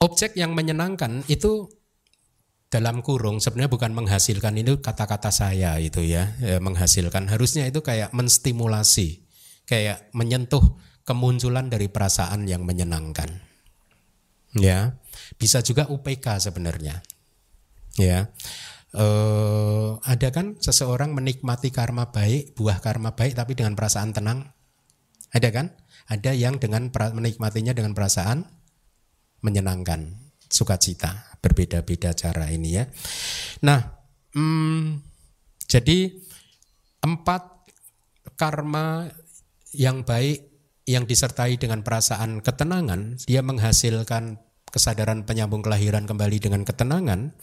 objek 0.00 0.34
yang 0.36 0.56
menyenangkan 0.56 1.22
itu 1.28 1.68
dalam 2.70 3.02
kurung 3.02 3.42
sebenarnya 3.42 3.70
bukan 3.70 3.92
menghasilkan 3.92 4.54
itu 4.56 4.78
kata-kata 4.78 5.28
saya 5.34 5.76
itu 5.82 6.06
ya, 6.06 6.38
ya 6.40 6.62
menghasilkan 6.62 7.26
harusnya 7.26 7.66
itu 7.66 7.82
kayak 7.82 8.14
menstimulasi 8.14 9.26
kayak 9.66 10.08
menyentuh 10.14 10.62
kemunculan 11.06 11.66
dari 11.66 11.90
perasaan 11.90 12.46
yang 12.46 12.62
menyenangkan. 12.62 13.42
Ya, 14.54 14.98
bisa 15.38 15.62
juga 15.62 15.86
UPK 15.86 16.42
sebenarnya. 16.42 17.02
Ya. 17.94 18.30
Eh, 18.90 19.90
ada 20.02 20.28
kan 20.34 20.58
seseorang 20.58 21.14
menikmati 21.14 21.70
karma 21.70 22.10
baik, 22.10 22.58
buah 22.58 22.82
karma 22.82 23.14
baik 23.14 23.38
tapi 23.38 23.54
dengan 23.54 23.78
perasaan 23.78 24.10
tenang? 24.10 24.50
Ada 25.30 25.50
kan? 25.54 25.66
Ada 26.10 26.34
yang 26.34 26.58
dengan 26.58 26.90
menikmatinya 26.90 27.70
dengan 27.70 27.94
perasaan 27.94 28.59
menyenangkan, 29.40 30.16
sukacita. 30.48 31.28
Berbeda-beda 31.40 32.12
cara 32.12 32.52
ini 32.52 32.76
ya. 32.76 32.84
Nah, 33.64 33.80
hmm, 34.36 35.00
jadi 35.64 36.12
empat 37.00 37.42
karma 38.36 39.08
yang 39.72 40.04
baik 40.04 40.50
yang 40.84 41.08
disertai 41.08 41.56
dengan 41.56 41.80
perasaan 41.80 42.44
ketenangan, 42.44 43.16
dia 43.24 43.40
menghasilkan 43.40 44.42
kesadaran 44.70 45.26
penyambung 45.26 45.60
kelahiran 45.60 46.06
kembali 46.06 46.38
dengan 46.38 46.62
ketenangan. 46.62 47.34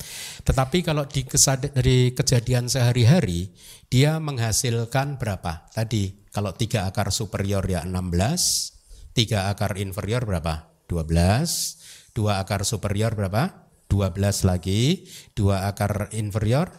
Tetapi 0.47 0.83
kalau 0.83 1.05
di 1.05 1.27
dari 1.75 2.15
kejadian 2.15 2.71
sehari-hari, 2.71 3.51
dia 3.91 4.17
menghasilkan 4.17 5.19
berapa? 5.19 5.67
Tadi 5.75 6.27
kalau 6.31 6.55
tiga 6.55 6.87
akar 6.87 7.11
superior 7.11 7.63
ya 7.67 7.83
16, 7.83 9.13
tiga 9.13 9.51
akar 9.51 9.75
inferior 9.77 10.23
berapa? 10.23 10.71
12, 10.87 11.76
dua 12.17 12.41
akar 12.41 12.65
superior 12.65 13.13
berapa? 13.13 13.69
12 13.87 14.49
lagi, 14.49 15.05
dua 15.37 15.69
akar 15.69 16.09
inferior 16.17 16.73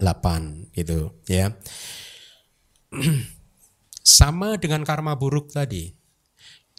8 0.00 0.72
gitu 0.72 1.12
ya. 1.28 1.52
Sama 4.02 4.56
dengan 4.56 4.82
karma 4.82 5.14
buruk 5.20 5.52
tadi. 5.52 5.92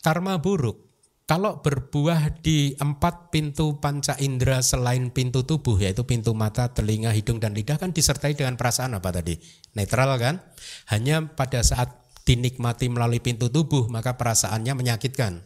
Karma 0.04 0.41
buruk 0.41 0.84
kalau 1.24 1.64
berbuah 1.64 2.44
di 2.44 2.76
empat 2.76 3.32
pintu 3.32 3.80
panca 3.80 4.20
indera 4.20 4.60
selain 4.60 5.08
pintu 5.08 5.48
tubuh 5.48 5.80
yaitu 5.80 6.04
pintu 6.04 6.36
mata, 6.36 6.76
telinga, 6.76 7.16
hidung 7.16 7.39
dan 7.39 7.56
lidah 7.56 7.80
kan 7.80 7.96
disertai 7.96 8.36
dengan 8.36 8.60
perasaan 8.60 9.00
apa 9.00 9.16
tadi? 9.16 9.39
Netral 9.72 10.20
kan? 10.20 10.44
Hanya 10.91 11.24
pada 11.32 11.64
saat 11.64 12.04
dinikmati 12.28 12.91
melalui 12.91 13.24
pintu 13.24 13.48
tubuh 13.48 13.88
maka 13.88 14.20
perasaannya 14.20 14.76
menyakitkan. 14.76 15.39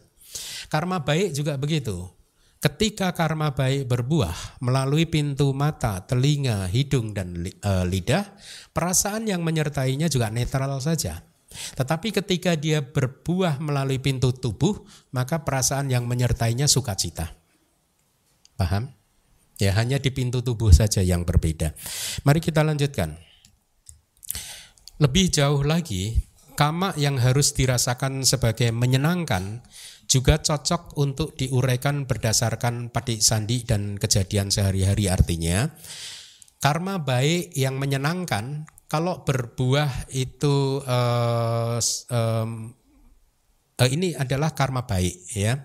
Karma 0.66 1.06
baik 1.06 1.38
juga 1.38 1.54
begitu. 1.54 2.17
Ketika 2.58 3.14
karma 3.14 3.54
baik 3.54 3.86
berbuah 3.86 4.58
melalui 4.58 5.06
pintu 5.06 5.54
mata, 5.54 6.02
telinga, 6.02 6.66
hidung 6.66 7.14
dan 7.14 7.46
e, 7.46 7.72
lidah, 7.86 8.34
perasaan 8.74 9.30
yang 9.30 9.46
menyertainya 9.46 10.10
juga 10.10 10.26
netral 10.26 10.74
saja. 10.82 11.22
Tetapi 11.48 12.10
ketika 12.10 12.58
dia 12.58 12.82
berbuah 12.82 13.62
melalui 13.62 14.02
pintu 14.02 14.34
tubuh, 14.34 14.82
maka 15.14 15.46
perasaan 15.46 15.86
yang 15.86 16.04
menyertainya 16.10 16.66
sukacita. 16.66 17.30
Paham? 18.58 18.90
Ya, 19.58 19.74
hanya 19.78 20.02
di 20.02 20.10
pintu 20.10 20.42
tubuh 20.42 20.74
saja 20.74 20.98
yang 20.98 21.22
berbeda. 21.22 21.74
Mari 22.26 22.42
kita 22.42 22.66
lanjutkan. 22.66 23.18
Lebih 24.98 25.30
jauh 25.30 25.62
lagi, 25.62 26.26
kama 26.58 26.90
yang 26.98 27.22
harus 27.22 27.54
dirasakan 27.54 28.26
sebagai 28.26 28.74
menyenangkan 28.74 29.62
juga 30.08 30.40
cocok 30.40 30.96
untuk 30.96 31.36
diuraikan 31.36 32.08
berdasarkan 32.08 32.88
padik 32.88 33.20
sandi 33.20 33.62
dan 33.62 34.00
kejadian 34.00 34.48
sehari-hari 34.48 35.12
artinya 35.12 35.68
karma 36.58 36.98
baik 36.98 37.54
yang 37.54 37.78
menyenangkan 37.78 38.66
kalau 38.88 39.20
berbuah 39.22 40.08
itu 40.16 40.80
um, 40.80 42.72
uh, 43.76 43.88
ini 43.88 44.16
adalah 44.16 44.56
karma 44.56 44.88
baik 44.88 45.16
ya. 45.36 45.60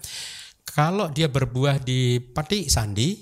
Kalau 0.67 1.07
dia 1.07 1.31
berbuah 1.31 1.79
di 1.79 2.19
pati 2.19 2.67
sandi, 2.67 3.15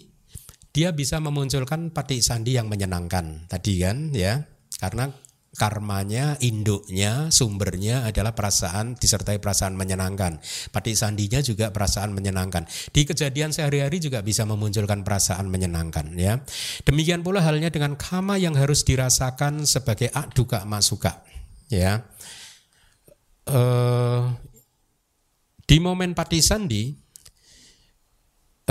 dia 0.74 0.90
bisa 0.96 1.22
memunculkan 1.22 1.94
pati 1.94 2.18
sandi 2.24 2.58
yang 2.58 2.66
menyenangkan 2.66 3.46
tadi 3.46 3.78
kan 3.78 4.10
ya. 4.10 4.42
Karena 4.82 5.14
karmanya, 5.52 6.40
induknya, 6.40 7.28
sumbernya 7.28 8.08
adalah 8.08 8.32
perasaan 8.32 8.96
disertai 8.96 9.38
perasaan 9.44 9.76
menyenangkan. 9.76 10.40
Pati 10.72 10.96
sandinya 10.96 11.44
juga 11.44 11.76
perasaan 11.76 12.16
menyenangkan. 12.16 12.64
Di 12.96 13.04
kejadian 13.04 13.52
sehari-hari 13.52 14.00
juga 14.00 14.24
bisa 14.24 14.48
memunculkan 14.48 15.04
perasaan 15.04 15.52
menyenangkan 15.52 16.16
ya. 16.16 16.40
Demikian 16.88 17.20
pula 17.20 17.44
halnya 17.44 17.68
dengan 17.68 18.00
kama 18.00 18.40
yang 18.40 18.56
harus 18.56 18.88
dirasakan 18.88 19.68
sebagai 19.68 20.08
akduka 20.16 20.64
masuka 20.64 21.20
ya. 21.68 22.08
Uh, 23.42 24.32
di 25.68 25.82
momen 25.82 26.14
pati 26.16 26.40
sandi 26.40 26.94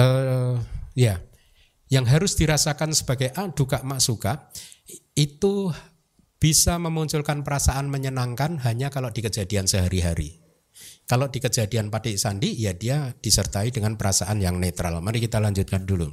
uh, 0.01 0.57
ya 0.95 1.19
yang 1.91 2.07
harus 2.07 2.39
dirasakan 2.39 2.95
sebagai 2.95 3.35
aduka 3.35 3.83
masuka 3.83 4.49
itu 5.19 5.75
bisa 6.41 6.81
memunculkan 6.81 7.45
perasaan 7.45 7.93
menyenangkan 7.93 8.65
hanya 8.65 8.89
kalau 8.89 9.13
di 9.13 9.21
kejadian 9.21 9.69
sehari-hari. 9.69 10.41
Kalau 11.05 11.29
di 11.29 11.37
kejadian 11.37 11.93
patik 11.93 12.17
sandi, 12.17 12.57
ya 12.57 12.73
dia 12.73 13.13
disertai 13.13 13.69
dengan 13.69 14.01
perasaan 14.01 14.41
yang 14.41 14.57
netral. 14.57 15.05
Mari 15.05 15.21
kita 15.21 15.37
lanjutkan 15.37 15.85
dulu. 15.85 16.09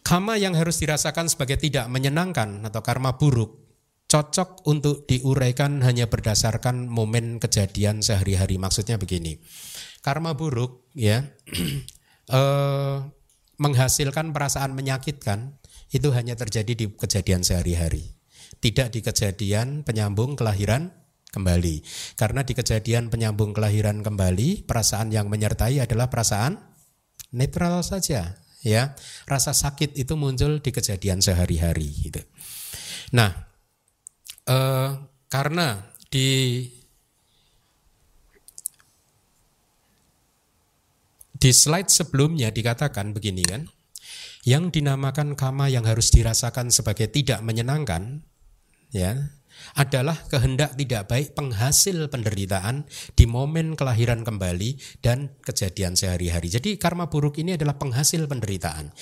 Karma 0.00 0.40
yang 0.40 0.56
harus 0.56 0.80
dirasakan 0.80 1.28
sebagai 1.28 1.60
tidak 1.60 1.92
menyenangkan 1.92 2.64
atau 2.64 2.80
karma 2.80 3.20
buruk 3.20 3.60
cocok 4.08 4.64
untuk 4.70 5.04
diuraikan 5.10 5.82
hanya 5.82 6.06
berdasarkan 6.08 6.88
momen 6.88 7.42
kejadian 7.42 8.00
sehari-hari. 8.00 8.56
Maksudnya 8.56 8.96
begini, 8.96 9.42
karma 10.00 10.38
buruk 10.38 10.88
ya 10.94 11.26
eh, 12.38 12.96
menghasilkan 13.58 14.30
perasaan 14.30 14.72
menyakitkan 14.72 15.58
itu 15.90 16.08
hanya 16.14 16.38
terjadi 16.38 16.72
di 16.72 16.86
kejadian 16.94 17.42
sehari-hari 17.42 18.14
tidak 18.64 18.96
di 18.96 19.04
kejadian 19.04 19.84
penyambung 19.84 20.40
kelahiran 20.40 20.88
kembali. 21.28 21.84
Karena 22.16 22.40
di 22.48 22.56
kejadian 22.56 23.12
penyambung 23.12 23.52
kelahiran 23.52 24.00
kembali, 24.00 24.64
perasaan 24.64 25.12
yang 25.12 25.28
menyertai 25.28 25.84
adalah 25.84 26.08
perasaan 26.08 26.56
netral 27.36 27.84
saja, 27.84 28.40
ya. 28.64 28.96
Rasa 29.28 29.52
sakit 29.52 30.00
itu 30.00 30.16
muncul 30.16 30.64
di 30.64 30.70
kejadian 30.72 31.20
sehari-hari 31.20 31.92
gitu. 32.08 32.24
Nah, 33.12 33.36
eh, 34.48 34.90
karena 35.28 35.92
di 36.08 36.64
di 41.36 41.50
slide 41.52 41.92
sebelumnya 41.92 42.48
dikatakan 42.48 43.12
begini 43.12 43.44
kan, 43.44 43.68
yang 44.48 44.72
dinamakan 44.72 45.36
kama 45.36 45.68
yang 45.68 45.84
harus 45.84 46.08
dirasakan 46.08 46.72
sebagai 46.72 47.12
tidak 47.12 47.44
menyenangkan 47.44 48.24
ya 48.94 49.18
adalah 49.74 50.14
kehendak 50.28 50.76
tidak 50.78 51.10
baik 51.10 51.28
penghasil 51.34 52.10
penderitaan 52.12 52.86
di 53.16 53.24
momen 53.24 53.74
kelahiran 53.74 54.22
kembali 54.22 55.00
dan 55.00 55.34
kejadian 55.42 55.98
sehari-hari. 55.98 56.52
Jadi 56.52 56.76
karma 56.76 57.08
buruk 57.08 57.40
ini 57.40 57.56
adalah 57.56 57.78
penghasil 57.78 58.26
penderitaan. 58.28 58.92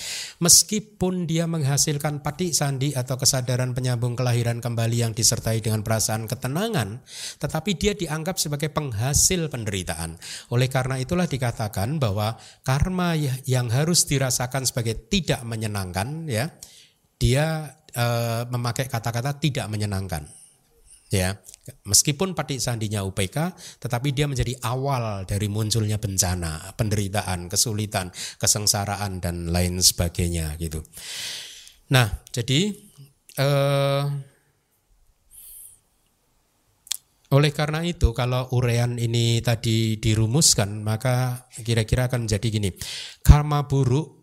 Meskipun 0.40 1.26
dia 1.28 1.44
menghasilkan 1.48 2.24
pati 2.24 2.54
sandi 2.54 2.94
atau 2.94 3.18
kesadaran 3.18 3.74
penyambung 3.76 4.16
kelahiran 4.16 4.62
kembali 4.62 4.96
yang 5.08 5.12
disertai 5.12 5.60
dengan 5.60 5.84
perasaan 5.84 6.28
ketenangan, 6.30 7.02
tetapi 7.42 7.70
dia 7.76 7.92
dianggap 7.96 8.38
sebagai 8.38 8.70
penghasil 8.72 9.50
penderitaan. 9.50 10.16
Oleh 10.54 10.68
karena 10.70 10.96
itulah 11.00 11.26
dikatakan 11.26 12.00
bahwa 12.00 12.38
karma 12.64 13.16
yang 13.44 13.68
harus 13.68 14.04
dirasakan 14.08 14.64
sebagai 14.64 15.08
tidak 15.10 15.42
menyenangkan 15.44 16.28
ya, 16.28 16.48
dia 17.18 17.76
e, 17.92 18.06
memakai 18.48 18.88
kata-kata 18.88 19.36
tidak 19.38 19.68
menyenangkan. 19.68 20.24
Ya, 21.12 21.36
meskipun 21.84 22.32
patik 22.32 22.56
sandinya 22.56 23.04
UPK, 23.04 23.52
tetapi 23.84 24.16
dia 24.16 24.24
menjadi 24.24 24.56
awal 24.64 25.28
dari 25.28 25.44
munculnya 25.44 26.00
bencana, 26.00 26.72
penderitaan, 26.72 27.52
kesulitan, 27.52 28.08
kesengsaraan 28.40 29.20
dan 29.20 29.52
lain 29.52 29.76
sebagainya 29.76 30.56
gitu. 30.56 30.80
Nah, 31.92 32.08
jadi 32.32 32.72
eh, 33.36 34.04
oleh 37.32 37.52
karena 37.52 37.80
itu 37.80 38.12
kalau 38.12 38.48
urean 38.52 39.00
ini 39.00 39.40
tadi 39.40 39.96
dirumuskan 39.96 40.84
maka 40.84 41.48
kira-kira 41.64 42.08
akan 42.08 42.28
menjadi 42.28 42.46
gini. 42.48 42.70
Karma 43.24 43.64
buruk 43.64 44.20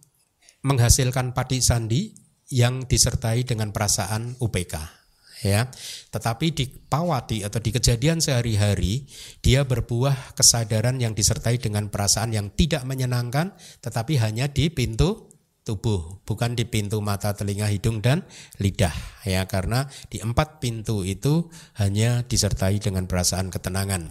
menghasilkan 0.62 1.34
patik 1.34 1.66
sandi 1.66 2.14
yang 2.50 2.86
disertai 2.86 3.46
dengan 3.46 3.70
perasaan 3.70 4.38
UPK 4.42 5.00
ya. 5.46 5.70
Tetapi 6.12 6.48
di 6.52 6.66
pawati 6.68 7.46
atau 7.46 7.60
di 7.62 7.72
kejadian 7.72 8.20
sehari-hari 8.20 9.08
dia 9.40 9.64
berbuah 9.64 10.36
kesadaran 10.36 11.00
yang 11.00 11.16
disertai 11.16 11.62
dengan 11.62 11.88
perasaan 11.88 12.36
yang 12.36 12.52
tidak 12.54 12.84
menyenangkan 12.84 13.56
tetapi 13.80 14.20
hanya 14.20 14.52
di 14.52 14.68
pintu 14.74 15.30
tubuh, 15.64 16.26
bukan 16.26 16.58
di 16.58 16.66
pintu 16.66 16.98
mata, 16.98 17.38
telinga, 17.38 17.70
hidung 17.70 18.02
dan 18.02 18.26
lidah 18.58 18.94
ya 19.22 19.46
karena 19.46 19.86
di 20.10 20.18
empat 20.18 20.58
pintu 20.58 21.06
itu 21.06 21.48
hanya 21.78 22.26
disertai 22.26 22.82
dengan 22.82 23.06
perasaan 23.06 23.54
ketenangan. 23.54 24.10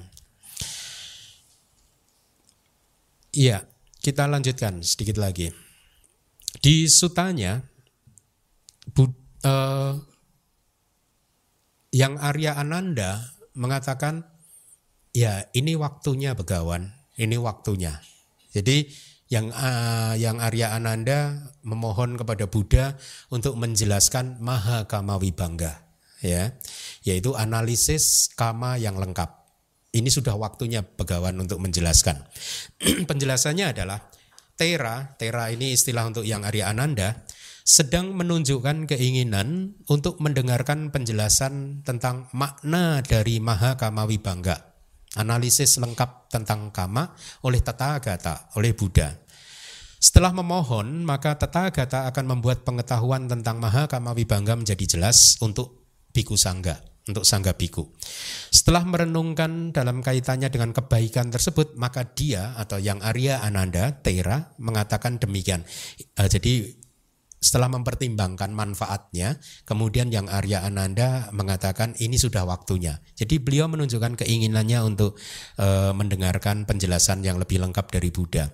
Iya, 3.34 3.68
kita 4.00 4.24
lanjutkan 4.24 4.80
sedikit 4.80 5.20
lagi. 5.20 5.52
Di 6.58 6.88
sutanya 6.88 7.60
Bud, 8.88 9.12
uh, 9.44 9.96
yang 11.92 12.20
Arya 12.20 12.56
Ananda 12.56 13.32
mengatakan 13.56 14.24
ya 15.12 15.48
ini 15.56 15.74
waktunya 15.74 16.36
begawan, 16.36 16.92
ini 17.16 17.36
waktunya. 17.40 18.00
Jadi 18.52 18.88
yang 19.28 19.52
uh, 19.52 20.16
yang 20.16 20.40
Arya 20.40 20.72
Ananda 20.72 21.52
memohon 21.60 22.16
kepada 22.16 22.48
Buddha 22.48 22.96
untuk 23.28 23.60
menjelaskan 23.60 24.40
Maha 24.40 24.88
Kama 24.88 25.20
Wibangga 25.20 25.84
ya, 26.24 26.56
yaitu 27.04 27.36
analisis 27.36 28.32
kama 28.32 28.80
yang 28.80 28.96
lengkap. 28.96 29.36
Ini 29.88 30.08
sudah 30.12 30.36
waktunya 30.36 30.84
begawan 30.84 31.40
untuk 31.40 31.64
menjelaskan. 31.64 32.20
Penjelasannya 33.08 33.72
adalah 33.72 34.04
Tera, 34.52 35.16
Tera 35.16 35.48
ini 35.48 35.72
istilah 35.72 36.04
untuk 36.04 36.28
yang 36.28 36.44
Arya 36.44 36.68
Ananda 36.68 37.24
sedang 37.68 38.16
menunjukkan 38.16 38.88
keinginan 38.88 39.76
untuk 39.92 40.24
mendengarkan 40.24 40.88
penjelasan 40.88 41.84
tentang 41.84 42.24
makna 42.32 43.04
dari 43.04 43.44
Maha 43.44 43.76
Kama 43.76 44.08
Wibangga. 44.08 44.72
Analisis 45.20 45.76
lengkap 45.76 46.32
tentang 46.32 46.72
kama 46.72 47.12
oleh 47.44 47.60
Tathagata, 47.60 48.48
oleh 48.56 48.72
Buddha. 48.72 49.12
Setelah 50.00 50.32
memohon, 50.32 51.04
maka 51.04 51.36
Tathagata 51.36 52.08
akan 52.08 52.40
membuat 52.40 52.64
pengetahuan 52.64 53.28
tentang 53.28 53.60
Maha 53.60 53.84
Kama 53.84 54.16
Wibangga 54.16 54.56
menjadi 54.56 54.96
jelas 54.96 55.36
untuk 55.44 55.84
Biku 56.16 56.40
Sangga. 56.40 56.80
untuk 57.08 57.24
sangga 57.24 57.56
biku. 57.56 57.88
Setelah 58.52 58.84
merenungkan 58.84 59.72
dalam 59.72 60.04
kaitannya 60.04 60.52
dengan 60.52 60.76
kebaikan 60.76 61.32
tersebut, 61.32 61.72
maka 61.80 62.04
dia 62.04 62.52
atau 62.60 62.76
yang 62.76 63.00
Arya 63.00 63.40
Ananda 63.40 63.96
Tera 64.04 64.52
mengatakan 64.60 65.16
demikian. 65.16 65.64
Uh, 66.20 66.28
jadi 66.28 66.68
setelah 67.38 67.70
mempertimbangkan 67.70 68.50
manfaatnya, 68.50 69.38
kemudian 69.62 70.10
yang 70.10 70.26
Arya 70.26 70.66
Ananda 70.66 71.30
mengatakan 71.30 71.94
ini 72.02 72.18
sudah 72.18 72.42
waktunya. 72.42 72.98
Jadi 73.14 73.38
beliau 73.38 73.70
menunjukkan 73.70 74.18
keinginannya 74.18 74.82
untuk 74.82 75.14
uh, 75.62 75.94
mendengarkan 75.94 76.66
penjelasan 76.66 77.22
yang 77.22 77.38
lebih 77.38 77.62
lengkap 77.62 77.86
dari 77.94 78.10
Buddha. 78.10 78.50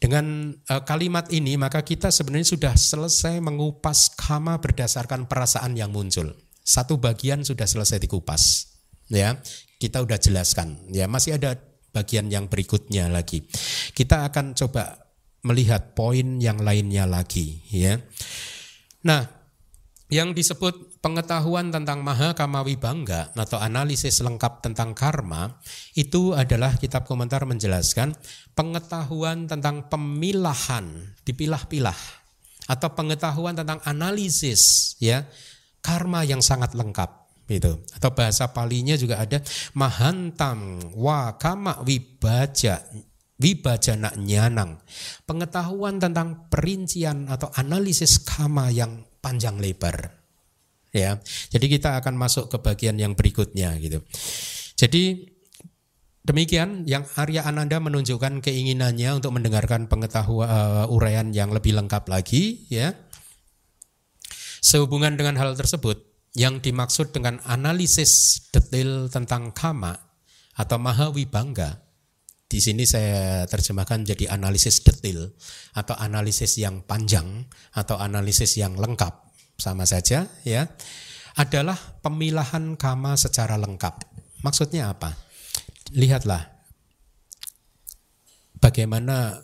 Dengan 0.00 0.56
uh, 0.56 0.82
kalimat 0.88 1.28
ini 1.32 1.60
maka 1.60 1.84
kita 1.84 2.08
sebenarnya 2.08 2.48
sudah 2.56 2.74
selesai 2.74 3.44
mengupas 3.44 4.16
kama 4.16 4.56
berdasarkan 4.56 5.28
perasaan 5.28 5.76
yang 5.76 5.92
muncul. 5.92 6.32
Satu 6.64 6.96
bagian 6.96 7.44
sudah 7.44 7.68
selesai 7.68 8.00
dikupas. 8.00 8.72
Ya, 9.12 9.36
kita 9.76 10.00
udah 10.00 10.16
jelaskan. 10.16 10.80
Ya, 10.88 11.04
masih 11.04 11.36
ada 11.36 11.60
bagian 11.92 12.32
yang 12.32 12.48
berikutnya 12.48 13.12
lagi. 13.12 13.44
Kita 13.92 14.24
akan 14.32 14.56
coba 14.56 15.03
melihat 15.44 15.92
poin 15.92 16.40
yang 16.40 16.58
lainnya 16.64 17.04
lagi 17.04 17.60
ya. 17.68 18.00
Nah, 19.04 19.44
yang 20.08 20.36
disebut 20.36 21.00
pengetahuan 21.00 21.72
tentang 21.72 22.04
maha 22.04 22.36
kamawi 22.36 22.76
bangga 22.76 23.32
atau 23.36 23.60
analisis 23.60 24.20
lengkap 24.20 24.64
tentang 24.64 24.92
karma 24.92 25.60
itu 25.96 26.36
adalah 26.36 26.76
kitab 26.76 27.08
komentar 27.08 27.44
menjelaskan 27.48 28.12
pengetahuan 28.52 29.48
tentang 29.48 29.88
pemilahan 29.88 31.16
dipilah-pilah 31.24 31.96
atau 32.68 32.88
pengetahuan 32.96 33.56
tentang 33.56 33.80
analisis 33.84 34.94
ya 35.00 35.24
karma 35.84 36.24
yang 36.24 36.40
sangat 36.40 36.72
lengkap 36.72 37.24
itu 37.48 37.76
atau 37.92 38.10
bahasa 38.16 38.48
palinya 38.48 38.96
juga 38.96 39.20
ada 39.20 39.40
mahantam 39.76 40.80
wa 40.96 41.36
wibaja 41.84 42.80
Wibajana 43.34 44.14
nyanang. 44.14 44.78
Pengetahuan 45.26 45.98
tentang 45.98 46.46
perincian 46.46 47.26
atau 47.26 47.50
analisis 47.58 48.22
kama 48.22 48.70
yang 48.70 49.02
panjang 49.18 49.58
lebar. 49.58 50.22
Ya. 50.94 51.18
Jadi 51.50 51.66
kita 51.66 51.98
akan 51.98 52.14
masuk 52.14 52.48
ke 52.54 52.62
bagian 52.62 52.94
yang 52.94 53.18
berikutnya 53.18 53.74
gitu. 53.82 54.00
Jadi 54.78 55.34
demikian 56.22 56.86
yang 56.86 57.02
Arya 57.18 57.42
Ananda 57.44 57.82
menunjukkan 57.82 58.38
keinginannya 58.38 59.18
untuk 59.18 59.34
mendengarkan 59.34 59.90
pengetahuan 59.90 60.46
uh, 60.46 60.86
uraian 60.94 61.34
yang 61.34 61.50
lebih 61.50 61.74
lengkap 61.74 62.06
lagi 62.06 62.70
ya. 62.70 62.94
Sehubungan 64.64 65.18
dengan 65.20 65.36
hal 65.36 65.52
tersebut, 65.58 66.14
yang 66.34 66.58
dimaksud 66.58 67.14
dengan 67.14 67.38
analisis 67.46 68.42
detail 68.50 69.06
tentang 69.06 69.54
kama 69.54 69.94
atau 70.58 70.78
maha 70.82 71.10
wibangga 71.14 71.83
di 72.54 72.62
sini 72.62 72.86
saya 72.86 73.50
terjemahkan 73.50 74.06
jadi 74.06 74.30
analisis 74.30 74.86
detail 74.86 75.34
atau 75.74 75.98
analisis 75.98 76.54
yang 76.54 76.86
panjang 76.86 77.50
atau 77.74 77.98
analisis 77.98 78.54
yang 78.54 78.78
lengkap 78.78 79.10
sama 79.58 79.82
saja 79.90 80.30
ya. 80.46 80.70
Adalah 81.34 81.74
pemilahan 81.98 82.78
kama 82.78 83.18
secara 83.18 83.58
lengkap. 83.58 84.06
Maksudnya 84.46 84.94
apa? 84.94 85.18
Lihatlah 85.98 86.46
bagaimana 88.62 89.42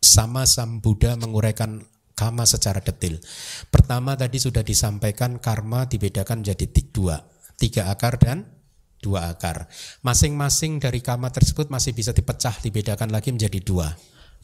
sama 0.00 0.48
Sam 0.48 0.80
Buddha 0.80 1.20
menguraikan 1.20 1.84
kama 2.16 2.48
secara 2.48 2.80
detail. 2.80 3.20
Pertama 3.68 4.16
tadi 4.16 4.40
sudah 4.40 4.64
disampaikan 4.64 5.44
karma 5.44 5.84
dibedakan 5.84 6.40
jadi 6.40 6.64
dua, 6.88 7.20
tiga 7.60 7.92
akar 7.92 8.16
dan 8.16 8.59
dua 9.00 9.32
akar. 9.32 9.66
Masing-masing 10.04 10.78
dari 10.78 11.00
kama 11.00 11.32
tersebut 11.32 11.72
masih 11.72 11.96
bisa 11.96 12.12
dipecah, 12.12 12.54
dibedakan 12.60 13.10
lagi 13.10 13.32
menjadi 13.32 13.58
dua, 13.60 13.88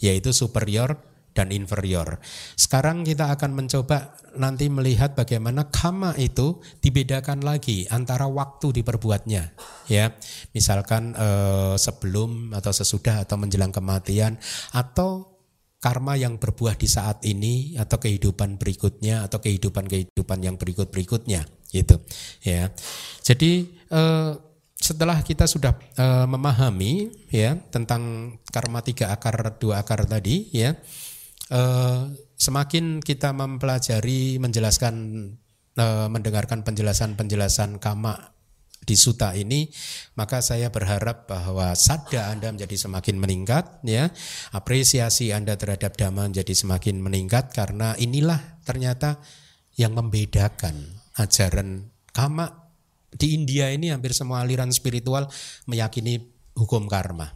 yaitu 0.00 0.32
superior 0.32 0.96
dan 1.36 1.52
inferior. 1.52 2.16
Sekarang 2.56 3.04
kita 3.04 3.28
akan 3.36 3.52
mencoba 3.52 4.16
nanti 4.40 4.72
melihat 4.72 5.12
bagaimana 5.12 5.68
kama 5.68 6.16
itu 6.16 6.64
dibedakan 6.80 7.44
lagi 7.44 7.84
antara 7.92 8.24
waktu 8.24 8.80
diperbuatnya, 8.80 9.52
ya. 9.92 10.16
Misalkan 10.56 11.12
eh, 11.12 11.76
sebelum 11.76 12.56
atau 12.56 12.72
sesudah 12.72 13.28
atau 13.28 13.36
menjelang 13.36 13.70
kematian 13.70 14.40
atau 14.72 15.36
karma 15.76 16.16
yang 16.16 16.40
berbuah 16.40 16.80
di 16.80 16.88
saat 16.88 17.20
ini 17.28 17.76
atau 17.76 18.00
kehidupan 18.00 18.56
berikutnya 18.56 19.28
atau 19.28 19.38
kehidupan-kehidupan 19.44 20.40
yang 20.40 20.56
berikut-berikutnya 20.56 21.55
gitu 21.70 21.98
ya. 22.42 22.70
Jadi 23.22 23.66
eh, 23.90 24.32
setelah 24.76 25.24
kita 25.24 25.48
sudah 25.48 25.72
uh, 25.96 26.28
memahami 26.28 27.08
ya 27.32 27.56
tentang 27.72 28.36
karma 28.52 28.84
tiga 28.84 29.08
akar 29.08 29.56
dua 29.56 29.80
akar 29.80 30.04
tadi 30.04 30.52
ya 30.52 30.76
uh, 31.48 32.12
semakin 32.36 33.00
kita 33.00 33.32
mempelajari 33.32 34.36
menjelaskan 34.36 34.94
uh, 35.80 36.06
mendengarkan 36.12 36.60
penjelasan-penjelasan 36.60 37.80
kama 37.80 38.36
di 38.84 38.94
suta 38.94 39.32
ini 39.32 39.66
maka 40.14 40.44
saya 40.44 40.68
berharap 40.68 41.26
bahwa 41.26 41.72
sada 41.74 42.28
Anda 42.28 42.52
menjadi 42.52 42.76
semakin 42.76 43.16
meningkat 43.16 43.80
ya 43.82 44.12
apresiasi 44.52 45.32
Anda 45.32 45.56
terhadap 45.56 45.96
dhamma 45.96 46.28
menjadi 46.28 46.52
semakin 46.52 47.00
meningkat 47.00 47.50
karena 47.50 47.96
inilah 47.96 48.60
ternyata 48.62 49.18
yang 49.74 49.96
membedakan 49.96 50.95
ajaran 51.16 51.88
kama 52.12 52.66
di 53.12 53.32
India 53.32 53.72
ini 53.72 53.88
hampir 53.88 54.12
semua 54.12 54.44
aliran 54.44 54.68
spiritual 54.68 55.28
meyakini 55.64 56.20
hukum 56.56 56.84
karma. 56.86 57.32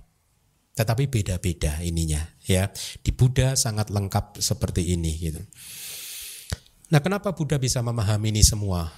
Tetapi 0.76 1.08
beda-beda 1.08 1.80
ininya 1.84 2.20
ya. 2.44 2.68
Di 3.00 3.10
Buddha 3.12 3.56
sangat 3.56 3.92
lengkap 3.92 4.40
seperti 4.40 4.92
ini 4.96 5.12
gitu. 5.18 5.40
Nah, 6.90 7.00
kenapa 7.04 7.32
Buddha 7.36 7.60
bisa 7.60 7.80
memahami 7.84 8.34
ini 8.34 8.42
semua? 8.42 8.90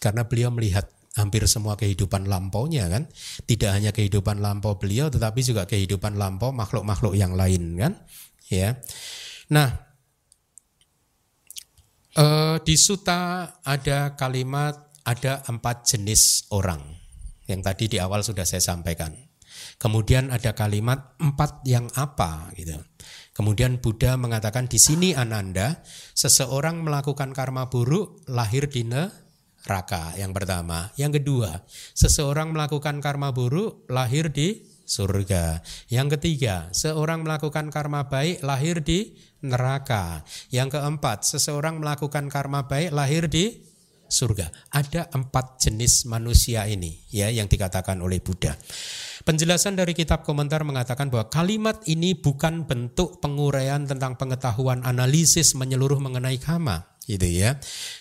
Karena 0.00 0.24
beliau 0.26 0.50
melihat 0.50 0.88
hampir 1.14 1.44
semua 1.46 1.76
kehidupan 1.76 2.26
lampaunya 2.26 2.88
kan. 2.88 3.06
Tidak 3.44 3.70
hanya 3.70 3.90
kehidupan 3.92 4.40
lampau 4.40 4.80
beliau 4.80 5.12
tetapi 5.12 5.40
juga 5.44 5.68
kehidupan 5.68 6.16
lampau 6.16 6.50
makhluk-makhluk 6.50 7.14
yang 7.14 7.36
lain 7.36 7.76
kan. 7.76 7.92
Ya. 8.48 8.80
Nah, 9.52 9.89
Uh, 12.10 12.58
di 12.66 12.74
suta 12.74 13.46
ada 13.62 14.18
kalimat 14.18 14.90
ada 15.06 15.46
empat 15.46 15.86
jenis 15.94 16.50
orang 16.50 16.82
yang 17.46 17.62
tadi 17.62 17.86
di 17.86 17.98
awal 18.02 18.26
sudah 18.26 18.42
saya 18.42 18.62
sampaikan. 18.62 19.14
Kemudian 19.78 20.30
ada 20.34 20.54
kalimat 20.54 21.14
empat 21.22 21.62
yang 21.66 21.86
apa 21.94 22.50
gitu. 22.58 22.78
Kemudian 23.34 23.80
Buddha 23.80 24.18
mengatakan 24.20 24.66
di 24.68 24.76
sini 24.76 25.16
Ananda, 25.16 25.80
seseorang 26.12 26.84
melakukan 26.84 27.32
karma 27.32 27.70
buruk 27.72 28.26
lahir 28.28 28.68
di 28.68 28.84
neraka 28.84 30.12
yang 30.18 30.36
pertama. 30.36 30.92
Yang 31.00 31.22
kedua, 31.22 31.62
seseorang 31.96 32.52
melakukan 32.52 33.00
karma 33.00 33.32
buruk 33.32 33.88
lahir 33.88 34.28
di 34.28 34.69
surga. 34.90 35.62
Yang 35.86 36.18
ketiga, 36.18 36.66
seorang 36.74 37.22
melakukan 37.22 37.70
karma 37.70 38.10
baik 38.10 38.42
lahir 38.42 38.82
di 38.82 39.14
neraka. 39.46 40.26
Yang 40.50 40.82
keempat, 40.82 41.22
seseorang 41.22 41.78
melakukan 41.78 42.26
karma 42.26 42.66
baik 42.66 42.90
lahir 42.90 43.30
di 43.30 43.70
surga. 44.10 44.50
Ada 44.74 45.14
empat 45.14 45.62
jenis 45.62 46.10
manusia 46.10 46.66
ini 46.66 47.06
ya 47.14 47.30
yang 47.30 47.46
dikatakan 47.46 48.02
oleh 48.02 48.18
Buddha. 48.18 48.58
Penjelasan 49.22 49.78
dari 49.78 49.94
kitab 49.94 50.26
komentar 50.26 50.66
mengatakan 50.66 51.06
bahwa 51.12 51.30
kalimat 51.30 51.78
ini 51.86 52.18
bukan 52.18 52.66
bentuk 52.66 53.22
penguraian 53.22 53.86
tentang 53.86 54.18
pengetahuan 54.18 54.82
analisis 54.82 55.54
menyeluruh 55.54 56.02
mengenai 56.02 56.40
kama, 56.42 56.98
gitu 57.06 57.28
ya. 57.28 57.60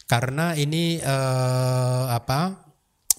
Karena 0.09 0.57
ini 0.57 0.97
eh, 0.97 2.03
apa? 2.09 2.68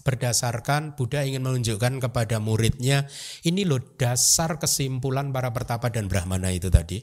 Berdasarkan 0.03 0.97
Buddha 0.97 1.23
ingin 1.23 1.45
menunjukkan 1.45 2.01
kepada 2.01 2.41
muridnya 2.43 3.07
ini 3.47 3.65
loh 3.65 3.81
dasar 3.97 4.57
kesimpulan 4.61 5.31
para 5.31 5.53
pertapa 5.55 5.89
dan 5.93 6.09
brahmana 6.09 6.51
itu 6.53 6.69
tadi 6.73 7.01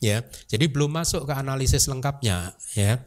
ya 0.00 0.24
jadi 0.48 0.68
belum 0.68 0.94
masuk 1.00 1.28
ke 1.28 1.34
analisis 1.34 1.88
lengkapnya 1.88 2.56
ya 2.76 3.00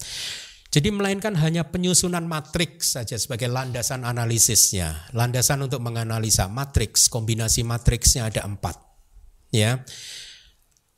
jadi 0.67 0.91
melainkan 0.91 1.33
hanya 1.39 1.71
penyusunan 1.71 2.27
matriks 2.27 2.99
saja 2.99 3.15
sebagai 3.15 3.47
landasan 3.47 4.03
analisisnya. 4.03 5.07
Landasan 5.15 5.63
untuk 5.63 5.79
menganalisa 5.79 6.51
matriks, 6.51 7.07
kombinasi 7.07 7.63
matriksnya 7.63 8.27
ada 8.27 8.43
empat. 8.43 8.75
Ya, 9.47 9.87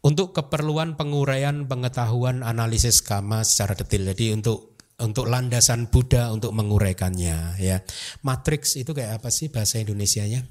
untuk 0.01 0.31
keperluan 0.33 0.95
penguraian 0.95 1.67
pengetahuan 1.67 2.41
analisis 2.41 3.03
kama 3.03 3.45
secara 3.45 3.75
detail. 3.75 4.09
Jadi 4.15 4.33
untuk 4.33 4.78
untuk 5.01 5.31
landasan 5.31 5.87
Buddha 5.87 6.31
untuk 6.31 6.51
menguraikannya 6.55 7.59
ya. 7.59 7.77
Matriks 8.23 8.75
itu 8.79 8.91
kayak 8.91 9.23
apa 9.23 9.29
sih 9.31 9.51
bahasa 9.51 9.79
Indonesianya? 9.79 10.43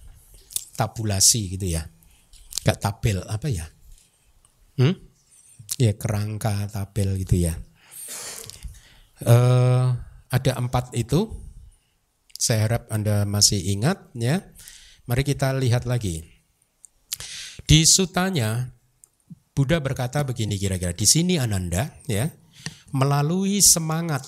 Tabulasi 0.75 1.59
gitu 1.59 1.67
ya. 1.69 1.85
Gak 2.65 2.79
tabel 2.81 3.23
apa 3.25 3.49
ya? 3.49 3.67
Hmm? 4.79 4.95
Ya 5.79 5.95
kerangka 5.95 6.67
tabel 6.71 7.19
gitu 7.23 7.39
ya 7.49 7.55
uh, 9.27 9.87
ada 10.29 10.53
empat 10.59 10.95
itu 10.95 11.27
Saya 12.39 12.71
harap 12.71 12.87
Anda 12.95 13.27
masih 13.27 13.59
ingat 13.59 14.15
ya. 14.15 14.39
Mari 15.11 15.27
kita 15.27 15.51
lihat 15.59 15.91
lagi. 15.91 16.23
Di 17.67 17.83
sutanya 17.83 18.79
Buddha 19.51 19.83
berkata 19.83 20.23
begini 20.23 20.55
kira-kira 20.55 20.95
di 20.95 21.03
sini 21.03 21.35
Ananda 21.35 21.99
ya 22.07 22.31
melalui 22.95 23.59
semangat 23.59 24.23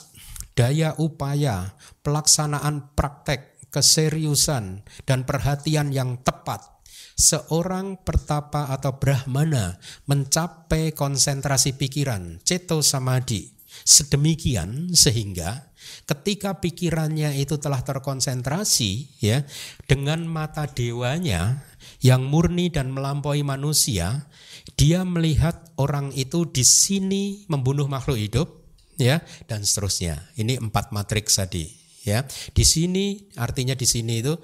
daya 0.61 0.93
upaya 1.01 1.73
pelaksanaan 2.05 2.93
praktek 2.93 3.65
keseriusan 3.73 4.85
dan 5.09 5.25
perhatian 5.25 5.89
yang 5.89 6.21
tepat 6.21 6.85
seorang 7.17 7.97
pertapa 8.05 8.69
atau 8.69 9.01
brahmana 9.01 9.81
mencapai 10.05 10.93
konsentrasi 10.93 11.81
pikiran 11.81 12.45
ceto 12.45 12.85
samadhi. 12.85 13.57
Sedemikian 13.71 14.93
sehingga 14.93 15.73
ketika 16.05 16.61
pikirannya 16.61 17.41
itu 17.41 17.57
telah 17.57 17.81
terkonsentrasi 17.81 19.23
ya 19.25 19.47
dengan 19.89 20.29
mata 20.29 20.69
dewanya 20.69 21.65
yang 22.05 22.29
murni 22.29 22.69
dan 22.69 22.93
melampaui 22.93 23.47
manusia 23.47 24.29
dia 24.75 25.07
melihat 25.07 25.71
orang 25.81 26.13
itu 26.13 26.45
di 26.51 26.67
sini 26.67 27.47
membunuh 27.49 27.87
makhluk 27.87 28.19
hidup 28.21 28.60
ya 29.01 29.25
dan 29.49 29.65
seterusnya. 29.65 30.21
Ini 30.37 30.61
empat 30.61 30.93
matriks 30.93 31.41
tadi 31.41 31.67
ya. 32.05 32.29
Di 32.53 32.63
sini 32.63 33.33
artinya 33.41 33.73
di 33.73 33.89
sini 33.89 34.21
itu 34.21 34.37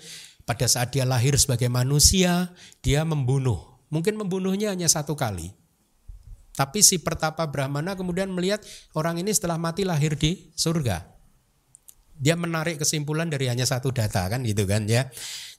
pada 0.48 0.64
saat 0.64 0.96
dia 0.96 1.04
lahir 1.04 1.36
sebagai 1.36 1.68
manusia 1.68 2.50
dia 2.80 3.04
membunuh. 3.04 3.60
Mungkin 3.92 4.18
membunuhnya 4.18 4.74
hanya 4.74 4.88
satu 4.88 5.14
kali. 5.14 5.52
Tapi 6.56 6.80
si 6.80 6.96
pertapa 6.96 7.44
Brahmana 7.44 7.92
kemudian 7.92 8.32
melihat 8.32 8.64
orang 8.96 9.20
ini 9.20 9.28
setelah 9.30 9.60
mati 9.60 9.84
lahir 9.84 10.16
di 10.16 10.50
surga. 10.56 11.04
Dia 12.16 12.32
menarik 12.32 12.80
kesimpulan 12.80 13.28
dari 13.28 13.52
hanya 13.52 13.68
satu 13.68 13.92
data 13.92 14.24
kan 14.24 14.40
gitu 14.40 14.64
kan 14.64 14.88
ya. 14.88 15.04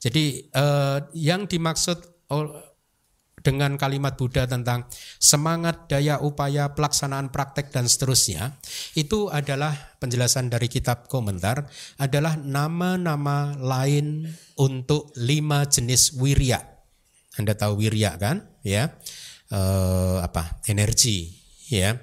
Jadi 0.02 0.50
eh, 0.50 0.98
yang 1.14 1.46
dimaksud 1.46 2.26
dengan 3.42 3.78
kalimat 3.78 4.18
Buddha 4.18 4.44
tentang 4.46 4.86
semangat, 5.18 5.86
daya, 5.90 6.18
upaya, 6.22 6.72
pelaksanaan 6.74 7.30
praktek 7.30 7.70
dan 7.70 7.86
seterusnya 7.86 8.58
itu 8.98 9.30
adalah 9.30 9.74
penjelasan 9.98 10.50
dari 10.50 10.70
kitab 10.70 11.10
komentar 11.10 11.66
adalah 11.98 12.38
nama-nama 12.38 13.54
lain 13.58 14.26
untuk 14.58 15.10
lima 15.18 15.66
jenis 15.66 16.18
wirya. 16.18 16.62
Anda 17.38 17.54
tahu 17.54 17.86
wirya 17.86 18.18
kan? 18.18 18.42
Ya, 18.66 18.98
eh, 19.54 20.18
apa? 20.18 20.62
Energi, 20.66 21.30
ya. 21.70 21.94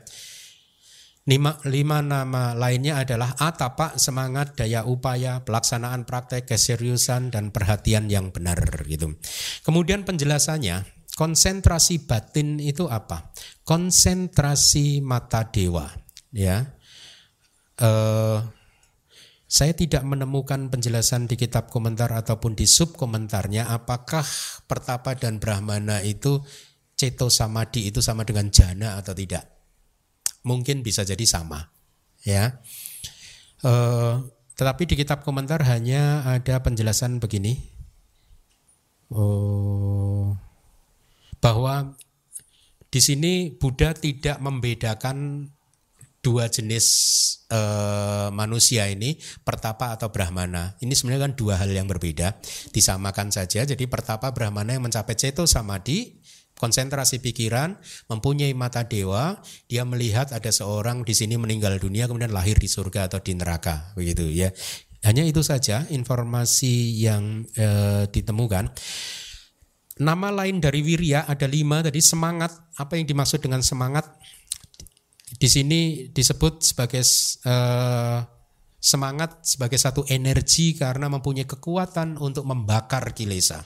Lima, 1.25 1.57
lima 1.65 2.05
nama 2.05 2.53
lainnya 2.53 3.01
adalah 3.01 3.33
atapa, 3.41 3.97
semangat, 3.97 4.53
daya 4.53 4.85
upaya, 4.85 5.41
pelaksanaan 5.41 6.05
praktek, 6.05 6.45
keseriusan, 6.45 7.33
dan 7.33 7.49
perhatian 7.49 8.13
yang 8.13 8.29
benar 8.29 8.61
gitu. 8.85 9.17
Kemudian 9.65 10.05
penjelasannya, 10.05 10.94
konsentrasi 11.15 12.03
batin 12.03 12.59
itu 12.59 12.85
apa? 12.91 13.31
Konsentrasi 13.63 14.99
mata 15.01 15.47
dewa, 15.47 15.87
ya. 16.35 16.75
Uh, 17.75 18.39
saya 19.45 19.71
tidak 19.77 20.03
menemukan 20.03 20.67
penjelasan 20.67 21.29
di 21.29 21.37
kitab 21.37 21.71
komentar 21.71 22.11
ataupun 22.11 22.57
di 22.57 22.67
sub 22.67 22.97
komentarnya 22.97 23.69
apakah 23.71 24.25
pertapa 24.65 25.15
dan 25.15 25.37
brahmana 25.39 26.01
itu 26.01 26.43
ceto 26.97 27.31
samadhi 27.31 27.87
itu 27.87 28.03
sama 28.03 28.27
dengan 28.27 28.49
jana 28.49 28.97
atau 28.97 29.15
tidak 29.15 29.47
mungkin 30.43 30.81
bisa 30.81 31.05
jadi 31.05 31.23
sama 31.23 31.61
ya 32.25 32.57
e, 33.61 33.71
tetapi 34.59 34.83
di 34.89 34.95
kitab 34.97 35.21
komentar 35.21 35.61
hanya 35.69 36.25
ada 36.25 36.59
penjelasan 36.59 37.21
begini 37.21 37.55
oh, 39.13 40.33
bahwa 41.39 41.95
di 42.89 42.99
sini 43.03 43.51
Buddha 43.51 43.91
tidak 43.91 44.39
membedakan 44.39 45.49
dua 46.25 46.49
jenis 46.49 46.87
e, 47.53 47.59
manusia 48.33 48.89
ini 48.89 49.13
pertapa 49.45 49.93
atau 49.93 50.09
brahmana 50.09 50.73
ini 50.81 50.97
sebenarnya 50.97 51.29
kan 51.29 51.33
dua 51.37 51.61
hal 51.61 51.69
yang 51.69 51.85
berbeda 51.85 52.33
disamakan 52.73 53.29
saja 53.29 53.61
jadi 53.61 53.85
pertapa 53.85 54.33
brahmana 54.33 54.73
yang 54.73 54.89
mencapai 54.89 55.13
ceto 55.13 55.45
samadhi 55.45 56.17
konsentrasi 56.55 57.19
pikiran, 57.19 57.75
mempunyai 58.07 58.55
mata 58.55 58.87
dewa, 58.87 59.43
dia 59.67 59.83
melihat 59.83 60.31
ada 60.31 60.49
seorang 60.49 61.03
di 61.03 61.11
sini 61.11 61.35
meninggal 61.35 61.75
dunia 61.77 62.07
kemudian 62.07 62.31
lahir 62.31 62.55
di 62.55 62.71
surga 62.71 63.11
atau 63.11 63.19
di 63.19 63.35
neraka, 63.35 63.91
begitu 63.93 64.23
ya. 64.31 64.55
Hanya 65.05 65.21
itu 65.21 65.45
saja 65.45 65.85
informasi 65.91 67.05
yang 67.05 67.45
e, 67.53 67.67
ditemukan. 68.09 68.73
Nama 69.95 70.27
lain 70.27 70.59
dari 70.59 70.83
wirya 70.83 71.23
ada 71.23 71.47
lima 71.47 71.79
tadi 71.79 72.03
semangat. 72.03 72.51
Apa 72.75 72.99
yang 72.99 73.07
dimaksud 73.07 73.39
dengan 73.39 73.63
semangat? 73.63 74.03
Di 75.39 75.47
sini 75.47 76.11
disebut 76.11 76.59
sebagai 76.59 76.99
e, 77.43 77.55
semangat 78.75 79.47
sebagai 79.47 79.79
satu 79.79 80.03
energi 80.11 80.75
karena 80.75 81.07
mempunyai 81.07 81.47
kekuatan 81.47 82.19
untuk 82.19 82.43
membakar 82.43 83.15
kilesa. 83.15 83.63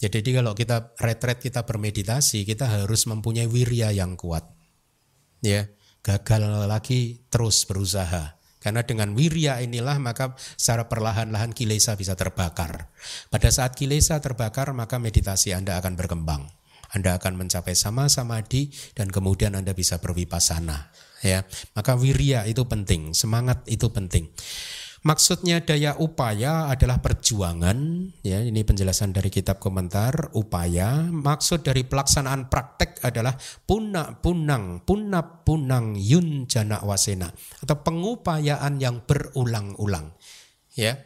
Jadi 0.00 0.24
kalau 0.36 0.56
kita 0.56 0.96
retret 0.96 1.36
kita 1.40 1.68
bermeditasi, 1.68 2.48
kita 2.48 2.64
harus 2.64 3.04
mempunyai 3.04 3.48
wirya 3.48 3.92
yang 3.92 4.16
kuat. 4.16 4.48
Ya, 5.44 5.68
gagal 6.00 6.64
lagi 6.64 7.28
terus 7.28 7.68
berusaha. 7.68 8.40
Karena 8.64 8.80
dengan 8.80 9.12
wirya 9.12 9.60
inilah 9.60 10.00
maka 10.00 10.32
secara 10.56 10.88
perlahan-lahan 10.88 11.52
kilesa 11.52 12.00
bisa 12.00 12.16
terbakar. 12.16 12.88
Pada 13.28 13.52
saat 13.52 13.76
kilesa 13.76 14.24
terbakar 14.24 14.72
maka 14.72 14.96
meditasi 14.96 15.52
Anda 15.52 15.76
akan 15.76 16.00
berkembang. 16.00 16.48
Anda 16.96 17.20
akan 17.20 17.44
mencapai 17.44 17.76
sama 17.76 18.08
samadhi 18.08 18.72
dan 18.96 19.12
kemudian 19.12 19.52
Anda 19.52 19.76
bisa 19.76 20.00
berwipasana. 20.00 20.94
Ya, 21.20 21.44
maka 21.76 21.92
wirya 21.98 22.48
itu 22.48 22.64
penting, 22.64 23.12
semangat 23.12 23.60
itu 23.68 23.92
penting. 23.92 24.32
Maksudnya 25.04 25.60
daya 25.60 26.00
upaya 26.00 26.72
adalah 26.72 26.96
perjuangan, 26.96 28.08
ya 28.24 28.40
ini 28.40 28.64
penjelasan 28.64 29.12
dari 29.12 29.28
kitab 29.28 29.60
komentar 29.60 30.32
upaya. 30.32 31.04
Maksud 31.12 31.60
dari 31.60 31.84
pelaksanaan 31.84 32.48
praktek 32.48 33.04
adalah 33.04 33.36
punak 33.68 34.24
punang, 34.24 34.80
punap 34.80 35.44
punang 35.44 35.92
yun 35.92 36.48
jana 36.48 36.80
wasena 36.80 37.28
atau 37.60 37.76
pengupayaan 37.84 38.80
yang 38.80 39.04
berulang-ulang. 39.04 40.16
Ya, 40.72 40.96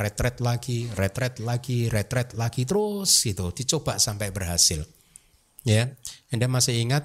retret 0.00 0.40
lagi, 0.40 0.88
retret 0.96 1.36
lagi, 1.36 1.92
retret 1.92 2.32
lagi 2.32 2.64
terus 2.64 3.12
itu 3.28 3.52
dicoba 3.52 4.00
sampai 4.00 4.32
berhasil. 4.32 4.80
Ya, 5.68 5.92
Anda 6.32 6.48
masih 6.48 6.80
ingat 6.80 7.04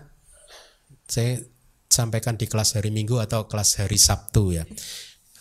saya 1.11 1.43
sampaikan 1.91 2.39
di 2.39 2.47
kelas 2.47 2.79
hari 2.79 2.87
Minggu 2.87 3.19
atau 3.19 3.51
kelas 3.51 3.83
hari 3.83 3.99
Sabtu 3.99 4.55
ya 4.55 4.63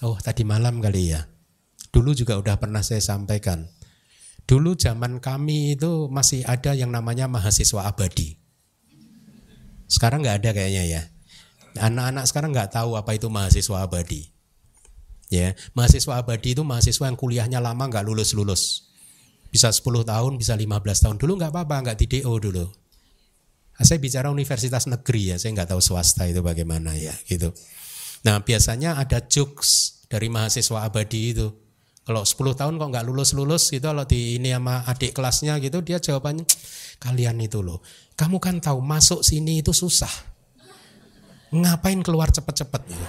Oh 0.04 0.16
tadi 0.20 0.44
malam 0.44 0.82
kali 0.84 1.16
ya. 1.16 1.24
Dulu 1.88 2.12
juga 2.12 2.36
udah 2.36 2.60
pernah 2.60 2.84
saya 2.84 3.00
sampaikan. 3.00 3.64
Dulu 4.44 4.76
zaman 4.76 5.18
kami 5.18 5.74
itu 5.74 6.06
masih 6.12 6.44
ada 6.44 6.76
yang 6.76 6.92
namanya 6.92 7.26
mahasiswa 7.26 7.88
abadi. 7.88 8.36
Sekarang 9.88 10.22
nggak 10.22 10.44
ada 10.44 10.50
kayaknya 10.52 10.84
ya. 10.84 11.02
Anak-anak 11.80 12.24
sekarang 12.28 12.50
nggak 12.52 12.76
tahu 12.76 12.94
apa 12.94 13.16
itu 13.16 13.26
mahasiswa 13.32 13.82
abadi. 13.82 14.28
Ya, 15.26 15.58
mahasiswa 15.74 16.22
abadi 16.22 16.54
itu 16.54 16.62
mahasiswa 16.62 17.10
yang 17.10 17.18
kuliahnya 17.18 17.58
lama 17.58 17.90
nggak 17.90 18.06
lulus 18.06 18.36
lulus. 18.38 18.92
Bisa 19.50 19.72
10 19.72 20.06
tahun, 20.06 20.38
bisa 20.38 20.54
15 20.54 21.02
tahun. 21.02 21.16
Dulu 21.18 21.32
nggak 21.40 21.50
apa-apa, 21.50 21.76
nggak 21.82 21.98
di 21.98 22.06
DO 22.18 22.32
dulu. 22.38 22.66
Saya 23.76 23.98
bicara 24.00 24.30
universitas 24.30 24.88
negeri 24.88 25.34
ya, 25.34 25.36
saya 25.36 25.52
nggak 25.52 25.74
tahu 25.74 25.82
swasta 25.82 26.24
itu 26.30 26.40
bagaimana 26.40 26.96
ya, 26.96 27.12
gitu. 27.28 27.52
Nah 28.24 28.40
biasanya 28.40 28.96
ada 28.96 29.20
jokes 29.20 30.02
dari 30.08 30.30
mahasiswa 30.30 30.86
abadi 30.86 31.36
itu. 31.36 31.48
Kalau 32.06 32.22
10 32.22 32.54
tahun 32.54 32.78
kok 32.78 32.88
nggak 32.94 33.06
lulus-lulus 33.10 33.74
gitu, 33.74 33.90
kalau 33.90 34.06
di 34.06 34.38
ini 34.38 34.54
sama 34.54 34.86
adik 34.86 35.10
kelasnya 35.10 35.58
gitu, 35.58 35.82
dia 35.82 35.98
jawabannya, 35.98 36.46
kalian 37.02 37.42
itu 37.42 37.66
loh, 37.66 37.82
kamu 38.14 38.38
kan 38.38 38.62
tahu 38.62 38.78
masuk 38.78 39.26
sini 39.26 39.58
itu 39.58 39.74
susah. 39.74 40.10
Ngapain 41.50 41.98
keluar 42.06 42.30
cepet-cepet? 42.30 42.82
Gitu. 42.86 43.06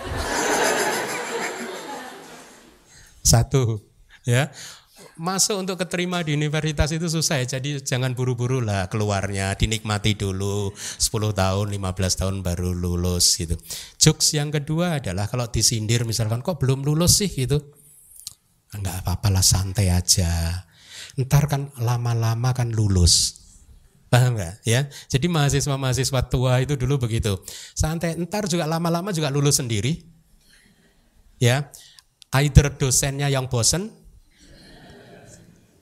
Satu, 3.21 3.85
ya 4.25 4.49
masuk 5.17 5.57
untuk 5.59 5.81
keterima 5.81 6.21
di 6.21 6.37
universitas 6.37 6.93
itu 6.93 7.09
susah 7.09 7.41
ya. 7.41 7.57
Jadi 7.57 7.81
jangan 7.81 8.13
buru-buru 8.13 8.61
lah 8.61 8.87
keluarnya, 8.87 9.57
dinikmati 9.57 10.13
dulu 10.13 10.71
10 10.73 11.33
tahun, 11.33 11.65
15 11.73 12.21
tahun 12.21 12.35
baru 12.45 12.71
lulus 12.71 13.41
gitu. 13.41 13.57
Jokes 13.97 14.37
yang 14.37 14.53
kedua 14.53 15.01
adalah 15.01 15.25
kalau 15.25 15.49
disindir 15.49 16.05
misalkan 16.05 16.45
kok 16.45 16.61
belum 16.61 16.85
lulus 16.85 17.25
sih 17.25 17.29
gitu. 17.33 17.57
Enggak 18.77 19.01
apa-apa 19.03 19.33
lah 19.33 19.45
santai 19.45 19.89
aja. 19.89 20.63
Ntar 21.17 21.49
kan 21.49 21.73
lama-lama 21.81 22.53
kan 22.53 22.69
lulus. 22.69 23.41
Paham 24.07 24.39
nggak 24.39 24.63
ya? 24.63 24.87
Jadi 24.87 25.27
mahasiswa-mahasiswa 25.27 26.21
tua 26.31 26.63
itu 26.63 26.79
dulu 26.79 27.09
begitu. 27.09 27.41
Santai, 27.75 28.15
ntar 28.15 28.47
juga 28.47 28.63
lama-lama 28.63 29.11
juga 29.11 29.27
lulus 29.27 29.59
sendiri. 29.59 29.99
Ya, 31.37 31.69
either 32.33 32.71
dosennya 32.73 33.29
yang 33.29 33.51
bosen 33.51 33.93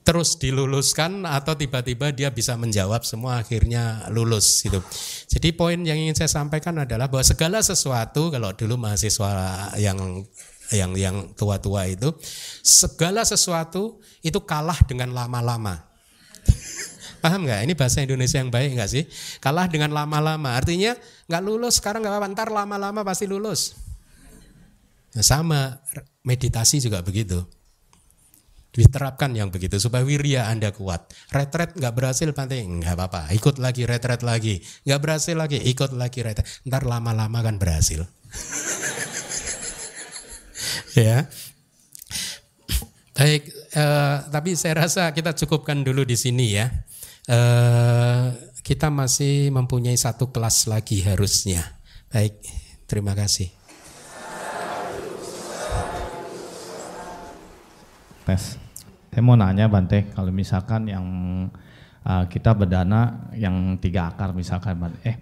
terus 0.06 0.38
diluluskan 0.38 1.26
atau 1.26 1.58
tiba-tiba 1.58 2.14
dia 2.14 2.30
bisa 2.30 2.54
menjawab 2.54 3.02
semua 3.02 3.42
akhirnya 3.42 4.06
lulus 4.14 4.62
gitu. 4.62 4.78
Jadi 5.26 5.50
poin 5.50 5.82
yang 5.82 5.98
ingin 5.98 6.14
saya 6.14 6.30
sampaikan 6.30 6.78
adalah 6.78 7.10
bahwa 7.10 7.26
segala 7.26 7.58
sesuatu 7.58 8.30
kalau 8.30 8.54
dulu 8.54 8.78
mahasiswa 8.78 9.30
yang 9.82 10.22
yang 10.70 10.94
yang 10.94 11.16
tua-tua 11.34 11.90
itu 11.90 12.14
segala 12.62 13.26
sesuatu 13.26 13.98
itu 14.22 14.38
kalah 14.46 14.78
dengan 14.86 15.10
lama-lama. 15.10 15.90
Paham 17.18 17.42
nggak? 17.42 17.66
Ini 17.66 17.74
bahasa 17.74 18.06
Indonesia 18.06 18.38
yang 18.38 18.54
baik 18.54 18.78
nggak 18.78 18.90
sih? 18.90 19.10
Kalah 19.42 19.66
dengan 19.66 19.90
lama-lama. 19.90 20.54
Artinya 20.54 20.94
nggak 21.26 21.42
lulus 21.42 21.82
sekarang 21.82 22.06
nggak 22.06 22.14
apa-apa. 22.14 22.30
Ntar 22.30 22.48
lama-lama 22.54 23.02
pasti 23.02 23.26
lulus. 23.26 23.74
Nah, 25.18 25.26
sama 25.26 25.82
meditasi 26.22 26.78
juga 26.78 27.02
begitu. 27.02 27.42
Diterapkan 28.76 29.32
yang 29.32 29.48
begitu 29.48 29.80
supaya 29.80 30.04
wirya 30.04 30.52
Anda 30.52 30.68
kuat. 30.68 31.08
Retret 31.32 31.80
nggak 31.80 31.94
berhasil 31.96 32.28
penting 32.36 32.84
nggak 32.84 32.92
apa-apa. 32.92 33.32
Ikut 33.32 33.56
lagi 33.56 33.88
retret 33.88 34.20
lagi. 34.20 34.60
Nggak 34.84 35.00
berhasil 35.00 35.32
lagi 35.32 35.56
ikut 35.64 35.96
lagi 35.96 36.20
retret. 36.20 36.44
Ntar 36.68 36.84
lama-lama 36.84 37.40
kan 37.40 37.56
berhasil. 37.56 38.04
ya. 41.00 41.24
Baik, 43.16 43.48
eh, 43.72 44.16
tapi 44.28 44.60
saya 44.60 44.84
rasa 44.84 45.08
kita 45.16 45.32
cukupkan 45.32 45.80
dulu 45.80 46.04
di 46.04 46.20
sini 46.20 46.52
ya. 46.52 46.68
Eh, 47.26 48.24
kita 48.60 48.92
masih 48.92 49.48
mempunyai 49.56 49.96
satu 49.96 50.28
kelas 50.28 50.68
lagi 50.68 51.00
harusnya. 51.00 51.64
Baik, 52.12 52.36
terima 52.84 53.16
kasih. 53.16 53.48
Tes. 58.26 58.65
Saya 59.16 59.24
mau 59.24 59.32
nanya 59.32 59.64
Bante, 59.64 60.12
kalau 60.12 60.28
misalkan 60.28 60.92
yang 60.92 61.06
uh, 62.04 62.28
kita 62.28 62.52
berdana 62.52 63.32
yang 63.32 63.80
tiga 63.80 64.12
akar 64.12 64.36
misalkan 64.36 64.76
Bante, 64.76 65.00
eh 65.08 65.16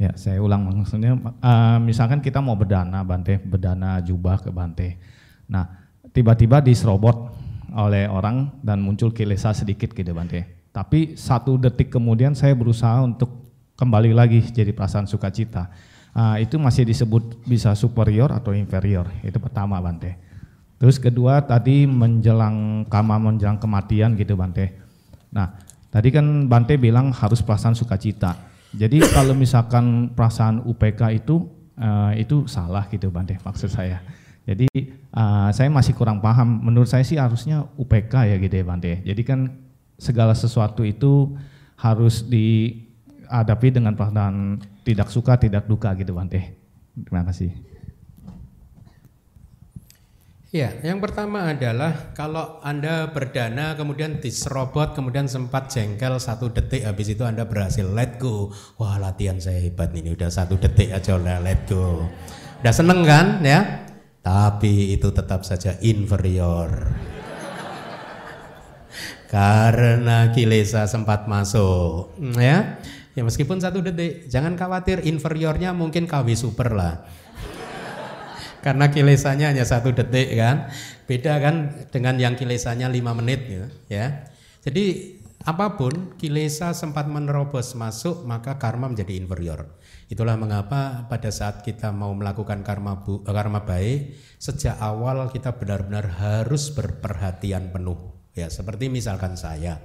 ya 0.00 0.16
saya 0.16 0.40
ulang 0.40 0.64
maksudnya, 0.64 1.12
uh, 1.44 1.76
misalkan 1.76 2.24
kita 2.24 2.40
mau 2.40 2.56
berdana 2.56 3.04
Bante, 3.04 3.36
berdana 3.36 4.00
jubah 4.00 4.40
ke 4.40 4.48
Bante. 4.48 4.96
Nah 5.44 5.68
tiba-tiba 6.08 6.64
diserobot 6.64 7.28
oleh 7.76 8.08
orang 8.08 8.64
dan 8.64 8.80
muncul 8.80 9.12
kilesa 9.12 9.52
sedikit 9.52 9.92
gitu 9.92 10.08
Bante. 10.16 10.64
Tapi 10.72 11.12
satu 11.12 11.60
detik 11.60 11.92
kemudian 11.92 12.32
saya 12.32 12.56
berusaha 12.56 13.04
untuk 13.04 13.44
kembali 13.76 14.16
lagi 14.16 14.40
jadi 14.40 14.72
perasaan 14.72 15.04
sukacita. 15.04 15.68
Uh, 16.16 16.40
itu 16.40 16.56
masih 16.56 16.88
disebut 16.88 17.44
bisa 17.44 17.76
superior 17.76 18.32
atau 18.32 18.56
inferior. 18.56 19.04
Itu 19.20 19.36
pertama 19.36 19.76
Bante. 19.84 20.27
Terus 20.78 20.96
kedua 21.02 21.42
tadi 21.42 21.90
menjelang 21.90 22.86
kama 22.86 23.18
menjelang 23.18 23.58
kematian 23.58 24.14
gitu 24.14 24.38
Bante. 24.38 24.78
Nah 25.34 25.58
tadi 25.90 26.14
kan 26.14 26.46
Bante 26.46 26.78
bilang 26.78 27.10
harus 27.10 27.42
perasaan 27.42 27.74
sukacita. 27.74 28.38
Jadi 28.70 29.02
kalau 29.16 29.34
misalkan 29.34 30.14
perasaan 30.14 30.62
UPK 30.62 31.18
itu 31.18 31.50
uh, 31.82 32.14
itu 32.14 32.46
salah 32.46 32.86
gitu 32.94 33.10
Bante 33.10 33.34
maksud 33.42 33.74
saya. 33.74 33.98
Jadi 34.46 34.70
uh, 35.12 35.50
saya 35.50 35.68
masih 35.68 35.98
kurang 35.98 36.22
paham. 36.22 36.46
Menurut 36.62 36.88
saya 36.88 37.02
sih 37.02 37.18
harusnya 37.18 37.66
UPK 37.74 38.14
ya 38.30 38.36
gitu 38.38 38.54
ya 38.54 38.64
Bante. 38.64 39.02
Jadi 39.02 39.22
kan 39.26 39.50
segala 39.98 40.32
sesuatu 40.32 40.86
itu 40.86 41.34
harus 41.74 42.22
dihadapi 42.22 43.74
dengan 43.74 43.98
perasaan 43.98 44.62
tidak 44.86 45.10
suka 45.10 45.34
tidak 45.42 45.66
duka 45.66 45.90
gitu 45.98 46.14
Bante. 46.14 46.54
Terima 46.94 47.26
kasih. 47.26 47.50
Ya, 50.48 50.72
yang 50.80 50.96
pertama 50.96 51.52
adalah 51.52 52.16
kalau 52.16 52.56
Anda 52.64 53.12
berdana 53.12 53.76
kemudian 53.76 54.16
diserobot 54.16 54.96
kemudian 54.96 55.28
sempat 55.28 55.68
jengkel 55.68 56.16
satu 56.16 56.48
detik 56.48 56.88
habis 56.88 57.12
itu 57.12 57.20
Anda 57.20 57.44
berhasil 57.44 57.84
let 57.84 58.16
go. 58.16 58.48
Wah 58.80 58.96
latihan 58.96 59.36
saya 59.36 59.60
hebat 59.60 59.92
ini 59.92 60.16
udah 60.16 60.32
satu 60.32 60.56
detik 60.56 60.88
aja 60.88 61.20
udah 61.20 61.44
let 61.44 61.68
go. 61.68 62.00
Udah 62.64 62.72
seneng 62.72 63.04
kan 63.04 63.44
ya? 63.44 63.92
Tapi 64.24 64.96
itu 64.96 65.12
tetap 65.12 65.44
saja 65.44 65.76
inferior. 65.84 66.96
Karena 69.36 70.32
kilesa 70.32 70.88
sempat 70.88 71.28
masuk 71.28 72.16
ya. 72.40 72.80
Ya 73.12 73.20
meskipun 73.20 73.60
satu 73.60 73.84
detik, 73.84 74.32
jangan 74.32 74.56
khawatir 74.56 75.04
inferiornya 75.04 75.76
mungkin 75.76 76.08
KW 76.08 76.32
super 76.32 76.72
lah 76.72 77.04
karena 78.60 78.90
kilesanya 78.90 79.50
hanya 79.50 79.64
satu 79.64 79.94
detik 79.94 80.34
kan? 80.34 80.70
Beda 81.06 81.38
kan 81.40 81.86
dengan 81.88 82.18
yang 82.20 82.34
kilesanya 82.34 82.90
lima 82.90 83.14
menit 83.16 83.46
gitu 83.48 83.68
ya. 83.88 84.28
Jadi 84.62 85.16
apa 85.46 85.78
pun 85.78 86.18
kilesa 86.18 86.74
sempat 86.74 87.06
menerobos 87.06 87.72
masuk 87.78 88.26
maka 88.26 88.58
karma 88.58 88.90
menjadi 88.90 89.16
inferior. 89.16 89.78
Itulah 90.10 90.34
mengapa 90.34 91.06
pada 91.06 91.30
saat 91.30 91.62
kita 91.62 91.92
mau 91.92 92.10
melakukan 92.16 92.64
karma 92.64 93.00
bu, 93.04 93.22
karma 93.22 93.62
baik 93.62 94.18
sejak 94.40 94.76
awal 94.80 95.28
kita 95.30 95.54
benar-benar 95.56 96.08
harus 96.18 96.74
berperhatian 96.74 97.70
penuh. 97.70 98.16
Ya 98.34 98.50
seperti 98.50 98.90
misalkan 98.90 99.34
saya 99.34 99.82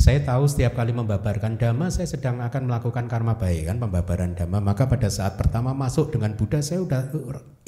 saya 0.00 0.24
tahu 0.24 0.48
setiap 0.48 0.80
kali 0.80 0.96
membabarkan 0.96 1.60
dhamma 1.60 1.92
saya 1.92 2.08
sedang 2.08 2.40
akan 2.40 2.72
melakukan 2.72 3.04
karma 3.04 3.36
baik 3.36 3.68
kan 3.68 3.76
pembabaran 3.76 4.32
dhamma. 4.32 4.56
Maka 4.56 4.88
pada 4.88 5.12
saat 5.12 5.36
pertama 5.36 5.76
masuk 5.76 6.08
dengan 6.08 6.32
Buddha 6.40 6.64
saya 6.64 6.80
sudah 6.80 7.04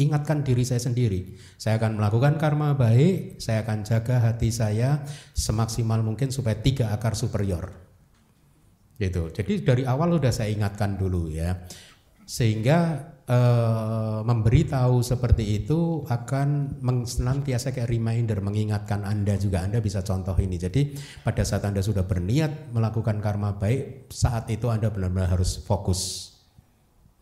ingatkan 0.00 0.40
diri 0.40 0.64
saya 0.64 0.80
sendiri. 0.80 1.36
Saya 1.60 1.76
akan 1.76 2.00
melakukan 2.00 2.40
karma 2.40 2.72
baik 2.72 3.36
saya 3.36 3.60
akan 3.68 3.84
jaga 3.84 4.16
hati 4.16 4.48
saya 4.48 5.04
semaksimal 5.36 6.00
mungkin 6.00 6.32
supaya 6.32 6.56
tiga 6.56 6.88
akar 6.96 7.12
superior. 7.12 7.68
Gitu. 8.96 9.28
Jadi 9.28 9.52
dari 9.60 9.84
awal 9.84 10.16
sudah 10.16 10.32
saya 10.32 10.56
ingatkan 10.56 10.96
dulu 10.96 11.28
ya. 11.28 11.68
Sehingga 12.24 13.11
e, 13.26 13.38
memberitahu 14.22 15.02
seperti 15.02 15.62
itu 15.62 16.06
akan 16.06 16.78
senantiasa 17.06 17.70
kayak 17.74 17.90
reminder 17.90 18.38
mengingatkan 18.42 19.02
Anda 19.06 19.38
juga 19.38 19.62
Anda 19.62 19.82
bisa 19.82 20.02
contoh 20.02 20.34
ini. 20.38 20.58
Jadi 20.58 20.94
pada 21.22 21.42
saat 21.42 21.66
Anda 21.66 21.82
sudah 21.82 22.06
berniat 22.06 22.74
melakukan 22.74 23.18
karma 23.18 23.54
baik, 23.56 24.10
saat 24.10 24.50
itu 24.50 24.70
Anda 24.70 24.90
benar-benar 24.90 25.34
harus 25.34 25.58
fokus. 25.58 26.32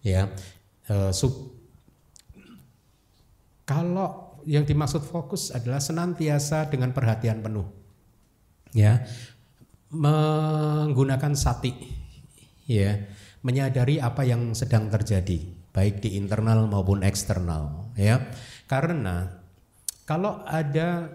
Ya. 0.01 0.33
E, 0.89 1.13
sub, 1.13 1.57
kalau 3.69 4.41
yang 4.49 4.65
dimaksud 4.65 5.05
fokus 5.05 5.53
adalah 5.53 5.79
senantiasa 5.79 6.69
dengan 6.73 6.97
perhatian 6.97 7.45
penuh. 7.45 7.69
Ya. 8.73 9.05
Menggunakan 9.91 11.35
sati. 11.35 11.73
Ya 12.71 13.11
menyadari 13.41 13.97
apa 14.01 14.23
yang 14.25 14.53
sedang 14.53 14.93
terjadi, 14.93 15.41
baik 15.71 16.03
di 16.03 16.19
internal 16.19 16.67
maupun 16.67 17.03
eksternal, 17.07 17.95
ya. 17.95 18.31
Karena 18.67 19.31
kalau 20.07 20.43
ada 20.47 21.11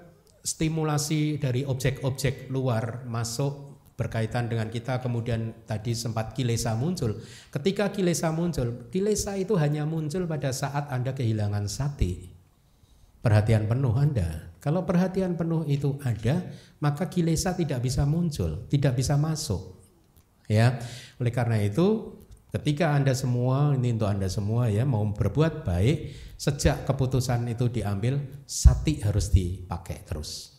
stimulasi 0.45 1.41
dari 1.41 1.65
objek-objek 1.65 2.53
luar 2.53 3.03
masuk 3.09 3.75
berkaitan 3.95 4.51
dengan 4.51 4.67
kita 4.67 4.99
kemudian 4.99 5.65
tadi 5.65 5.95
sempat 5.95 6.35
kilesa 6.35 6.75
muncul. 6.75 7.15
Ketika 7.49 7.89
kilesa 7.95 8.29
muncul, 8.35 8.91
kilesa 8.91 9.39
itu 9.39 9.55
hanya 9.55 9.87
muncul 9.87 10.27
pada 10.27 10.51
saat 10.51 10.91
Anda 10.91 11.15
kehilangan 11.15 11.65
sati. 11.71 12.29
Perhatian 13.23 13.65
penuh 13.65 13.95
Anda. 13.95 14.53
Kalau 14.61 14.85
perhatian 14.85 15.33
penuh 15.39 15.65
itu 15.65 15.97
ada, 16.03 16.45
maka 16.83 17.09
kilesa 17.09 17.57
tidak 17.57 17.81
bisa 17.81 18.05
muncul, 18.05 18.67
tidak 18.69 18.99
bisa 18.99 19.17
masuk. 19.17 19.81
Ya. 20.45 20.77
Oleh 21.17 21.33
karena 21.33 21.57
itu 21.57 22.14
ketika 22.55 22.95
Anda 22.95 23.11
semua 23.11 23.75
ini 23.75 23.91
untuk 23.91 24.07
Anda 24.07 24.31
semua 24.31 24.71
ya 24.71 24.87
mau 24.87 25.03
berbuat 25.03 25.67
baik 25.67 25.97
sejak 26.39 26.87
keputusan 26.87 27.43
itu 27.51 27.67
diambil 27.67 28.19
sati 28.47 29.03
harus 29.03 29.31
dipakai 29.35 30.07
terus. 30.07 30.55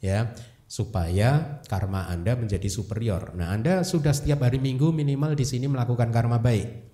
Ya, 0.00 0.32
supaya 0.64 1.60
karma 1.68 2.08
Anda 2.08 2.38
menjadi 2.38 2.70
superior. 2.70 3.36
Nah, 3.36 3.52
Anda 3.52 3.84
sudah 3.84 4.14
setiap 4.14 4.46
hari 4.46 4.62
Minggu 4.62 4.94
minimal 4.94 5.34
di 5.34 5.44
sini 5.44 5.66
melakukan 5.66 6.08
karma 6.14 6.38
baik. 6.38 6.88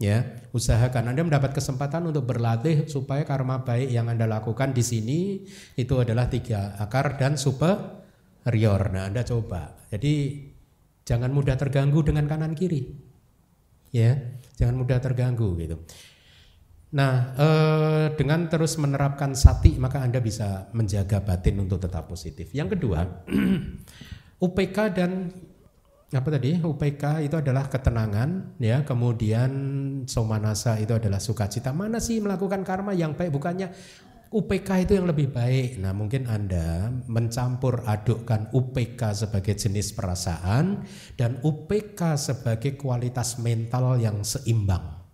Ya, 0.00 0.42
usahakan 0.50 1.14
Anda 1.14 1.22
mendapat 1.22 1.54
kesempatan 1.54 2.08
untuk 2.08 2.26
berlatih 2.26 2.90
supaya 2.90 3.22
karma 3.22 3.62
baik 3.62 3.92
yang 3.92 4.10
Anda 4.10 4.26
lakukan 4.26 4.74
di 4.74 4.82
sini 4.82 5.18
itu 5.78 5.94
adalah 6.00 6.26
tiga 6.26 6.74
akar 6.80 7.20
dan 7.20 7.38
superior. 7.38 8.90
Nah, 8.90 9.06
Anda 9.06 9.22
coba. 9.22 9.76
Jadi 9.92 10.14
Jangan 11.02 11.34
mudah 11.34 11.58
terganggu 11.58 12.06
dengan 12.06 12.30
kanan 12.30 12.54
kiri. 12.54 13.11
Ya, 13.92 14.40
jangan 14.56 14.80
mudah 14.80 14.98
terganggu 14.98 15.52
gitu. 15.60 15.76
Nah, 16.92 17.32
eh, 17.36 18.06
dengan 18.16 18.48
terus 18.52 18.76
menerapkan 18.76 19.32
sati 19.32 19.80
maka 19.80 20.04
Anda 20.04 20.20
bisa 20.20 20.68
menjaga 20.76 21.24
batin 21.24 21.60
untuk 21.60 21.80
tetap 21.80 22.08
positif. 22.08 22.52
Yang 22.52 22.76
kedua, 22.76 23.24
UPK 24.44 24.76
dan 24.92 25.32
apa 26.12 26.28
tadi? 26.28 26.60
UPK 26.60 27.24
itu 27.24 27.40
adalah 27.40 27.72
ketenangan 27.72 28.60
ya, 28.60 28.84
kemudian 28.84 29.52
somanasa 30.04 30.76
itu 30.76 30.92
adalah 30.92 31.16
sukacita. 31.16 31.72
Mana 31.72 31.96
sih 31.96 32.20
melakukan 32.20 32.60
karma 32.60 32.92
yang 32.92 33.16
baik 33.16 33.32
bukannya 33.32 33.72
UPK 34.32 34.88
itu 34.88 34.96
yang 34.96 35.04
lebih 35.04 35.28
baik. 35.28 35.76
Nah, 35.76 35.92
mungkin 35.92 36.24
Anda 36.24 36.88
mencampur 37.04 37.84
adukkan 37.84 38.48
UPK 38.56 39.12
sebagai 39.12 39.52
jenis 39.52 39.92
perasaan 39.92 40.88
dan 41.20 41.36
UPK 41.44 42.16
sebagai 42.16 42.80
kualitas 42.80 43.36
mental 43.44 44.00
yang 44.00 44.24
seimbang. 44.24 45.04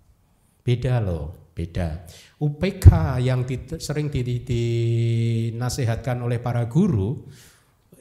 Beda 0.63 1.03
loh, 1.03 1.51
beda. 1.51 2.07
UPK 2.39 3.19
yang 3.19 3.43
di, 3.43 3.59
sering 3.83 4.07
dinasihatkan 4.15 6.23
oleh 6.23 6.39
para 6.39 6.71
guru 6.71 7.27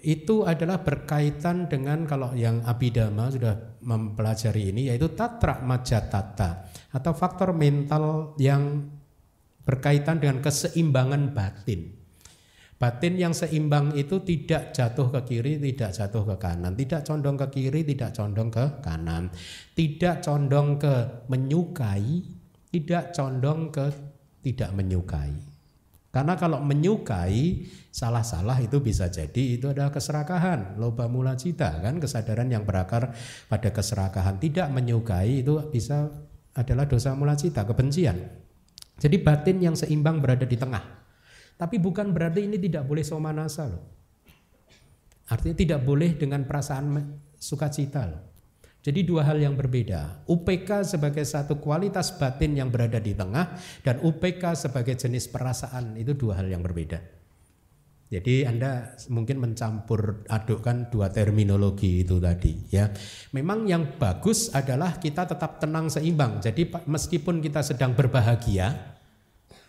itu 0.06 0.46
adalah 0.46 0.86
berkaitan 0.86 1.66
dengan 1.66 2.06
kalau 2.06 2.38
yang 2.38 2.62
abidama 2.62 3.34
sudah 3.34 3.82
mempelajari 3.82 4.70
ini 4.70 4.94
yaitu 4.94 5.18
tatra 5.18 5.66
majatata 5.66 6.70
atau 6.94 7.12
faktor 7.18 7.58
mental 7.58 8.38
yang 8.38 8.86
berkaitan 9.68 10.24
dengan 10.24 10.40
keseimbangan 10.40 11.36
batin. 11.36 11.92
Batin 12.78 13.18
yang 13.18 13.34
seimbang 13.34 13.98
itu 13.98 14.22
tidak 14.22 14.70
jatuh 14.70 15.10
ke 15.10 15.22
kiri, 15.26 15.58
tidak 15.58 15.98
jatuh 15.98 16.24
ke 16.30 16.36
kanan, 16.38 16.78
tidak 16.78 17.02
condong 17.04 17.34
ke 17.34 17.48
kiri, 17.50 17.82
tidak 17.82 18.14
condong 18.14 18.54
ke 18.54 18.66
kanan, 18.86 19.34
tidak 19.74 20.22
condong 20.22 20.78
ke 20.78 20.94
menyukai, 21.26 22.22
tidak 22.70 23.18
condong 23.18 23.74
ke 23.74 23.90
tidak 24.46 24.70
menyukai. 24.78 25.34
Karena 26.14 26.38
kalau 26.38 26.62
menyukai 26.62 27.66
salah-salah 27.90 28.62
itu 28.62 28.78
bisa 28.78 29.10
jadi 29.10 29.58
itu 29.58 29.74
adalah 29.74 29.90
keserakahan, 29.90 30.78
loba 30.78 31.10
mula 31.10 31.34
cita 31.34 31.82
kan 31.82 31.98
kesadaran 31.98 32.48
yang 32.48 32.62
berakar 32.62 33.10
pada 33.50 33.70
keserakahan. 33.74 34.38
Tidak 34.38 34.70
menyukai 34.70 35.42
itu 35.42 35.58
bisa 35.74 36.14
adalah 36.54 36.86
dosa 36.86 37.18
mula 37.18 37.34
cita, 37.34 37.66
kebencian. 37.66 38.47
Jadi 38.98 39.22
batin 39.22 39.62
yang 39.62 39.76
seimbang 39.78 40.18
berada 40.18 40.46
di 40.46 40.58
tengah. 40.58 40.82
Tapi 41.58 41.82
bukan 41.82 42.14
berarti 42.14 42.46
ini 42.46 42.58
tidak 42.58 42.86
boleh 42.86 43.06
somanasa 43.06 43.70
loh. 43.70 43.84
Artinya 45.30 45.58
tidak 45.58 45.82
boleh 45.86 46.18
dengan 46.18 46.46
perasaan 46.46 46.86
sukacita 47.38 48.02
loh. 48.10 48.22
Jadi 48.82 49.04
dua 49.04 49.28
hal 49.28 49.42
yang 49.42 49.58
berbeda. 49.58 50.24
UPK 50.32 50.88
sebagai 50.88 51.28
satu 51.28 51.60
kualitas 51.60 52.16
batin 52.16 52.56
yang 52.56 52.72
berada 52.72 53.04
di 53.04 53.12
tengah 53.12 53.60
dan 53.84 54.00
UPK 54.00 54.56
sebagai 54.56 54.96
jenis 54.96 55.28
perasaan 55.28 56.00
itu 56.00 56.16
dua 56.16 56.40
hal 56.40 56.48
yang 56.48 56.64
berbeda. 56.64 57.17
Jadi 58.08 58.48
Anda 58.48 58.96
mungkin 59.12 59.44
mencampur 59.44 60.24
adukkan 60.32 60.88
dua 60.88 61.12
terminologi 61.12 62.08
itu 62.08 62.24
tadi 62.24 62.56
ya. 62.72 62.88
Memang 63.36 63.68
yang 63.68 64.00
bagus 64.00 64.48
adalah 64.56 64.96
kita 64.96 65.28
tetap 65.28 65.60
tenang 65.60 65.92
seimbang. 65.92 66.40
Jadi 66.40 66.72
meskipun 66.88 67.44
kita 67.44 67.60
sedang 67.60 67.92
berbahagia, 68.00 68.96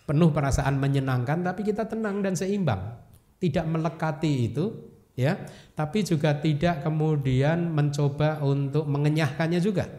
penuh 0.06 0.30
perasaan 0.30 0.78
menyenangkan 0.78 1.42
tapi 1.42 1.66
kita 1.66 1.90
tenang 1.90 2.22
dan 2.22 2.38
seimbang. 2.38 3.02
Tidak 3.42 3.66
melekati 3.66 4.32
itu 4.54 4.70
ya, 5.18 5.34
tapi 5.74 6.06
juga 6.06 6.38
tidak 6.38 6.86
kemudian 6.86 7.74
mencoba 7.74 8.38
untuk 8.46 8.86
mengenyahkannya 8.86 9.58
juga. 9.58 9.90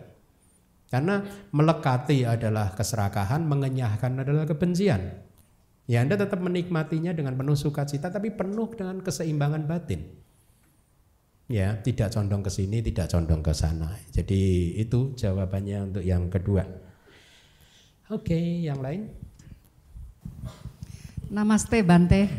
Karena 0.87 1.21
melekati 1.51 2.23
adalah 2.23 2.71
keserakahan, 2.71 3.43
mengenyahkan 3.43 4.23
adalah 4.23 4.47
kebencian. 4.47 5.28
Ya 5.89 6.05
Anda 6.05 6.21
tetap 6.21 6.37
menikmatinya 6.37 7.17
dengan 7.17 7.33
penuh 7.33 7.57
sukacita 7.57 8.13
tapi 8.13 8.29
penuh 8.29 8.69
dengan 8.77 9.01
keseimbangan 9.01 9.65
batin. 9.65 10.05
Ya, 11.49 11.81
tidak 11.81 12.13
condong 12.13 12.45
ke 12.45 12.53
sini, 12.53 12.85
tidak 12.85 13.09
condong 13.09 13.41
ke 13.41 13.57
sana. 13.57 13.97
Jadi 14.13 14.77
itu 14.77 15.17
jawabannya 15.17 15.89
untuk 15.89 16.05
yang 16.05 16.29
kedua. 16.29 16.61
Oke, 18.13 18.37
yang 18.37 18.85
lain? 18.85 19.09
Namaste 21.33 21.81
Bante. 21.81 22.29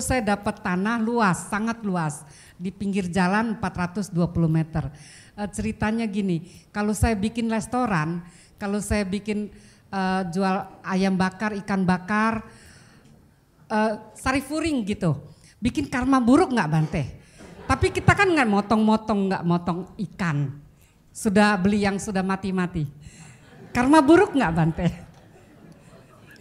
Saya 0.00 0.24
dapat 0.24 0.64
tanah 0.64 1.04
luas, 1.04 1.52
sangat 1.52 1.84
luas 1.84 2.24
di 2.56 2.72
pinggir 2.72 3.12
jalan 3.12 3.60
420 3.60 4.08
meter. 4.48 4.88
Uh, 5.36 5.48
ceritanya 5.52 6.08
gini, 6.08 6.48
kalau 6.72 6.96
saya 6.96 7.12
bikin 7.12 7.52
restoran, 7.52 8.24
kalau 8.56 8.80
saya 8.80 9.04
bikin 9.04 9.52
uh, 9.94 10.22
jual 10.34 10.82
ayam 10.82 11.14
bakar, 11.14 11.54
ikan 11.54 11.86
bakar, 11.86 12.42
uh, 13.70 13.92
sari 14.18 14.42
furing 14.42 14.82
gitu. 14.82 15.14
Bikin 15.62 15.86
karma 15.86 16.18
buruk 16.18 16.50
nggak 16.50 16.70
Bante? 16.70 17.02
Tapi 17.64 17.94
kita 17.94 18.12
kan 18.12 18.28
nggak 18.28 18.50
motong-motong, 18.50 19.20
nggak 19.30 19.44
motong 19.46 19.80
ikan. 20.10 20.60
Sudah 21.14 21.54
beli 21.56 21.86
yang 21.86 21.96
sudah 22.02 22.26
mati-mati. 22.26 22.84
Karma 23.70 24.02
buruk 24.02 24.34
nggak 24.34 24.52
Bante? 24.52 24.88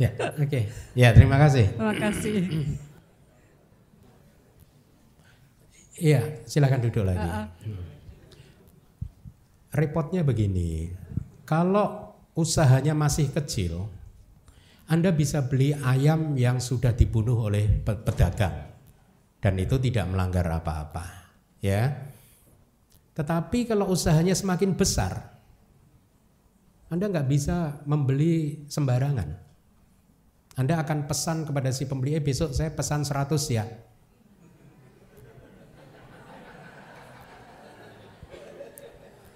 Ya, 0.02 0.10
oke. 0.10 0.50
Okay. 0.50 0.64
Ya, 0.98 1.14
terima 1.14 1.38
kasih. 1.38 1.70
Terima 1.70 1.96
kasih. 1.96 2.36
Iya, 5.94 6.22
silakan 6.50 6.82
duduk 6.90 7.06
lagi. 7.06 7.22
Uh 7.22 7.46
-uh. 7.46 7.48
Repotnya 9.74 10.26
begini, 10.26 10.90
kalau 11.46 12.03
usahanya 12.34 12.98
masih 12.98 13.30
kecil, 13.30 13.90
Anda 14.90 15.14
bisa 15.14 15.46
beli 15.46 15.74
ayam 15.74 16.36
yang 16.36 16.60
sudah 16.60 16.92
dibunuh 16.92 17.48
oleh 17.48 17.66
pedagang 17.86 18.74
dan 19.40 19.54
itu 19.60 19.80
tidak 19.80 20.10
melanggar 20.10 20.44
apa-apa, 20.50 21.34
ya. 21.64 21.94
Tetapi 23.14 23.70
kalau 23.70 23.94
usahanya 23.94 24.34
semakin 24.34 24.74
besar, 24.74 25.34
Anda 26.90 27.10
nggak 27.10 27.30
bisa 27.30 27.82
membeli 27.86 28.66
sembarangan. 28.70 29.30
Anda 30.54 30.86
akan 30.86 31.10
pesan 31.10 31.50
kepada 31.50 31.74
si 31.74 31.90
pembeli, 31.90 32.14
eh 32.14 32.22
besok 32.22 32.54
saya 32.54 32.70
pesan 32.70 33.02
100 33.02 33.42
ya. 33.50 33.66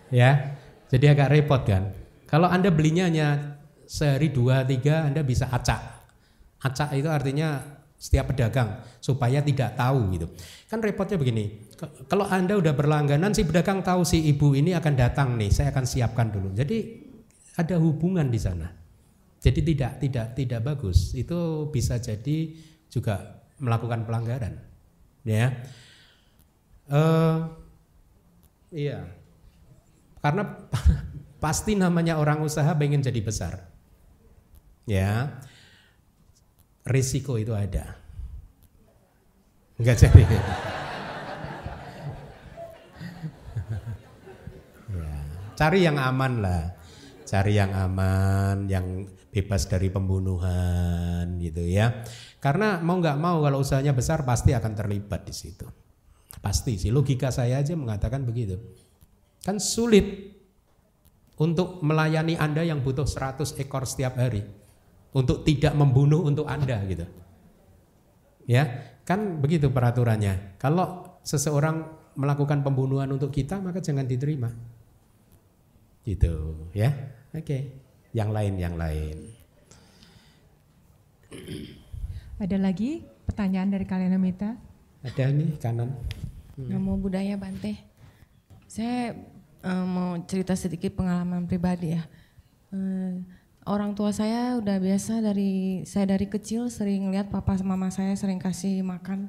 Ya, 0.07 0.55
jadi 0.87 1.11
agak 1.11 1.35
repot 1.35 1.61
kan. 1.67 1.91
Kalau 2.27 2.51
Anda 2.51 2.69
belinya 2.69 3.07
hanya 3.07 3.57
sehari 3.87 4.29
dua 4.29 4.67
tiga 4.67 5.07
Anda 5.07 5.23
bisa 5.23 5.47
acak. 5.47 5.79
Acak 6.59 6.91
itu 6.93 7.07
artinya 7.07 7.63
setiap 7.97 8.29
pedagang 8.29 8.77
supaya 9.01 9.41
tidak 9.41 9.73
tahu 9.73 10.13
gitu. 10.13 10.27
Kan 10.69 10.83
repotnya 10.85 11.17
begini. 11.17 11.65
Kalau 12.05 12.29
Anda 12.29 12.59
udah 12.59 12.75
berlangganan 12.75 13.33
si 13.33 13.41
pedagang 13.47 13.81
tahu 13.81 14.05
si 14.05 14.27
ibu 14.29 14.53
ini 14.53 14.77
akan 14.77 14.93
datang 14.93 15.33
nih, 15.39 15.49
saya 15.49 15.73
akan 15.73 15.85
siapkan 15.87 16.29
dulu. 16.29 16.53
Jadi 16.53 17.07
ada 17.57 17.79
hubungan 17.81 18.29
di 18.29 18.37
sana. 18.37 18.69
Jadi 19.41 19.59
tidak 19.73 20.03
tidak 20.03 20.25
tidak 20.37 20.61
bagus. 20.61 21.17
Itu 21.17 21.71
bisa 21.73 21.97
jadi 21.97 22.53
juga 22.91 23.41
melakukan 23.57 24.05
pelanggaran. 24.05 24.53
Ya. 25.25 25.57
Uh, 26.87 27.49
iya. 28.69 29.09
Karena 30.21 30.43
pasti 31.37 31.77
namanya 31.77 32.17
orang 32.17 32.41
usaha 32.41 32.73
pengen 32.77 33.01
jadi 33.01 33.21
besar. 33.21 33.69
Ya. 34.87 35.41
Risiko 36.87 37.35
itu 37.35 37.51
ada. 37.51 37.99
Enggak 39.77 40.07
jadi. 40.07 40.23
ya. 44.95 45.13
Cari 45.57 45.79
yang 45.83 45.97
aman 45.99 46.33
lah. 46.41 46.73
Cari 47.27 47.59
yang 47.59 47.75
aman, 47.75 48.71
yang 48.71 49.03
bebas 49.33 49.67
dari 49.67 49.91
pembunuhan 49.91 51.35
gitu 51.43 51.61
ya. 51.61 52.07
Karena 52.39 52.79
mau 52.79 52.97
nggak 52.97 53.19
mau 53.19 53.43
kalau 53.43 53.59
usahanya 53.59 53.91
besar 53.91 54.23
pasti 54.23 54.55
akan 54.55 54.73
terlibat 54.73 55.27
di 55.27 55.35
situ. 55.35 55.67
Pasti 56.39 56.79
sih 56.79 56.93
logika 56.93 57.27
saya 57.33 57.59
aja 57.59 57.75
mengatakan 57.75 58.23
begitu. 58.23 58.55
Kan 59.43 59.59
sulit 59.59 60.36
untuk 61.37 61.85
melayani 61.85 62.33
Anda 62.37 62.65
yang 62.65 62.81
butuh 62.81 63.05
100 63.05 63.61
ekor 63.61 63.85
setiap 63.85 64.17
hari. 64.17 64.41
Untuk 65.13 65.45
tidak 65.45 65.73
membunuh 65.73 66.25
untuk 66.25 66.45
Anda 66.49 66.81
gitu. 66.85 67.05
Ya, 68.49 68.95
kan 69.05 69.41
begitu 69.41 69.69
peraturannya. 69.69 70.57
Kalau 70.61 71.19
seseorang 71.21 71.85
melakukan 72.17 72.65
pembunuhan 72.65 73.09
untuk 73.13 73.29
kita 73.29 73.61
maka 73.61 73.81
jangan 73.81 74.09
diterima. 74.09 74.49
Gitu, 76.01 76.67
ya. 76.73 76.89
Oke. 77.35 77.85
Yang 78.15 78.29
lain 78.33 78.53
yang 78.57 78.75
lain. 78.79 79.17
Ada 82.39 82.57
lagi 82.57 83.03
pertanyaan 83.27 83.69
dari 83.73 83.85
kalian 83.85 84.15
Mita? 84.17 84.55
Ada 85.03 85.29
nih 85.29 85.59
kanan. 85.59 85.91
Hmm. 86.57 86.69
Namo 86.71 86.97
budaya 86.97 87.35
Bante. 87.37 87.77
Saya 88.65 89.13
uh, 89.63 89.85
mau 89.85 90.17
cerita 90.25 90.53
sedikit 90.53 90.93
pengalaman 90.97 91.45
pribadi 91.45 91.95
ya. 91.95 92.03
Uh, 92.73 93.23
orang 93.67 93.95
tua 93.95 94.15
saya 94.15 94.55
udah 94.57 94.79
biasa 94.79 95.19
dari 95.19 95.83
saya 95.83 96.15
dari 96.15 96.31
kecil 96.31 96.71
sering 96.71 97.11
lihat 97.11 97.27
papa 97.27 97.55
sama 97.59 97.75
mama 97.75 97.91
saya 97.91 98.15
sering 98.15 98.39
kasih 98.39 98.79
makan 98.83 99.27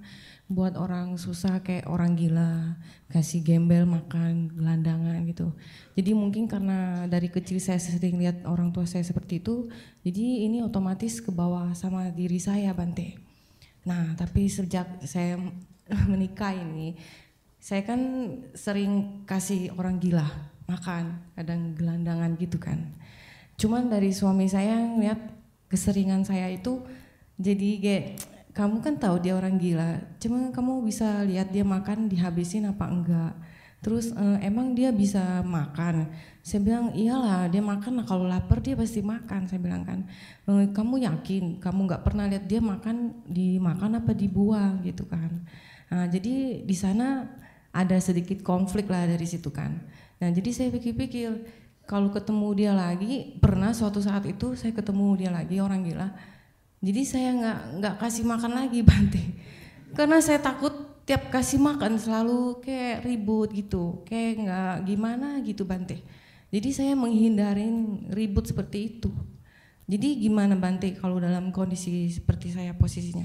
buat 0.48 0.80
orang 0.80 1.20
susah 1.20 1.60
kayak 1.60 1.84
orang 1.92 2.16
gila, 2.16 2.80
kasih 3.12 3.44
gembel 3.44 3.84
makan 3.84 4.48
gelandangan 4.56 5.20
gitu. 5.28 5.52
Jadi 5.92 6.16
mungkin 6.16 6.48
karena 6.48 7.04
dari 7.04 7.28
kecil 7.28 7.60
saya 7.60 7.76
sering 7.76 8.16
lihat 8.16 8.48
orang 8.48 8.72
tua 8.72 8.88
saya 8.88 9.04
seperti 9.04 9.44
itu, 9.44 9.68
jadi 10.00 10.48
ini 10.48 10.64
otomatis 10.64 11.20
ke 11.20 11.28
bawah 11.28 11.76
sama 11.76 12.08
diri 12.08 12.40
saya 12.40 12.72
Bante. 12.72 13.20
Nah, 13.84 14.16
tapi 14.16 14.48
sejak 14.48 15.04
saya 15.04 15.36
menikah 16.10 16.56
ini, 16.56 16.96
saya 17.58 17.82
kan 17.82 18.00
sering 18.54 19.22
kasih 19.26 19.74
orang 19.74 19.98
gila 19.98 20.26
makan, 20.70 21.18
kadang 21.34 21.74
gelandangan 21.74 22.38
gitu 22.38 22.56
kan. 22.56 22.94
Cuman 23.58 23.90
dari 23.90 24.14
suami 24.14 24.46
saya 24.46 24.78
ngeliat 24.78 25.18
keseringan 25.66 26.22
saya 26.22 26.48
itu 26.48 26.80
jadi 27.38 27.70
kayak 27.82 28.04
kamu 28.54 28.82
kan 28.82 28.94
tahu 28.98 29.22
dia 29.22 29.38
orang 29.38 29.58
gila, 29.58 30.02
cuma 30.18 30.50
kamu 30.50 30.82
bisa 30.82 31.22
lihat 31.22 31.54
dia 31.54 31.62
makan 31.62 32.10
dihabisin 32.10 32.66
apa 32.66 32.86
enggak 32.90 33.34
Terus 33.78 34.10
e, 34.10 34.24
emang 34.42 34.74
dia 34.74 34.90
bisa 34.90 35.22
makan? 35.46 36.10
Saya 36.42 36.60
bilang 36.66 36.90
iyalah 36.90 37.46
dia 37.46 37.62
makan. 37.62 38.02
Nah, 38.02 38.06
kalau 38.06 38.26
lapar 38.26 38.58
dia 38.58 38.74
pasti 38.74 38.98
makan. 38.98 39.46
Saya 39.46 39.62
bilang 39.62 39.86
kan, 39.86 40.02
e, 40.50 40.74
kamu 40.74 41.06
yakin? 41.06 41.62
Kamu 41.62 41.86
nggak 41.86 42.02
pernah 42.02 42.26
lihat 42.26 42.50
dia 42.50 42.58
makan 42.58 43.22
dimakan 43.30 44.02
apa 44.02 44.10
dibuang 44.18 44.82
gitu 44.82 45.06
kan? 45.06 45.30
Nah, 45.94 46.10
jadi 46.10 46.66
di 46.66 46.76
sana 46.76 47.22
ada 47.72 47.96
sedikit 48.00 48.40
konflik 48.44 48.88
lah 48.88 49.04
dari 49.06 49.24
situ 49.28 49.52
kan. 49.52 49.76
Nah 50.18 50.28
jadi 50.32 50.50
saya 50.50 50.68
pikir-pikir 50.74 51.30
kalau 51.88 52.12
ketemu 52.12 52.48
dia 52.56 52.72
lagi 52.76 53.38
pernah 53.40 53.72
suatu 53.72 54.00
saat 54.02 54.24
itu 54.28 54.52
saya 54.58 54.74
ketemu 54.76 55.06
dia 55.16 55.30
lagi 55.32 55.60
orang 55.60 55.84
gila. 55.86 56.08
Jadi 56.78 57.02
saya 57.02 57.34
nggak 57.34 57.58
nggak 57.82 57.94
kasih 57.98 58.24
makan 58.28 58.52
lagi 58.54 58.80
Bante 58.88 59.24
karena 59.96 60.20
saya 60.20 60.40
takut 60.42 60.74
tiap 61.08 61.32
kasih 61.32 61.56
makan 61.56 61.96
selalu 61.96 62.60
kayak 62.60 63.00
ribut 63.00 63.48
gitu, 63.56 64.04
kayak 64.04 64.44
nggak 64.44 64.74
gimana 64.84 65.40
gitu 65.40 65.64
Bante. 65.64 66.04
Jadi 66.52 66.68
saya 66.72 66.92
menghindarin 66.92 68.08
ribut 68.12 68.44
seperti 68.44 68.96
itu. 68.96 69.08
Jadi 69.88 70.20
gimana 70.20 70.52
Bante 70.52 70.92
kalau 71.00 71.16
dalam 71.16 71.48
kondisi 71.48 72.12
seperti 72.12 72.52
saya 72.52 72.76
posisinya? 72.76 73.24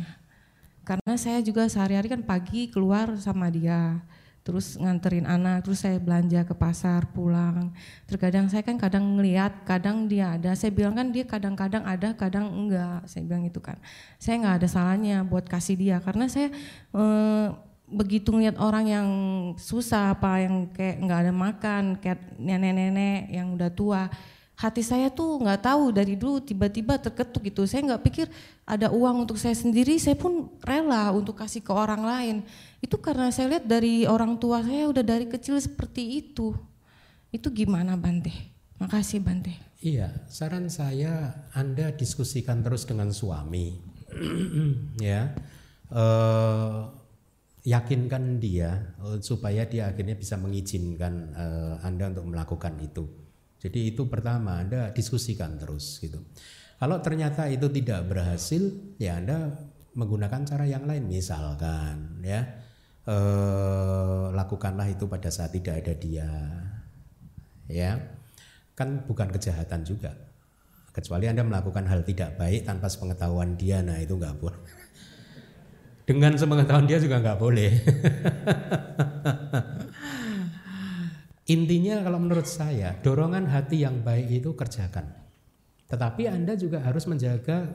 Karena 0.87 1.19
saya 1.19 1.43
juga 1.43 1.67
sehari-hari 1.67 2.07
kan 2.07 2.23
pagi 2.23 2.71
keluar 2.71 3.15
sama 3.19 3.51
dia, 3.51 3.99
terus 4.43 4.75
nganterin 4.75 5.23
anak, 5.23 5.63
terus 5.63 5.81
saya 5.81 5.97
belanja 5.97 6.43
ke 6.43 6.51
pasar, 6.51 7.07
pulang. 7.15 7.71
Terkadang 8.03 8.51
saya 8.51 8.59
kan 8.59 8.75
kadang 8.75 9.15
ngeliat, 9.15 9.63
kadang 9.63 10.05
dia 10.11 10.35
ada. 10.35 10.51
Saya 10.53 10.75
bilang 10.75 10.99
kan 10.99 11.15
dia 11.15 11.23
kadang-kadang 11.23 11.83
ada, 11.87 12.11
kadang 12.11 12.51
enggak. 12.51 13.07
Saya 13.07 13.23
bilang 13.23 13.47
itu 13.47 13.63
kan. 13.63 13.79
Saya 14.19 14.43
nggak 14.43 14.55
ada 14.59 14.67
salahnya 14.67 15.23
buat 15.23 15.47
kasih 15.47 15.79
dia, 15.79 15.97
karena 16.03 16.27
saya 16.27 16.51
eh, 16.91 17.47
begitu 17.93 18.33
ngeliat 18.33 18.57
orang 18.59 18.85
yang 18.89 19.07
susah 19.55 20.17
apa 20.17 20.43
yang 20.43 20.67
kayak 20.73 20.97
nggak 21.03 21.19
ada 21.27 21.33
makan 21.33 21.83
kayak 22.01 22.19
nenek-nenek 22.41 23.29
yang 23.29 23.53
udah 23.53 23.69
tua 23.69 24.09
hati 24.57 24.81
saya 24.81 25.11
tuh 25.11 25.41
nggak 25.41 25.61
tahu 25.65 25.93
dari 25.93 26.17
dulu 26.17 26.41
tiba-tiba 26.41 26.97
terketuk 26.97 27.43
gitu 27.45 27.67
saya 27.69 27.93
nggak 27.93 28.03
pikir 28.05 28.27
ada 28.65 28.89
uang 28.89 29.27
untuk 29.27 29.37
saya 29.37 29.53
sendiri 29.53 29.97
saya 30.01 30.17
pun 30.17 30.49
rela 30.63 31.13
untuk 31.13 31.37
kasih 31.37 31.61
ke 31.61 31.73
orang 31.73 32.01
lain 32.01 32.35
itu 32.83 32.99
karena 32.99 33.31
saya 33.31 33.55
lihat 33.55 33.65
dari 33.65 34.03
orang 34.03 34.35
tua 34.35 34.59
saya 34.59 34.91
udah 34.91 35.03
dari 35.07 35.25
kecil 35.31 35.55
seperti 35.55 36.19
itu. 36.19 36.51
Itu 37.31 37.49
gimana 37.49 37.95
Bante 37.95 38.53
makasih 38.83 39.23
Bante 39.23 39.55
iya 39.79 40.11
saran 40.27 40.67
saya 40.67 41.47
Anda 41.55 41.95
diskusikan 41.95 42.59
terus 42.59 42.83
dengan 42.83 43.15
suami. 43.15 43.79
Ya. 45.01 45.33
Uh, 45.93 46.89
yakinkan 47.63 48.41
dia 48.41 48.93
uh, 48.99 49.21
supaya 49.21 49.63
dia 49.63 49.93
akhirnya 49.93 50.17
bisa 50.17 50.35
mengizinkan 50.41 51.33
uh, 51.33 51.75
Anda 51.85 52.09
untuk 52.11 52.33
melakukan 52.33 52.73
itu. 52.81 53.05
Jadi 53.61 53.93
itu 53.93 54.09
pertama 54.09 54.59
Anda 54.59 54.91
diskusikan 54.91 55.55
terus 55.55 56.01
gitu. 56.01 56.19
Kalau 56.81 56.99
ternyata 56.99 57.47
itu 57.47 57.69
tidak 57.71 58.09
berhasil, 58.09 58.73
ya 58.99 59.21
Anda 59.21 59.55
menggunakan 59.93 60.41
cara 60.43 60.65
yang 60.65 60.89
lain 60.89 61.05
misalkan 61.05 62.25
ya 62.25 62.62
uh, 63.07 64.31
lakukanlah 64.35 64.89
itu 64.91 65.07
pada 65.07 65.29
saat 65.31 65.53
tidak 65.55 65.83
ada 65.83 65.93
dia. 65.95 66.29
Ya. 67.71 67.99
Kan 68.73 69.05
bukan 69.05 69.29
kejahatan 69.31 69.85
juga. 69.85 70.13
Kecuali 70.93 71.25
Anda 71.25 71.41
melakukan 71.41 71.89
hal 71.89 72.05
tidak 72.05 72.37
baik 72.37 72.69
tanpa 72.69 72.85
sepengetahuan 72.89 73.57
dia, 73.57 73.81
nah 73.81 73.97
itu 73.97 74.13
nggak 74.13 74.37
boleh 74.37 74.83
dengan 76.03 76.35
sepengetahuan 76.35 76.87
dia 76.87 76.99
juga 76.99 77.23
nggak 77.23 77.39
boleh. 77.39 77.71
Intinya 81.55 82.03
kalau 82.03 82.19
menurut 82.23 82.47
saya 82.47 82.95
dorongan 83.03 83.47
hati 83.51 83.83
yang 83.83 84.03
baik 84.03 84.43
itu 84.43 84.55
kerjakan. 84.55 85.11
Tetapi 85.87 86.27
Anda 86.31 86.55
juga 86.55 86.79
harus 86.83 87.07
menjaga 87.07 87.67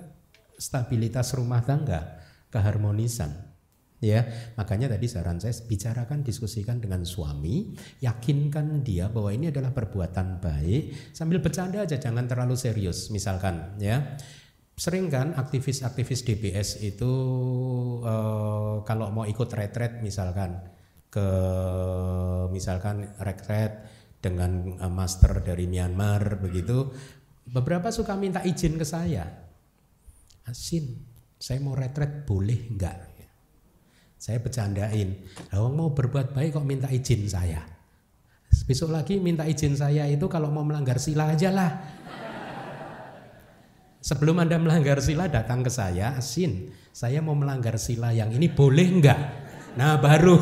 stabilitas 0.57 1.33
rumah 1.37 1.61
tangga, 1.65 2.21
keharmonisan. 2.53 3.48
Ya, 3.99 4.23
makanya 4.55 4.95
tadi 4.95 5.11
saran 5.11 5.43
saya 5.43 5.59
bicarakan, 5.67 6.23
diskusikan 6.23 6.79
dengan 6.79 7.03
suami, 7.03 7.75
yakinkan 7.99 8.87
dia 8.87 9.11
bahwa 9.11 9.35
ini 9.35 9.51
adalah 9.51 9.75
perbuatan 9.75 10.39
baik, 10.39 11.11
sambil 11.11 11.43
bercanda 11.43 11.83
aja, 11.83 11.99
jangan 11.99 12.31
terlalu 12.31 12.55
serius. 12.55 13.11
Misalkan, 13.11 13.75
ya, 13.83 14.15
sering 14.79 15.11
kan 15.11 15.35
aktivis-aktivis 15.35 16.23
DBS 16.23 16.79
itu 16.87 17.11
uh, 18.07 18.87
kalau 18.87 19.11
mau 19.11 19.27
ikut 19.27 19.51
retret 19.51 19.99
misalkan 19.99 20.63
ke 21.11 21.29
misalkan 22.55 23.03
retret 23.19 23.83
dengan 24.23 24.79
uh, 24.79 24.87
master 24.87 25.43
dari 25.43 25.67
Myanmar 25.67 26.39
begitu. 26.39 26.87
Beberapa 27.51 27.91
suka 27.91 28.15
minta 28.15 28.47
izin 28.47 28.79
ke 28.79 28.87
saya. 28.87 29.27
Asin 30.47 31.03
saya 31.35 31.59
mau 31.59 31.75
retret 31.75 32.23
boleh 32.23 32.71
enggak 32.71 33.08
saya 34.19 34.43
bercandain 34.43 35.23
kalau 35.49 35.71
mau 35.71 35.95
berbuat 35.95 36.35
baik 36.35 36.59
kok 36.59 36.67
minta 36.67 36.91
izin 36.91 37.25
saya 37.31 37.63
besok 38.69 38.93
lagi 38.93 39.17
minta 39.23 39.49
izin 39.49 39.79
saya 39.79 40.05
itu 40.11 40.29
kalau 40.29 40.53
mau 40.53 40.67
melanggar 40.67 41.01
sila 41.01 41.33
aja 41.33 41.49
lah 41.55 41.73
Sebelum 43.99 44.39
Anda 44.39 44.63
melanggar 44.63 45.03
sila 45.03 45.27
datang 45.27 45.67
ke 45.67 45.69
saya, 45.75 46.15
Asin, 46.15 46.71
saya 46.95 47.19
mau 47.19 47.35
melanggar 47.35 47.77
sila 47.83 48.15
yang 48.15 48.31
ini 48.31 48.47
boleh 48.47 48.87
enggak? 48.95 49.21
Nah 49.75 49.99
baru 49.99 50.39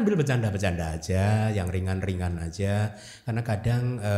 ambil 0.00 0.14
bercanda-bercanda 0.14 0.96
aja, 0.96 1.50
yang 1.50 1.68
ringan-ringan 1.68 2.38
aja. 2.38 2.94
Karena 3.26 3.42
kadang 3.42 3.98
e, 3.98 4.14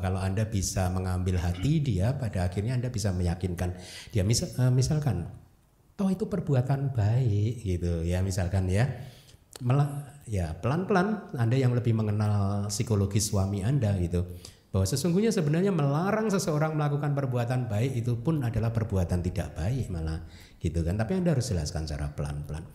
kalau 0.00 0.20
Anda 0.20 0.48
bisa 0.48 0.88
mengambil 0.88 1.36
hati 1.36 1.84
dia, 1.84 2.16
pada 2.16 2.48
akhirnya 2.48 2.74
Anda 2.76 2.88
bisa 2.88 3.12
meyakinkan 3.12 3.76
dia. 4.10 4.24
Misal, 4.24 4.48
e, 4.56 4.62
misalkan, 4.72 5.28
toh 5.94 6.10
itu 6.10 6.26
perbuatan 6.26 6.94
baik 6.94 7.62
gitu 7.62 8.02
ya, 8.02 8.20
misalkan 8.20 8.66
ya. 8.70 8.90
Mela, 9.62 9.86
ya 10.26 10.50
pelan-pelan 10.58 11.30
Anda 11.38 11.54
yang 11.54 11.78
lebih 11.78 11.94
mengenal 11.94 12.66
psikologi 12.66 13.22
suami 13.22 13.62
Anda 13.62 13.94
gitu. 14.02 14.26
Bahwa 14.74 14.90
sesungguhnya 14.90 15.30
sebenarnya 15.30 15.70
melarang 15.70 16.34
seseorang 16.34 16.74
melakukan 16.74 17.14
perbuatan 17.14 17.70
baik 17.70 17.94
itu 17.94 18.18
pun 18.18 18.42
adalah 18.42 18.74
perbuatan 18.74 19.22
tidak 19.22 19.54
baik 19.54 19.86
malah 19.86 20.26
gitu 20.58 20.82
kan. 20.82 20.98
Tapi 20.98 21.14
anda 21.14 21.30
harus 21.30 21.46
jelaskan 21.46 21.86
secara 21.86 22.10
pelan-pelan. 22.10 22.66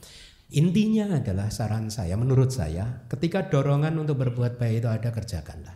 Intinya 0.56 1.20
adalah 1.20 1.52
saran 1.52 1.92
saya 1.92 2.16
menurut 2.16 2.56
saya 2.56 3.04
ketika 3.12 3.52
dorongan 3.52 4.00
untuk 4.00 4.16
berbuat 4.16 4.56
baik 4.56 4.80
itu 4.80 4.88
ada 4.88 5.12
kerjakanlah. 5.12 5.76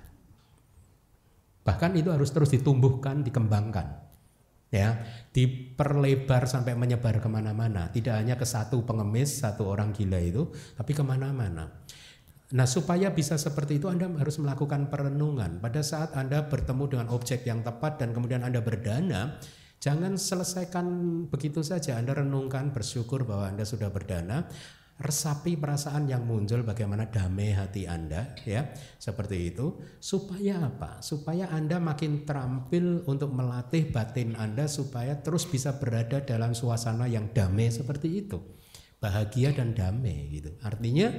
Bahkan 1.68 1.91
itu 1.99 2.07
harus 2.07 2.32
terus 2.32 2.56
ditumbuhkan 2.56 3.20
dikembangkan 3.28 4.12
ya 4.74 5.06
diperlebar 5.30 6.50
sampai 6.50 6.74
menyebar 6.74 7.22
ke 7.22 7.30
mana-mana 7.30 7.94
tidak 7.94 8.18
hanya 8.18 8.34
ke 8.34 8.44
satu 8.50 8.82
pengemis 8.82 9.45
satu 9.45 9.70
orang 9.70 9.94
gila 9.94 10.18
itu 10.18 10.50
tapi 10.74 10.98
ke 10.98 11.06
mana-mana 11.06 11.70
Nah, 12.54 12.70
supaya 12.70 13.10
bisa 13.10 13.34
seperti 13.34 13.82
itu 13.82 13.90
Anda 13.90 14.06
harus 14.14 14.38
melakukan 14.38 14.86
perenungan. 14.94 15.58
Pada 15.58 15.82
saat 15.82 16.14
Anda 16.14 16.45
bertemu 16.45 16.86
dengan 16.86 17.08
objek 17.10 17.50
yang 17.50 17.66
tepat 17.66 17.98
dan 17.98 18.14
kemudian 18.14 18.45
Anda 18.45 18.62
berdana, 18.62 19.41
jangan 19.82 20.22
selesaikan 20.22 20.86
begitu 21.34 21.66
saja. 21.66 21.98
Anda 21.98 22.14
renungkan, 22.22 22.70
bersyukur 22.70 23.26
bahwa 23.26 23.50
Anda 23.50 23.66
sudah 23.66 23.90
berdana, 23.90 24.45
resapi 25.02 25.57
perasaan 25.57 26.06
yang 26.06 26.22
muncul 26.24 26.61
bagaimana 26.61 27.10
damai 27.10 27.56
hati 27.56 27.90
Anda 27.90 28.38
ya. 28.45 28.70
Seperti 29.02 29.53
itu. 29.53 29.82
Supaya 29.98 30.70
apa? 30.70 31.02
Supaya 31.02 31.49
Anda 31.49 31.82
makin 31.82 32.28
terampil 32.28 33.07
untuk 33.10 33.34
melatih 33.34 33.90
batin 33.90 34.38
Anda 34.38 34.70
supaya 34.70 35.18
terus 35.20 35.49
bisa 35.49 35.82
berada 35.82 36.22
dalam 36.22 36.53
suasana 36.53 37.10
yang 37.10 37.34
damai 37.34 37.74
seperti 37.74 38.28
itu. 38.28 38.38
Bahagia 39.02 39.52
dan 39.52 39.74
damai 39.74 40.30
gitu. 40.32 40.53
Artinya 40.61 41.11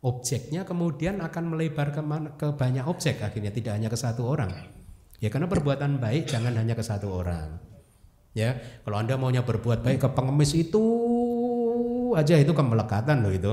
objeknya 0.00 0.64
kemudian 0.64 1.20
akan 1.20 1.44
melebar 1.52 1.92
ke, 1.92 2.00
ke 2.40 2.48
banyak 2.56 2.84
objek 2.88 3.20
akhirnya 3.20 3.52
tidak 3.52 3.76
hanya 3.76 3.88
ke 3.92 3.98
satu 4.00 4.24
orang. 4.24 4.50
Ya 5.20 5.28
karena 5.28 5.46
perbuatan 5.46 6.00
baik 6.00 6.32
jangan 6.32 6.56
hanya 6.56 6.72
ke 6.72 6.80
satu 6.80 7.12
orang. 7.12 7.60
Ya 8.32 8.56
kalau 8.86 8.96
anda 8.96 9.20
maunya 9.20 9.44
berbuat 9.44 9.84
baik 9.84 10.00
ke 10.00 10.08
pengemis 10.16 10.56
itu 10.56 10.80
Aja 12.14 12.38
itu 12.38 12.50
kemelekatan 12.54 13.22
loh 13.22 13.32
itu. 13.34 13.52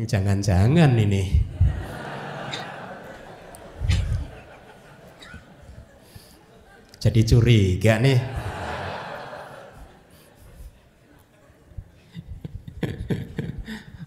Jangan-jangan 0.00 0.96
ini. 0.96 1.24
Jadi 7.02 7.20
curiga 7.26 7.98
nih. 7.98 8.18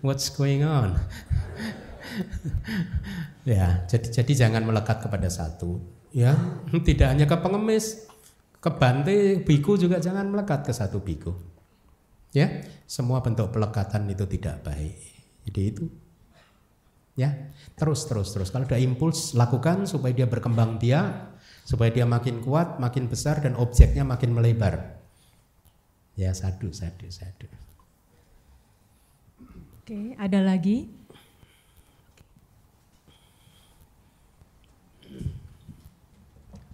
What's 0.05 0.31
going 0.31 0.63
on? 0.63 0.95
ya, 3.43 3.83
jadi 3.89 4.07
jadi 4.21 4.47
jangan 4.47 4.63
melekat 4.63 5.03
kepada 5.03 5.27
satu. 5.27 5.83
Ya, 6.15 6.39
tidak 6.71 7.11
hanya 7.11 7.25
ke 7.27 7.35
pengemis, 7.35 8.07
ke 8.63 8.69
bante, 8.71 9.43
biku 9.43 9.75
juga 9.75 9.99
jangan 9.99 10.31
melekat 10.31 10.63
ke 10.63 10.71
satu 10.71 11.03
biku. 11.03 11.54
Ya, 12.35 12.67
semua 12.83 13.23
bentuk 13.23 13.49
pelekatan 13.55 14.11
itu 14.11 14.27
tidak 14.27 14.67
baik. 14.67 14.99
Jadi 15.47 15.61
itu 15.63 15.87
ya 17.15 17.31
terus 17.79 18.03
terus 18.11 18.35
terus 18.35 18.51
kalau 18.51 18.67
ada 18.67 18.75
impuls 18.75 19.31
lakukan 19.39 19.87
supaya 19.87 20.11
dia 20.11 20.27
berkembang 20.27 20.75
dia 20.75 21.31
supaya 21.63 21.87
dia 21.87 22.03
makin 22.03 22.43
kuat 22.43 22.75
makin 22.75 23.07
besar 23.07 23.39
dan 23.39 23.55
objeknya 23.55 24.03
makin 24.03 24.35
melebar 24.35 24.99
ya 26.19 26.35
satu 26.35 26.75
satu 26.75 27.07
satu 27.07 27.47
Oke, 29.85 30.17
ada 30.17 30.41
lagi? 30.41 30.89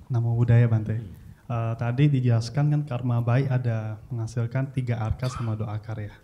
Namo 0.08 0.32
budaya 0.40 0.64
Bante. 0.72 1.20
Uh, 1.52 1.76
tadi 1.76 2.07
dijelaskan 2.07 2.72
kan 2.72 2.82
karma 2.88 3.19
baik 3.19 3.52
ada 3.52 3.99
menghasilkan 4.07 4.72
tiga 4.72 5.03
akar 5.03 5.28
sama 5.28 5.60
dua 5.60 5.76
akar 5.76 5.99
ya. 5.99 6.15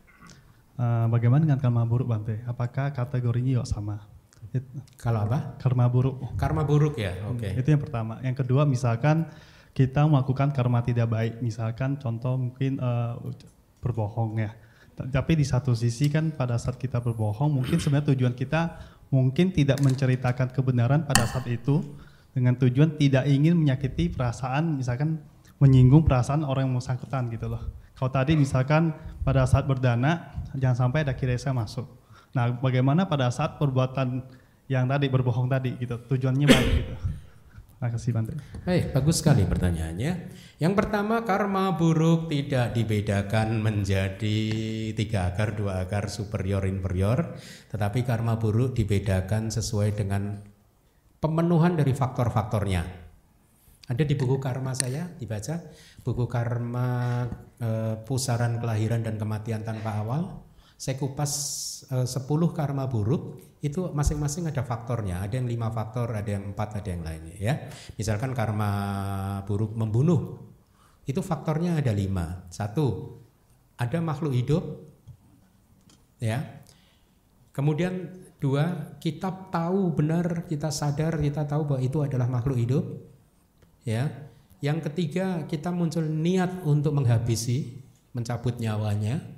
Uh, 0.80 1.12
bagaimana 1.12 1.44
dengan 1.44 1.60
karma 1.60 1.84
buruk 1.84 2.08
Bante? 2.08 2.40
Apakah 2.48 2.96
kategorinya 2.96 3.60
juga 3.60 3.68
sama? 3.68 4.08
It, 4.56 4.64
Kalau 4.96 5.28
apa? 5.28 5.60
Karma 5.60 5.92
buruk. 5.92 6.40
Karma 6.40 6.64
buruk 6.64 6.96
ya, 6.96 7.12
oke. 7.28 7.44
Okay. 7.44 7.60
Itu 7.60 7.76
yang 7.76 7.84
pertama. 7.84 8.24
Yang 8.24 8.48
kedua 8.48 8.64
misalkan 8.64 9.28
kita 9.76 10.08
melakukan 10.08 10.56
karma 10.56 10.80
tidak 10.80 11.12
baik, 11.12 11.44
misalkan 11.44 12.00
contoh 12.00 12.40
mungkin 12.40 12.80
uh, 12.80 13.20
berbohong 13.84 14.40
ya 14.40 14.56
tapi 14.98 15.38
di 15.38 15.46
satu 15.46 15.78
sisi 15.78 16.10
kan 16.10 16.34
pada 16.34 16.58
saat 16.58 16.82
kita 16.82 16.98
berbohong 16.98 17.62
mungkin 17.62 17.78
sebenarnya 17.78 18.18
tujuan 18.18 18.34
kita 18.34 18.82
mungkin 19.14 19.54
tidak 19.54 19.78
menceritakan 19.86 20.50
kebenaran 20.50 21.06
pada 21.06 21.30
saat 21.30 21.46
itu 21.46 21.86
dengan 22.38 22.54
tujuan 22.54 23.02
tidak 23.02 23.26
ingin 23.26 23.58
menyakiti 23.58 24.14
perasaan 24.14 24.78
misalkan 24.78 25.18
menyinggung 25.58 26.06
perasaan 26.06 26.46
orang 26.46 26.70
yang 26.70 26.78
bersangkutan 26.78 27.34
gitu 27.34 27.50
loh. 27.50 27.74
Kalau 27.98 28.14
tadi 28.14 28.38
misalkan 28.38 28.94
pada 29.26 29.50
saat 29.50 29.66
berdana 29.66 30.38
jangan 30.54 30.86
sampai 30.86 31.02
ada 31.02 31.18
kiresa 31.18 31.50
masuk. 31.50 31.90
Nah, 32.38 32.54
bagaimana 32.62 33.10
pada 33.10 33.34
saat 33.34 33.58
perbuatan 33.58 34.22
yang 34.70 34.86
tadi 34.86 35.10
berbohong 35.10 35.50
tadi 35.50 35.82
gitu 35.82 35.98
tujuannya 35.98 36.46
baik 36.46 36.72
gitu. 36.78 36.96
Terima 37.78 37.94
kasih 37.94 38.10
Bante. 38.10 38.34
Baik, 38.66 38.90
bagus 38.90 39.22
sekali 39.22 39.46
pertanyaannya. 39.46 40.14
Yang 40.58 40.74
pertama, 40.74 41.22
karma 41.22 41.78
buruk 41.78 42.26
tidak 42.26 42.74
dibedakan 42.74 43.62
menjadi 43.62 44.38
tiga 44.98 45.30
akar, 45.30 45.54
dua 45.54 45.86
akar, 45.86 46.10
superior, 46.10 46.66
inferior. 46.66 47.38
Tetapi 47.70 48.02
karma 48.02 48.42
buruk 48.42 48.74
dibedakan 48.74 49.54
sesuai 49.54 49.94
dengan 49.94 50.42
pemenuhan 51.28 51.76
dari 51.76 51.92
faktor-faktornya. 51.92 52.84
Ada 53.88 54.04
di 54.04 54.16
buku 54.16 54.40
karma 54.40 54.72
saya, 54.72 55.12
dibaca. 55.12 55.60
Buku 56.04 56.24
karma 56.28 57.24
e, 57.60 58.00
pusaran 58.08 58.64
kelahiran 58.64 59.04
dan 59.04 59.20
kematian 59.20 59.68
tanpa 59.68 60.00
awal. 60.00 60.44
Saya 60.80 60.96
kupas 60.96 61.32
e, 61.92 62.08
10 62.08 62.16
karma 62.56 62.88
buruk 62.88 63.44
itu 63.58 63.90
masing-masing 63.90 64.46
ada 64.46 64.62
faktornya 64.62 65.26
ada 65.26 65.34
yang 65.34 65.50
lima 65.50 65.74
faktor 65.74 66.14
ada 66.14 66.30
yang 66.30 66.54
empat 66.54 66.78
ada 66.78 66.90
yang 66.94 67.02
lainnya 67.02 67.36
ya 67.42 67.54
misalkan 67.98 68.38
karma 68.38 68.70
buruk 69.50 69.74
membunuh 69.74 70.38
itu 71.10 71.18
faktornya 71.26 71.82
ada 71.82 71.90
lima 71.90 72.46
satu 72.54 73.18
ada 73.82 73.98
makhluk 73.98 74.38
hidup 74.38 74.64
ya 76.22 76.62
kemudian 77.50 78.14
dua 78.38 78.94
kita 79.02 79.50
tahu 79.50 79.98
benar 79.98 80.46
kita 80.46 80.70
sadar 80.70 81.18
kita 81.18 81.46
tahu 81.50 81.74
bahwa 81.74 81.82
itu 81.82 81.98
adalah 82.06 82.30
makhluk 82.30 82.58
hidup 82.58 82.86
ya 83.82 84.10
yang 84.62 84.82
ketiga 84.82 85.46
kita 85.50 85.74
muncul 85.74 86.06
niat 86.06 86.66
untuk 86.66 86.94
menghabisi 86.94 87.82
mencabut 88.14 88.58
nyawanya 88.58 89.38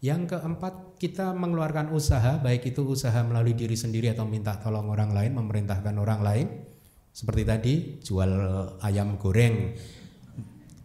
yang 0.00 0.24
keempat, 0.24 0.96
kita 0.96 1.36
mengeluarkan 1.36 1.92
usaha, 1.92 2.40
baik 2.40 2.72
itu 2.72 2.80
usaha 2.88 3.20
melalui 3.20 3.52
diri 3.52 3.76
sendiri 3.76 4.08
atau 4.08 4.24
minta 4.24 4.56
tolong 4.56 4.88
orang 4.88 5.12
lain, 5.12 5.36
memerintahkan 5.36 5.92
orang 6.00 6.20
lain. 6.24 6.46
Seperti 7.12 7.42
tadi, 7.44 7.74
jual 8.00 8.32
ayam 8.80 9.20
goreng, 9.20 9.76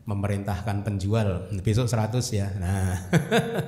memerintahkan 0.03 0.83
penjual, 0.83 1.47
besok 1.63 1.87
100 1.87 2.27
ya. 2.35 2.51
Nah, 2.59 2.91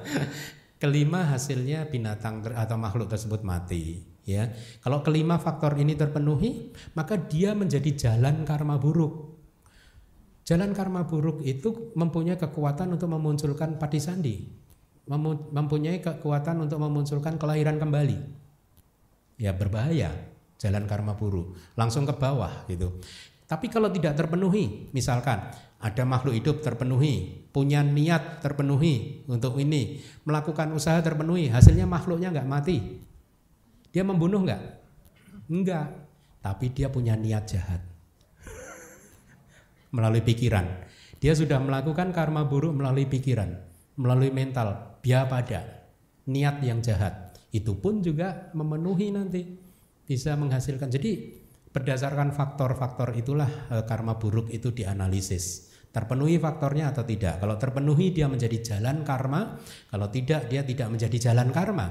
kelima 0.77 1.25
hasilnya 1.25 1.89
binatang 1.89 2.45
atau 2.53 2.77
makhluk 2.77 3.09
tersebut 3.09 3.41
mati. 3.41 4.05
Ya, 4.27 4.51
kalau 4.83 5.01
kelima 5.07 5.39
faktor 5.39 5.79
ini 5.79 5.95
terpenuhi, 5.95 6.75
maka 6.99 7.15
dia 7.15 7.55
menjadi 7.55 7.95
jalan 7.95 8.43
karma 8.43 8.75
buruk. 8.75 9.39
Jalan 10.43 10.75
karma 10.75 11.07
buruk 11.07 11.43
itu 11.47 11.95
mempunyai 11.95 12.35
kekuatan 12.35 12.95
untuk 12.95 13.07
memunculkan 13.07 13.79
pati 13.79 13.99
sandi 14.03 14.35
mempunyai 15.51 16.03
kekuatan 16.03 16.67
untuk 16.67 16.83
memunculkan 16.83 17.39
kelahiran 17.39 17.79
kembali. 17.79 18.17
Ya 19.39 19.55
berbahaya 19.55 20.11
jalan 20.59 20.83
karma 20.89 21.15
buruk, 21.15 21.55
langsung 21.79 22.03
ke 22.03 22.13
bawah 22.17 22.67
gitu. 22.67 22.99
Tapi 23.47 23.71
kalau 23.71 23.87
tidak 23.87 24.19
terpenuhi, 24.19 24.91
misalkan 24.91 25.39
ada 25.77 26.03
makhluk 26.03 26.33
hidup 26.33 26.65
terpenuhi, 26.65 27.45
punya 27.53 27.85
niat 27.85 28.41
terpenuhi 28.41 29.25
untuk 29.29 29.61
ini, 29.61 30.01
melakukan 30.25 30.73
usaha 30.73 30.97
terpenuhi, 31.05 31.53
hasilnya 31.53 31.85
makhluknya 31.85 32.33
nggak 32.33 32.49
mati. 32.49 32.97
Dia 33.93 34.01
membunuh 34.01 34.41
nggak? 34.41 34.63
Enggak. 35.53 35.87
Tapi 36.41 36.65
dia 36.73 36.87
punya 36.89 37.13
niat 37.13 37.43
jahat 37.45 37.81
melalui 39.95 40.25
pikiran. 40.25 40.65
Dia 41.17 41.33
sudah 41.33 41.57
melakukan 41.61 42.13
karma 42.13 42.45
buruk 42.45 42.77
melalui 42.77 43.09
pikiran, 43.09 43.57
melalui 43.97 44.29
mental, 44.29 44.97
dia 45.01 45.25
pada 45.25 45.77
niat 46.27 46.59
yang 46.61 46.83
jahat 46.83 47.27
itu 47.55 47.79
pun 47.79 48.03
juga 48.03 48.51
memenuhi 48.51 49.15
nanti 49.15 49.55
bisa 50.03 50.35
menghasilkan 50.35 50.91
jadi 50.91 51.31
berdasarkan 51.71 52.35
faktor-faktor 52.35 53.15
itulah 53.15 53.47
e, 53.71 53.75
karma 53.87 54.19
buruk 54.19 54.51
itu 54.51 54.75
dianalisis 54.75 55.66
terpenuhi 55.91 56.37
faktornya 56.37 56.93
atau 56.93 57.03
tidak. 57.07 57.41
Kalau 57.41 57.55
terpenuhi 57.55 58.13
dia 58.13 58.29
menjadi 58.29 58.57
jalan 58.61 59.01
karma. 59.01 59.57
Kalau 59.89 60.07
tidak 60.13 60.51
dia 60.51 60.61
tidak 60.61 60.87
menjadi 60.93 61.31
jalan 61.31 61.49
karma. 61.49 61.87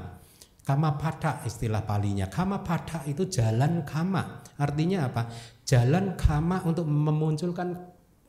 Kama 0.66 0.98
pada 0.98 1.46
istilah 1.46 1.86
palinya. 1.86 2.26
Kama 2.26 2.66
pada 2.66 3.06
itu 3.06 3.30
jalan 3.30 3.86
kama. 3.86 4.42
Artinya 4.58 5.06
apa? 5.06 5.30
Jalan 5.62 6.18
kama 6.18 6.66
untuk 6.66 6.90
memunculkan 6.90 7.74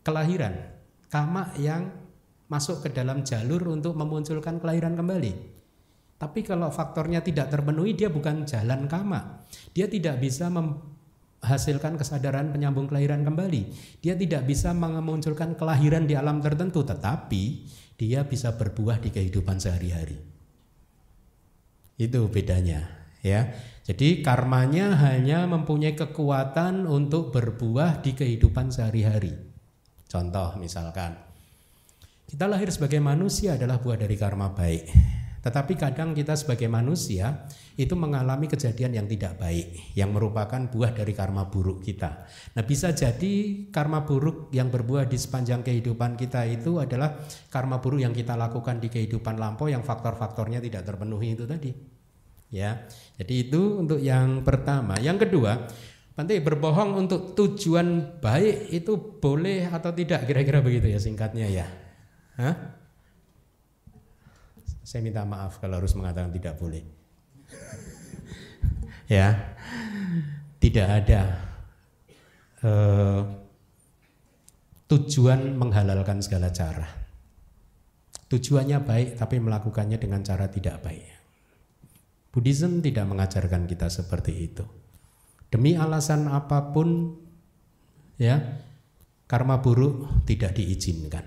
kelahiran. 0.05 0.53
Kama 1.09 1.57
yang 1.57 1.89
masuk 2.47 2.87
ke 2.87 2.89
dalam 2.93 3.25
jalur 3.27 3.59
untuk 3.73 3.97
memunculkan 3.97 4.61
kelahiran 4.61 4.95
kembali. 4.95 5.57
Tapi 6.17 6.41
kalau 6.41 6.73
faktornya 6.73 7.21
tidak 7.21 7.53
terpenuhi, 7.53 7.93
dia 7.93 8.09
bukan 8.09 8.41
jalan 8.47 8.89
kama. 8.89 9.45
Dia 9.77 9.85
tidak 9.85 10.17
bisa 10.17 10.49
menghasilkan 11.41 11.95
kesadaran 11.95 12.49
penyambung 12.49 12.89
kelahiran 12.89 13.21
kembali. 13.23 13.61
Dia 14.01 14.17
tidak 14.17 14.49
bisa 14.49 14.73
memunculkan 14.73 15.53
kelahiran 15.53 16.09
di 16.09 16.17
alam 16.17 16.41
tertentu, 16.41 16.81
tetapi 16.81 17.43
dia 17.97 18.25
bisa 18.25 18.53
berbuah 18.57 18.99
di 19.01 19.09
kehidupan 19.13 19.57
sehari-hari. 19.61 20.17
Itu 21.97 22.29
bedanya, 22.29 22.85
ya. 23.25 23.53
Jadi 23.87 24.21
karmanya 24.21 24.99
hanya 24.99 25.47
mempunyai 25.47 25.95
kekuatan 25.95 26.85
untuk 26.85 27.31
berbuah 27.31 28.03
di 28.03 28.11
kehidupan 28.13 28.67
sehari-hari. 28.69 29.31
Contoh 30.07 30.59
misalkan 30.59 31.15
kita 32.27 32.43
lahir 32.43 32.67
sebagai 32.67 32.99
manusia 32.99 33.55
adalah 33.55 33.79
buah 33.79 33.95
dari 33.95 34.19
karma 34.19 34.51
baik. 34.51 34.91
Tetapi 35.39 35.73
kadang 35.79 36.11
kita 36.11 36.35
sebagai 36.35 36.67
manusia 36.67 37.47
itu 37.77 37.93
mengalami 37.93 38.49
kejadian 38.49 38.97
yang 38.97 39.05
tidak 39.05 39.37
baik, 39.37 39.93
yang 39.93 40.09
merupakan 40.09 40.57
buah 40.65 40.97
dari 40.97 41.13
karma 41.13 41.45
buruk 41.45 41.85
kita. 41.85 42.25
Nah, 42.57 42.65
bisa 42.65 42.89
jadi 42.89 43.65
karma 43.69 44.01
buruk 44.01 44.49
yang 44.49 44.73
berbuah 44.73 45.05
di 45.05 45.13
sepanjang 45.13 45.61
kehidupan 45.61 46.17
kita 46.17 46.41
itu 46.49 46.81
adalah 46.81 47.21
karma 47.53 47.77
buruk 47.77 48.01
yang 48.01 48.17
kita 48.17 48.33
lakukan 48.33 48.81
di 48.81 48.89
kehidupan 48.89 49.37
lampau 49.37 49.69
yang 49.69 49.85
faktor-faktornya 49.85 50.57
tidak 50.57 50.89
terpenuhi 50.89 51.37
itu 51.37 51.45
tadi. 51.45 51.69
Ya. 52.49 52.89
Jadi 53.21 53.45
itu 53.45 53.77
untuk 53.77 54.01
yang 54.01 54.41
pertama. 54.41 54.97
Yang 54.97 55.29
kedua, 55.29 55.69
nanti 56.17 56.41
berbohong 56.41 56.97
untuk 56.97 57.37
tujuan 57.37 58.17
baik 58.17 58.73
itu 58.73 59.21
boleh 59.21 59.69
atau 59.69 59.93
tidak 59.93 60.25
kira-kira 60.25 60.65
begitu 60.65 60.89
ya 60.89 60.97
singkatnya 60.97 61.45
ya. 61.45 61.69
Hah? 62.41 62.55
Saya 64.81 65.05
minta 65.05 65.21
maaf 65.29 65.61
kalau 65.61 65.77
harus 65.77 65.93
mengatakan 65.93 66.33
tidak 66.33 66.57
boleh. 66.57 66.96
Ya, 69.07 69.55
tidak 70.59 70.87
ada 71.03 71.21
uh, 72.63 73.21
tujuan 74.87 75.55
menghalalkan 75.55 76.19
segala 76.23 76.51
cara. 76.51 76.87
Tujuannya 78.27 78.83
baik 78.83 79.09
tapi 79.15 79.39
melakukannya 79.39 79.95
dengan 79.95 80.19
cara 80.19 80.51
tidak 80.51 80.83
baik. 80.83 81.07
Buddhism 82.31 82.83
tidak 82.83 83.07
mengajarkan 83.07 83.65
kita 83.65 83.87
seperti 83.87 84.33
itu. 84.35 84.67
Demi 85.47 85.79
alasan 85.79 86.27
apa 86.27 86.75
pun 86.75 87.15
ya, 88.19 88.59
karma 89.31 89.63
buruk 89.63 90.27
tidak 90.27 90.59
diizinkan. 90.59 91.23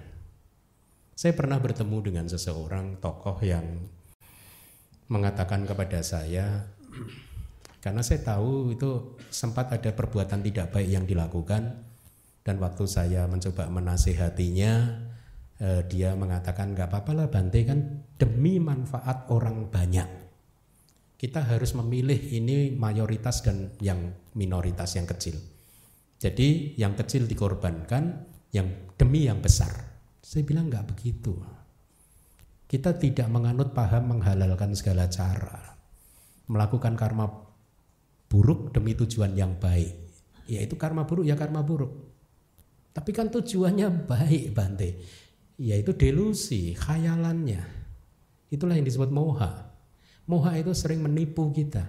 Saya 1.17 1.33
pernah 1.37 1.57
bertemu 1.61 1.97
dengan 2.05 2.27
seseorang 2.29 3.01
tokoh 3.01 3.41
yang 3.45 3.65
mengatakan 5.09 5.65
kepada 5.69 6.01
saya 6.05 6.69
karena 7.81 8.05
saya 8.05 8.21
tahu 8.21 8.77
itu 8.77 9.17
sempat 9.33 9.73
ada 9.73 9.91
perbuatan 9.93 10.45
tidak 10.45 10.77
baik 10.77 10.89
yang 10.89 11.05
dilakukan 11.09 11.81
dan 12.45 12.57
waktu 12.61 12.85
saya 12.85 13.25
mencoba 13.25 13.69
menasehatinya 13.73 14.73
eh, 15.61 15.83
dia 15.89 16.13
mengatakan 16.13 16.77
nggak 16.77 16.89
apa-apa 16.93 17.13
lah 17.17 17.27
Bante 17.33 17.61
kan 17.65 18.05
demi 18.21 18.61
manfaat 18.61 19.29
orang 19.33 19.73
banyak 19.73 20.09
kita 21.21 21.45
harus 21.45 21.77
memilih 21.77 22.17
ini 22.17 22.73
mayoritas 22.73 23.45
dan 23.45 23.77
yang 23.77 24.17
minoritas 24.33 24.97
yang 24.97 25.05
kecil. 25.05 25.37
Jadi 26.17 26.81
yang 26.81 26.97
kecil 26.97 27.29
dikorbankan 27.29 28.25
yang 28.57 28.89
demi 28.97 29.29
yang 29.29 29.45
besar. 29.45 30.01
Saya 30.25 30.49
bilang 30.49 30.73
nggak 30.73 30.97
begitu. 30.97 31.37
Kita 32.65 32.97
tidak 32.97 33.29
menganut 33.29 33.77
paham 33.77 34.17
menghalalkan 34.17 34.73
segala 34.73 35.13
cara 35.13 35.77
melakukan 36.51 36.99
karma 36.99 37.31
buruk 38.31 38.71
demi 38.71 38.95
tujuan 38.95 39.35
yang 39.35 39.59
baik 39.59 39.91
yaitu 40.47 40.79
karma 40.79 41.03
buruk 41.03 41.27
ya 41.27 41.35
karma 41.35 41.67
buruk 41.67 42.11
tapi 42.91 43.11
kan 43.15 43.31
tujuannya 43.31 44.11
baik 44.11 44.45
Bante. 44.51 44.99
Yaitu 45.61 45.95
delusi, 45.95 46.73
khayalannya. 46.75 47.63
Itulah 48.51 48.75
yang 48.75 48.87
disebut 48.89 49.13
moha. 49.13 49.71
Moha 50.27 50.57
itu 50.59 50.73
sering 50.75 51.05
menipu 51.05 51.53
kita. 51.55 51.87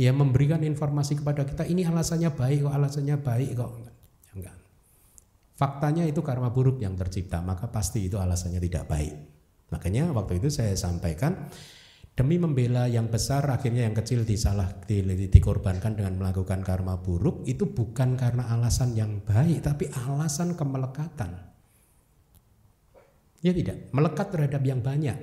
Ya 0.00 0.16
memberikan 0.16 0.64
informasi 0.64 1.20
kepada 1.20 1.44
kita 1.44 1.68
ini 1.68 1.84
alasannya 1.84 2.32
baik 2.32 2.64
kok, 2.64 2.72
alasannya 2.72 3.16
baik 3.20 3.50
kok. 3.52 3.72
Enggak. 4.32 4.56
Faktanya 5.60 6.08
itu 6.08 6.24
karma 6.24 6.48
buruk 6.48 6.80
yang 6.80 6.96
tercipta, 6.96 7.44
maka 7.44 7.68
pasti 7.68 8.08
itu 8.08 8.16
alasannya 8.16 8.64
tidak 8.64 8.88
baik. 8.88 9.14
Makanya 9.70 10.08
waktu 10.16 10.40
itu 10.40 10.48
saya 10.48 10.72
sampaikan 10.72 11.52
Demi 12.10 12.36
membela 12.36 12.84
yang 12.84 13.08
besar 13.08 13.48
akhirnya 13.48 13.88
yang 13.88 13.96
kecil 13.96 14.28
disalah 14.28 14.82
di, 14.84 15.00
dikorbankan 15.30 15.96
dengan 15.96 16.20
melakukan 16.20 16.60
karma 16.60 17.00
buruk 17.00 17.48
itu 17.48 17.70
bukan 17.70 18.18
karena 18.18 18.50
alasan 18.52 18.92
yang 18.92 19.24
baik 19.24 19.64
tapi 19.64 19.88
alasan 19.88 20.52
kemelekatan. 20.52 21.50
Ya 23.40 23.56
tidak, 23.56 23.88
melekat 23.96 24.26
terhadap 24.28 24.60
yang 24.60 24.84
banyak. 24.84 25.16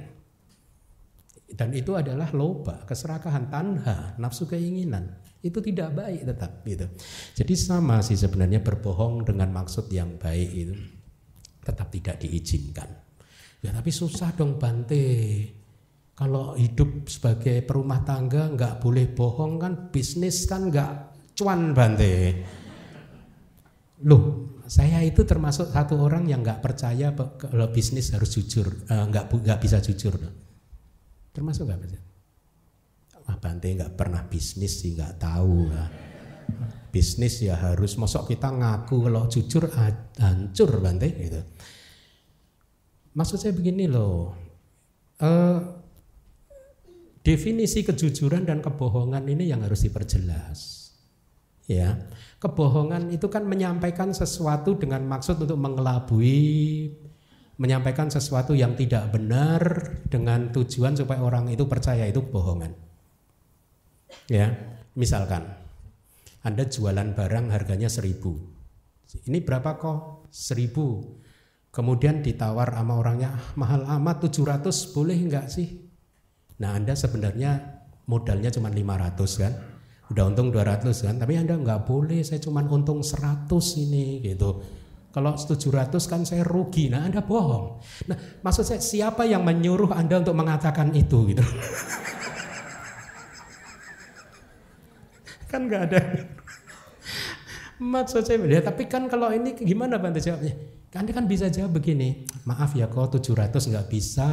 Dan 1.47 1.71
itu 1.71 1.93
adalah 1.93 2.33
loba, 2.33 2.83
keserakahan, 2.83 3.47
tanha, 3.47 4.17
nafsu 4.17 4.49
keinginan. 4.49 5.21
Itu 5.39 5.61
tidak 5.61 5.93
baik 5.93 6.25
tetap 6.25 6.65
gitu. 6.65 6.89
Jadi 7.37 7.53
sama 7.53 8.01
sih 8.01 8.17
sebenarnya 8.17 8.65
berbohong 8.65 9.21
dengan 9.21 9.53
maksud 9.53 9.87
yang 9.93 10.17
baik 10.17 10.49
itu 10.49 10.75
tetap 11.61 11.87
tidak 11.93 12.19
diizinkan. 12.19 12.89
Ya 13.61 13.69
tapi 13.69 13.93
susah 13.93 14.33
dong 14.33 14.57
Bante 14.57 15.05
kalau 16.17 16.57
hidup 16.57 17.05
sebagai 17.05 17.61
perumah 17.61 18.01
tangga 18.01 18.49
nggak 18.49 18.81
boleh 18.81 19.05
bohong 19.13 19.61
kan 19.61 19.93
bisnis 19.93 20.49
kan 20.49 20.73
nggak 20.73 21.13
cuan 21.37 21.77
bante. 21.77 22.41
Loh, 24.01 24.57
saya 24.65 25.05
itu 25.05 25.21
termasuk 25.21 25.69
satu 25.69 26.01
orang 26.01 26.25
yang 26.25 26.41
nggak 26.41 26.65
percaya 26.65 27.13
kalau 27.13 27.69
bisnis 27.69 28.09
harus 28.17 28.33
jujur, 28.33 28.65
eh, 28.89 29.05
nggak 29.13 29.29
uh, 29.29 29.37
nggak 29.45 29.59
bisa 29.61 29.77
jujur. 29.77 30.17
Termasuk 31.37 31.69
nggak 31.69 31.81
percaya? 31.85 32.03
Ah, 33.29 33.37
Bante 33.37 33.69
nggak 33.77 33.93
pernah 33.93 34.25
bisnis 34.25 34.81
sih 34.81 34.97
nggak 34.97 35.21
tahu. 35.21 35.69
Lah. 35.69 35.89
Bisnis 36.89 37.45
ya 37.45 37.61
harus, 37.61 37.93
mosok 37.93 38.33
kita 38.33 38.49
ngaku 38.49 39.05
kalau 39.05 39.29
jujur 39.29 39.69
hancur 40.17 40.81
Bante 40.81 41.13
gitu. 41.13 41.41
Maksud 43.13 43.37
saya 43.37 43.53
begini 43.53 43.85
loh, 43.85 44.33
uh, 45.21 45.76
Definisi 47.27 47.83
kejujuran 47.83 48.47
dan 48.47 48.63
kebohongan 48.63 49.27
ini 49.27 49.51
yang 49.51 49.59
harus 49.59 49.83
diperjelas. 49.83 50.87
Ya, 51.67 52.07
kebohongan 52.39 53.11
itu 53.11 53.27
kan 53.27 53.43
menyampaikan 53.43 54.15
sesuatu 54.15 54.79
dengan 54.79 55.03
maksud 55.03 55.43
untuk 55.43 55.59
mengelabui, 55.59 56.87
menyampaikan 57.59 58.07
sesuatu 58.07 58.55
yang 58.55 58.79
tidak 58.79 59.11
benar 59.11 59.59
dengan 60.07 60.55
tujuan 60.55 60.95
supaya 60.95 61.19
orang 61.19 61.51
itu 61.51 61.67
percaya 61.67 62.07
itu 62.07 62.23
kebohongan. 62.23 62.71
Ya, 64.31 64.79
misalkan 64.95 65.51
Anda 66.47 66.63
jualan 66.63 67.11
barang 67.11 67.51
harganya 67.51 67.91
seribu, 67.91 68.39
ini 69.27 69.43
berapa 69.43 69.75
kok? 69.75 70.31
Seribu. 70.31 71.03
Kemudian 71.75 72.23
ditawar 72.23 72.71
sama 72.71 72.95
orangnya 72.95 73.35
ah, 73.35 73.43
mahal 73.59 73.83
amat 73.99 74.31
700 74.31 74.95
boleh 74.95 75.19
enggak 75.19 75.51
sih? 75.51 75.86
Nah 76.57 76.73
Anda 76.73 76.97
sebenarnya 76.97 77.81
modalnya 78.09 78.49
cuma 78.49 78.71
500 78.73 79.41
kan, 79.41 79.53
udah 80.09 80.23
untung 80.25 80.49
200 80.49 80.89
kan, 80.89 81.15
tapi 81.21 81.37
Anda 81.37 81.53
nggak 81.59 81.85
boleh, 81.85 82.23
saya 82.25 82.41
cuma 82.41 82.65
untung 82.65 83.05
100 83.05 83.49
ini 83.83 84.23
gitu. 84.25 84.63
Kalau 85.13 85.33
700 85.33 85.97
kan 86.05 86.21
saya 86.25 86.45
rugi, 86.45 86.89
nah 86.93 87.05
Anda 87.05 87.25
bohong. 87.25 87.81
Nah 88.09 88.17
maksud 88.41 88.65
saya 88.65 88.81
siapa 88.81 89.25
yang 89.25 89.41
menyuruh 89.45 89.93
Anda 89.93 90.21
untuk 90.21 90.37
mengatakan 90.37 90.93
itu 90.93 91.33
gitu. 91.33 91.41
kan 95.51 95.65
nggak 95.65 95.81
ada. 95.89 96.01
Maksud 97.77 98.25
saya 98.25 98.41
ya, 98.49 98.61
tapi 98.65 98.89
kan 98.89 99.05
kalau 99.05 99.29
ini 99.29 99.53
gimana 99.53 100.01
Bante 100.01 100.17
jawabnya? 100.17 100.57
Anda 100.97 101.13
kan 101.13 101.29
bisa 101.29 101.45
jawab 101.53 101.77
begini, 101.77 102.25
maaf 102.41 102.73
ya 102.73 102.89
kok 102.89 103.21
700 103.21 103.53
nggak 103.53 103.85
bisa 103.85 104.29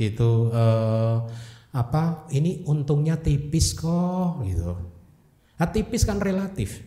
gitu. 0.00 0.48
Uh, 0.48 1.28
apa 1.68 2.24
ini 2.32 2.64
untungnya 2.64 3.20
tipis 3.20 3.76
kok 3.76 4.40
gitu. 4.44 4.72
Nah, 5.58 5.68
tipis 5.68 6.06
kan 6.06 6.22
relatif. 6.22 6.86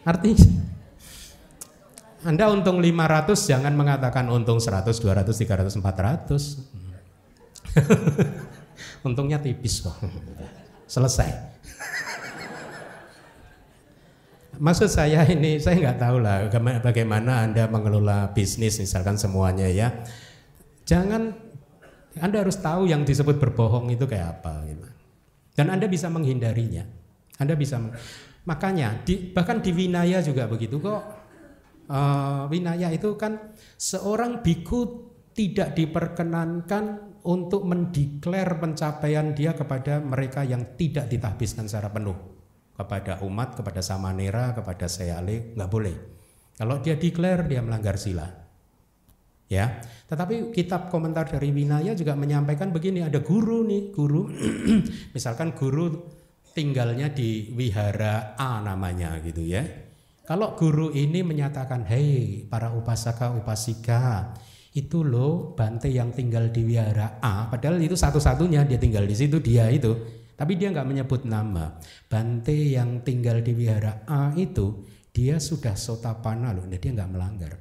Artinya 0.00 0.48
Anda 2.20 2.52
untung 2.52 2.84
500 2.84 3.48
jangan 3.48 3.72
mengatakan 3.72 4.28
untung 4.28 4.60
100, 4.60 4.92
200, 4.92 5.24
300, 5.24 5.72
400. 5.80 6.68
Untungnya 9.06 9.40
tipis 9.40 9.80
kok. 9.80 9.96
Selesai. 10.84 11.59
Maksud 14.60 14.92
saya 14.92 15.24
ini, 15.34 15.56
saya 15.56 15.80
nggak 15.80 15.98
tahu 15.98 16.16
lah 16.20 16.52
bagaimana 16.84 17.48
Anda 17.48 17.64
mengelola 17.66 18.28
bisnis 18.36 18.76
misalkan 18.76 19.16
semuanya 19.16 19.64
ya. 19.66 20.04
Jangan, 20.84 21.32
Anda 22.20 22.44
harus 22.44 22.60
tahu 22.60 22.84
yang 22.84 23.08
disebut 23.08 23.40
berbohong 23.40 23.88
itu 23.88 24.04
kayak 24.04 24.40
apa. 24.40 24.68
Gitu. 24.68 24.84
Dan 25.56 25.72
Anda 25.72 25.88
bisa 25.88 26.12
menghindarinya. 26.12 26.84
Anda 27.40 27.56
bisa, 27.56 27.80
makanya 28.44 29.00
di, 29.00 29.32
bahkan 29.32 29.64
di 29.64 29.72
Winaya 29.72 30.20
juga 30.20 30.44
begitu 30.44 30.76
kok. 30.76 31.18
Uh, 31.90 32.46
winaya 32.46 32.86
itu 32.94 33.18
kan 33.18 33.50
seorang 33.74 34.46
biku 34.46 35.10
tidak 35.34 35.74
diperkenankan 35.74 37.18
untuk 37.26 37.66
mendeklar 37.66 38.62
pencapaian 38.62 39.34
dia 39.34 39.58
kepada 39.58 39.98
mereka 39.98 40.46
yang 40.46 40.78
tidak 40.78 41.10
ditahbiskan 41.10 41.66
secara 41.66 41.90
penuh 41.90 42.29
kepada 42.80 43.20
umat, 43.20 43.60
kepada 43.60 43.84
samanera, 43.84 44.56
kepada 44.56 44.88
sayale, 44.88 45.52
nggak 45.52 45.68
boleh. 45.68 45.96
Kalau 46.56 46.80
dia 46.80 46.96
declare 46.96 47.44
dia 47.44 47.60
melanggar 47.60 48.00
sila. 48.00 48.24
Ya, 49.50 49.82
tetapi 50.06 50.54
kitab 50.54 50.94
komentar 50.94 51.26
dari 51.26 51.50
Winaya 51.50 51.90
juga 51.98 52.14
menyampaikan 52.14 52.70
begini, 52.70 53.02
ada 53.02 53.18
guru 53.18 53.66
nih, 53.66 53.90
guru, 53.90 54.30
misalkan 55.16 55.58
guru 55.58 56.06
tinggalnya 56.54 57.10
di 57.10 57.50
wihara 57.58 58.38
A 58.38 58.62
namanya 58.62 59.18
gitu 59.18 59.42
ya. 59.42 59.66
Kalau 60.22 60.54
guru 60.54 60.94
ini 60.94 61.26
menyatakan, 61.26 61.82
hei 61.90 62.46
para 62.46 62.70
upasaka 62.70 63.34
upasika, 63.34 64.30
itu 64.70 65.02
loh 65.02 65.58
Bante 65.58 65.90
yang 65.90 66.14
tinggal 66.14 66.54
di 66.54 66.62
wihara 66.62 67.18
A, 67.18 67.50
padahal 67.50 67.82
itu 67.82 67.98
satu-satunya 67.98 68.62
dia 68.70 68.78
tinggal 68.78 69.02
di 69.02 69.18
situ 69.18 69.42
dia 69.42 69.66
itu 69.66 70.19
tapi 70.40 70.56
dia 70.56 70.72
nggak 70.72 70.88
menyebut 70.88 71.28
nama. 71.28 71.76
Bante 72.08 72.56
yang 72.56 73.04
tinggal 73.04 73.44
di 73.44 73.52
wihara 73.52 74.08
A 74.08 74.32
itu 74.32 74.88
dia 75.12 75.36
sudah 75.36 75.76
sotapana 75.76 76.56
loh, 76.56 76.64
dia 76.64 76.80
nggak 76.80 77.12
melanggar. 77.12 77.54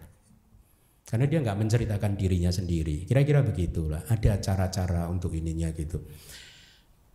Karena 1.03 1.27
dia 1.27 1.43
nggak 1.43 1.59
menceritakan 1.59 2.15
dirinya 2.15 2.47
sendiri. 2.47 3.03
Kira-kira 3.03 3.43
begitulah. 3.43 4.07
Ada 4.07 4.39
cara-cara 4.39 5.11
untuk 5.11 5.35
ininya 5.35 5.75
gitu. 5.75 5.99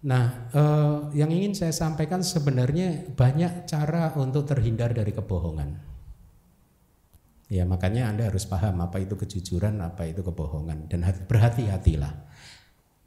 Nah, 0.05 0.53
eh, 0.53 0.97
yang 1.17 1.33
ingin 1.33 1.57
saya 1.57 1.73
sampaikan 1.73 2.21
sebenarnya 2.21 3.17
banyak 3.17 3.65
cara 3.65 4.13
untuk 4.21 4.45
terhindar 4.45 4.93
dari 4.93 5.17
kebohongan. 5.17 5.81
Ya, 7.49 7.65
makanya 7.65 8.13
Anda 8.13 8.29
harus 8.29 8.45
paham 8.45 8.85
apa 8.85 9.01
itu 9.01 9.17
kejujuran, 9.17 9.81
apa 9.81 10.05
itu 10.05 10.21
kebohongan 10.21 10.93
dan 10.93 11.09
berhati-hatilah. 11.25 12.13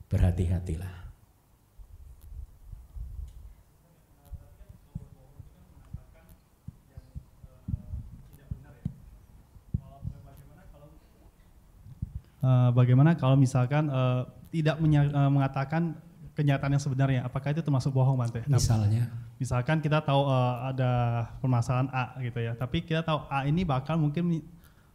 Berhati-hatilah. 0.09 1.06
Uh, 12.37 12.69
bagaimana 12.69 13.17
kalau 13.17 13.33
misalkan 13.33 13.89
uh, 13.89 14.29
tidak 14.53 14.77
uh, 14.77 15.31
mengatakan 15.31 15.97
kenyataan 16.37 16.77
yang 16.77 16.83
sebenarnya, 16.83 17.19
apakah 17.25 17.49
itu 17.49 17.65
termasuk 17.65 17.89
bohong, 17.89 18.13
Bante? 18.13 18.45
Misalnya? 18.45 19.09
Misalkan 19.41 19.81
kita 19.81 20.05
tahu 20.05 20.29
uh, 20.29 20.69
ada 20.69 21.25
permasalahan 21.41 21.89
A 21.89 22.13
gitu 22.21 22.37
ya, 22.37 22.53
tapi 22.53 22.85
kita 22.85 23.01
tahu 23.01 23.25
A 23.25 23.49
ini 23.49 23.65
bakal 23.65 23.97
mungkin 23.97 24.45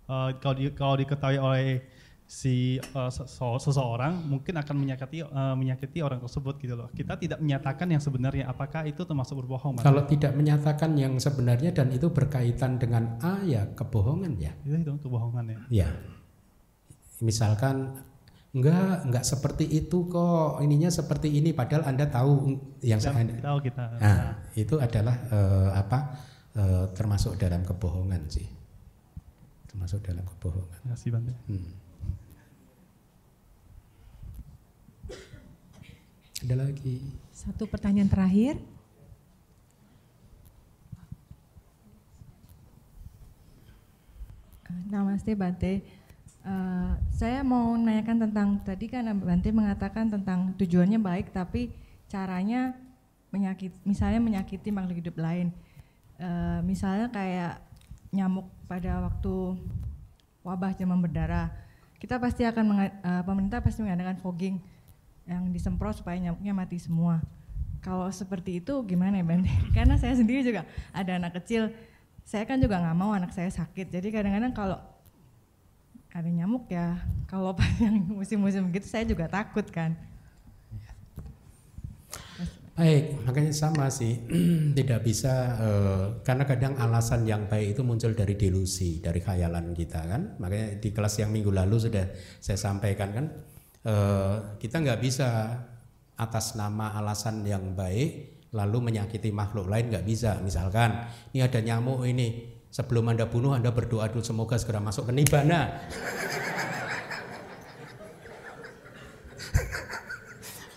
uh, 0.07 0.31
kalau, 0.39 0.55
di, 0.55 0.71
kalau 0.71 0.95
diketahui 0.95 1.39
oleh 1.43 1.83
si 2.23 2.79
uh, 2.95 3.11
seseorang 3.59 4.25
mungkin 4.25 4.57
akan 4.57 4.73
menyakiti 4.79 5.21
uh, 5.21 5.53
menyakiti 5.59 6.01
orang 6.01 6.23
tersebut 6.23 6.57
gitu 6.63 6.79
loh. 6.79 6.89
Kita 6.95 7.19
tidak 7.19 7.43
menyatakan 7.43 7.91
yang 7.91 7.99
sebenarnya, 7.99 8.47
apakah 8.47 8.87
itu 8.87 9.03
termasuk 9.03 9.43
berbohong? 9.43 9.83
Bante? 9.83 9.85
Kalau 9.85 10.07
tidak 10.07 10.33
menyatakan 10.39 10.95
yang 10.95 11.19
sebenarnya 11.19 11.75
dan 11.75 11.91
itu 11.91 12.07
berkaitan 12.07 12.79
dengan 12.79 13.19
A 13.19 13.43
ya 13.43 13.67
kebohongan 13.75 14.39
ya. 14.39 14.55
Itu 14.63 14.79
itu 14.79 14.91
kebohongan 15.11 15.45
ya. 15.51 15.59
Ya. 15.85 15.89
Misalkan 17.23 18.03
Enggak, 18.53 19.09
enggak 19.09 19.25
seperti 19.25 19.65
itu 19.65 20.13
kok. 20.13 20.61
Ininya 20.61 20.93
seperti 20.93 21.33
ini 21.33 21.57
padahal 21.57 21.89
Anda 21.89 22.05
tahu 22.05 22.53
yang 22.85 23.01
kita, 23.01 23.09
saya 23.09 23.41
tahu 23.41 23.59
kita. 23.65 23.85
Nah, 23.97 24.45
itu 24.53 24.77
adalah 24.77 25.17
uh, 25.33 25.71
apa? 25.73 25.99
Uh, 26.53 26.85
termasuk 26.93 27.41
dalam 27.41 27.65
kebohongan 27.65 28.29
sih. 28.29 28.45
Termasuk 29.73 30.05
dalam 30.05 30.21
kebohongan. 30.37 30.69
Terima 30.69 30.93
kasih, 30.93 31.09
Bante. 31.17 31.33
Hmm. 31.49 31.73
Ada 36.45 36.55
lagi. 36.69 37.01
Satu 37.33 37.65
pertanyaan 37.65 38.13
terakhir. 38.13 38.61
Namaste 44.93 45.33
Bante. 45.33 46.02
Uh, 46.43 46.99
saya 47.15 47.47
mau 47.47 47.71
menanyakan 47.79 48.27
tentang 48.27 48.49
tadi 48.67 48.91
kan 48.91 49.07
Bante 49.15 49.55
mengatakan 49.55 50.11
tentang 50.11 50.51
tujuannya 50.59 50.99
baik 50.99 51.31
tapi 51.31 51.71
caranya 52.11 52.75
menyakit 53.31 53.71
misalnya 53.87 54.19
menyakiti 54.19 54.75
makhluk 54.75 54.99
hidup 54.99 55.17
lain. 55.23 55.55
Uh, 56.19 56.59
misalnya 56.67 57.09
kayak 57.15 57.63
nyamuk 58.13 58.51
pada 58.67 59.01
waktu 59.07 59.57
wabah 60.45 60.75
demam 60.75 61.01
berdarah. 61.01 61.49
Kita 61.97 62.19
pasti 62.19 62.43
akan 62.43 62.65
uh, 62.75 63.23
pemerintah 63.23 63.63
pasti 63.63 63.81
mengadakan 63.87 64.19
fogging 64.19 64.59
yang 65.25 65.47
disemprot 65.55 66.03
supaya 66.03 66.19
nyamuknya 66.19 66.53
mati 66.53 66.77
semua. 66.83 67.23
Kalau 67.83 68.07
seperti 68.11 68.63
itu 68.63 68.75
gimana 68.87 69.19
ya 69.19 69.25
Bante? 69.27 69.51
Karena 69.77 69.95
saya 69.95 70.19
sendiri 70.19 70.43
juga 70.43 70.67
ada 70.91 71.19
anak 71.19 71.39
kecil, 71.43 71.71
saya 72.27 72.43
kan 72.47 72.59
juga 72.59 72.79
nggak 72.79 72.97
mau 72.99 73.15
anak 73.15 73.31
saya 73.31 73.51
sakit. 73.51 73.91
Jadi 73.91 74.11
kadang-kadang 74.11 74.53
kalau 74.55 74.79
ada 76.13 76.29
nyamuk 76.29 76.69
ya 76.69 77.01
kalau 77.25 77.53
pas 77.59 77.69
yang 77.81 78.05
musim-musim 78.05 78.69
gitu 78.73 78.87
saya 78.87 79.09
juga 79.09 79.29
takut 79.29 79.65
kan 79.73 79.97
Baik, 82.73 83.29
makanya 83.29 83.53
sama 83.53 83.93
sih, 83.93 84.17
tidak 84.79 85.05
bisa 85.05 85.61
uh, 85.61 86.05
karena 86.25 86.49
kadang 86.49 86.73
alasan 86.81 87.29
yang 87.29 87.45
baik 87.45 87.77
itu 87.77 87.85
muncul 87.85 88.17
dari 88.17 88.33
delusi, 88.33 88.97
dari 88.97 89.21
khayalan 89.21 89.77
kita 89.77 90.01
kan. 90.01 90.41
Makanya 90.41 90.81
di 90.81 90.89
kelas 90.89 91.21
yang 91.21 91.37
minggu 91.37 91.53
lalu 91.53 91.77
sudah 91.77 92.09
saya 92.41 92.57
sampaikan 92.57 93.13
kan, 93.13 93.27
uh, 93.85 94.57
kita 94.57 94.81
nggak 94.81 95.05
bisa 95.05 95.53
atas 96.17 96.57
nama 96.57 96.97
alasan 96.97 97.45
yang 97.45 97.77
baik 97.77 98.41
lalu 98.57 98.89
menyakiti 98.89 99.29
makhluk 99.29 99.69
lain 99.69 99.93
nggak 99.93 100.09
bisa. 100.09 100.41
Misalkan 100.41 101.13
ini 101.37 101.45
ada 101.45 101.61
nyamuk 101.61 102.09
ini, 102.09 102.57
Sebelum 102.73 103.05
Anda 103.13 103.29
bunuh, 103.29 103.53
Anda 103.53 103.69
berdoa 103.69 104.09
dulu 104.09 104.25
semoga 104.25 104.57
segera 104.57 104.81
masuk 104.81 105.05
ke 105.05 105.13
nibana. 105.13 105.85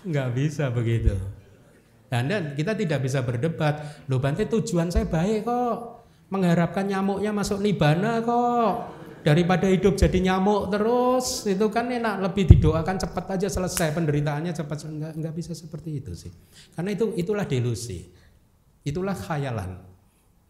Nggak 0.04 0.30
bisa 0.36 0.68
begitu. 0.76 1.16
Anda 2.12 2.52
kita 2.52 2.76
tidak 2.76 3.00
bisa 3.00 3.24
berdebat. 3.24 4.04
Loh 4.12 4.20
Bante 4.20 4.44
tujuan 4.44 4.92
saya 4.92 5.08
baik 5.08 5.48
kok. 5.48 6.04
Mengharapkan 6.36 6.84
nyamuknya 6.84 7.32
masuk 7.32 7.64
nibana 7.64 8.20
kok. 8.20 8.92
Daripada 9.24 9.72
hidup 9.72 9.96
jadi 9.96 10.20
nyamuk 10.20 10.70
terus, 10.70 11.48
itu 11.50 11.66
kan 11.72 11.90
enak 11.90 12.22
lebih 12.22 12.46
didoakan 12.46 13.02
cepat 13.02 13.40
aja 13.40 13.48
selesai 13.50 13.96
penderitaannya 13.96 14.54
cepat 14.54 14.86
enggak, 14.86 15.12
enggak 15.18 15.34
bisa 15.34 15.56
seperti 15.56 16.04
itu 16.04 16.12
sih. 16.14 16.30
Karena 16.76 16.92
itu 16.92 17.16
itulah 17.18 17.48
delusi. 17.48 18.06
Itulah 18.86 19.18
khayalan 19.18 19.95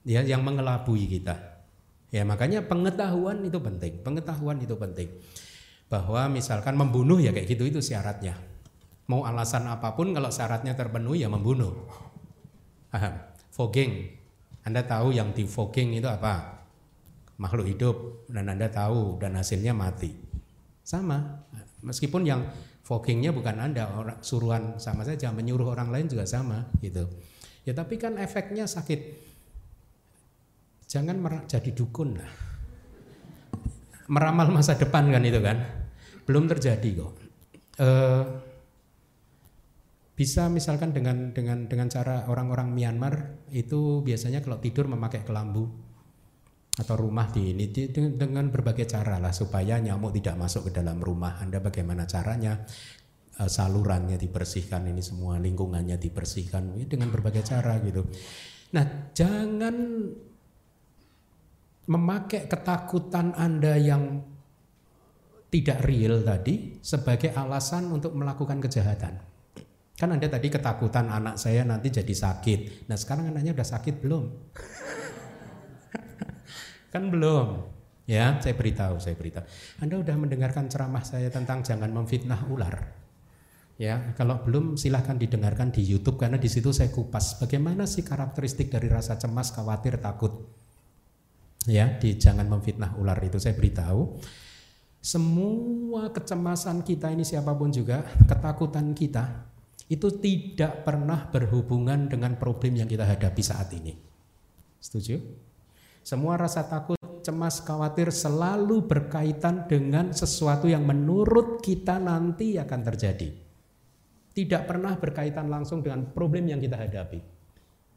ya 0.06 0.22
yang 0.22 0.45
mengelabui 0.45 1.10
kita. 1.10 1.65
Ya 2.14 2.23
makanya 2.23 2.64
pengetahuan 2.64 3.44
itu 3.44 3.60
penting, 3.60 3.99
pengetahuan 4.06 4.61
itu 4.61 4.77
penting. 4.77 5.10
Bahwa 5.91 6.32
misalkan 6.32 6.77
membunuh 6.80 7.19
ya 7.19 7.34
kayak 7.36 7.49
gitu 7.49 7.68
itu 7.68 7.82
syaratnya. 7.82 8.38
Mau 9.11 9.27
alasan 9.27 9.68
apa 9.68 9.94
pun 9.94 10.14
kalau 10.15 10.32
syaratnya 10.32 10.73
terpenuhi 10.77 11.26
ya 11.26 11.30
membunuh. 11.30 11.76
Paham? 12.90 13.14
Fogging. 13.52 14.15
Anda 14.65 14.82
tahu 14.82 15.14
yang 15.14 15.36
di 15.36 15.45
fogging 15.45 15.94
itu 15.99 16.10
apa? 16.10 16.64
Makhluk 17.38 17.68
hidup 17.68 18.26
dan 18.32 18.49
Anda 18.49 18.72
tahu 18.72 19.19
dan 19.22 19.38
hasilnya 19.38 19.76
mati. 19.76 20.10
Sama. 20.82 21.44
Meskipun 21.86 22.26
yang 22.26 22.49
foggingnya 22.82 23.30
bukan 23.30 23.61
Anda, 23.61 23.86
orang 23.94 24.23
suruhan 24.26 24.82
sama 24.82 25.06
saja, 25.06 25.30
menyuruh 25.30 25.76
orang 25.76 25.94
lain 25.94 26.10
juga 26.10 26.26
sama 26.26 26.65
gitu. 26.82 27.06
Ya 27.61 27.77
tapi 27.77 28.02
kan 28.02 28.18
efeknya 28.18 28.65
sakit 28.65 28.99
Jangan 30.85 31.17
jadi 31.49 31.69
dukun 31.73 32.17
lah. 32.17 32.31
Meramal 34.05 34.53
masa 34.53 34.77
depan 34.77 35.09
kan 35.09 35.23
itu 35.25 35.41
kan. 35.41 35.57
Belum 36.29 36.45
terjadi 36.45 36.89
kok. 37.01 37.13
E, 37.81 37.89
bisa 40.15 40.47
misalkan 40.47 40.93
dengan 40.93 41.33
dengan 41.33 41.65
dengan 41.65 41.89
cara 41.91 42.29
orang-orang 42.29 42.71
Myanmar 42.71 43.45
itu 43.51 44.05
biasanya 44.05 44.39
kalau 44.39 44.61
tidur 44.63 44.87
memakai 44.87 45.27
kelambu 45.27 45.67
atau 46.75 46.95
rumah 46.95 47.27
di 47.31 47.51
ini 47.55 47.71
dengan 48.15 48.47
berbagai 48.51 48.87
cara 48.87 49.19
lah 49.19 49.31
supaya 49.31 49.79
nyamuk 49.79 50.15
tidak 50.15 50.37
masuk 50.37 50.69
ke 50.69 50.71
dalam 50.77 51.01
rumah. 51.01 51.41
Anda 51.41 51.57
bagaimana 51.59 52.05
caranya? 52.05 52.61
E, 53.35 53.43
salurannya 53.49 54.21
dibersihkan 54.21 54.85
ini 54.85 55.01
semua 55.01 55.41
lingkungannya 55.41 55.97
dibersihkan 55.97 56.77
dengan 56.85 57.09
berbagai 57.09 57.41
cara 57.41 57.81
gitu. 57.81 58.05
Nah, 58.77 59.11
jangan 59.17 59.75
memakai 61.85 62.49
ketakutan 62.49 63.33
Anda 63.37 63.77
yang 63.77 64.25
tidak 65.53 65.85
real 65.85 66.19
tadi 66.25 66.81
sebagai 66.81 67.31
alasan 67.31 67.93
untuk 67.93 68.11
melakukan 68.17 68.59
kejahatan. 68.59 69.21
Kan 69.95 70.09
Anda 70.11 70.27
tadi 70.27 70.51
ketakutan 70.51 71.07
anak 71.07 71.39
saya 71.39 71.63
nanti 71.63 71.87
jadi 71.87 72.11
sakit. 72.11 72.89
Nah 72.91 72.97
sekarang 72.99 73.31
anaknya 73.31 73.55
udah 73.55 73.63
sakit 73.63 73.95
belum? 74.03 74.23
kan 76.93 77.07
belum. 77.07 77.71
Ya, 78.05 78.37
saya 78.37 78.53
beritahu, 78.53 79.01
saya 79.01 79.17
beritahu. 79.17 79.47
Anda 79.81 79.97
udah 79.97 80.15
mendengarkan 80.19 80.69
ceramah 80.69 81.01
saya 81.01 81.31
tentang 81.33 81.65
jangan 81.65 81.89
memfitnah 81.89 82.45
ular. 82.51 82.91
Ya, 83.81 84.13
kalau 84.13 84.43
belum 84.43 84.77
silahkan 84.77 85.17
didengarkan 85.17 85.73
di 85.73 85.81
YouTube 85.83 86.21
karena 86.21 86.37
di 86.37 86.47
situ 86.47 86.69
saya 86.71 86.91
kupas 86.93 87.41
bagaimana 87.41 87.89
sih 87.89 88.05
karakteristik 88.05 88.71
dari 88.71 88.87
rasa 88.87 89.17
cemas, 89.17 89.51
khawatir, 89.51 89.99
takut 89.99 90.47
ya 91.65 91.97
di 91.97 92.17
jangan 92.17 92.45
memfitnah 92.49 92.97
ular 92.97 93.17
itu 93.21 93.37
saya 93.41 93.57
beritahu. 93.57 94.17
Semua 95.05 96.09
kecemasan 96.09 96.81
kita 96.81 97.13
ini 97.13 97.21
siapa 97.21 97.53
pun 97.53 97.69
juga 97.69 98.01
ketakutan 98.25 98.89
kita 98.97 99.45
itu 99.85 100.09
tidak 100.17 100.81
pernah 100.81 101.29
berhubungan 101.29 102.09
dengan 102.09 102.33
problem 102.41 102.81
yang 102.81 102.89
kita 102.89 103.05
hadapi 103.05 103.41
saat 103.45 103.69
ini. 103.77 103.93
Setuju? 104.81 105.21
Semua 106.01 106.37
rasa 106.41 106.65
takut 106.65 106.97
cemas 107.21 107.61
khawatir 107.61 108.13
selalu 108.13 108.85
berkaitan 108.85 109.65
dengan 109.65 110.13
sesuatu 110.13 110.69
yang 110.69 110.85
menurut 110.85 111.61
kita 111.61 111.97
nanti 111.97 112.57
akan 112.57 112.81
terjadi. 112.85 113.29
Tidak 114.35 114.61
pernah 114.69 114.93
berkaitan 114.97 115.49
langsung 115.49 115.81
dengan 115.81 116.05
problem 116.13 116.49
yang 116.49 116.61
kita 116.61 116.77
hadapi. 116.77 117.19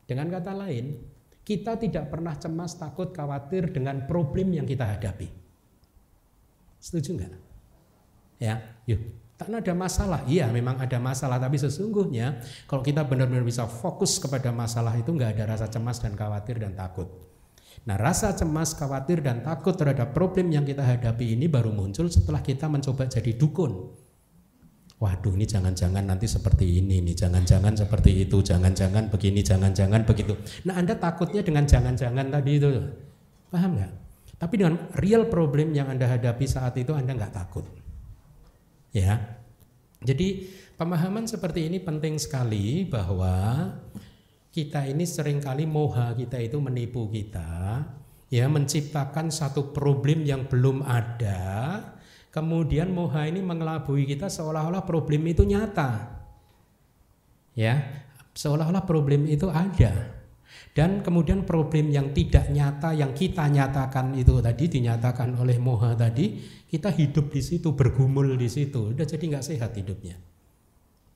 Dengan 0.09 0.33
kata 0.33 0.57
lain 0.57 0.97
kita 1.49 1.81
tidak 1.81 2.13
pernah 2.13 2.37
cemas, 2.37 2.77
takut, 2.77 3.09
khawatir 3.09 3.73
dengan 3.73 4.05
problem 4.05 4.53
yang 4.53 4.69
kita 4.69 4.85
hadapi. 4.85 5.33
Setuju 6.77 7.09
nggak? 7.17 7.33
Ya, 8.37 8.61
yuk. 8.85 9.01
Tak 9.41 9.49
ada 9.49 9.73
masalah. 9.73 10.27
Iya, 10.29 10.51
memang 10.51 10.83
ada 10.83 10.99
masalah, 10.99 11.39
tapi 11.41 11.57
sesungguhnya 11.57 12.43
kalau 12.69 12.83
kita 12.85 13.07
benar-benar 13.07 13.47
bisa 13.47 13.65
fokus 13.65 14.19
kepada 14.19 14.51
masalah 14.53 14.93
itu 14.99 15.09
nggak 15.15 15.39
ada 15.39 15.55
rasa 15.57 15.71
cemas 15.71 16.03
dan 16.03 16.19
khawatir 16.19 16.61
dan 16.61 16.75
takut. 16.77 17.07
Nah, 17.87 17.97
rasa 17.97 18.35
cemas, 18.35 18.75
khawatir 18.75 19.25
dan 19.25 19.41
takut 19.41 19.73
terhadap 19.73 20.13
problem 20.13 20.53
yang 20.53 20.67
kita 20.67 20.83
hadapi 20.85 21.39
ini 21.39 21.49
baru 21.49 21.73
muncul 21.73 22.11
setelah 22.11 22.43
kita 22.43 22.69
mencoba 22.69 23.09
jadi 23.09 23.33
dukun. 23.39 23.95
Waduh, 24.99 25.39
ini 25.39 25.47
jangan-jangan 25.47 26.03
nanti 26.03 26.27
seperti 26.27 26.83
ini 26.83 26.99
nih, 26.99 27.15
jangan-jangan 27.15 27.71
seperti 27.79 28.27
itu, 28.27 28.43
jangan-jangan 28.43 29.07
begini, 29.15 29.47
jangan-jangan 29.47 30.03
begitu. 30.03 30.35
Nah, 30.67 30.75
Anda 30.75 30.99
takutnya 30.99 31.47
dengan 31.47 31.71
jangan-jangan 31.71 32.27
tadi 32.35 32.51
itu. 32.59 32.67
Paham 33.47 33.79
nggak? 33.79 33.93
Tapi 34.43 34.55
dengan 34.59 34.75
real 34.99 35.31
problem 35.31 35.71
yang 35.71 35.87
Anda 35.87 36.11
hadapi 36.11 36.47
saat 36.51 36.75
itu 36.79 36.95
Anda 36.95 37.15
nggak 37.15 37.31
takut. 37.31 37.67
Ya. 38.91 39.39
Jadi 40.03 40.47
pemahaman 40.75 41.27
seperti 41.31 41.71
ini 41.71 41.79
penting 41.83 42.19
sekali 42.19 42.87
bahwa 42.87 43.71
kita 44.55 44.87
ini 44.87 45.07
sering 45.07 45.39
kali 45.39 45.67
moha 45.67 46.15
kita 46.15 46.39
itu 46.43 46.59
menipu 46.59 47.07
kita 47.11 47.83
ya 48.33 48.47
menciptakan 48.49 49.29
satu 49.29 49.71
problem 49.75 50.25
yang 50.25 50.49
belum 50.49 50.83
ada 50.83 51.41
kemudian 52.39 52.95
moha 52.95 53.27
ini 53.27 53.43
mengelabui 53.43 54.07
kita 54.07 54.31
seolah-olah 54.31 54.87
problem 54.87 55.27
itu 55.27 55.43
nyata. 55.43 56.23
Ya 57.59 58.07
seolah-olah 58.39 58.87
problem 58.87 59.27
itu 59.27 59.51
ada. 59.51 60.15
Dan 60.71 61.03
kemudian 61.03 61.43
problem 61.43 61.91
yang 61.91 62.15
tidak 62.15 62.55
nyata 62.55 62.95
yang 62.95 63.11
kita 63.11 63.51
nyatakan 63.51 64.15
itu 64.15 64.39
tadi 64.39 64.71
dinyatakan 64.71 65.35
oleh 65.35 65.59
moha 65.59 65.99
tadi 65.99 66.39
kita 66.71 66.95
hidup 66.95 67.35
di 67.35 67.43
situ 67.43 67.75
bergumul 67.75 68.39
di 68.39 68.47
situ 68.47 68.95
udah 68.95 69.03
jadi 69.03 69.25
nggak 69.35 69.43
sehat 69.43 69.75
hidupnya. 69.75 70.15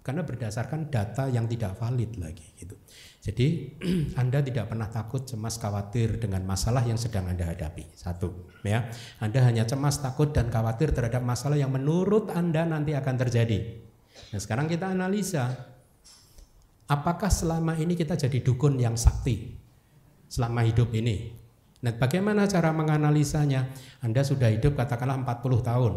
Karena 0.03 0.27
berdasarkan 0.27 0.91
data 0.91 1.31
yang 1.31 1.47
tidak 1.47 1.79
valid 1.79 2.19
lagi 2.19 2.43
gitu 2.59 2.75
jadi 3.23 3.79
Anda 4.21 4.43
tidak 4.43 4.75
pernah 4.75 4.91
takut 4.91 5.23
cemas 5.23 5.57
khawatir 5.63 6.19
dengan 6.19 6.43
masalah 6.43 6.83
yang 6.83 6.99
sedang 6.99 7.31
Anda 7.31 7.47
hadapi 7.49 7.95
satu 7.95 8.51
ya 8.67 8.91
Anda 9.23 9.47
hanya 9.47 9.63
cemas 9.65 10.03
takut 10.03 10.35
dan 10.35 10.51
khawatir 10.51 10.91
terhadap 10.91 11.23
masalah 11.23 11.55
yang 11.55 11.71
menurut 11.71 12.35
Anda 12.35 12.67
nanti 12.67 12.93
akan 12.99 13.15
terjadi 13.17 13.79
nah 14.35 14.41
sekarang 14.43 14.67
kita 14.67 14.91
analisa 14.91 15.73
Apakah 16.93 17.33
selama 17.33 17.73
ini 17.81 17.97
kita 17.97 18.21
jadi 18.21 18.45
dukun 18.45 18.77
yang 18.77 19.01
sakti 19.01 19.57
selama 20.29 20.61
hidup 20.61 20.93
ini? 20.93 21.33
Nah, 21.81 21.97
bagaimana 21.97 22.45
cara 22.45 22.69
menganalisanya? 22.77 23.73
Anda 24.05 24.21
sudah 24.21 24.53
hidup 24.53 24.77
katakanlah 24.77 25.25
40 25.25 25.69
tahun. 25.73 25.93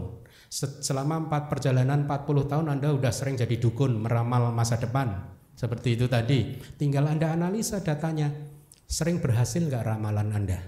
Selama 0.80 1.28
4 1.28 1.52
perjalanan 1.52 2.08
40 2.08 2.48
tahun 2.48 2.66
Anda 2.72 2.96
sudah 2.96 3.12
sering 3.12 3.36
jadi 3.36 3.60
dukun 3.60 4.00
meramal 4.00 4.56
masa 4.56 4.80
depan. 4.80 5.36
Seperti 5.56 5.96
itu 5.96 6.06
tadi. 6.12 6.60
Tinggal 6.76 7.08
Anda 7.08 7.32
analisa 7.32 7.80
datanya. 7.80 8.30
Sering 8.86 9.24
berhasil 9.24 9.64
nggak 9.64 9.88
ramalan 9.88 10.30
Anda? 10.36 10.60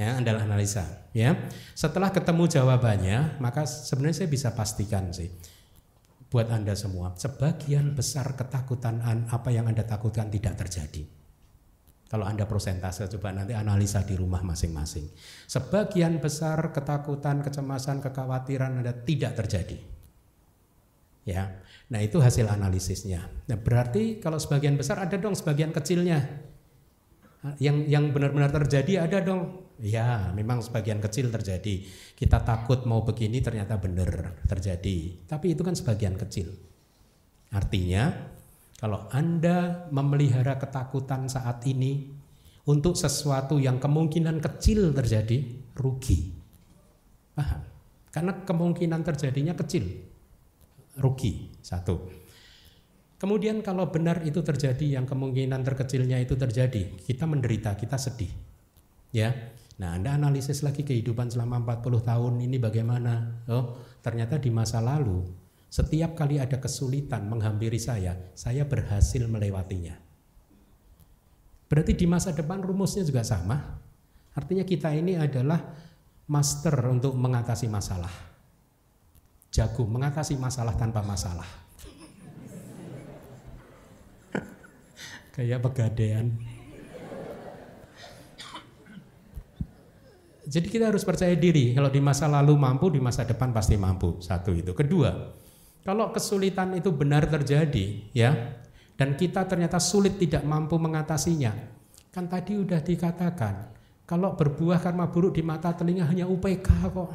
Ya, 0.00 0.16
Anda 0.16 0.40
analisa. 0.40 1.10
Ya, 1.12 1.36
setelah 1.74 2.14
ketemu 2.14 2.46
jawabannya, 2.48 3.42
maka 3.42 3.66
sebenarnya 3.66 4.24
saya 4.24 4.30
bisa 4.30 4.54
pastikan 4.54 5.10
sih 5.10 5.28
buat 6.30 6.46
Anda 6.46 6.78
semua, 6.78 7.10
sebagian 7.18 7.98
besar 7.98 8.38
ketakutan 8.38 9.02
apa 9.28 9.50
yang 9.50 9.66
Anda 9.66 9.82
takutkan 9.82 10.30
tidak 10.30 10.62
terjadi. 10.62 11.02
Kalau 12.06 12.26
Anda 12.26 12.46
prosentase 12.46 13.06
coba 13.10 13.34
nanti 13.34 13.54
analisa 13.54 14.02
di 14.06 14.14
rumah 14.14 14.42
masing-masing. 14.42 15.10
Sebagian 15.46 16.22
besar 16.22 16.70
ketakutan, 16.70 17.42
kecemasan, 17.42 18.02
kekhawatiran 18.02 18.82
Anda 18.82 18.94
tidak 18.94 19.38
terjadi. 19.42 19.78
Ya. 21.26 21.62
Nah, 21.90 22.00
itu 22.00 22.22
hasil 22.22 22.46
analisisnya. 22.46 23.26
Nah, 23.50 23.58
berarti 23.58 24.22
kalau 24.22 24.38
sebagian 24.38 24.78
besar 24.78 25.02
ada 25.02 25.18
dong 25.18 25.34
sebagian 25.34 25.74
kecilnya. 25.74 26.22
Yang 27.58 27.76
yang 27.90 28.04
benar-benar 28.14 28.54
terjadi 28.54 29.10
ada 29.10 29.18
dong. 29.24 29.66
Ya, 29.80 30.30
memang 30.36 30.62
sebagian 30.62 31.02
kecil 31.02 31.32
terjadi. 31.34 31.82
Kita 32.14 32.46
takut 32.46 32.86
mau 32.86 33.02
begini 33.02 33.42
ternyata 33.42 33.80
benar 33.80 34.38
terjadi. 34.46 35.26
Tapi 35.26 35.56
itu 35.56 35.66
kan 35.66 35.74
sebagian 35.74 36.14
kecil. 36.14 36.52
Artinya, 37.50 38.12
kalau 38.78 39.10
Anda 39.10 39.90
memelihara 39.90 40.62
ketakutan 40.62 41.26
saat 41.26 41.66
ini 41.66 42.06
untuk 42.70 42.94
sesuatu 42.94 43.58
yang 43.58 43.82
kemungkinan 43.82 44.38
kecil 44.38 44.94
terjadi, 44.94 45.42
rugi. 45.74 46.30
Paham? 47.34 47.66
Karena 48.14 48.32
kemungkinan 48.46 49.02
terjadinya 49.02 49.58
kecil. 49.58 50.06
Rugi. 50.94 51.49
Satu. 51.60 52.08
Kemudian 53.20 53.60
kalau 53.60 53.92
benar 53.92 54.24
itu 54.24 54.40
terjadi 54.40 54.96
yang 54.96 55.04
kemungkinan 55.04 55.60
terkecilnya 55.60 56.16
itu 56.24 56.40
terjadi, 56.40 56.96
kita 57.04 57.28
menderita, 57.28 57.76
kita 57.76 58.00
sedih. 58.00 58.32
Ya. 59.12 59.52
Nah, 59.76 59.96
Anda 59.96 60.16
analisis 60.16 60.60
lagi 60.60 60.84
kehidupan 60.84 61.32
selama 61.32 61.64
40 61.64 62.04
tahun 62.04 62.34
ini 62.44 62.60
bagaimana? 62.60 63.44
Oh, 63.48 63.80
ternyata 64.04 64.36
di 64.36 64.52
masa 64.52 64.80
lalu 64.84 65.24
setiap 65.70 66.18
kali 66.18 66.42
ada 66.42 66.58
kesulitan 66.58 67.30
menghampiri 67.30 67.78
saya, 67.78 68.18
saya 68.34 68.66
berhasil 68.66 69.22
melewatinya. 69.30 69.94
Berarti 71.70 71.94
di 71.94 72.10
masa 72.10 72.34
depan 72.34 72.58
rumusnya 72.58 73.06
juga 73.06 73.22
sama. 73.22 73.78
Artinya 74.34 74.66
kita 74.66 74.90
ini 74.90 75.14
adalah 75.14 75.62
master 76.26 76.74
untuk 76.90 77.14
mengatasi 77.14 77.70
masalah. 77.70 78.29
Jago 79.50 79.82
mengatasi 79.86 80.38
masalah 80.38 80.78
tanpa 80.78 81.02
masalah. 81.02 81.60
kayak 85.40 85.64
pegadaian. 85.64 86.26
Jadi 90.50 90.66
kita 90.66 90.90
harus 90.90 91.06
percaya 91.06 91.32
diri 91.38 91.72
kalau 91.72 91.88
di 91.88 92.02
masa 92.02 92.26
lalu 92.26 92.58
mampu 92.58 92.90
di 92.90 92.98
masa 92.98 93.22
depan 93.22 93.54
pasti 93.54 93.78
mampu. 93.78 94.18
Satu 94.18 94.50
itu. 94.50 94.74
Kedua, 94.74 95.14
kalau 95.86 96.10
kesulitan 96.10 96.74
itu 96.74 96.90
benar 96.90 97.24
terjadi 97.30 98.10
ya 98.10 98.58
dan 98.98 99.14
kita 99.14 99.46
ternyata 99.46 99.78
sulit 99.78 100.18
tidak 100.18 100.42
mampu 100.44 100.76
mengatasinya. 100.76 101.54
Kan 102.10 102.26
tadi 102.26 102.58
udah 102.58 102.82
dikatakan 102.82 103.54
kalau 104.04 104.34
berbuah 104.34 104.82
karma 104.82 105.06
buruk 105.06 105.38
di 105.38 105.42
mata 105.46 105.70
telinga 105.70 106.04
hanya 106.10 106.26
UPK 106.26 106.68
kok. 106.90 107.10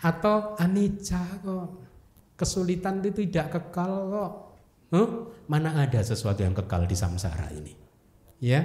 Atau 0.00 0.56
anicca 0.56 1.22
kok. 1.44 1.68
Kesulitan 2.36 3.04
itu 3.04 3.28
tidak 3.28 3.52
kekal 3.52 3.92
kok. 4.08 4.32
Huh? 4.90 5.10
Mana 5.46 5.76
ada 5.76 6.00
sesuatu 6.02 6.42
yang 6.42 6.56
kekal 6.56 6.88
di 6.88 6.96
samsara 6.96 7.52
ini? 7.52 7.76
Ya. 8.40 8.64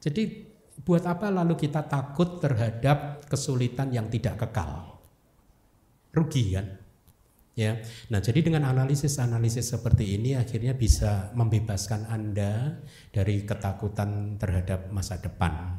Jadi 0.00 0.50
buat 0.82 1.04
apa 1.06 1.30
lalu 1.30 1.54
kita 1.54 1.86
takut 1.86 2.42
terhadap 2.42 3.28
kesulitan 3.30 3.92
yang 3.94 4.10
tidak 4.10 4.40
kekal? 4.40 4.98
Rugi 6.10 6.56
kan? 6.56 6.66
Ya. 7.54 7.78
Nah, 8.10 8.18
jadi 8.18 8.42
dengan 8.42 8.66
analisis-analisis 8.66 9.78
seperti 9.78 10.18
ini 10.18 10.34
akhirnya 10.34 10.74
bisa 10.74 11.30
membebaskan 11.38 12.10
Anda 12.10 12.82
dari 13.14 13.46
ketakutan 13.46 14.42
terhadap 14.42 14.90
masa 14.90 15.22
depan. 15.22 15.78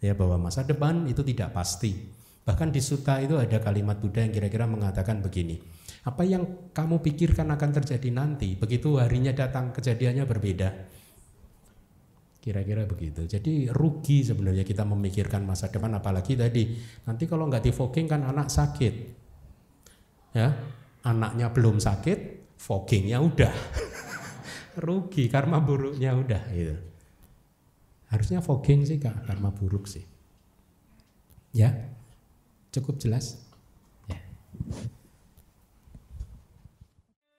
Ya, 0.00 0.12
bahwa 0.12 0.48
masa 0.48 0.64
depan 0.64 1.08
itu 1.08 1.24
tidak 1.24 1.56
pasti. 1.56 2.19
Bahkan 2.44 2.68
di 2.72 2.80
suta 2.80 3.20
itu 3.20 3.36
ada 3.36 3.60
kalimat 3.60 4.00
Buddha 4.00 4.24
yang 4.24 4.32
kira-kira 4.32 4.64
mengatakan 4.64 5.20
begini. 5.20 5.60
Apa 6.08 6.24
yang 6.24 6.72
kamu 6.72 7.04
pikirkan 7.04 7.52
akan 7.52 7.70
terjadi 7.76 8.08
nanti, 8.08 8.56
begitu 8.56 8.96
harinya 8.96 9.36
datang 9.36 9.76
kejadiannya 9.76 10.24
berbeda. 10.24 10.68
Kira-kira 12.40 12.88
begitu. 12.88 13.28
Jadi 13.28 13.68
rugi 13.68 14.24
sebenarnya 14.24 14.64
kita 14.64 14.88
memikirkan 14.88 15.44
masa 15.44 15.68
depan 15.68 15.92
apalagi 15.92 16.40
tadi. 16.40 16.72
Nanti 17.04 17.28
kalau 17.28 17.44
nggak 17.52 17.68
difogging 17.68 18.08
kan 18.08 18.24
anak 18.24 18.48
sakit. 18.48 18.94
Ya, 20.32 20.56
anaknya 21.04 21.52
belum 21.52 21.76
sakit, 21.76 22.56
foggingnya 22.56 23.20
udah. 23.20 23.52
rugi 24.86 25.28
karma 25.28 25.60
buruknya 25.60 26.16
udah 26.16 26.42
gitu. 26.54 26.76
Harusnya 28.08 28.40
fogging 28.40 28.88
sih 28.88 28.96
Kak, 28.96 29.26
karma 29.26 29.52
buruk 29.52 29.84
sih. 29.84 30.02
Ya. 31.54 31.89
Cukup 32.70 33.02
jelas? 33.02 33.38
Ya. 34.08 34.16